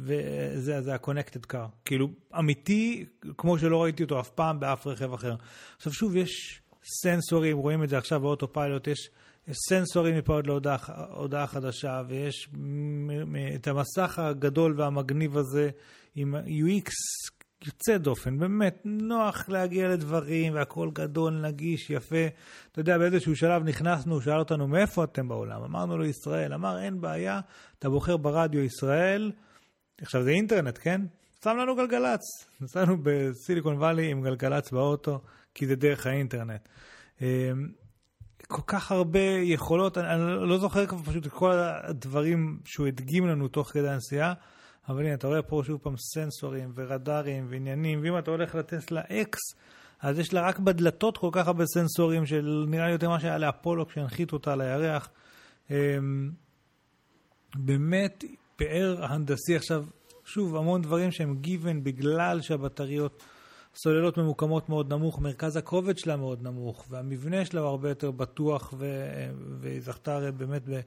וזה 0.04 0.94
ה-connected 0.94 1.52
car. 1.52 1.68
כאילו, 1.84 2.08
אמיתי, 2.38 3.06
כמו 3.38 3.58
שלא 3.58 3.82
ראיתי 3.82 4.02
אותו 4.02 4.20
אף 4.20 4.30
פעם 4.30 4.60
באף 4.60 4.86
רכב 4.86 5.12
אחר. 5.12 5.34
עכשיו 5.76 5.92
שוב, 5.92 6.16
יש 6.16 6.62
סנסורים, 7.02 7.58
רואים 7.58 7.84
את 7.84 7.88
זה 7.88 7.98
עכשיו 7.98 8.20
באוטו 8.20 8.52
פיילוט, 8.52 8.86
יש, 8.86 9.10
יש 9.48 9.56
סנסורים 9.68 10.18
מפה 10.18 10.32
עוד 10.34 10.46
להודעה 10.46 11.46
חדשה, 11.46 12.02
ויש 12.08 12.48
את 13.54 13.66
המסך 13.68 14.18
הגדול 14.18 14.74
והמגניב 14.80 15.36
הזה 15.36 15.70
עם 16.14 16.34
UX 16.34 16.90
יוצא 17.66 17.98
דופן, 17.98 18.38
באמת 18.38 18.80
נוח 18.84 19.48
להגיע 19.48 19.88
לדברים, 19.88 20.54
והכל 20.54 20.90
גדול, 20.92 21.32
נגיש, 21.32 21.90
יפה. 21.90 22.26
אתה 22.72 22.80
יודע, 22.80 22.98
באיזשהו 22.98 23.36
שלב 23.36 23.62
נכנסנו, 23.62 24.14
הוא 24.14 24.22
שאל 24.22 24.38
אותנו, 24.38 24.68
מאיפה 24.68 25.04
אתם 25.04 25.28
בעולם? 25.28 25.62
אמרנו 25.62 25.98
לו, 25.98 26.04
ישראל. 26.04 26.52
אמר, 26.52 26.82
אין 26.82 27.00
בעיה, 27.00 27.40
אתה 27.78 27.90
בוחר 27.90 28.16
ברדיו 28.16 28.60
ישראל, 28.60 29.32
עכשיו 30.00 30.22
זה 30.22 30.30
אינטרנט, 30.30 30.78
כן? 30.82 31.00
שם 31.44 31.56
לנו 31.56 31.76
גלגלצ. 31.76 32.20
נסענו 32.60 32.96
בסיליקון 33.02 33.76
וואלי 33.76 34.10
עם 34.10 34.22
גלגלצ 34.22 34.70
באוטו, 34.70 35.20
כי 35.54 35.66
זה 35.66 35.76
דרך 35.76 36.06
האינטרנט. 36.06 36.68
אמ, 37.20 37.26
כל 38.48 38.62
כך 38.66 38.92
הרבה 38.92 39.20
יכולות, 39.42 39.98
אני 39.98 40.20
לא 40.48 40.58
זוכר 40.58 40.86
כבר 40.86 41.02
פשוט 41.02 41.26
את 41.26 41.32
כל 41.32 41.52
הדברים 41.52 42.58
שהוא 42.64 42.86
הדגים 42.86 43.26
לנו 43.26 43.48
תוך 43.48 43.68
כדי 43.68 43.88
הנסיעה, 43.88 44.34
אבל 44.88 45.02
הנה, 45.02 45.14
אתה 45.14 45.26
רואה 45.26 45.42
פה 45.42 45.62
שוב 45.66 45.80
פעם 45.82 45.94
סנסורים 45.96 46.72
ורדארים 46.74 47.46
ועניינים, 47.50 48.00
ואם 48.02 48.18
אתה 48.18 48.30
הולך 48.30 48.54
לטסלה 48.54 49.00
אקס, 49.00 49.40
אז 50.00 50.18
יש 50.18 50.34
לה 50.34 50.48
רק 50.48 50.58
בדלתות 50.58 51.18
כל 51.18 51.30
כך 51.32 51.46
הרבה 51.46 51.66
סנסורים, 51.66 52.26
של 52.26 52.64
נראה 52.68 52.86
לי 52.86 52.92
יותר 52.92 53.08
מה 53.08 53.20
שהיה 53.20 53.38
לאפולו 53.38 53.86
כשהנחיתו 53.86 54.36
אותה 54.36 54.52
על 54.52 54.60
הירח. 54.60 55.08
אמ, 55.70 56.30
באמת, 57.54 58.24
פאר 58.56 59.04
הנדסי 59.04 59.56
עכשיו, 59.56 59.84
שוב, 60.24 60.56
המון 60.56 60.82
דברים 60.82 61.10
שהם 61.10 61.36
given 61.44 61.80
בגלל 61.82 62.40
שהבטריות, 62.40 63.22
סוללות 63.74 64.18
ממוקמות 64.18 64.68
מאוד 64.68 64.92
נמוך, 64.92 65.20
מרכז 65.20 65.56
הכובד 65.56 65.98
שלה 65.98 66.16
מאוד 66.16 66.42
נמוך, 66.42 66.86
והמבנה 66.90 67.44
שלה 67.44 67.60
הוא 67.60 67.68
הרבה 67.68 67.88
יותר 67.88 68.10
בטוח, 68.10 68.74
ו... 68.78 69.06
והיא 69.60 69.80
זכתה 69.80 70.14
הרי 70.14 70.32
באמת, 70.32 70.68
ב... 70.68 70.80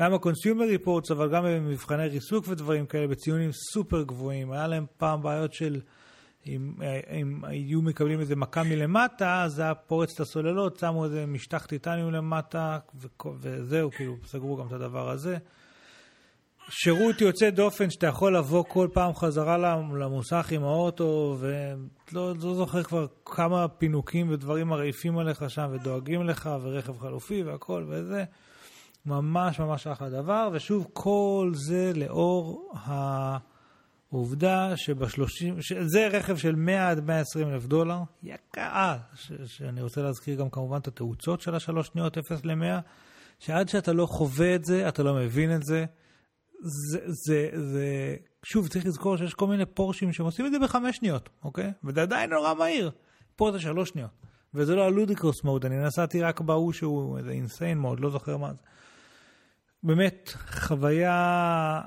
גם 0.00 0.12
ב-consumer 0.12 0.78
reports, 0.78 1.12
אבל 1.12 1.32
גם 1.32 1.44
במבחני 1.44 2.08
ריסוק 2.08 2.48
ודברים 2.48 2.86
כאלה, 2.86 3.06
בציונים 3.06 3.50
סופר 3.52 4.02
גבוהים. 4.02 4.52
היה 4.52 4.66
להם 4.66 4.86
פעם 4.96 5.22
בעיות 5.22 5.52
של... 5.52 5.80
אם, 6.46 6.74
אם 7.10 7.44
היו 7.44 7.82
מקבלים 7.82 8.20
איזה 8.20 8.36
מכה 8.36 8.62
מלמטה, 8.62 9.42
אז 9.42 9.58
היה 9.58 9.74
פורץ 9.74 10.14
את 10.14 10.20
הסוללות, 10.20 10.78
שמו 10.78 11.04
איזה 11.04 11.26
משטח 11.26 11.66
טיטניום 11.66 12.10
למטה, 12.10 12.78
וזהו, 13.40 13.90
כאילו, 13.90 14.16
סגרו 14.24 14.56
גם 14.56 14.66
את 14.66 14.72
הדבר 14.72 15.10
הזה. 15.10 15.36
שירות 16.68 17.20
יוצא 17.20 17.50
דופן 17.50 17.90
שאתה 17.90 18.06
יכול 18.06 18.36
לבוא 18.36 18.64
כל 18.68 18.88
פעם 18.92 19.14
חזרה 19.14 19.76
למוסך 19.98 20.52
עם 20.52 20.64
האוטו, 20.64 21.36
ולא 21.40 22.34
לא 22.42 22.54
זוכר 22.54 22.82
כבר 22.82 23.06
כמה 23.24 23.68
פינוקים 23.68 24.30
ודברים 24.30 24.68
מרעיפים 24.68 25.18
עליך 25.18 25.50
שם 25.50 25.68
ודואגים 25.72 26.22
לך, 26.22 26.50
ורכב 26.62 26.98
חלופי 26.98 27.42
והכל 27.42 27.86
וזה. 27.88 28.24
ממש 29.06 29.60
ממש 29.60 29.86
אחלה 29.86 30.10
דבר, 30.10 30.48
ושוב, 30.52 30.86
כל 30.92 31.50
זה 31.54 31.92
לאור 31.94 32.72
העובדה 34.12 34.76
שבשלושים, 34.76 35.56
זה 35.84 36.08
רכב 36.08 36.36
של 36.36 36.54
100 36.54 36.90
עד 36.90 37.04
120 37.04 37.48
אלף 37.48 37.66
דולר, 37.66 37.98
יקר, 38.22 38.96
שאני 39.44 39.82
רוצה 39.82 40.02
להזכיר 40.02 40.38
גם 40.38 40.50
כמובן 40.50 40.76
את 40.76 40.88
התאוצות 40.88 41.40
של 41.40 41.54
השלוש 41.54 41.86
שניות 41.86 42.18
0 42.18 42.44
ל-100, 42.44 42.80
שעד 43.38 43.68
שאתה 43.68 43.92
לא 43.92 44.06
חווה 44.06 44.54
את 44.54 44.64
זה, 44.64 44.88
אתה 44.88 45.02
לא 45.02 45.14
מבין 45.14 45.54
את 45.54 45.62
זה. 45.62 45.84
זה, 46.62 47.00
זה, 47.06 47.50
זה, 47.54 48.16
שוב, 48.42 48.68
צריך 48.68 48.86
לזכור 48.86 49.16
שיש 49.16 49.34
כל 49.34 49.46
מיני 49.46 49.66
פורשים 49.66 50.12
שהם 50.12 50.26
עושים 50.26 50.46
את 50.46 50.52
זה 50.52 50.58
בחמש 50.58 50.96
שניות, 50.96 51.28
אוקיי? 51.44 51.72
וזה 51.84 52.02
עדיין 52.02 52.30
נורא 52.30 52.54
מהיר. 52.54 52.90
פה 53.36 53.52
זה 53.52 53.60
שלוש 53.60 53.88
שניות. 53.88 54.10
וזה 54.54 54.74
לא 54.74 54.84
הלודיקרוס 54.84 55.44
מוד, 55.44 55.66
אני 55.66 55.84
נסעתי 55.84 56.22
רק 56.22 56.40
בהוא 56.40 56.72
שהוא 56.72 57.18
איזה 57.18 57.30
אינסיין 57.30 57.78
מוד, 57.78 58.00
לא 58.00 58.10
זוכר 58.10 58.36
מה 58.36 58.52
זה. 58.52 58.58
באמת, 59.82 60.30
חוויה 60.36 61.80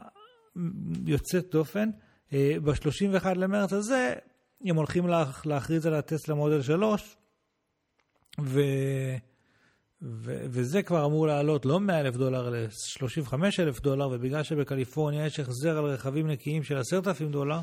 יוצאת 1.05 1.51
דופן. 1.51 1.89
אה, 2.33 2.55
ב-31 2.63 3.27
למרץ 3.35 3.73
הזה, 3.73 4.13
הם 4.65 4.75
הולכים 4.75 5.07
להכריז 5.45 5.85
על 5.85 5.93
הטסלה 5.93 6.35
מודל 6.35 6.61
3, 6.61 7.17
ו... 8.41 8.61
ו- 10.01 10.45
וזה 10.49 10.83
כבר 10.83 11.05
אמור 11.05 11.27
לעלות 11.27 11.65
לא 11.65 11.79
100 11.79 11.99
אלף 11.99 12.15
דולר 12.15 12.49
ל-35 12.49 13.33
אלף 13.59 13.79
דולר, 13.79 14.09
ובגלל 14.11 14.43
שבקליפורניה 14.43 15.25
יש 15.25 15.39
החזר 15.39 15.77
על 15.77 15.85
רכבים 15.85 16.27
נקיים 16.27 16.63
של 16.63 16.77
10,000 16.77 17.31
דולר, 17.31 17.59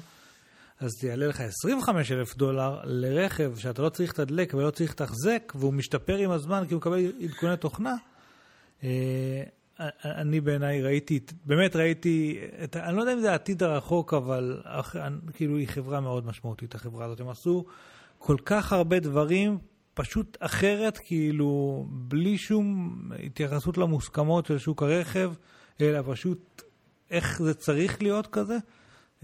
אז 0.81 0.91
זה 1.01 1.09
יעלה 1.09 1.27
לך 1.27 1.41
25 1.41 2.13
אלף 2.13 2.37
דולר 2.37 2.81
לרכב 2.85 3.57
שאתה 3.57 3.83
לא 3.83 3.89
צריך 3.89 4.11
לתדלק 4.11 4.55
ולא 4.55 4.71
צריך 4.71 4.91
לתחזק, 4.91 5.53
והוא 5.55 5.75
משתפר 5.75 6.17
עם 6.17 6.31
הזמן 6.31 6.65
כי 6.69 6.75
הוא 6.75 6.79
מקבל 6.79 7.13
עדכוני 7.25 7.57
תוכנה. 7.57 7.95
אה, 8.85 9.43
אני 10.05 10.41
בעיניי 10.41 10.83
ראיתי, 10.83 11.21
באמת 11.45 11.77
ראיתי, 11.77 12.41
את, 12.65 12.77
אני 12.77 12.97
לא 12.97 13.01
יודע 13.01 13.13
אם 13.13 13.21
זה 13.21 13.31
העתיד 13.31 13.63
הרחוק, 13.63 14.15
אבל 14.15 14.63
כאילו 15.35 15.57
היא 15.57 15.69
חברה 15.69 16.01
מאוד 16.01 16.27
משמעותית, 16.27 16.75
החברה 16.75 17.05
הזאת. 17.05 17.21
הם 17.21 17.29
עשו 17.29 17.65
כל 18.19 18.37
כך 18.45 18.73
הרבה 18.73 19.01
דברים 19.01 19.59
פשוט 19.95 20.37
אחרת, 20.41 20.99
כאילו, 20.99 21.85
בלי 21.89 22.39
שום 22.39 22.97
התייחסות 23.27 23.79
למוסכמות 23.79 24.47
של 24.47 24.59
שוק 24.59 24.83
הרכב, 24.83 25.33
אלא 25.81 26.03
פשוט 26.13 26.63
איך 27.11 27.43
זה 27.43 27.55
צריך 27.55 28.03
להיות 28.03 28.27
כזה. 28.27 28.57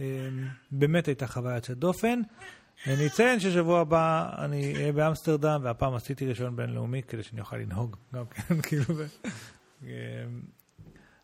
אה, 0.01 0.05
באמת 0.71 1.07
הייתה 1.07 1.27
חוויה 1.27 1.55
יוצאת 1.55 1.79
דופן. 1.79 2.21
אני 2.87 3.07
אציין 3.07 3.41
ששבוע 3.41 3.81
הבא 3.81 4.31
אני 4.45 4.75
אהיה 4.75 4.93
באמסטרדם, 4.93 5.61
והפעם 5.65 5.95
עשיתי 5.95 6.27
רישיון 6.27 6.57
בינלאומי 6.57 7.03
כדי 7.03 7.23
שאני 7.23 7.41
אוכל 7.41 7.57
לנהוג 7.57 7.97
גם 8.15 8.27
כן, 8.27 8.61
כאילו. 8.69 8.85
אה, 9.85 9.91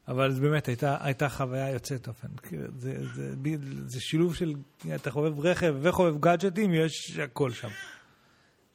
אבל 0.09 0.33
זה 0.33 0.41
באמת 0.41 0.67
הייתה, 0.67 0.97
הייתה 1.01 1.29
חוויה 1.29 1.71
יוצאת. 1.71 2.09
כאילו, 2.43 2.65
זה, 2.79 3.07
זה, 3.15 3.35
זה, 3.45 3.57
זה 3.87 4.01
שילוב 4.01 4.35
של, 4.35 4.55
אתה 4.95 5.11
חובב 5.11 5.41
רכב 5.41 5.75
וחובב 5.83 6.21
גאדג'טים, 6.21 6.75
יש 6.75 7.19
הכל 7.19 7.51
שם. 7.51 7.69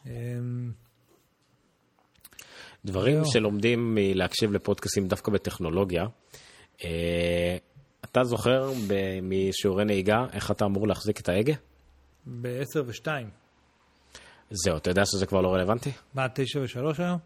אמ, 0.05 0.71
דברים 2.85 3.15
זהו. 3.15 3.31
שלומדים 3.31 3.95
מלהקשיב 3.95 4.51
לפודקאסים 4.51 5.07
דווקא 5.07 5.31
בטכנולוגיה. 5.31 6.05
אה, 6.84 7.57
אתה 8.05 8.23
זוכר 8.23 8.71
משיעורי 9.21 9.85
נהיגה 9.85 10.26
איך 10.34 10.51
אתה 10.51 10.65
אמור 10.65 10.88
להחזיק 10.88 11.19
את 11.19 11.30
ההגה? 11.30 11.53
ב-10 12.26 12.80
ו-2. 12.85 13.07
זהו, 14.49 14.77
אתה 14.77 14.89
יודע 14.89 15.05
שזה 15.05 15.26
כבר 15.26 15.41
לא 15.41 15.53
רלוונטי? 15.53 15.91
מה, 16.13 16.27
9 16.34 16.59
ו-3 16.59 17.01
היום? 17.03 17.17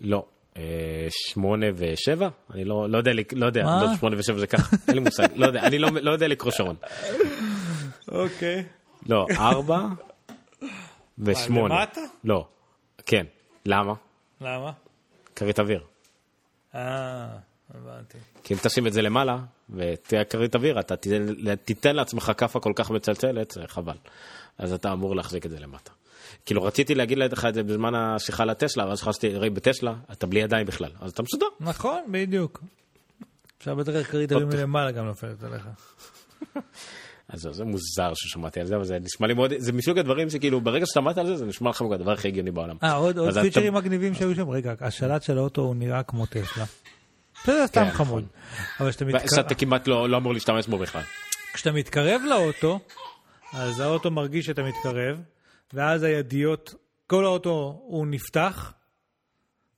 לא. 0.00 0.26
אה, 0.56 1.06
שמונה 1.10 1.66
ושבע? 1.76 2.28
אני 2.54 2.64
לא, 2.64 2.90
לא 2.90 2.98
יודע, 2.98 3.10
לא 3.32 3.46
יודע, 3.46 3.64
מה? 3.64 3.82
לא, 3.84 3.96
שמונה 3.96 4.16
ושבע 4.18 4.38
זה 4.38 4.46
ככה, 4.46 4.76
אין 4.88 4.94
לי 4.94 5.00
מושג, 5.00 5.28
לא 5.34 5.46
יודע, 5.46 5.62
אני 5.62 5.78
לא, 5.78 5.88
לא 6.02 6.10
יודע 6.10 6.28
לקרוא 6.28 6.52
שעון. 6.52 6.76
אוקיי. 8.08 8.64
לא, 9.06 9.26
ארבע 9.38 9.78
ושמונה. 11.20 11.74
למטה? 11.74 12.00
לא, 12.24 12.46
כן. 13.06 13.26
למה? 13.66 13.94
למה? 14.40 14.72
כרית 15.36 15.60
אוויר. 15.60 15.84
אה, 16.74 17.28
הבנתי. 17.74 18.18
כי 18.44 18.54
אם 18.54 18.58
תשים 18.62 18.86
את 18.86 18.92
זה 18.92 19.02
למעלה 19.02 19.38
ותהיה 19.70 20.24
כרית 20.24 20.54
אוויר, 20.54 20.80
אתה 20.80 20.96
תיתן, 20.96 21.56
תיתן 21.56 21.96
לעצמך 21.96 22.32
כאפה 22.38 22.60
כל 22.60 22.72
כך 22.76 22.90
מצלצלת, 22.90 23.50
זה 23.50 23.62
חבל. 23.66 23.96
אז 24.58 24.72
אתה 24.72 24.92
אמור 24.92 25.16
להחזיק 25.16 25.46
את 25.46 25.50
זה 25.50 25.60
למטה. 25.60 25.90
כאילו 26.46 26.62
רציתי 26.62 26.94
להגיד 26.94 27.18
לך 27.18 27.44
את 27.44 27.54
זה 27.54 27.62
בזמן 27.62 27.94
השיחה 27.94 28.44
לטסלה, 28.44 28.86
ואז 28.88 29.02
חשבתי, 29.02 29.34
הרי 29.34 29.50
בטסלה 29.50 29.94
אתה 30.12 30.26
בלי 30.26 30.40
ידיים 30.40 30.66
בכלל, 30.66 30.90
אז 31.00 31.10
אתה 31.10 31.22
מסודר. 31.22 31.46
נכון, 31.60 32.02
בדיוק. 32.10 32.62
אפשר 33.58 33.74
בטח 33.74 33.92
כרית 34.10 34.32
הרים 34.32 34.48
מלמעלה 34.48 34.90
גם 34.90 35.04
נופלת 35.04 35.42
עליך. 35.42 35.68
אז 37.32 37.48
זה 37.50 37.64
מוזר 37.64 38.12
ששמעתי 38.14 38.60
על 38.60 38.66
זה, 38.66 38.76
אבל 38.76 38.84
זה 38.84 38.98
נשמע 38.98 39.26
לי 39.26 39.34
מאוד, 39.34 39.52
זה 39.58 39.72
מסוג 39.72 39.98
הדברים 39.98 40.30
שכאילו 40.30 40.60
ברגע 40.60 40.86
ששמעת 40.86 41.18
על 41.18 41.26
זה, 41.26 41.36
זה 41.36 41.46
נשמע 41.46 41.70
לך 41.70 41.82
הדבר 41.82 42.12
הכי 42.12 42.28
הגיוני 42.28 42.50
בעולם. 42.50 42.76
אה, 42.82 42.94
עוד 42.94 43.18
פיצ'רים 43.42 43.74
מגניבים 43.74 44.14
שהיו 44.14 44.34
שם. 44.34 44.50
רגע, 44.50 44.74
השלט 44.80 45.22
של 45.22 45.38
האוטו 45.38 45.62
הוא 45.62 45.74
נראה 45.76 46.02
כמו 46.02 46.26
טסלה. 46.26 46.64
זה 47.44 47.62
סתם 47.66 47.84
כן, 47.84 47.90
חמוד. 47.90 48.24
אבל 48.80 48.90
כשאתה 48.90 49.04
מתקרב- 49.04 49.28
שאתה 49.36 49.54
כמעט 49.54 49.88
לא 49.88 50.08
לא 50.08 50.16
אמור 50.16 50.32
להשתמש 50.34 50.66
בו 50.66 50.78
בכלל. 50.78 51.02
כשאתה 51.54 51.72
מתקרב 51.72 52.20
לאוטו, 52.28 52.80
אז 53.52 53.80
האוטו 53.80 54.10
מרגיש 54.10 54.46
שאתה 54.46 54.62
מתקרב, 54.62 55.16
ואז 55.72 56.02
הידיות, 56.02 56.74
כל 57.06 57.24
האוטו 57.24 57.80
הוא 57.86 58.06
נפתח, 58.06 58.72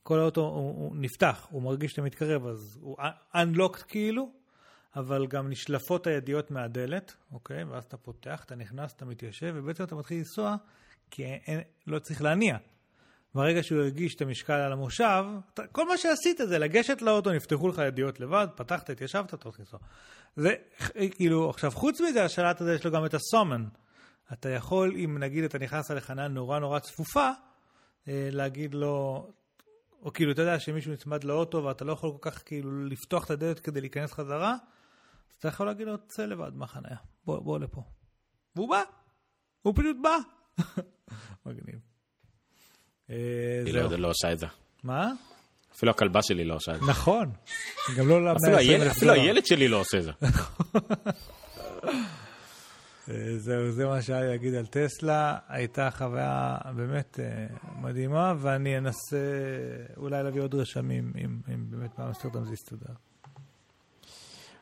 כל 0.02 0.18
האוטו 0.18 0.40
הוא 0.40 0.96
נפתח, 0.96 1.46
הוא 1.50 1.62
מרגיש 1.62 1.90
שאתה 1.90 2.02
מתקרב, 2.02 2.46
אז 2.46 2.78
הוא 2.80 2.96
unlocked 3.34 3.82
כאילו, 3.88 4.28
אבל 4.96 5.26
גם 5.26 5.50
נשלפות 5.50 6.06
הידיות 6.06 6.50
מהדלת, 6.50 7.14
אוקיי? 7.32 7.64
ואז 7.64 7.84
אתה 7.84 7.96
פותח, 7.96 8.44
אתה 8.44 8.54
נכנס, 8.54 8.92
אתה 8.92 9.04
מתיישב, 9.04 9.54
ובעצם 9.56 9.84
אתה 9.84 9.94
מתחיל 9.94 10.18
לנסוע, 10.18 10.56
כי 11.10 11.24
אין, 11.24 11.60
לא 11.86 11.98
צריך 11.98 12.22
להניע. 12.22 12.56
ברגע 13.34 13.62
שהוא 13.62 13.80
הרגיש 13.80 14.14
את 14.14 14.22
המשקל 14.22 14.52
על 14.52 14.72
המושב, 14.72 15.24
אתה, 15.54 15.66
כל 15.66 15.88
מה 15.88 15.98
שעשית 15.98 16.40
זה 16.48 16.58
לגשת 16.58 17.02
לאוטו, 17.02 17.32
נפתחו 17.32 17.68
לך 17.68 17.78
ידיות 17.78 18.20
לבד, 18.20 18.46
פתחת, 18.54 18.90
התיישבת, 18.90 19.34
אתה 19.34 19.48
מתחיל 19.48 19.64
לנסוע. 19.64 19.80
זה 20.36 20.54
כאילו, 21.10 21.50
עכשיו 21.50 21.70
חוץ 21.70 22.00
מזה, 22.00 22.24
השלט 22.24 22.60
הזה 22.60 22.74
יש 22.74 22.84
לו 22.84 22.90
גם 22.90 23.04
את 23.04 23.14
הסומן. 23.14 23.64
אתה 24.32 24.48
יכול, 24.48 24.94
אם 24.96 25.18
נגיד 25.18 25.44
אתה 25.44 25.58
נכנס 25.58 25.90
לחניה 25.90 26.28
נורא 26.28 26.58
נורא 26.58 26.78
צפופה, 26.78 27.30
אה, 28.08 28.28
להגיד 28.32 28.74
לו, 28.74 29.26
או 30.02 30.12
כאילו, 30.12 30.32
אתה 30.32 30.42
יודע 30.42 30.60
שמישהו 30.60 30.92
נצמד 30.92 31.24
לאוטו 31.24 31.64
ואתה 31.64 31.84
לא 31.84 31.92
יכול 31.92 32.10
כל 32.10 32.30
כך 32.30 32.42
כאילו 32.44 32.84
לפתוח 32.86 33.24
את 33.24 33.30
הדלת 33.30 33.60
כדי 33.60 33.80
להיכנס 33.80 34.12
חזרה, 34.12 34.56
אתה 35.38 35.48
יכול 35.48 35.66
להגיד 35.66 35.86
לו, 35.86 36.06
צא 36.08 36.26
לבד 36.26 36.54
מהחניה, 36.54 36.96
בוא, 37.24 37.38
בוא 37.40 37.58
לפה. 37.58 37.82
והוא 38.56 38.68
בא, 38.70 38.82
הוא 39.62 39.74
פשוט 39.76 39.96
בא. 40.02 40.16
מגניב. 41.46 41.80
אה, 43.10 43.16
היא. 43.66 43.74
לא- 43.74 44.08
עושה 44.08 44.32
את 44.32 44.38
זה. 44.38 44.46
מה? 44.82 45.12
אפילו 45.74 45.90
הכלבה 45.92 46.22
שלי 46.22 46.44
לא 46.44 46.54
עושה 46.54 46.72
את 46.74 46.80
זה. 46.80 46.86
נכון. 46.90 47.32
גם 47.96 48.08
לא 48.08 48.14
אפילו 48.14 48.18
למאה 48.48 48.58
הילד- 48.58 48.74
עשרים 48.80 48.90
אפילו 48.90 49.12
הילד 49.12 49.46
שלי 49.46 49.68
לא 49.68 49.80
עושה 49.80 49.98
את 49.98 50.02
זה. 50.04 50.12
אה, 53.08 53.38
זהו, 53.38 53.70
זה 53.70 53.86
מה 53.86 54.02
שהיה 54.02 54.20
להגיד 54.30 54.54
על 54.54 54.66
טסלה. 54.66 55.38
הייתה 55.48 55.90
חוויה 55.90 56.56
באמת 56.76 57.20
אה, 57.20 57.46
מדהימה, 57.80 58.34
ואני 58.38 58.78
אנסה 58.78 59.16
אולי 59.96 60.22
להביא 60.22 60.42
עוד 60.42 60.54
רשמים, 60.54 61.12
אם, 61.24 61.40
אם 61.54 61.70
באמת 61.70 61.90
באמסטרדם 61.98 62.44
זה 62.44 62.54
יסתדר. 62.54 62.92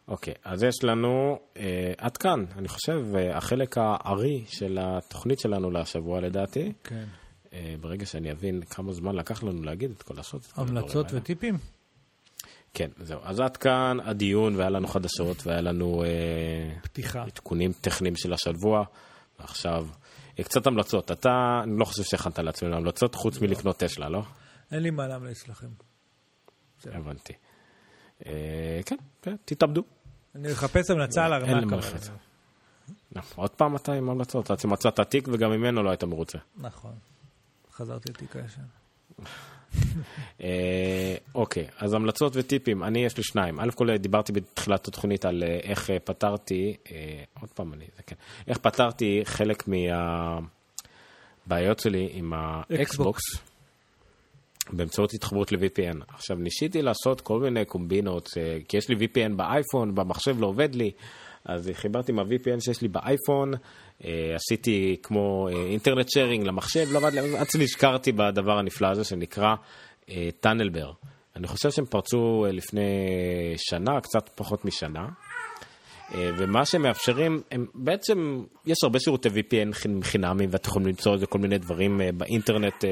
אוקיי, 0.09 0.35
אז 0.45 0.63
יש 0.63 0.85
לנו, 0.85 1.39
אה, 1.57 1.93
עד 1.99 2.17
כאן, 2.17 2.45
אני 2.57 2.69
חושב, 2.69 3.07
אה, 3.15 3.37
החלק 3.37 3.79
הארי 3.79 4.45
של 4.49 4.79
התוכנית 4.81 5.39
שלנו 5.39 5.71
לשבוע 5.71 6.21
לדעתי. 6.21 6.73
כן. 6.85 7.05
אה, 7.53 7.75
ברגע 7.81 8.07
שאני 8.07 8.33
אבין 8.33 8.63
כמה 8.63 8.93
זמן 8.93 9.15
לקח 9.15 9.43
לנו 9.43 9.63
להגיד 9.63 9.91
את 9.91 10.03
כל 10.03 10.15
הדברים 10.19 10.43
המלצות. 10.57 11.07
וטיפים? 11.13 11.59
כן, 12.75 12.91
זהו. 12.97 13.21
אז 13.23 13.41
עד 13.41 13.57
כאן 13.57 13.99
הדיון, 14.05 14.57
והיה 14.57 14.71
לנו 14.71 14.89
חדשות, 14.89 15.47
והיה 15.47 15.61
לנו 15.61 16.05
אה, 16.05 16.81
פתיחה. 16.83 17.23
עדכונים 17.23 17.73
טכניים 17.73 18.17
של 18.17 18.33
השבוע, 18.33 18.85
ועכשיו 19.41 19.87
אה, 20.39 20.45
קצת 20.45 20.67
המלצות. 20.67 21.11
אתה, 21.11 21.61
אני 21.63 21.79
לא 21.79 21.85
חושב 21.85 22.03
שהכנת 22.03 22.39
לעצמנו 22.39 22.77
המלצות, 22.77 23.15
חוץ 23.15 23.41
מלקנות 23.41 23.77
טסלה, 23.77 24.09
לא? 24.09 24.23
אין 24.73 24.83
לי 24.83 24.91
מה 24.91 25.07
להמליץ 25.09 25.49
לכם. 25.49 25.69
הבנתי. 26.87 27.33
אה, 28.27 28.33
כן, 28.87 28.97
כן, 29.23 29.37
תתאבדו. 29.45 29.83
אני 30.35 30.53
מחפש 30.53 30.91
המלצה 30.91 31.25
על 31.27 31.33
אין 31.33 31.43
ארנק. 31.43 31.61
לי 31.61 31.67
מה 31.67 31.77
אבל- 31.77 31.79
לחפש. 31.79 32.11
לא, 33.17 33.23
עוד 33.35 33.51
פעם 33.51 33.77
אתה 33.77 33.93
עם 33.93 34.11
המלצות, 34.11 34.51
עד 34.51 34.59
שמצאת 34.61 35.01
תיק 35.01 35.29
וגם 35.33 35.51
ממנו 35.51 35.83
לא 35.83 35.91
היית 35.91 36.05
מרוצה. 36.05 36.39
נכון. 36.57 36.93
חזרתי 37.73 38.09
לתיק 38.13 38.37
הישן. 38.37 38.63
אה, 40.41 41.15
אוקיי, 41.35 41.67
אז 41.79 41.95
המלצות 41.95 42.33
וטיפים, 42.37 42.83
אני 42.85 43.05
יש 43.05 43.17
לי 43.17 43.23
שניים. 43.23 43.61
א' 43.61 43.71
כל 43.75 43.97
דיברתי 43.97 44.33
בתחילת 44.33 44.89
התוכנית 44.89 45.25
על 45.25 45.43
אה, 45.43 45.59
איך 45.63 45.91
פתרתי, 46.05 46.77
עוד 47.41 47.51
פעם 47.51 47.73
אני, 47.75 47.85
זה 47.97 48.03
כן, 48.03 48.17
איך 48.49 48.59
פתרתי 48.59 49.21
חלק 49.25 49.65
מהבעיות 51.47 51.79
שלי 51.79 52.09
עם 52.13 52.33
האקסבוקס 52.37 53.23
באמצעות 54.73 55.15
התחברות 55.15 55.53
ל-VPN. 55.53 55.97
עכשיו, 56.09 56.37
ניסיתי 56.37 56.83
לעשות 56.83 57.21
כל 57.21 57.41
מיני 57.41 57.65
קומבינות, 57.65 58.29
אה, 58.37 58.59
כי 58.69 58.77
יש 58.77 58.89
לי 58.89 58.95
VPN 58.95 59.33
באייפון, 59.37 59.95
במחשב 59.95 60.41
לא 60.41 60.47
עובד 60.47 60.75
לי, 60.75 60.91
אז 61.45 61.71
חיברתי 61.75 62.13
עם 62.13 62.19
ה-VPN 62.19 62.61
שיש 62.61 62.83
לי 62.83 62.89
באייפון, 62.89 63.55
אה, 64.05 64.35
עשיתי 64.35 64.97
כמו 65.03 65.49
אה, 65.49 65.67
אינטרנט 65.67 66.09
שיירינג 66.11 66.47
למחשב, 66.47 66.87
לא 66.93 66.99
עבד, 66.99 67.13
לי, 67.15 67.39
עד 67.39 67.51
שנזכרתי 67.51 68.13
בדבר 68.13 68.59
הנפלא 68.59 68.89
הזה 68.89 69.05
שנקרא 69.05 69.55
טאנלבר. 70.41 70.93
אני 71.37 71.47
חושב 71.47 71.71
שהם 71.71 71.85
פרצו 71.87 72.47
לפני 72.53 72.91
שנה, 73.57 74.01
קצת 74.01 74.31
פחות 74.35 74.65
משנה. 74.65 75.09
ומה 76.15 76.65
שהם 76.65 76.83
מאפשרים, 76.83 77.43
הם 77.51 77.67
בעצם, 77.75 78.45
יש 78.67 78.77
הרבה 78.83 78.99
שירותי 79.01 79.29
VPN 79.29 79.75
חינ- 79.75 80.03
חינמיים, 80.05 80.49
ואתם 80.53 80.69
יכולים 80.69 80.89
למצוא 80.89 81.15
איזה 81.15 81.27
כל 81.27 81.39
מיני 81.39 81.59
דברים 81.59 82.01
באינטרנט 82.15 82.85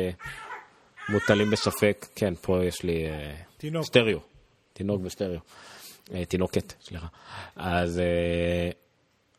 מוטלים 1.09 1.51
בספק. 1.51 2.07
כן, 2.15 2.35
פה 2.35 2.65
יש 2.65 2.83
לי 2.83 3.07
אה, 3.07 3.35
תינוק. 3.57 3.85
סטריאו, 3.85 4.21
תינוק 4.73 5.03
בסטריאו, 5.03 5.41
אה, 6.15 6.25
תינוקת, 6.25 6.73
סליחה. 6.81 7.07
אז, 7.57 7.99
אה, 7.99 8.71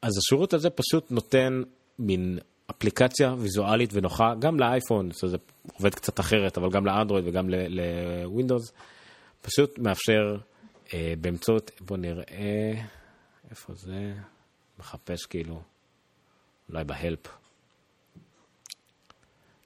אז 0.01 0.17
השירות 0.17 0.53
הזה 0.53 0.69
פשוט 0.69 1.11
נותן 1.11 1.61
מין 1.99 2.39
אפליקציה 2.71 3.33
ויזואלית 3.33 3.89
ונוחה, 3.93 4.33
גם 4.39 4.59
לאייפון, 4.59 5.09
זה 5.25 5.37
עובד 5.73 5.95
קצת 5.95 6.19
אחרת, 6.19 6.57
אבל 6.57 6.69
גם 6.71 6.85
לאנדרואיד 6.85 7.27
וגם 7.27 7.49
לווינדוס, 7.49 8.71
פשוט 9.41 9.79
מאפשר 9.79 10.37
אה, 10.93 11.13
באמצעות, 11.21 11.71
בוא 11.81 11.97
נראה, 11.97 12.71
איפה 13.49 13.73
זה? 13.73 14.13
מחפש 14.79 15.25
כאילו, 15.25 15.61
אולי 16.69 16.83
בהלפ. 16.83 17.27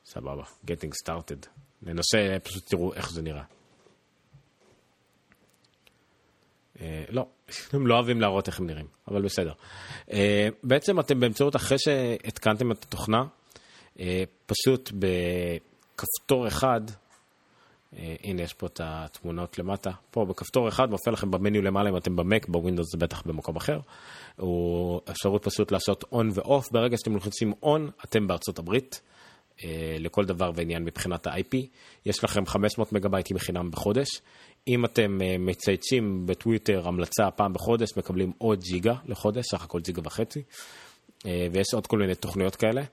סבבה, 0.05 0.43
getting 0.67 0.93
started. 1.05 1.62
ננסה, 1.85 2.38
פשוט 2.43 2.69
תראו 2.69 2.93
איך 2.93 3.11
זה 3.11 3.22
נראה. 3.22 3.43
אה, 6.81 7.03
לא, 7.10 7.27
הם 7.73 7.88
לא 7.88 7.93
אוהבים 7.93 8.22
להראות 8.22 8.47
איך 8.47 8.60
הם 8.60 8.68
נראים, 8.68 8.88
אבל 9.07 9.22
בסדר. 9.22 9.53
אה, 10.11 10.47
בעצם 10.64 10.99
אתם 10.99 11.19
באמצעות, 11.19 11.55
אחרי 11.55 11.80
שהתקנתם 11.80 12.72
את 12.72 12.84
התוכנה, 12.84 13.23
אה, 13.99 14.23
פשוט 14.45 14.91
בכפתור 14.91 16.47
אחד, 16.47 16.81
הנה 18.23 18.41
יש 18.41 18.53
פה 18.53 18.68
את 18.68 18.81
התמונות 18.84 19.60
למטה, 19.60 19.91
פה 20.11 20.26
בכפתור 20.26 20.68
אחד 20.68 20.89
מופיע 20.89 21.14
לכם 21.14 21.31
במניו 21.31 21.61
למעלה 21.61 21.89
אם 21.89 21.97
אתם 21.97 22.15
במק, 22.15 22.47
בווינדוס 22.47 22.91
זה 22.91 22.97
בטח 22.97 23.22
במקום 23.26 23.55
אחר. 23.55 23.80
הוא 24.35 25.01
אפשרות 25.11 25.43
פשוט 25.43 25.72
לעשות 25.72 26.03
און 26.11 26.30
ואוף, 26.34 26.72
ברגע 26.72 26.97
שאתם 26.97 27.14
לוחצים 27.14 27.53
און, 27.64 27.89
אתם 28.03 28.27
בארצות 28.27 28.60
הברית. 28.60 29.01
אה, 29.64 29.95
לכל 29.99 30.26
דבר 30.26 30.52
ועניין 30.56 30.84
מבחינת 30.84 31.27
ה-IP. 31.27 31.57
יש 32.06 32.23
לכם 32.23 32.45
500 32.45 32.94
מגבייטים 32.94 33.38
חינם 33.38 33.72
בחודש. 33.72 34.07
אם 34.68 34.85
אתם 34.85 35.22
אה, 35.22 35.35
מצייצים 35.40 36.26
בטוויטר 36.26 36.88
המלצה 36.88 37.31
פעם 37.31 37.53
בחודש, 37.53 37.98
מקבלים 37.98 38.31
עוד 38.38 38.60
ג'יגה 38.60 38.94
לחודש, 39.06 39.45
סך 39.52 39.64
הכל 39.64 39.80
ג'יגה 39.80 40.02
וחצי. 40.06 40.41
אה, 41.26 41.48
ויש 41.52 41.68
עוד 41.73 41.88
כל 41.88 41.98
מיני 41.98 42.15
תוכניות 42.15 42.56
כאלה. 42.56 42.84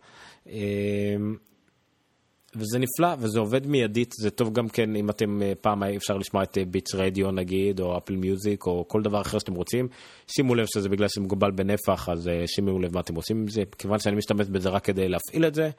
וזה 2.55 2.79
נפלא 2.79 3.09
וזה 3.19 3.41
עובד 3.41 3.67
מיידית, 3.67 4.15
זה 4.19 4.31
טוב 4.31 4.53
גם 4.53 4.69
כן 4.69 4.97
אם 4.97 5.11
אתם 5.11 5.43
אה, 5.43 5.53
פעם 5.61 5.83
אפשר 5.83 6.17
לשמוע 6.17 6.43
את 6.43 6.59
ביטס 6.69 6.95
אה, 6.95 7.01
רדיו 7.01 7.31
נגיד, 7.31 7.81
או 7.81 7.99
אפל 7.99 8.17
מיוזיק, 8.17 8.67
או 8.67 8.89
כל 8.89 9.03
דבר 9.03 9.21
אחר 9.21 9.39
שאתם 9.39 9.55
רוצים. 9.55 9.89
שימו 10.27 10.55
לב 10.55 10.67
שזה 10.67 10.89
בגלל 10.89 11.09
שזה 11.09 11.21
מוגבל 11.21 11.51
בנפח, 11.51 12.09
אז 12.09 12.29
אה, 12.29 12.47
שימו 12.47 12.79
לב 12.79 12.95
מה 12.95 13.01
אתם 13.01 13.15
עושים 13.15 13.37
עם 13.37 13.49
זה. 13.49 13.63
כיוון 13.79 13.99
שאני 13.99 14.17
משתמש 14.17 14.47
בזה 14.47 14.69
רק 14.69 14.85
כדי 14.85 15.09
להפעיל 15.09 15.47
את 15.47 15.55
זה, 15.55 15.71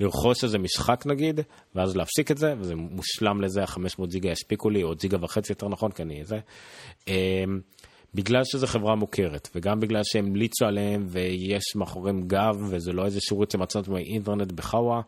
לרכוש 0.00 0.44
איזה 0.44 0.58
משחק 0.58 1.02
נגיד, 1.06 1.40
ואז 1.74 1.96
להפסיק 1.96 2.30
את 2.30 2.38
זה, 2.38 2.54
וזה 2.58 2.74
מושלם 2.74 3.40
לזה, 3.40 3.62
ה-500 3.62 4.06
ג'יגה 4.06 4.30
יספיקו 4.30 4.70
לי, 4.70 4.82
או 4.82 4.94
ג'יגה 4.94 5.18
וחצי 5.20 5.52
יותר 5.52 5.68
נכון, 5.68 5.90
כי 5.90 6.02
אני 6.02 6.24
זה. 6.24 6.38
בגלל 8.14 8.44
שזו 8.44 8.66
חברה 8.66 8.94
מוכרת, 8.94 9.48
וגם 9.54 9.80
בגלל 9.80 10.00
שהם 10.04 10.26
המליצו 10.26 10.66
עליהם 10.66 11.06
ויש 11.08 11.76
מאחוריהם 11.76 12.22
גב, 12.26 12.56
וזה 12.68 12.92
לא 12.92 13.04
איזה 13.04 13.20
שירות 13.20 13.50
שמצאנו 13.50 13.84
באינטרנט 13.84 14.52
בחאווה, 14.52 15.00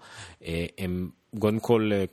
אה, 0.45 0.67
הם 0.79 1.11
קודם 1.39 1.59
כל 1.59 1.91
אה, 1.93 2.05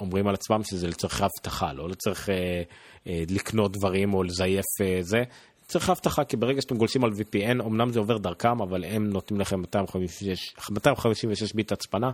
אומרים 0.00 0.26
על 0.26 0.34
עצמם 0.34 0.60
שזה 0.64 0.88
לצורכי 0.88 1.24
אבטחה, 1.24 1.72
לא 1.72 1.88
לצורך 1.88 2.28
אה, 2.30 2.62
לקנות 3.06 3.72
דברים 3.72 4.14
או 4.14 4.22
לזייף 4.22 4.64
זה, 5.00 5.22
צריך 5.74 5.90
אבטחה, 5.90 6.24
כי 6.24 6.36
ברגע 6.36 6.60
שאתם 6.60 6.76
גולשים 6.76 7.04
על 7.04 7.10
VPN, 7.10 7.66
אמנם 7.66 7.92
זה 7.92 7.98
עובר 7.98 8.18
דרכם, 8.18 8.62
אבל 8.62 8.84
הם 8.84 9.10
נותנים 9.10 9.40
לכם 9.40 9.60
256, 9.60 10.54
256 10.70 11.52
ביט 11.52 11.72
הצפנה, 11.72 12.10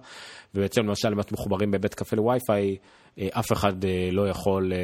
ובעצם 0.55 0.87
למשל 0.87 1.09
אם 1.09 1.21
אתם 1.21 1.35
מחוברים 1.35 1.71
בבית 1.71 1.95
קפה 1.95 2.17
לווי-פיי, 2.17 2.77
אה, 3.19 3.29
אף 3.33 3.53
אחד 3.53 3.85
אה, 3.85 4.09
לא 4.13 4.29
יכול 4.29 4.73
אה, 4.73 4.79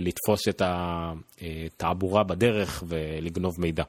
לתפוס 0.00 0.48
את 0.48 0.62
התעבורה 0.64 2.24
בדרך 2.24 2.84
ולגנוב 2.86 3.54
מידע. 3.58 3.84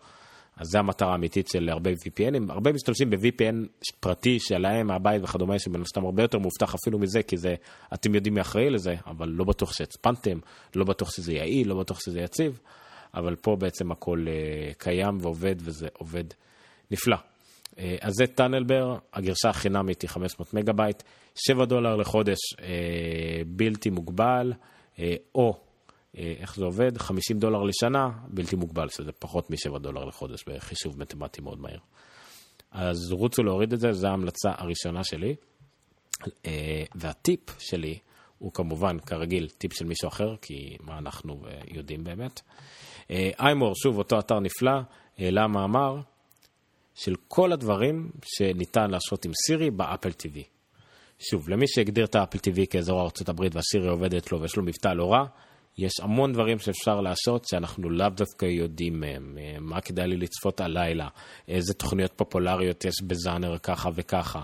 אז 0.58 0.68
זו 0.68 0.80
המטרה 0.80 1.12
האמיתית 1.12 1.48
של 1.48 1.70
הרבה 1.70 1.92
VPNים. 1.92 2.52
הרבה 2.52 2.74
משתמשים 2.74 3.10
ב-VPN 3.10 3.86
פרטי 4.00 4.40
שלהם 4.40 4.88
מהבית 4.88 5.24
וכדומה, 5.24 5.60
שמן 5.60 5.82
הסתם 5.82 6.06
הרבה 6.06 6.24
יותר 6.24 6.38
מובטח 6.38 6.76
אפילו 6.76 7.00
מזה, 7.00 7.24
כי 7.24 7.38
זה, 7.38 7.56
אתם 7.94 8.16
יודעים 8.16 8.34
מי 8.34 8.42
אחראי 8.42 8.70
לזה, 8.70 8.96
אבל 9.08 9.30
לא 9.30 9.44
בטוח 9.44 9.74
שהצפנתם, 9.74 10.40
לא 10.76 10.86
בטוח 10.86 11.12
שזה 11.12 11.34
יעיל, 11.34 11.70
לא 11.70 11.76
בטוח 11.76 12.00
שזה 12.00 12.20
יציב. 12.20 12.60
אבל 13.14 13.36
פה 13.36 13.56
בעצם 13.56 13.92
הכל 13.92 14.26
uh, 14.26 14.74
קיים 14.78 15.18
ועובד, 15.22 15.56
וזה 15.60 15.88
עובד 15.94 16.24
נפלא. 16.92 17.16
אה, 17.16 17.80
אז 18.02 18.14
זה 18.14 18.28
TunnelBear, 18.28 18.98
הגרסה 19.14 19.50
החינמית 19.50 20.02
היא 20.02 20.10
500 20.10 20.54
מגה 20.54 20.74
בייט, 20.74 21.04
7 21.36 21.66
דולר 21.66 21.96
לחודש 21.96 22.38
אה, 22.54 22.62
בלתי 23.48 23.90
מוגבל, 23.90 24.54
או, 25.36 25.54
איך 26.16 26.56
זה 26.56 26.66
עובד? 26.66 26.98
50 26.98 27.40
דולר 27.40 27.64
לשנה, 27.64 28.10
בלתי 28.28 28.56
מוגבל, 28.56 28.90
שזה 28.90 29.12
פחות 29.12 29.50
מ-7 29.50 29.80
דולר 29.80 30.06
לחודש 30.06 30.44
בחישוב 30.48 31.00
מתמטי 31.00 31.42
מאוד 31.42 31.62
מהיר. 31.62 31.80
אז 32.72 33.12
רוצו 33.12 33.44
להוריד 33.44 33.74
את 33.74 33.80
זה, 33.80 33.92
זו 33.92 34.08
ההמלצה 34.08 34.52
הראשונה 34.58 35.04
שלי. 35.04 35.36
והטיפ 36.96 37.40
שלי 37.60 38.00
הוא 38.38 38.52
כמובן, 38.54 39.00
כרגיל, 39.00 39.50
טיפ 39.50 39.74
של 39.74 39.86
מישהו 39.86 40.08
אחר, 40.08 40.36
כי 40.42 40.78
מה 40.80 40.98
אנחנו 40.98 41.42
יודעים 41.68 42.04
באמת. 42.04 42.42
אה, 43.12 43.30
איימור, 43.40 43.76
שוב, 43.76 43.98
אותו 43.98 44.20
אתר 44.20 44.40
נפלא, 44.40 44.80
העלה 45.18 45.48
מאמר 45.48 45.98
של 46.96 47.16
כל 47.28 47.52
הדברים 47.52 48.12
שניתן 48.26 48.92
לעשות 48.92 49.26
עם 49.26 49.32
סירי 49.46 49.72
באפל 49.72 50.10
TV. 50.10 50.40
שוב, 51.20 51.50
למי 51.50 51.68
שהגדיר 51.68 52.06
את 52.06 52.16
האפל 52.16 52.38
TV 52.38 52.66
כאזור 52.70 53.02
ארה"ב 53.02 53.42
והסירי 53.52 53.90
עובדת 53.90 54.32
לו 54.32 54.42
ויש 54.42 54.56
לו 54.56 54.64
מבטא 54.64 54.88
לא 54.88 55.12
רע, 55.14 55.26
יש 55.78 55.92
המון 56.02 56.34
דברים 56.34 56.60
שאפשר 56.60 57.02
לעשות 57.02 57.46
שאנחנו 57.46 57.90
לאו 57.90 58.10
דווקא 58.10 58.46
יודעים 58.46 59.00
מהם. 59.00 59.38
אה, 59.42 59.56
מה 59.60 59.82
כדאי 59.82 60.08
לי 60.08 60.18
לצפות 60.18 60.62
הלילה, 60.62 61.08
איזה 61.48 61.74
תוכניות 61.74 62.14
פופולריות 62.16 62.86
יש 62.86 63.02
בזאנר 63.08 63.58
ככה 63.58 63.90
וככה. 63.96 64.42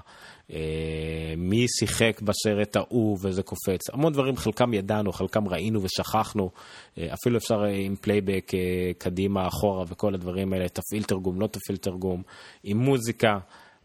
אה, 0.53 1.33
מי 1.37 1.65
שיחק 1.67 2.21
בסרט 2.21 2.75
ההוא 2.75 3.17
וזה 3.21 3.43
קופץ. 3.43 3.89
המון 3.93 4.13
דברים, 4.13 4.37
חלקם 4.37 4.73
ידענו, 4.73 5.11
חלקם 5.11 5.47
ראינו 5.47 5.83
ושכחנו. 5.83 6.49
אה, 6.97 7.13
אפילו 7.13 7.37
אפשר 7.37 7.63
אה, 7.65 7.69
עם 7.69 7.95
playback 7.95 8.51
קדימה, 8.97 9.47
אחורה 9.47 9.85
וכל 9.87 10.13
הדברים 10.13 10.53
האלה, 10.53 10.69
תפעיל 10.69 11.03
תרגום, 11.03 11.41
לא 11.41 11.47
תפעיל 11.47 11.77
תרגום, 11.77 12.21
עם 12.63 12.77
מוזיקה. 12.77 13.39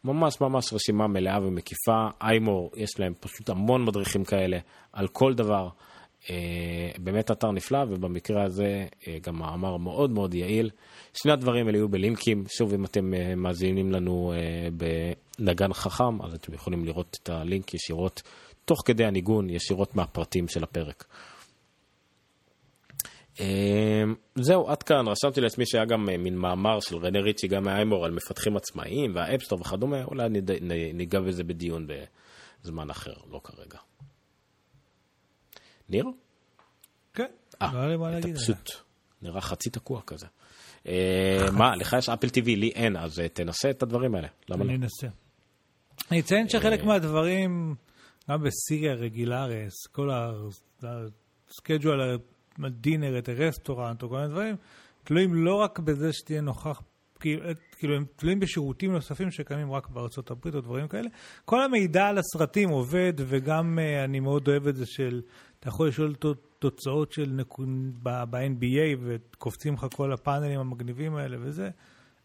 ממש 0.05 0.41
ממש 0.41 0.73
רשימה 0.73 1.07
מלאה 1.07 1.39
ומקיפה. 1.43 2.09
iMore, 2.23 2.71
יש 2.77 3.01
להם 3.01 3.13
פשוט 3.21 3.49
המון 3.49 3.85
מדריכים 3.85 4.25
כאלה 4.25 4.59
על 4.93 5.09
כל 5.09 5.35
דבר. 5.35 5.69
באמת 6.99 7.31
אתר 7.31 7.51
נפלא, 7.51 7.79
ובמקרה 7.89 8.45
הזה 8.45 8.87
גם 9.23 9.39
מאמר 9.39 9.77
מאוד 9.77 10.11
מאוד 10.11 10.35
יעיל. 10.35 10.71
שני 11.15 11.33
הדברים 11.33 11.67
האלה 11.67 11.79
יהיו 11.79 11.89
בלינקים. 11.89 12.45
שוב, 12.49 12.75
אם 12.75 12.85
אתם 12.85 13.13
מאזינים 13.37 13.93
לנו 13.93 14.33
בנגן 15.39 15.73
חכם, 15.73 16.23
אז 16.23 16.35
אתם 16.35 16.55
יכולים 16.55 16.85
לראות 16.85 17.19
את 17.23 17.29
הלינק 17.29 17.75
ישירות, 17.75 18.23
תוך 18.65 18.83
כדי 18.85 19.05
הניגון, 19.05 19.51
ישירות 19.51 19.95
מהפרטים 19.95 20.49
של 20.49 20.65
הפרק. 20.65 21.05
אמ, 23.41 24.15
זהו, 24.35 24.69
עד 24.69 24.83
כאן, 24.83 25.09
רשמתי 25.09 25.41
לעצמי 25.41 25.67
שהיה 25.67 25.85
גם 25.85 26.09
אה, 26.09 26.17
מין 26.17 26.37
מאמר 26.37 26.81
של 26.81 26.97
רנה 26.97 27.21
ריצ'י, 27.21 27.49
גם 27.49 27.65
מהאיימור, 27.65 28.05
על 28.05 28.11
מפתחים 28.11 28.57
עצמאיים 28.57 29.15
והאפסטור 29.15 29.61
וכדומה, 29.61 30.05
אולי 30.05 30.29
ניגע 30.95 31.21
בזה 31.21 31.45
בדיון 31.45 31.87
בזמן 31.87 32.91
אחר, 32.91 33.15
לא 33.31 33.41
כרגע. 33.45 33.79
ניר? 35.89 36.05
כן, 37.15 37.31
אה, 37.63 37.73
לא 37.73 37.79
היה 37.79 37.89
לי 37.89 37.97
מה 37.97 38.11
להגיד. 38.11 38.31
אתה 38.35 38.41
פשוט 38.41 38.71
נראה 39.23 39.41
חצי 39.41 39.71
תקוע 39.71 40.01
כזה. 40.07 40.27
אה, 40.89 41.47
מה, 41.53 41.77
לך 41.77 41.97
יש 41.99 42.09
אפל 42.09 42.27
TV, 42.27 42.47
לי 42.47 42.71
אין, 42.75 42.97
אז 42.97 43.23
תנסה 43.33 43.71
את 43.71 43.83
הדברים 43.83 44.15
האלה. 44.15 44.29
למה 44.49 44.65
לא? 44.65 44.71
אני 44.71 44.79
אנסה. 44.79 45.07
אני 46.11 46.21
אציין 46.21 46.49
שחלק 46.49 46.81
אה. 46.81 46.87
מהדברים, 46.87 47.75
גם 48.31 48.43
בסירי 48.43 48.95
הרגילה, 48.95 49.47
כל 49.93 50.11
ה 50.83 50.96
schedule, 50.96 52.19
את 53.19 53.29
ה 53.29 53.35
restaurant, 53.35 54.03
או 54.03 54.09
כל 54.09 54.17
מיני 54.17 54.29
דברים, 54.29 54.57
תלויים 55.05 55.35
לא 55.35 55.55
רק 55.55 55.79
בזה 55.79 56.13
שתהיה 56.13 56.41
נוכח, 56.41 56.83
כאילו 57.21 57.97
הם 57.97 58.05
תלויים 58.17 58.41
בשירותים 58.41 58.93
נוספים 58.93 59.31
שקיימים 59.31 59.73
רק 59.73 59.89
בארצות 59.89 60.31
הברית 60.31 60.55
או 60.55 60.61
דברים 60.61 60.89
כאלה. 60.89 61.09
כל 61.45 61.63
המידע 61.63 62.07
על 62.07 62.19
הסרטים 62.19 62.69
עובד, 62.69 63.13
וגם 63.17 63.79
אה, 63.79 64.05
אני 64.05 64.21
מאוד 64.21 64.49
אוהב 64.49 64.69
את 64.69 64.77
זה 64.77 64.87
של, 64.87 65.23
אתה 65.61 65.69
יכול 65.69 65.89
לשאול 65.89 66.15
תוצאות 66.59 67.13
של 67.13 67.27
נקוד 67.27 67.69
ב-NBA 68.03 68.99
וקופצים 69.01 69.75
לך 69.75 69.87
כל 69.97 70.13
הפאנלים 70.13 70.61
המגניבים 70.61 71.17
האלה 71.17 71.37
וזה. 71.41 71.71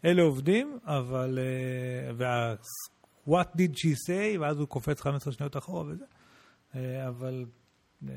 אלה 0.06 0.22
עובדים, 0.22 0.80
אבל... 0.86 1.40
אה, 1.40 2.14
וה... 2.18 2.56
what 3.30 3.58
did 3.58 3.76
she 3.78 4.08
say, 4.08 4.40
ואז 4.40 4.60
הוא 4.60 4.68
קופץ 4.68 5.02
15 5.02 5.34
שניות 5.34 5.58
אחורה 5.58 5.84
וזה. 5.88 6.06
אה, 6.76 7.08
אבל 7.08 7.46
אה, 8.08 8.14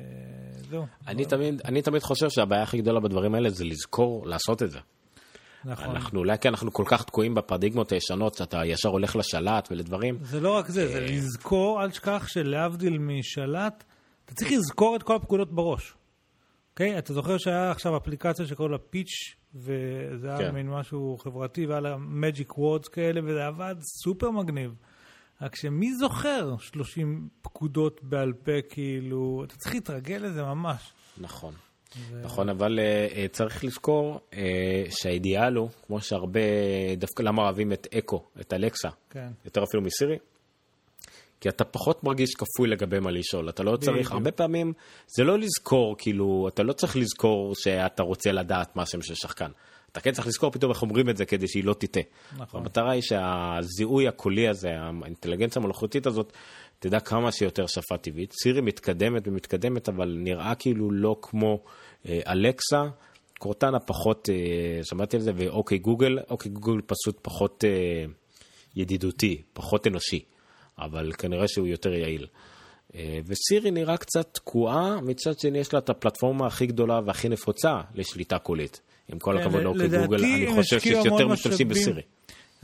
זהו. 0.69 0.85
אני 1.07 1.25
תמיד, 1.25 1.61
אני 1.65 1.81
תמיד 1.81 2.01
חושב 2.01 2.29
שהבעיה 2.29 2.63
הכי 2.63 2.77
גדולה 2.81 2.99
בדברים 2.99 3.35
האלה 3.35 3.49
זה 3.49 3.65
לזכור 3.65 4.27
לעשות 4.27 4.63
את 4.63 4.71
זה. 4.71 4.79
נכון. 5.65 5.85
אנחנו 5.85 6.19
אולי 6.19 6.37
כי 6.37 6.47
אנחנו 6.47 6.73
כל 6.73 6.83
כך 6.87 7.03
תקועים 7.03 7.35
בפרדיגמות 7.35 7.91
הישנות, 7.91 8.33
שאתה 8.33 8.65
ישר 8.65 8.89
הולך 8.89 9.15
לשלט 9.15 9.67
ולדברים. 9.71 10.17
זה 10.21 10.39
לא 10.39 10.51
רק 10.51 10.67
זה, 10.67 10.87
זה 10.87 10.99
אה, 10.99 11.05
לזכור, 11.05 11.83
אל 11.83 11.91
תשכח 11.91 12.27
שלהבדיל 12.27 12.97
משלט, 12.97 13.83
אתה 14.25 14.33
צריך 14.33 14.51
לזכור 14.51 14.95
את 14.95 15.03
כל 15.03 15.15
הפקודות 15.15 15.51
בראש. 15.51 15.93
אוקיי? 16.71 16.97
אתה 16.97 17.13
זוכר 17.13 17.37
שהיה 17.37 17.71
עכשיו 17.71 17.97
אפליקציה 17.97 18.45
שקוראים 18.45 18.71
לה 18.71 18.77
Peach, 18.77 19.35
וזה 19.55 20.27
היה 20.27 20.37
כן. 20.37 20.55
מין 20.55 20.69
משהו 20.69 21.17
חברתי, 21.17 21.65
והיה 21.65 21.81
לה 21.81 21.97
magic 21.97 22.57
words 22.57 22.87
כאלה, 22.87 23.21
וזה 23.23 23.45
עבד 23.45 23.75
סופר 24.03 24.31
מגניב. 24.31 24.75
רק 25.43 25.55
שמי 25.55 25.95
זוכר 25.95 26.55
30 26.59 27.27
פקודות 27.41 28.03
בעל 28.03 28.33
פה, 28.33 28.51
כאילו, 28.69 29.43
אתה 29.47 29.55
צריך 29.55 29.75
להתרגל 29.75 30.17
לזה 30.17 30.43
ממש. 30.43 30.93
נכון. 31.17 31.53
ו... 31.97 32.21
נכון, 32.23 32.49
אבל 32.49 32.79
uh, 32.79 33.31
צריך 33.31 33.63
לזכור 33.63 34.19
uh, 34.31 34.35
שהאידיאל 34.89 35.55
הוא, 35.55 35.69
כמו 35.87 36.01
שהרבה, 36.01 36.39
דווקא 36.97 37.23
למה 37.23 37.41
אוהבים 37.41 37.73
את 37.73 37.87
אקו, 37.97 38.23
את 38.41 38.53
אלקסה, 38.53 38.89
כן. 39.09 39.27
יותר 39.45 39.63
אפילו 39.63 39.83
מסירי, 39.83 40.17
כי 41.39 41.49
אתה 41.49 41.63
פחות 41.63 42.03
מרגיש 42.03 42.35
כפוי 42.35 42.69
לגבי 42.69 42.99
מה 42.99 43.11
לשאול, 43.11 43.49
אתה 43.49 43.63
לא 43.63 43.77
צריך, 43.77 44.11
הרבה 44.11 44.31
פעמים 44.31 44.73
זה 45.07 45.23
לא 45.23 45.39
לזכור, 45.39 45.95
כאילו, 45.97 46.47
אתה 46.53 46.63
לא 46.63 46.73
צריך 46.73 46.95
לזכור 46.95 47.55
שאתה 47.55 48.03
רוצה 48.03 48.31
לדעת 48.31 48.75
מה 48.75 48.83
השם 48.83 49.01
של 49.01 49.15
שחקן. 49.15 49.51
אתה 49.93 50.01
כן 50.01 50.11
צריך 50.11 50.27
לזכור 50.27 50.51
פתאום 50.51 50.71
איך 50.71 50.81
אומרים 50.81 51.09
את 51.09 51.17
זה 51.17 51.25
כדי 51.25 51.47
שהיא 51.47 51.63
לא 51.63 51.73
תטעה. 51.73 52.03
נכון. 52.37 52.61
המטרה 52.61 52.91
היא 52.91 53.01
שהזיהוי 53.01 54.07
הקולי 54.07 54.47
הזה, 54.47 54.69
האינטליגנציה 54.79 55.61
המלאכותית 55.61 56.07
הזאת, 56.07 56.33
תדע 56.79 56.99
כמה 56.99 57.31
שיותר 57.31 57.67
שפה 57.67 57.97
טבעית. 57.97 58.33
סירי 58.43 58.61
מתקדמת 58.61 59.27
ומתקדמת, 59.27 59.89
אבל 59.89 60.17
נראה 60.19 60.55
כאילו 60.55 60.91
לא 60.91 61.15
כמו 61.21 61.63
אה, 62.05 62.19
אלקסה. 62.27 62.83
קורטנה 63.39 63.79
פחות, 63.79 64.29
אה, 64.29 64.83
שמעתי 64.83 65.17
על 65.17 65.21
זה, 65.21 65.31
ואוקיי 65.35 65.77
גוגל, 65.77 66.19
אוקיי 66.29 66.51
גוגל 66.51 66.81
פשוט 66.81 67.19
פחות 67.21 67.63
אה, 67.67 68.05
ידידותי, 68.75 69.41
פחות 69.53 69.87
אנושי, 69.87 70.23
אבל 70.79 71.11
כנראה 71.17 71.47
שהוא 71.47 71.67
יותר 71.67 71.93
יעיל. 71.93 72.27
אה, 72.95 73.19
וסירי 73.25 73.71
נראה 73.71 73.97
קצת 73.97 74.33
תקועה, 74.33 75.01
מצד 75.01 75.39
שני 75.39 75.57
יש 75.57 75.73
לה 75.73 75.79
את 75.79 75.89
הפלטפורמה 75.89 76.47
הכי 76.47 76.65
גדולה 76.65 76.99
והכי 77.05 77.29
נפוצה 77.29 77.81
לשליטה 77.95 78.39
קולית. 78.39 78.81
עם 79.07 79.19
כל 79.19 79.35
כן, 79.37 79.41
הכבוד 79.41 79.63
לאוקיי 79.63 79.87
גוגל, 79.87 80.25
אני 80.25 80.47
חושב 80.55 80.79
שיש 80.79 81.05
יותר 81.05 81.27
משתמשים. 81.27 81.67
בסירי. 81.67 82.01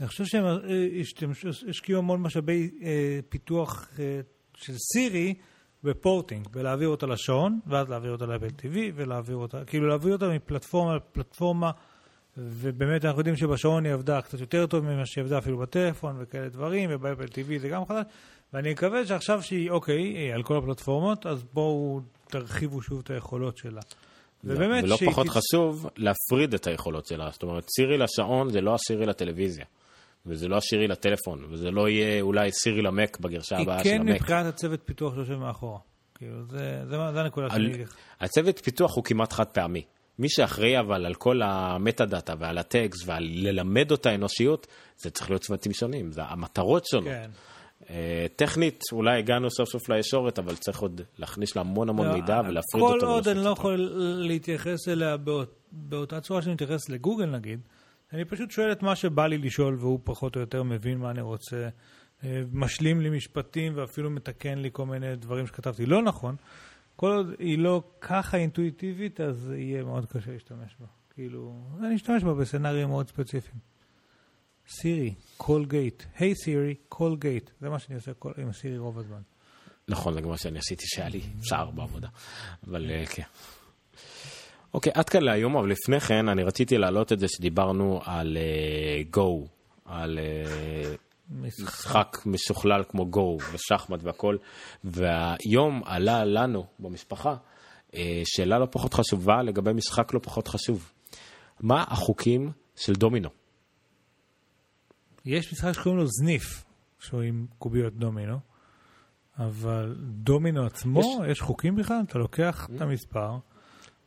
אני 0.00 0.08
חושב 0.08 0.24
שהם 0.24 0.44
אה, 0.44 0.56
השקיעו 1.68 1.98
המון 1.98 2.22
משאבי 2.22 2.70
אה, 2.82 3.18
פיתוח 3.28 3.90
של 4.54 4.74
סירי 4.92 5.34
בפורטינג, 5.84 6.48
בלהעביר 6.48 6.88
אותה 6.88 7.06
לשעון, 7.06 7.60
ואז 7.66 7.90
להעביר 7.90 8.12
אותה 8.12 8.26
לאפל 8.26 8.46
TV, 8.46 8.76
ולהעביר 8.94 9.36
אותה, 9.36 9.64
כאילו 9.64 9.88
להעביר 9.88 10.12
אותה 10.12 10.28
מפלטפורמה 10.28 10.96
לפלטפורמה, 10.96 11.70
ובאמת 12.36 13.04
אנחנו 13.04 13.20
יודעים 13.20 13.36
שבשעון 13.36 13.84
היא 13.84 13.92
עבדה 13.92 14.22
קצת 14.22 14.40
יותר 14.40 14.66
טוב 14.66 14.84
ממה 14.84 15.06
שהיא 15.06 15.22
עבדה 15.24 15.38
אפילו 15.38 15.58
בטלפון 15.58 16.16
וכאלה 16.18 16.48
דברים, 16.48 16.90
ובאפל 16.92 17.24
TV 17.24 17.58
זה 17.60 17.68
גם 17.68 17.86
חדש, 17.86 18.04
ואני 18.54 18.72
מקווה 18.72 19.06
שעכשיו 19.06 19.42
שהיא, 19.42 19.70
אוקיי, 19.70 20.02
היא 20.02 20.34
על 20.34 20.42
כל 20.42 20.56
הפלטפורמות, 20.56 21.26
אז 21.26 21.44
בואו 21.52 22.00
תרחיבו 22.28 22.82
שוב 22.82 23.00
את 23.04 23.10
היכולות 23.10 23.56
שלה. 23.58 23.80
ובאמת 24.44 24.84
ולא 24.84 24.96
שהיא 24.96 25.10
פחות 25.10 25.26
תצ- 25.26 25.30
חשוב, 25.30 25.86
להפריד 25.96 26.54
את 26.54 26.66
היכולות 26.66 27.06
שלה. 27.06 27.30
זאת 27.30 27.42
אומרת, 27.42 27.66
סירי 27.76 27.98
לשעון 27.98 28.50
זה 28.50 28.60
לא 28.60 28.74
הסירי 28.74 29.06
לטלוויזיה. 29.06 29.64
וזה 30.26 30.48
לא 30.48 30.56
הסירי 30.56 30.88
לטלפון, 30.88 31.44
וזה 31.50 31.70
לא 31.70 31.88
יהיה 31.88 32.20
אולי 32.20 32.52
סירי 32.52 32.82
למק 32.82 33.18
בגרשה 33.20 33.56
היא 33.56 33.62
הבאה 33.64 33.78
של 33.84 33.90
כן 33.90 34.00
המק. 34.00 34.14
מבחינת 34.20 34.46
הצוות 34.46 34.80
פיתוח 34.84 35.14
שיושב 35.14 35.34
מאחורה. 35.36 35.78
כאילו, 36.14 36.44
זה, 36.50 36.82
זה, 36.88 36.96
זה 37.12 37.20
הנקודה 37.20 37.46
על- 37.46 37.52
שאני 37.52 37.66
אגיד 37.74 37.80
לך. 37.86 37.96
הצוות 38.20 38.58
פיתוח 38.64 38.96
הוא 38.96 39.04
כמעט 39.04 39.32
חד 39.32 39.46
פעמי. 39.46 39.82
מי 40.18 40.28
שאחראי 40.28 40.78
אבל 40.80 41.06
על 41.06 41.14
כל 41.14 41.40
המטה 41.44 42.04
דאטה 42.06 42.34
ועל 42.38 42.58
הטקסט 42.58 43.02
ועל 43.06 43.28
ללמד 43.32 43.90
אותה 43.90 44.14
אנושיות, 44.14 44.66
זה 44.96 45.10
צריך 45.10 45.30
להיות 45.30 45.42
צוותים 45.42 45.72
שונים, 45.72 46.12
זה 46.12 46.22
המטרות 46.24 46.86
שונות. 46.86 47.08
כן. 47.08 47.30
אה, 47.90 48.26
טכנית, 48.36 48.80
אולי 48.92 49.18
הגענו 49.18 49.50
סוף 49.50 49.68
סוף 49.68 49.88
לישורת, 49.88 50.38
אבל 50.38 50.56
צריך 50.56 50.78
עוד 50.78 51.00
להכניס 51.18 51.56
לה 51.56 51.62
המון 51.62 51.88
המון 51.88 52.12
מידע 52.12 52.40
ולהפריד 52.48 52.84
כל 52.84 52.94
אותו. 52.94 53.06
עוד 53.06 53.28
אני 53.28 53.44
לא. 53.44 53.50
יכול 53.50 53.90
להתייחס 54.18 54.88
אליה 54.88 55.16
באות, 55.16 55.54
באותה 55.72 56.20
צורה 56.20 56.42
שאני 56.42 56.54
מתייחס 56.54 56.88
לגוגל 56.88 57.26
נגיד, 57.26 57.60
אני 58.12 58.24
פשוט 58.24 58.50
שואל 58.50 58.72
את 58.72 58.82
מה 58.82 58.96
שבא 58.96 59.26
לי 59.26 59.38
לשאול 59.38 59.76
והוא 59.80 60.00
פחות 60.04 60.36
או 60.36 60.40
יותר 60.40 60.62
מבין 60.62 60.98
מה 60.98 61.10
אני 61.10 61.20
רוצה, 61.20 61.68
אה, 62.24 62.42
משלים 62.52 63.00
לי 63.00 63.10
משפטים 63.10 63.72
ואפילו 63.76 64.10
מתקן 64.10 64.58
לי 64.58 64.68
כל 64.72 64.86
מיני 64.86 65.16
דברים 65.16 65.46
שכתבתי 65.46 65.86
לא 65.86 66.02
נכון. 66.02 66.36
כל 66.96 67.10
עוד 67.10 67.34
היא 67.38 67.58
לא 67.58 67.82
ככה 68.00 68.36
אינטואיטיבית, 68.36 69.20
אז 69.20 69.52
יהיה 69.56 69.84
מאוד 69.84 70.06
קשה 70.06 70.32
להשתמש 70.32 70.76
בה. 70.80 70.86
כאילו, 71.14 71.54
אני 71.80 71.96
אשתמש 71.96 72.24
בה 72.24 72.34
בסצנריו 72.34 72.88
מאוד 72.88 73.08
ספציפיים. 73.08 73.70
Siri, 74.70 75.14
call 75.36 75.64
gate. 75.66 76.02
Hey 76.18 76.34
Siri, 76.34 76.74
call 76.88 77.16
gate. 77.20 77.50
זה 77.60 77.68
מה 77.68 77.78
שאני 77.78 77.94
עושה 77.94 78.14
כל- 78.14 78.32
עם 78.38 78.52
סירי 78.52 78.78
רוב 78.78 78.98
הזמן. 78.98 79.20
נכון, 79.88 80.14
זה 80.14 80.20
גם 80.20 80.28
מה 80.28 80.36
שאני 80.36 80.58
עשיתי 80.58 80.84
שהיה 80.86 81.08
לי 81.08 81.20
שער 81.42 81.70
בעבודה. 81.70 82.08
אבל 82.66 82.90
אה, 82.90 83.06
כן. 83.06 83.22
אוקיי, 84.74 84.92
עד 84.94 85.08
כאן 85.08 85.22
להיום, 85.22 85.56
אבל 85.56 85.70
לפני 85.70 86.00
כן 86.00 86.28
אני 86.28 86.42
רציתי 86.42 86.78
להעלות 86.78 87.12
את 87.12 87.18
זה 87.18 87.28
שדיברנו 87.28 88.00
על 88.04 88.36
גו, 89.10 89.46
על 89.84 90.18
אה, 90.18 90.94
משחק 91.30 92.16
משוכלל 92.26 92.82
כמו 92.88 93.06
גו 93.06 93.38
ושחמט 93.52 94.00
והכל, 94.02 94.36
והיום 94.84 95.82
עלה 95.84 96.24
לנו 96.24 96.64
במשפחה 96.78 97.36
אה, 97.94 98.22
שאלה 98.24 98.58
לא 98.58 98.66
פחות 98.70 98.94
חשובה 98.94 99.42
לגבי 99.42 99.72
משחק 99.72 100.14
לא 100.14 100.20
פחות 100.22 100.48
חשוב. 100.48 100.92
מה 101.60 101.84
החוקים 101.88 102.50
של 102.76 102.92
דומינו? 102.92 103.28
יש 105.24 105.52
משחק 105.52 105.72
שקוראים 105.72 106.00
לו 106.00 106.06
זניף, 106.06 106.64
שהוא 106.98 107.22
עם 107.22 107.46
קוביות 107.58 107.94
דומינו, 107.94 108.38
אבל 109.38 109.94
דומינו 109.98 110.66
עצמו, 110.66 111.00
יש, 111.00 111.30
יש 111.30 111.40
חוקים 111.40 111.76
בכלל? 111.76 112.00
אתה 112.08 112.18
לוקח 112.18 112.68
את 112.76 112.80
המספר, 112.80 113.36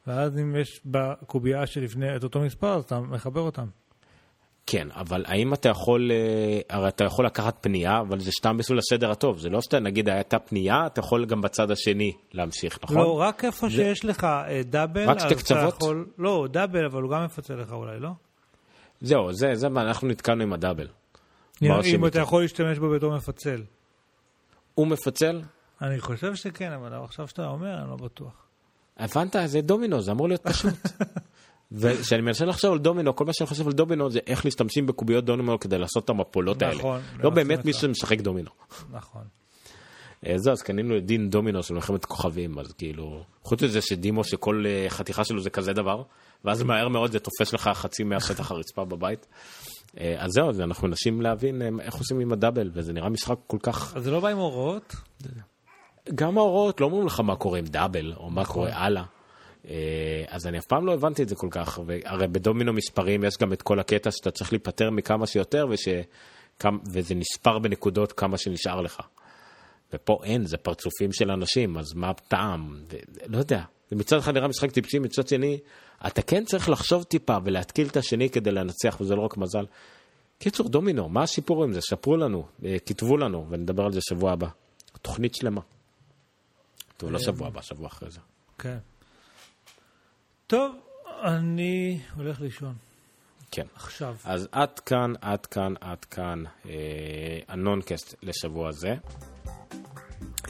ואז 0.07 0.37
אם 0.37 0.55
יש 0.55 0.81
בקובייה 0.85 1.67
שלפני 1.67 2.15
את 2.15 2.23
אותו 2.23 2.39
מספר, 2.39 2.75
אז 2.75 2.83
אתה 2.83 2.99
מחבר 2.99 3.41
אותם. 3.41 3.67
כן, 4.65 4.87
אבל 4.91 5.23
האם 5.27 5.53
אתה 5.53 5.69
יכול, 5.69 6.11
אה, 6.11 6.59
הרי 6.69 6.87
אתה 6.87 7.03
יכול 7.03 7.25
לקחת 7.25 7.57
פנייה, 7.61 7.99
אבל 7.99 8.19
זה 8.19 8.31
סתם 8.39 8.57
בסול 8.57 8.77
הסדר 8.77 9.11
הטוב, 9.11 9.39
זה 9.39 9.49
לא 9.49 9.61
שאתה, 9.61 9.79
נגיד 9.79 10.09
הייתה 10.09 10.39
פנייה, 10.39 10.85
אתה 10.85 10.99
יכול 10.99 11.25
גם 11.25 11.41
בצד 11.41 11.71
השני 11.71 12.11
להמשיך, 12.33 12.79
נכון? 12.83 12.97
לא, 12.97 13.19
רק 13.19 13.45
איפה 13.45 13.69
שיש 13.69 14.05
לך 14.05 14.23
אה, 14.23 14.61
דאבל, 14.63 15.09
רק 15.09 15.19
שתי 15.19 15.35
קצוות? 15.35 15.73
יכול... 15.73 16.07
לא, 16.17 16.47
דאבל, 16.51 16.85
אבל 16.85 17.01
הוא 17.01 17.11
גם 17.11 17.25
מפצל 17.25 17.55
לך 17.55 17.71
אולי, 17.71 17.99
לא? 17.99 18.09
זהו, 19.01 19.33
זה, 19.33 19.55
זה 19.55 19.69
מה, 19.69 19.81
אנחנו 19.81 20.07
נתקענו 20.07 20.43
עם 20.43 20.53
הדאבל. 20.53 20.87
אם 21.65 21.71
מרשים 21.71 22.05
אתה. 22.05 22.19
יכול 22.19 22.41
להשתמש 22.41 22.77
בו 22.79 22.89
בתור 22.89 23.15
מפצל. 23.15 23.63
הוא 24.75 24.87
מפצל? 24.87 25.41
אני 25.81 25.99
חושב 25.99 26.35
שכן, 26.35 26.71
אבל 26.71 26.93
עכשיו 27.03 27.27
שאתה 27.27 27.47
אומר, 27.47 27.79
אני 27.81 27.89
לא 27.89 27.95
בטוח. 27.95 28.45
הבנת? 28.97 29.35
זה 29.45 29.61
דומינו, 29.61 30.01
זה 30.01 30.11
אמור 30.11 30.27
להיות 30.27 30.43
פשוט. 30.43 30.73
וכשאני 31.71 32.21
מנסה 32.21 32.45
לחשוב 32.45 32.71
על 32.71 32.79
דומינו, 32.79 33.15
כל 33.15 33.25
מה 33.25 33.33
שאני 33.33 33.47
חושב 33.47 33.67
על 33.67 33.73
דומינו 33.73 34.09
זה 34.09 34.19
איך 34.27 34.45
משתמשים 34.45 34.87
בקוביות 34.87 35.25
דומינו 35.25 35.59
כדי 35.59 35.77
לעשות 35.77 36.05
את 36.05 36.09
המפולות 36.09 36.61
האלה. 36.61 36.75
נכון, 36.75 37.01
לא 37.19 37.29
באמת 37.29 37.65
מישהו 37.65 37.81
זה. 37.81 37.87
שמשחק 37.87 38.21
דומינו. 38.21 38.49
נכון. 38.91 39.23
אה, 40.27 40.33
זהו, 40.37 40.51
אז 40.51 40.61
קנינו 40.61 40.97
את 40.97 41.05
דין 41.05 41.29
דומינו 41.29 41.63
של 41.63 41.73
מלחמת 41.73 42.05
כוכבים, 42.05 42.59
אז 42.59 42.73
כאילו, 42.73 43.23
חוץ 43.43 43.63
מזה 43.63 43.81
שדימו 43.81 44.23
שכל 44.23 44.63
אה, 44.67 44.85
חתיכה 44.89 45.23
שלו 45.23 45.41
זה 45.41 45.49
כזה 45.49 45.73
דבר, 45.73 46.03
ואז 46.45 46.63
מהר 46.63 46.87
מאוד 46.87 47.11
זה 47.11 47.19
תופס 47.19 47.53
לך 47.53 47.69
חצי 47.73 48.03
מהשטח 48.03 48.51
הרצפה 48.51 48.85
בבית. 48.85 49.27
אה, 49.99 50.15
אז 50.17 50.31
זהו, 50.31 50.49
אז 50.49 50.61
אנחנו 50.61 50.87
מנסים 50.87 51.21
להבין 51.21 51.61
אה, 51.61 51.67
איך 51.81 51.95
עושים 51.95 52.19
עם 52.19 52.33
הדאבל, 52.33 52.69
וזה 52.73 52.93
נראה 52.93 53.09
משחק 53.09 53.35
כל 53.47 53.57
כך... 53.63 53.93
אז 53.97 54.03
זה 54.03 54.11
לא 54.11 54.19
בא 54.19 54.27
עם 54.27 54.37
הוראות? 54.37 54.95
גם 56.15 56.37
ההוראות 56.37 56.81
לא 56.81 56.85
אומרים 56.85 57.05
לך 57.05 57.19
מה 57.19 57.35
קורה 57.35 57.59
עם 57.59 57.65
דאבל, 57.65 58.13
או 58.17 58.29
מה 58.29 58.41
נכון. 58.41 58.53
קורה 58.53 58.77
הלאה. 58.77 59.03
אה, 59.67 60.23
אז 60.27 60.47
אני 60.47 60.57
אף 60.57 60.65
פעם 60.65 60.85
לא 60.85 60.93
הבנתי 60.93 61.23
את 61.23 61.29
זה 61.29 61.35
כל 61.35 61.47
כך, 61.51 61.79
והרי 61.85 62.27
בדומינו 62.27 62.73
מספרים 62.73 63.23
יש 63.23 63.37
גם 63.37 63.53
את 63.53 63.61
כל 63.61 63.79
הקטע 63.79 64.11
שאתה 64.11 64.31
צריך 64.31 64.53
להיפטר 64.53 64.89
מכמה 64.89 65.27
שיותר, 65.27 65.67
וש... 65.69 65.87
וזה 66.93 67.15
נספר 67.15 67.59
בנקודות 67.59 68.11
כמה 68.11 68.37
שנשאר 68.37 68.81
לך. 68.81 68.99
ופה 69.93 70.19
אין, 70.23 70.45
זה 70.45 70.57
פרצופים 70.57 71.13
של 71.13 71.31
אנשים, 71.31 71.77
אז 71.77 71.93
מה 71.93 72.09
הטעם? 72.09 72.83
לא 73.27 73.37
יודע. 73.37 73.63
מצד 73.91 74.17
אחד 74.17 74.33
נראה 74.33 74.47
משחק 74.47 74.71
טיפשי, 74.71 74.99
מצד 74.99 75.27
שני, 75.27 75.59
אתה 76.07 76.21
כן 76.21 76.45
צריך 76.45 76.69
לחשוב 76.69 77.03
טיפה 77.03 77.37
ולהתקיל 77.43 77.87
את 77.87 77.97
השני 77.97 78.29
כדי 78.29 78.51
לנצח, 78.51 78.97
וזה 79.01 79.15
לא 79.15 79.21
רק 79.21 79.37
מזל. 79.37 79.65
קיצור, 80.39 80.69
דומינו, 80.69 81.09
מה 81.09 81.23
הסיפור 81.23 81.63
עם 81.63 81.73
זה? 81.73 81.81
ספרו 81.81 82.17
לנו, 82.17 82.47
אה, 82.65 82.77
כתבו 82.85 83.17
לנו, 83.17 83.45
ונדבר 83.49 83.85
על 83.85 83.91
זה 83.91 83.99
שבוע 84.09 84.31
הבא. 84.31 84.47
תוכנית 85.01 85.35
שלמה. 85.35 85.61
טוב, 86.97 87.11
לא 87.11 87.19
שבוע 87.19 87.47
הבא, 87.47 87.61
שבוע 87.61 87.87
אחרי 87.87 88.11
זה. 88.11 88.19
כן. 88.59 88.77
טוב, 90.47 90.75
אני 91.23 92.01
הולך 92.15 92.41
לישון. 92.41 92.75
כן. 93.51 93.65
עכשיו. 93.75 94.15
אז 94.23 94.47
עד 94.51 94.79
כאן, 94.79 95.13
עד 95.21 95.45
כאן, 95.45 95.73
עד 95.81 96.05
כאן, 96.05 96.43
אה, 96.65 97.39
הנונקאסט 97.47 98.15
לשבוע 98.23 98.71
זה. 98.71 98.95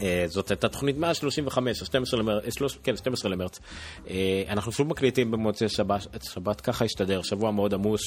אה, 0.01 0.25
זאת 0.27 0.51
הייתה 0.51 0.69
תוכנית 0.69 0.97
135, 0.97 1.81
ה-12 1.81 2.17
למרץ, 2.17 2.43
אה, 2.45 2.51
שלוש- 2.51 2.77
כן, 2.83 2.97
12 2.97 3.31
למרץ. 3.31 3.59
אנחנו 4.49 4.71
שוב 4.71 4.87
מקליטים 4.87 5.31
במוצאי 5.31 5.69
שבת, 5.69 6.23
שבת 6.33 6.61
ככה 6.61 6.85
השתדר, 6.85 7.21
שבוע 7.21 7.51
מאוד 7.51 7.73
עמוס 7.73 8.01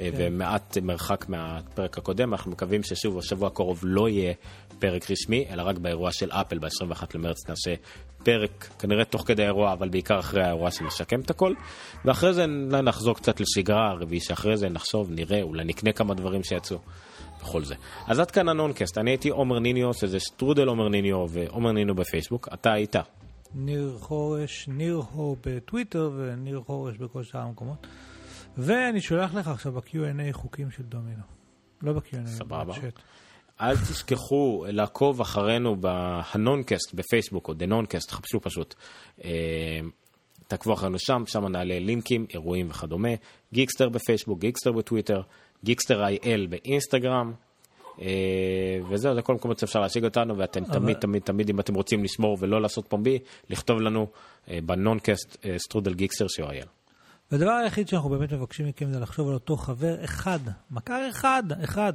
אה, 0.00 0.08
ומעט 0.16 0.78
מרחק 0.82 1.24
מהפרק 1.28 1.98
הקודם. 1.98 2.32
אנחנו 2.34 2.50
מקווים 2.50 2.82
ששוב, 2.82 3.18
בשבוע 3.18 3.48
הקרוב 3.48 3.80
לא 3.82 4.08
יהיה 4.08 4.32
פרק 4.78 5.10
רשמי, 5.10 5.44
אלא 5.50 5.62
רק 5.62 5.78
באירוע 5.78 6.12
של 6.12 6.30
אפל 6.30 6.58
ב-21 6.58 7.04
למרץ 7.14 7.48
נעשה 7.48 7.74
פרק, 8.24 8.68
כנראה 8.78 9.04
תוך 9.04 9.22
כדי 9.26 9.42
האירוע, 9.42 9.72
אבל 9.72 9.88
בעיקר 9.88 10.18
אחרי 10.18 10.42
האירוע 10.42 10.70
שנשקם 10.70 11.20
את 11.20 11.30
הכל. 11.30 11.54
ואחרי 12.04 12.34
זה 12.34 12.46
נחזור 12.82 13.14
קצת 13.14 13.40
לשגרה, 13.40 13.90
הרביעי 13.90 14.20
שאחרי 14.20 14.56
זה 14.56 14.68
נחשוב, 14.68 15.10
נראה, 15.10 15.42
אולי 15.42 15.64
נקנה 15.64 15.92
כמה 15.92 16.14
דברים 16.14 16.44
שיצאו. 16.44 16.78
בכל 17.42 17.64
זה. 17.64 17.74
אז 18.06 18.20
עד 18.20 18.30
כאן 18.30 18.48
הנונקאסט, 18.48 18.98
אני 18.98 19.10
הייתי 19.10 19.28
עומר 19.28 19.58
ניניו, 19.58 19.94
שזה 19.94 20.20
שטרודל 20.20 20.68
עומר 20.68 20.88
ניניו 20.88 21.26
ועומר 21.28 21.72
ניניו 21.72 21.94
בפייסבוק, 21.94 22.48
אתה 22.54 22.72
היית. 22.72 22.96
ניר 23.54 23.96
חורש, 24.00 24.68
ניר 24.68 25.02
הו 25.12 25.36
בטוויטר 25.46 26.10
וניר 26.16 26.60
חורש 26.66 26.96
בכל 26.96 27.22
שאר 27.22 27.40
המקומות. 27.40 27.86
ואני 28.58 29.00
שולח 29.00 29.34
לך 29.34 29.48
עכשיו 29.48 29.72
ב-Q&A 29.72 30.32
חוקים 30.32 30.70
של 30.70 30.82
דומינו. 30.82 31.22
לא 31.82 31.92
ב-Q&A, 31.92 32.26
סבבה. 32.26 32.74
אל 33.60 33.76
תשכחו 33.76 34.64
לעקוב 34.68 35.20
אחרינו 35.20 35.76
בהנונקאסט 35.76 36.94
בפייסבוק 36.94 37.48
או 37.48 37.54
The 37.54 37.69
Noncast, 37.69 38.10
חפשו 38.10 38.40
פשוט. 38.40 38.74
אה, 39.24 39.30
תעקבו 40.48 40.74
אחרינו 40.74 40.98
שם, 40.98 41.22
שם 41.26 41.46
נעלה 41.46 41.78
לינקים, 41.78 42.26
אירועים 42.34 42.70
וכדומה. 42.70 43.08
גיקסטר 43.52 43.88
בפייסבוק, 43.88 44.40
גיקסטר 44.40 44.72
בטוויטר, 44.72 45.22
גיקסטר 45.64 46.04
IL 46.04 46.46
באינסטגרם. 46.50 47.32
אה, 48.00 48.06
וזהו, 48.88 49.14
זה 49.14 49.22
כל 49.22 49.34
מקומות 49.34 49.58
שאפשר 49.58 49.80
להשיג 49.80 50.04
אותנו, 50.04 50.38
ואתם 50.38 50.64
אבל- 50.64 50.72
תמיד, 50.74 50.96
תמיד, 50.96 51.22
תמיד, 51.22 51.50
אם 51.50 51.60
אתם 51.60 51.74
רוצים 51.74 52.04
לשמור 52.04 52.36
ולא 52.40 52.62
לעשות 52.62 52.86
פומבי, 52.88 53.18
לכתוב 53.50 53.80
לנו 53.80 54.06
אה, 54.50 54.58
בנונקאסט 54.66 55.36
אה, 55.44 55.58
שטרודל 55.58 55.94
גיקסטר 55.94 56.26
co.il. 56.26 56.66
והדבר 57.32 57.50
היחיד 57.50 57.88
שאנחנו 57.88 58.10
באמת 58.10 58.32
מבקשים 58.32 58.66
מכם 58.66 58.92
זה 58.92 59.00
לחשוב 59.00 59.28
על 59.28 59.34
אותו 59.34 59.56
חבר 59.56 60.04
אחד, 60.04 60.38
מכר 60.70 61.08
אחד, 61.10 61.42
אחד, 61.64 61.92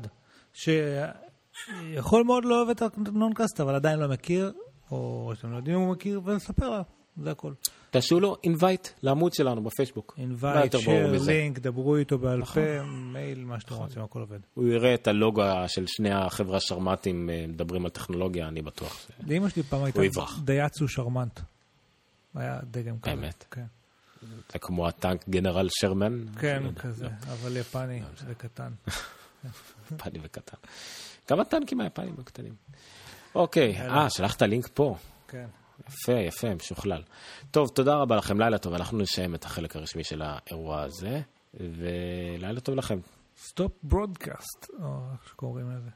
שיכול 0.53 2.23
מאוד 2.23 2.45
לאהוב 2.45 2.69
את 2.69 2.81
הנונקאסט, 3.07 3.61
אבל 3.61 3.75
עדיין 3.75 3.99
לא 3.99 4.07
מכיר, 4.07 4.51
או 4.91 5.31
שאתם 5.35 5.51
לא 5.51 5.57
יודעים 5.57 5.75
אם 5.75 5.81
הוא 5.81 5.91
מכיר, 5.93 6.21
ולספר 6.25 6.69
לה, 6.69 6.81
זה 7.23 7.31
הכל. 7.31 7.51
תעשו 7.91 8.19
לו 8.19 8.37
אינווייט 8.43 8.87
לעמוד 9.01 9.33
שלנו 9.33 9.63
בפייסבוק. 9.63 10.15
אינווייט, 10.17 10.75
שייר? 10.77 11.23
לינק, 11.25 11.59
דברו 11.59 11.95
איתו 11.95 12.17
בעל 12.17 12.39
נכון. 12.39 12.63
פה, 12.63 12.83
מייל, 12.85 13.43
מה 13.43 13.59
שאתם 13.59 13.75
רוצים, 13.75 14.01
הכל 14.01 14.19
עובד. 14.19 14.39
הוא 14.53 14.67
יראה 14.67 14.93
את 14.93 15.07
הלוגו 15.07 15.43
של 15.67 15.85
שני 15.87 16.11
החבר'ה 16.11 16.57
השרמטים 16.57 17.29
אה, 17.29 17.45
מדברים 17.47 17.85
על 17.85 17.91
טכנולוגיה, 17.91 18.47
אני 18.47 18.61
בטוח. 18.61 19.07
לאמא 19.27 19.49
שלי 19.49 19.63
פעם 19.63 19.83
הייתה. 19.83 20.01
דייצו 20.43 20.87
שרמנט. 20.87 21.39
היה 22.35 22.59
דגם 22.71 22.99
כזה. 22.99 23.15
באמת? 23.15 23.45
כן, 23.51 23.65
זה 24.51 24.59
כמו 24.59 24.87
הטנק 24.87 25.29
גנרל 25.29 25.67
שרמן. 25.71 26.25
כן, 26.39 26.63
לא. 26.63 26.71
כזה, 26.71 27.07
אבל 27.07 27.57
יפני 27.57 28.01
וקטן. 28.27 28.71
יפני 29.91 30.19
וקטן. 30.23 30.57
גם 31.29 31.39
הטנקים 31.39 31.81
היפנים 31.81 32.15
הקטנים. 32.19 32.55
אוקיי, 33.35 33.77
אה, 33.81 34.09
שלחת 34.09 34.41
לינק 34.41 34.69
פה. 34.73 34.95
כן. 35.27 35.45
יפה, 35.87 36.11
יפה, 36.13 36.55
משוכלל. 36.55 37.03
טוב, 37.51 37.69
תודה 37.69 37.95
רבה 37.95 38.15
לכם, 38.15 38.39
לילה 38.39 38.57
טוב. 38.57 38.73
אנחנו 38.73 38.97
נסיים 38.97 39.35
את 39.35 39.45
החלק 39.45 39.75
הרשמי 39.75 40.03
של 40.03 40.21
האירוע 40.21 40.81
הזה, 40.81 41.21
ולילה 41.53 42.59
טוב 42.59 42.75
לכם. 42.75 42.99
Stop 43.37 43.71
broadcast, 43.83 44.67
או 44.83 44.99
איך 45.13 45.29
שקוראים 45.29 45.71
לזה. 45.71 45.89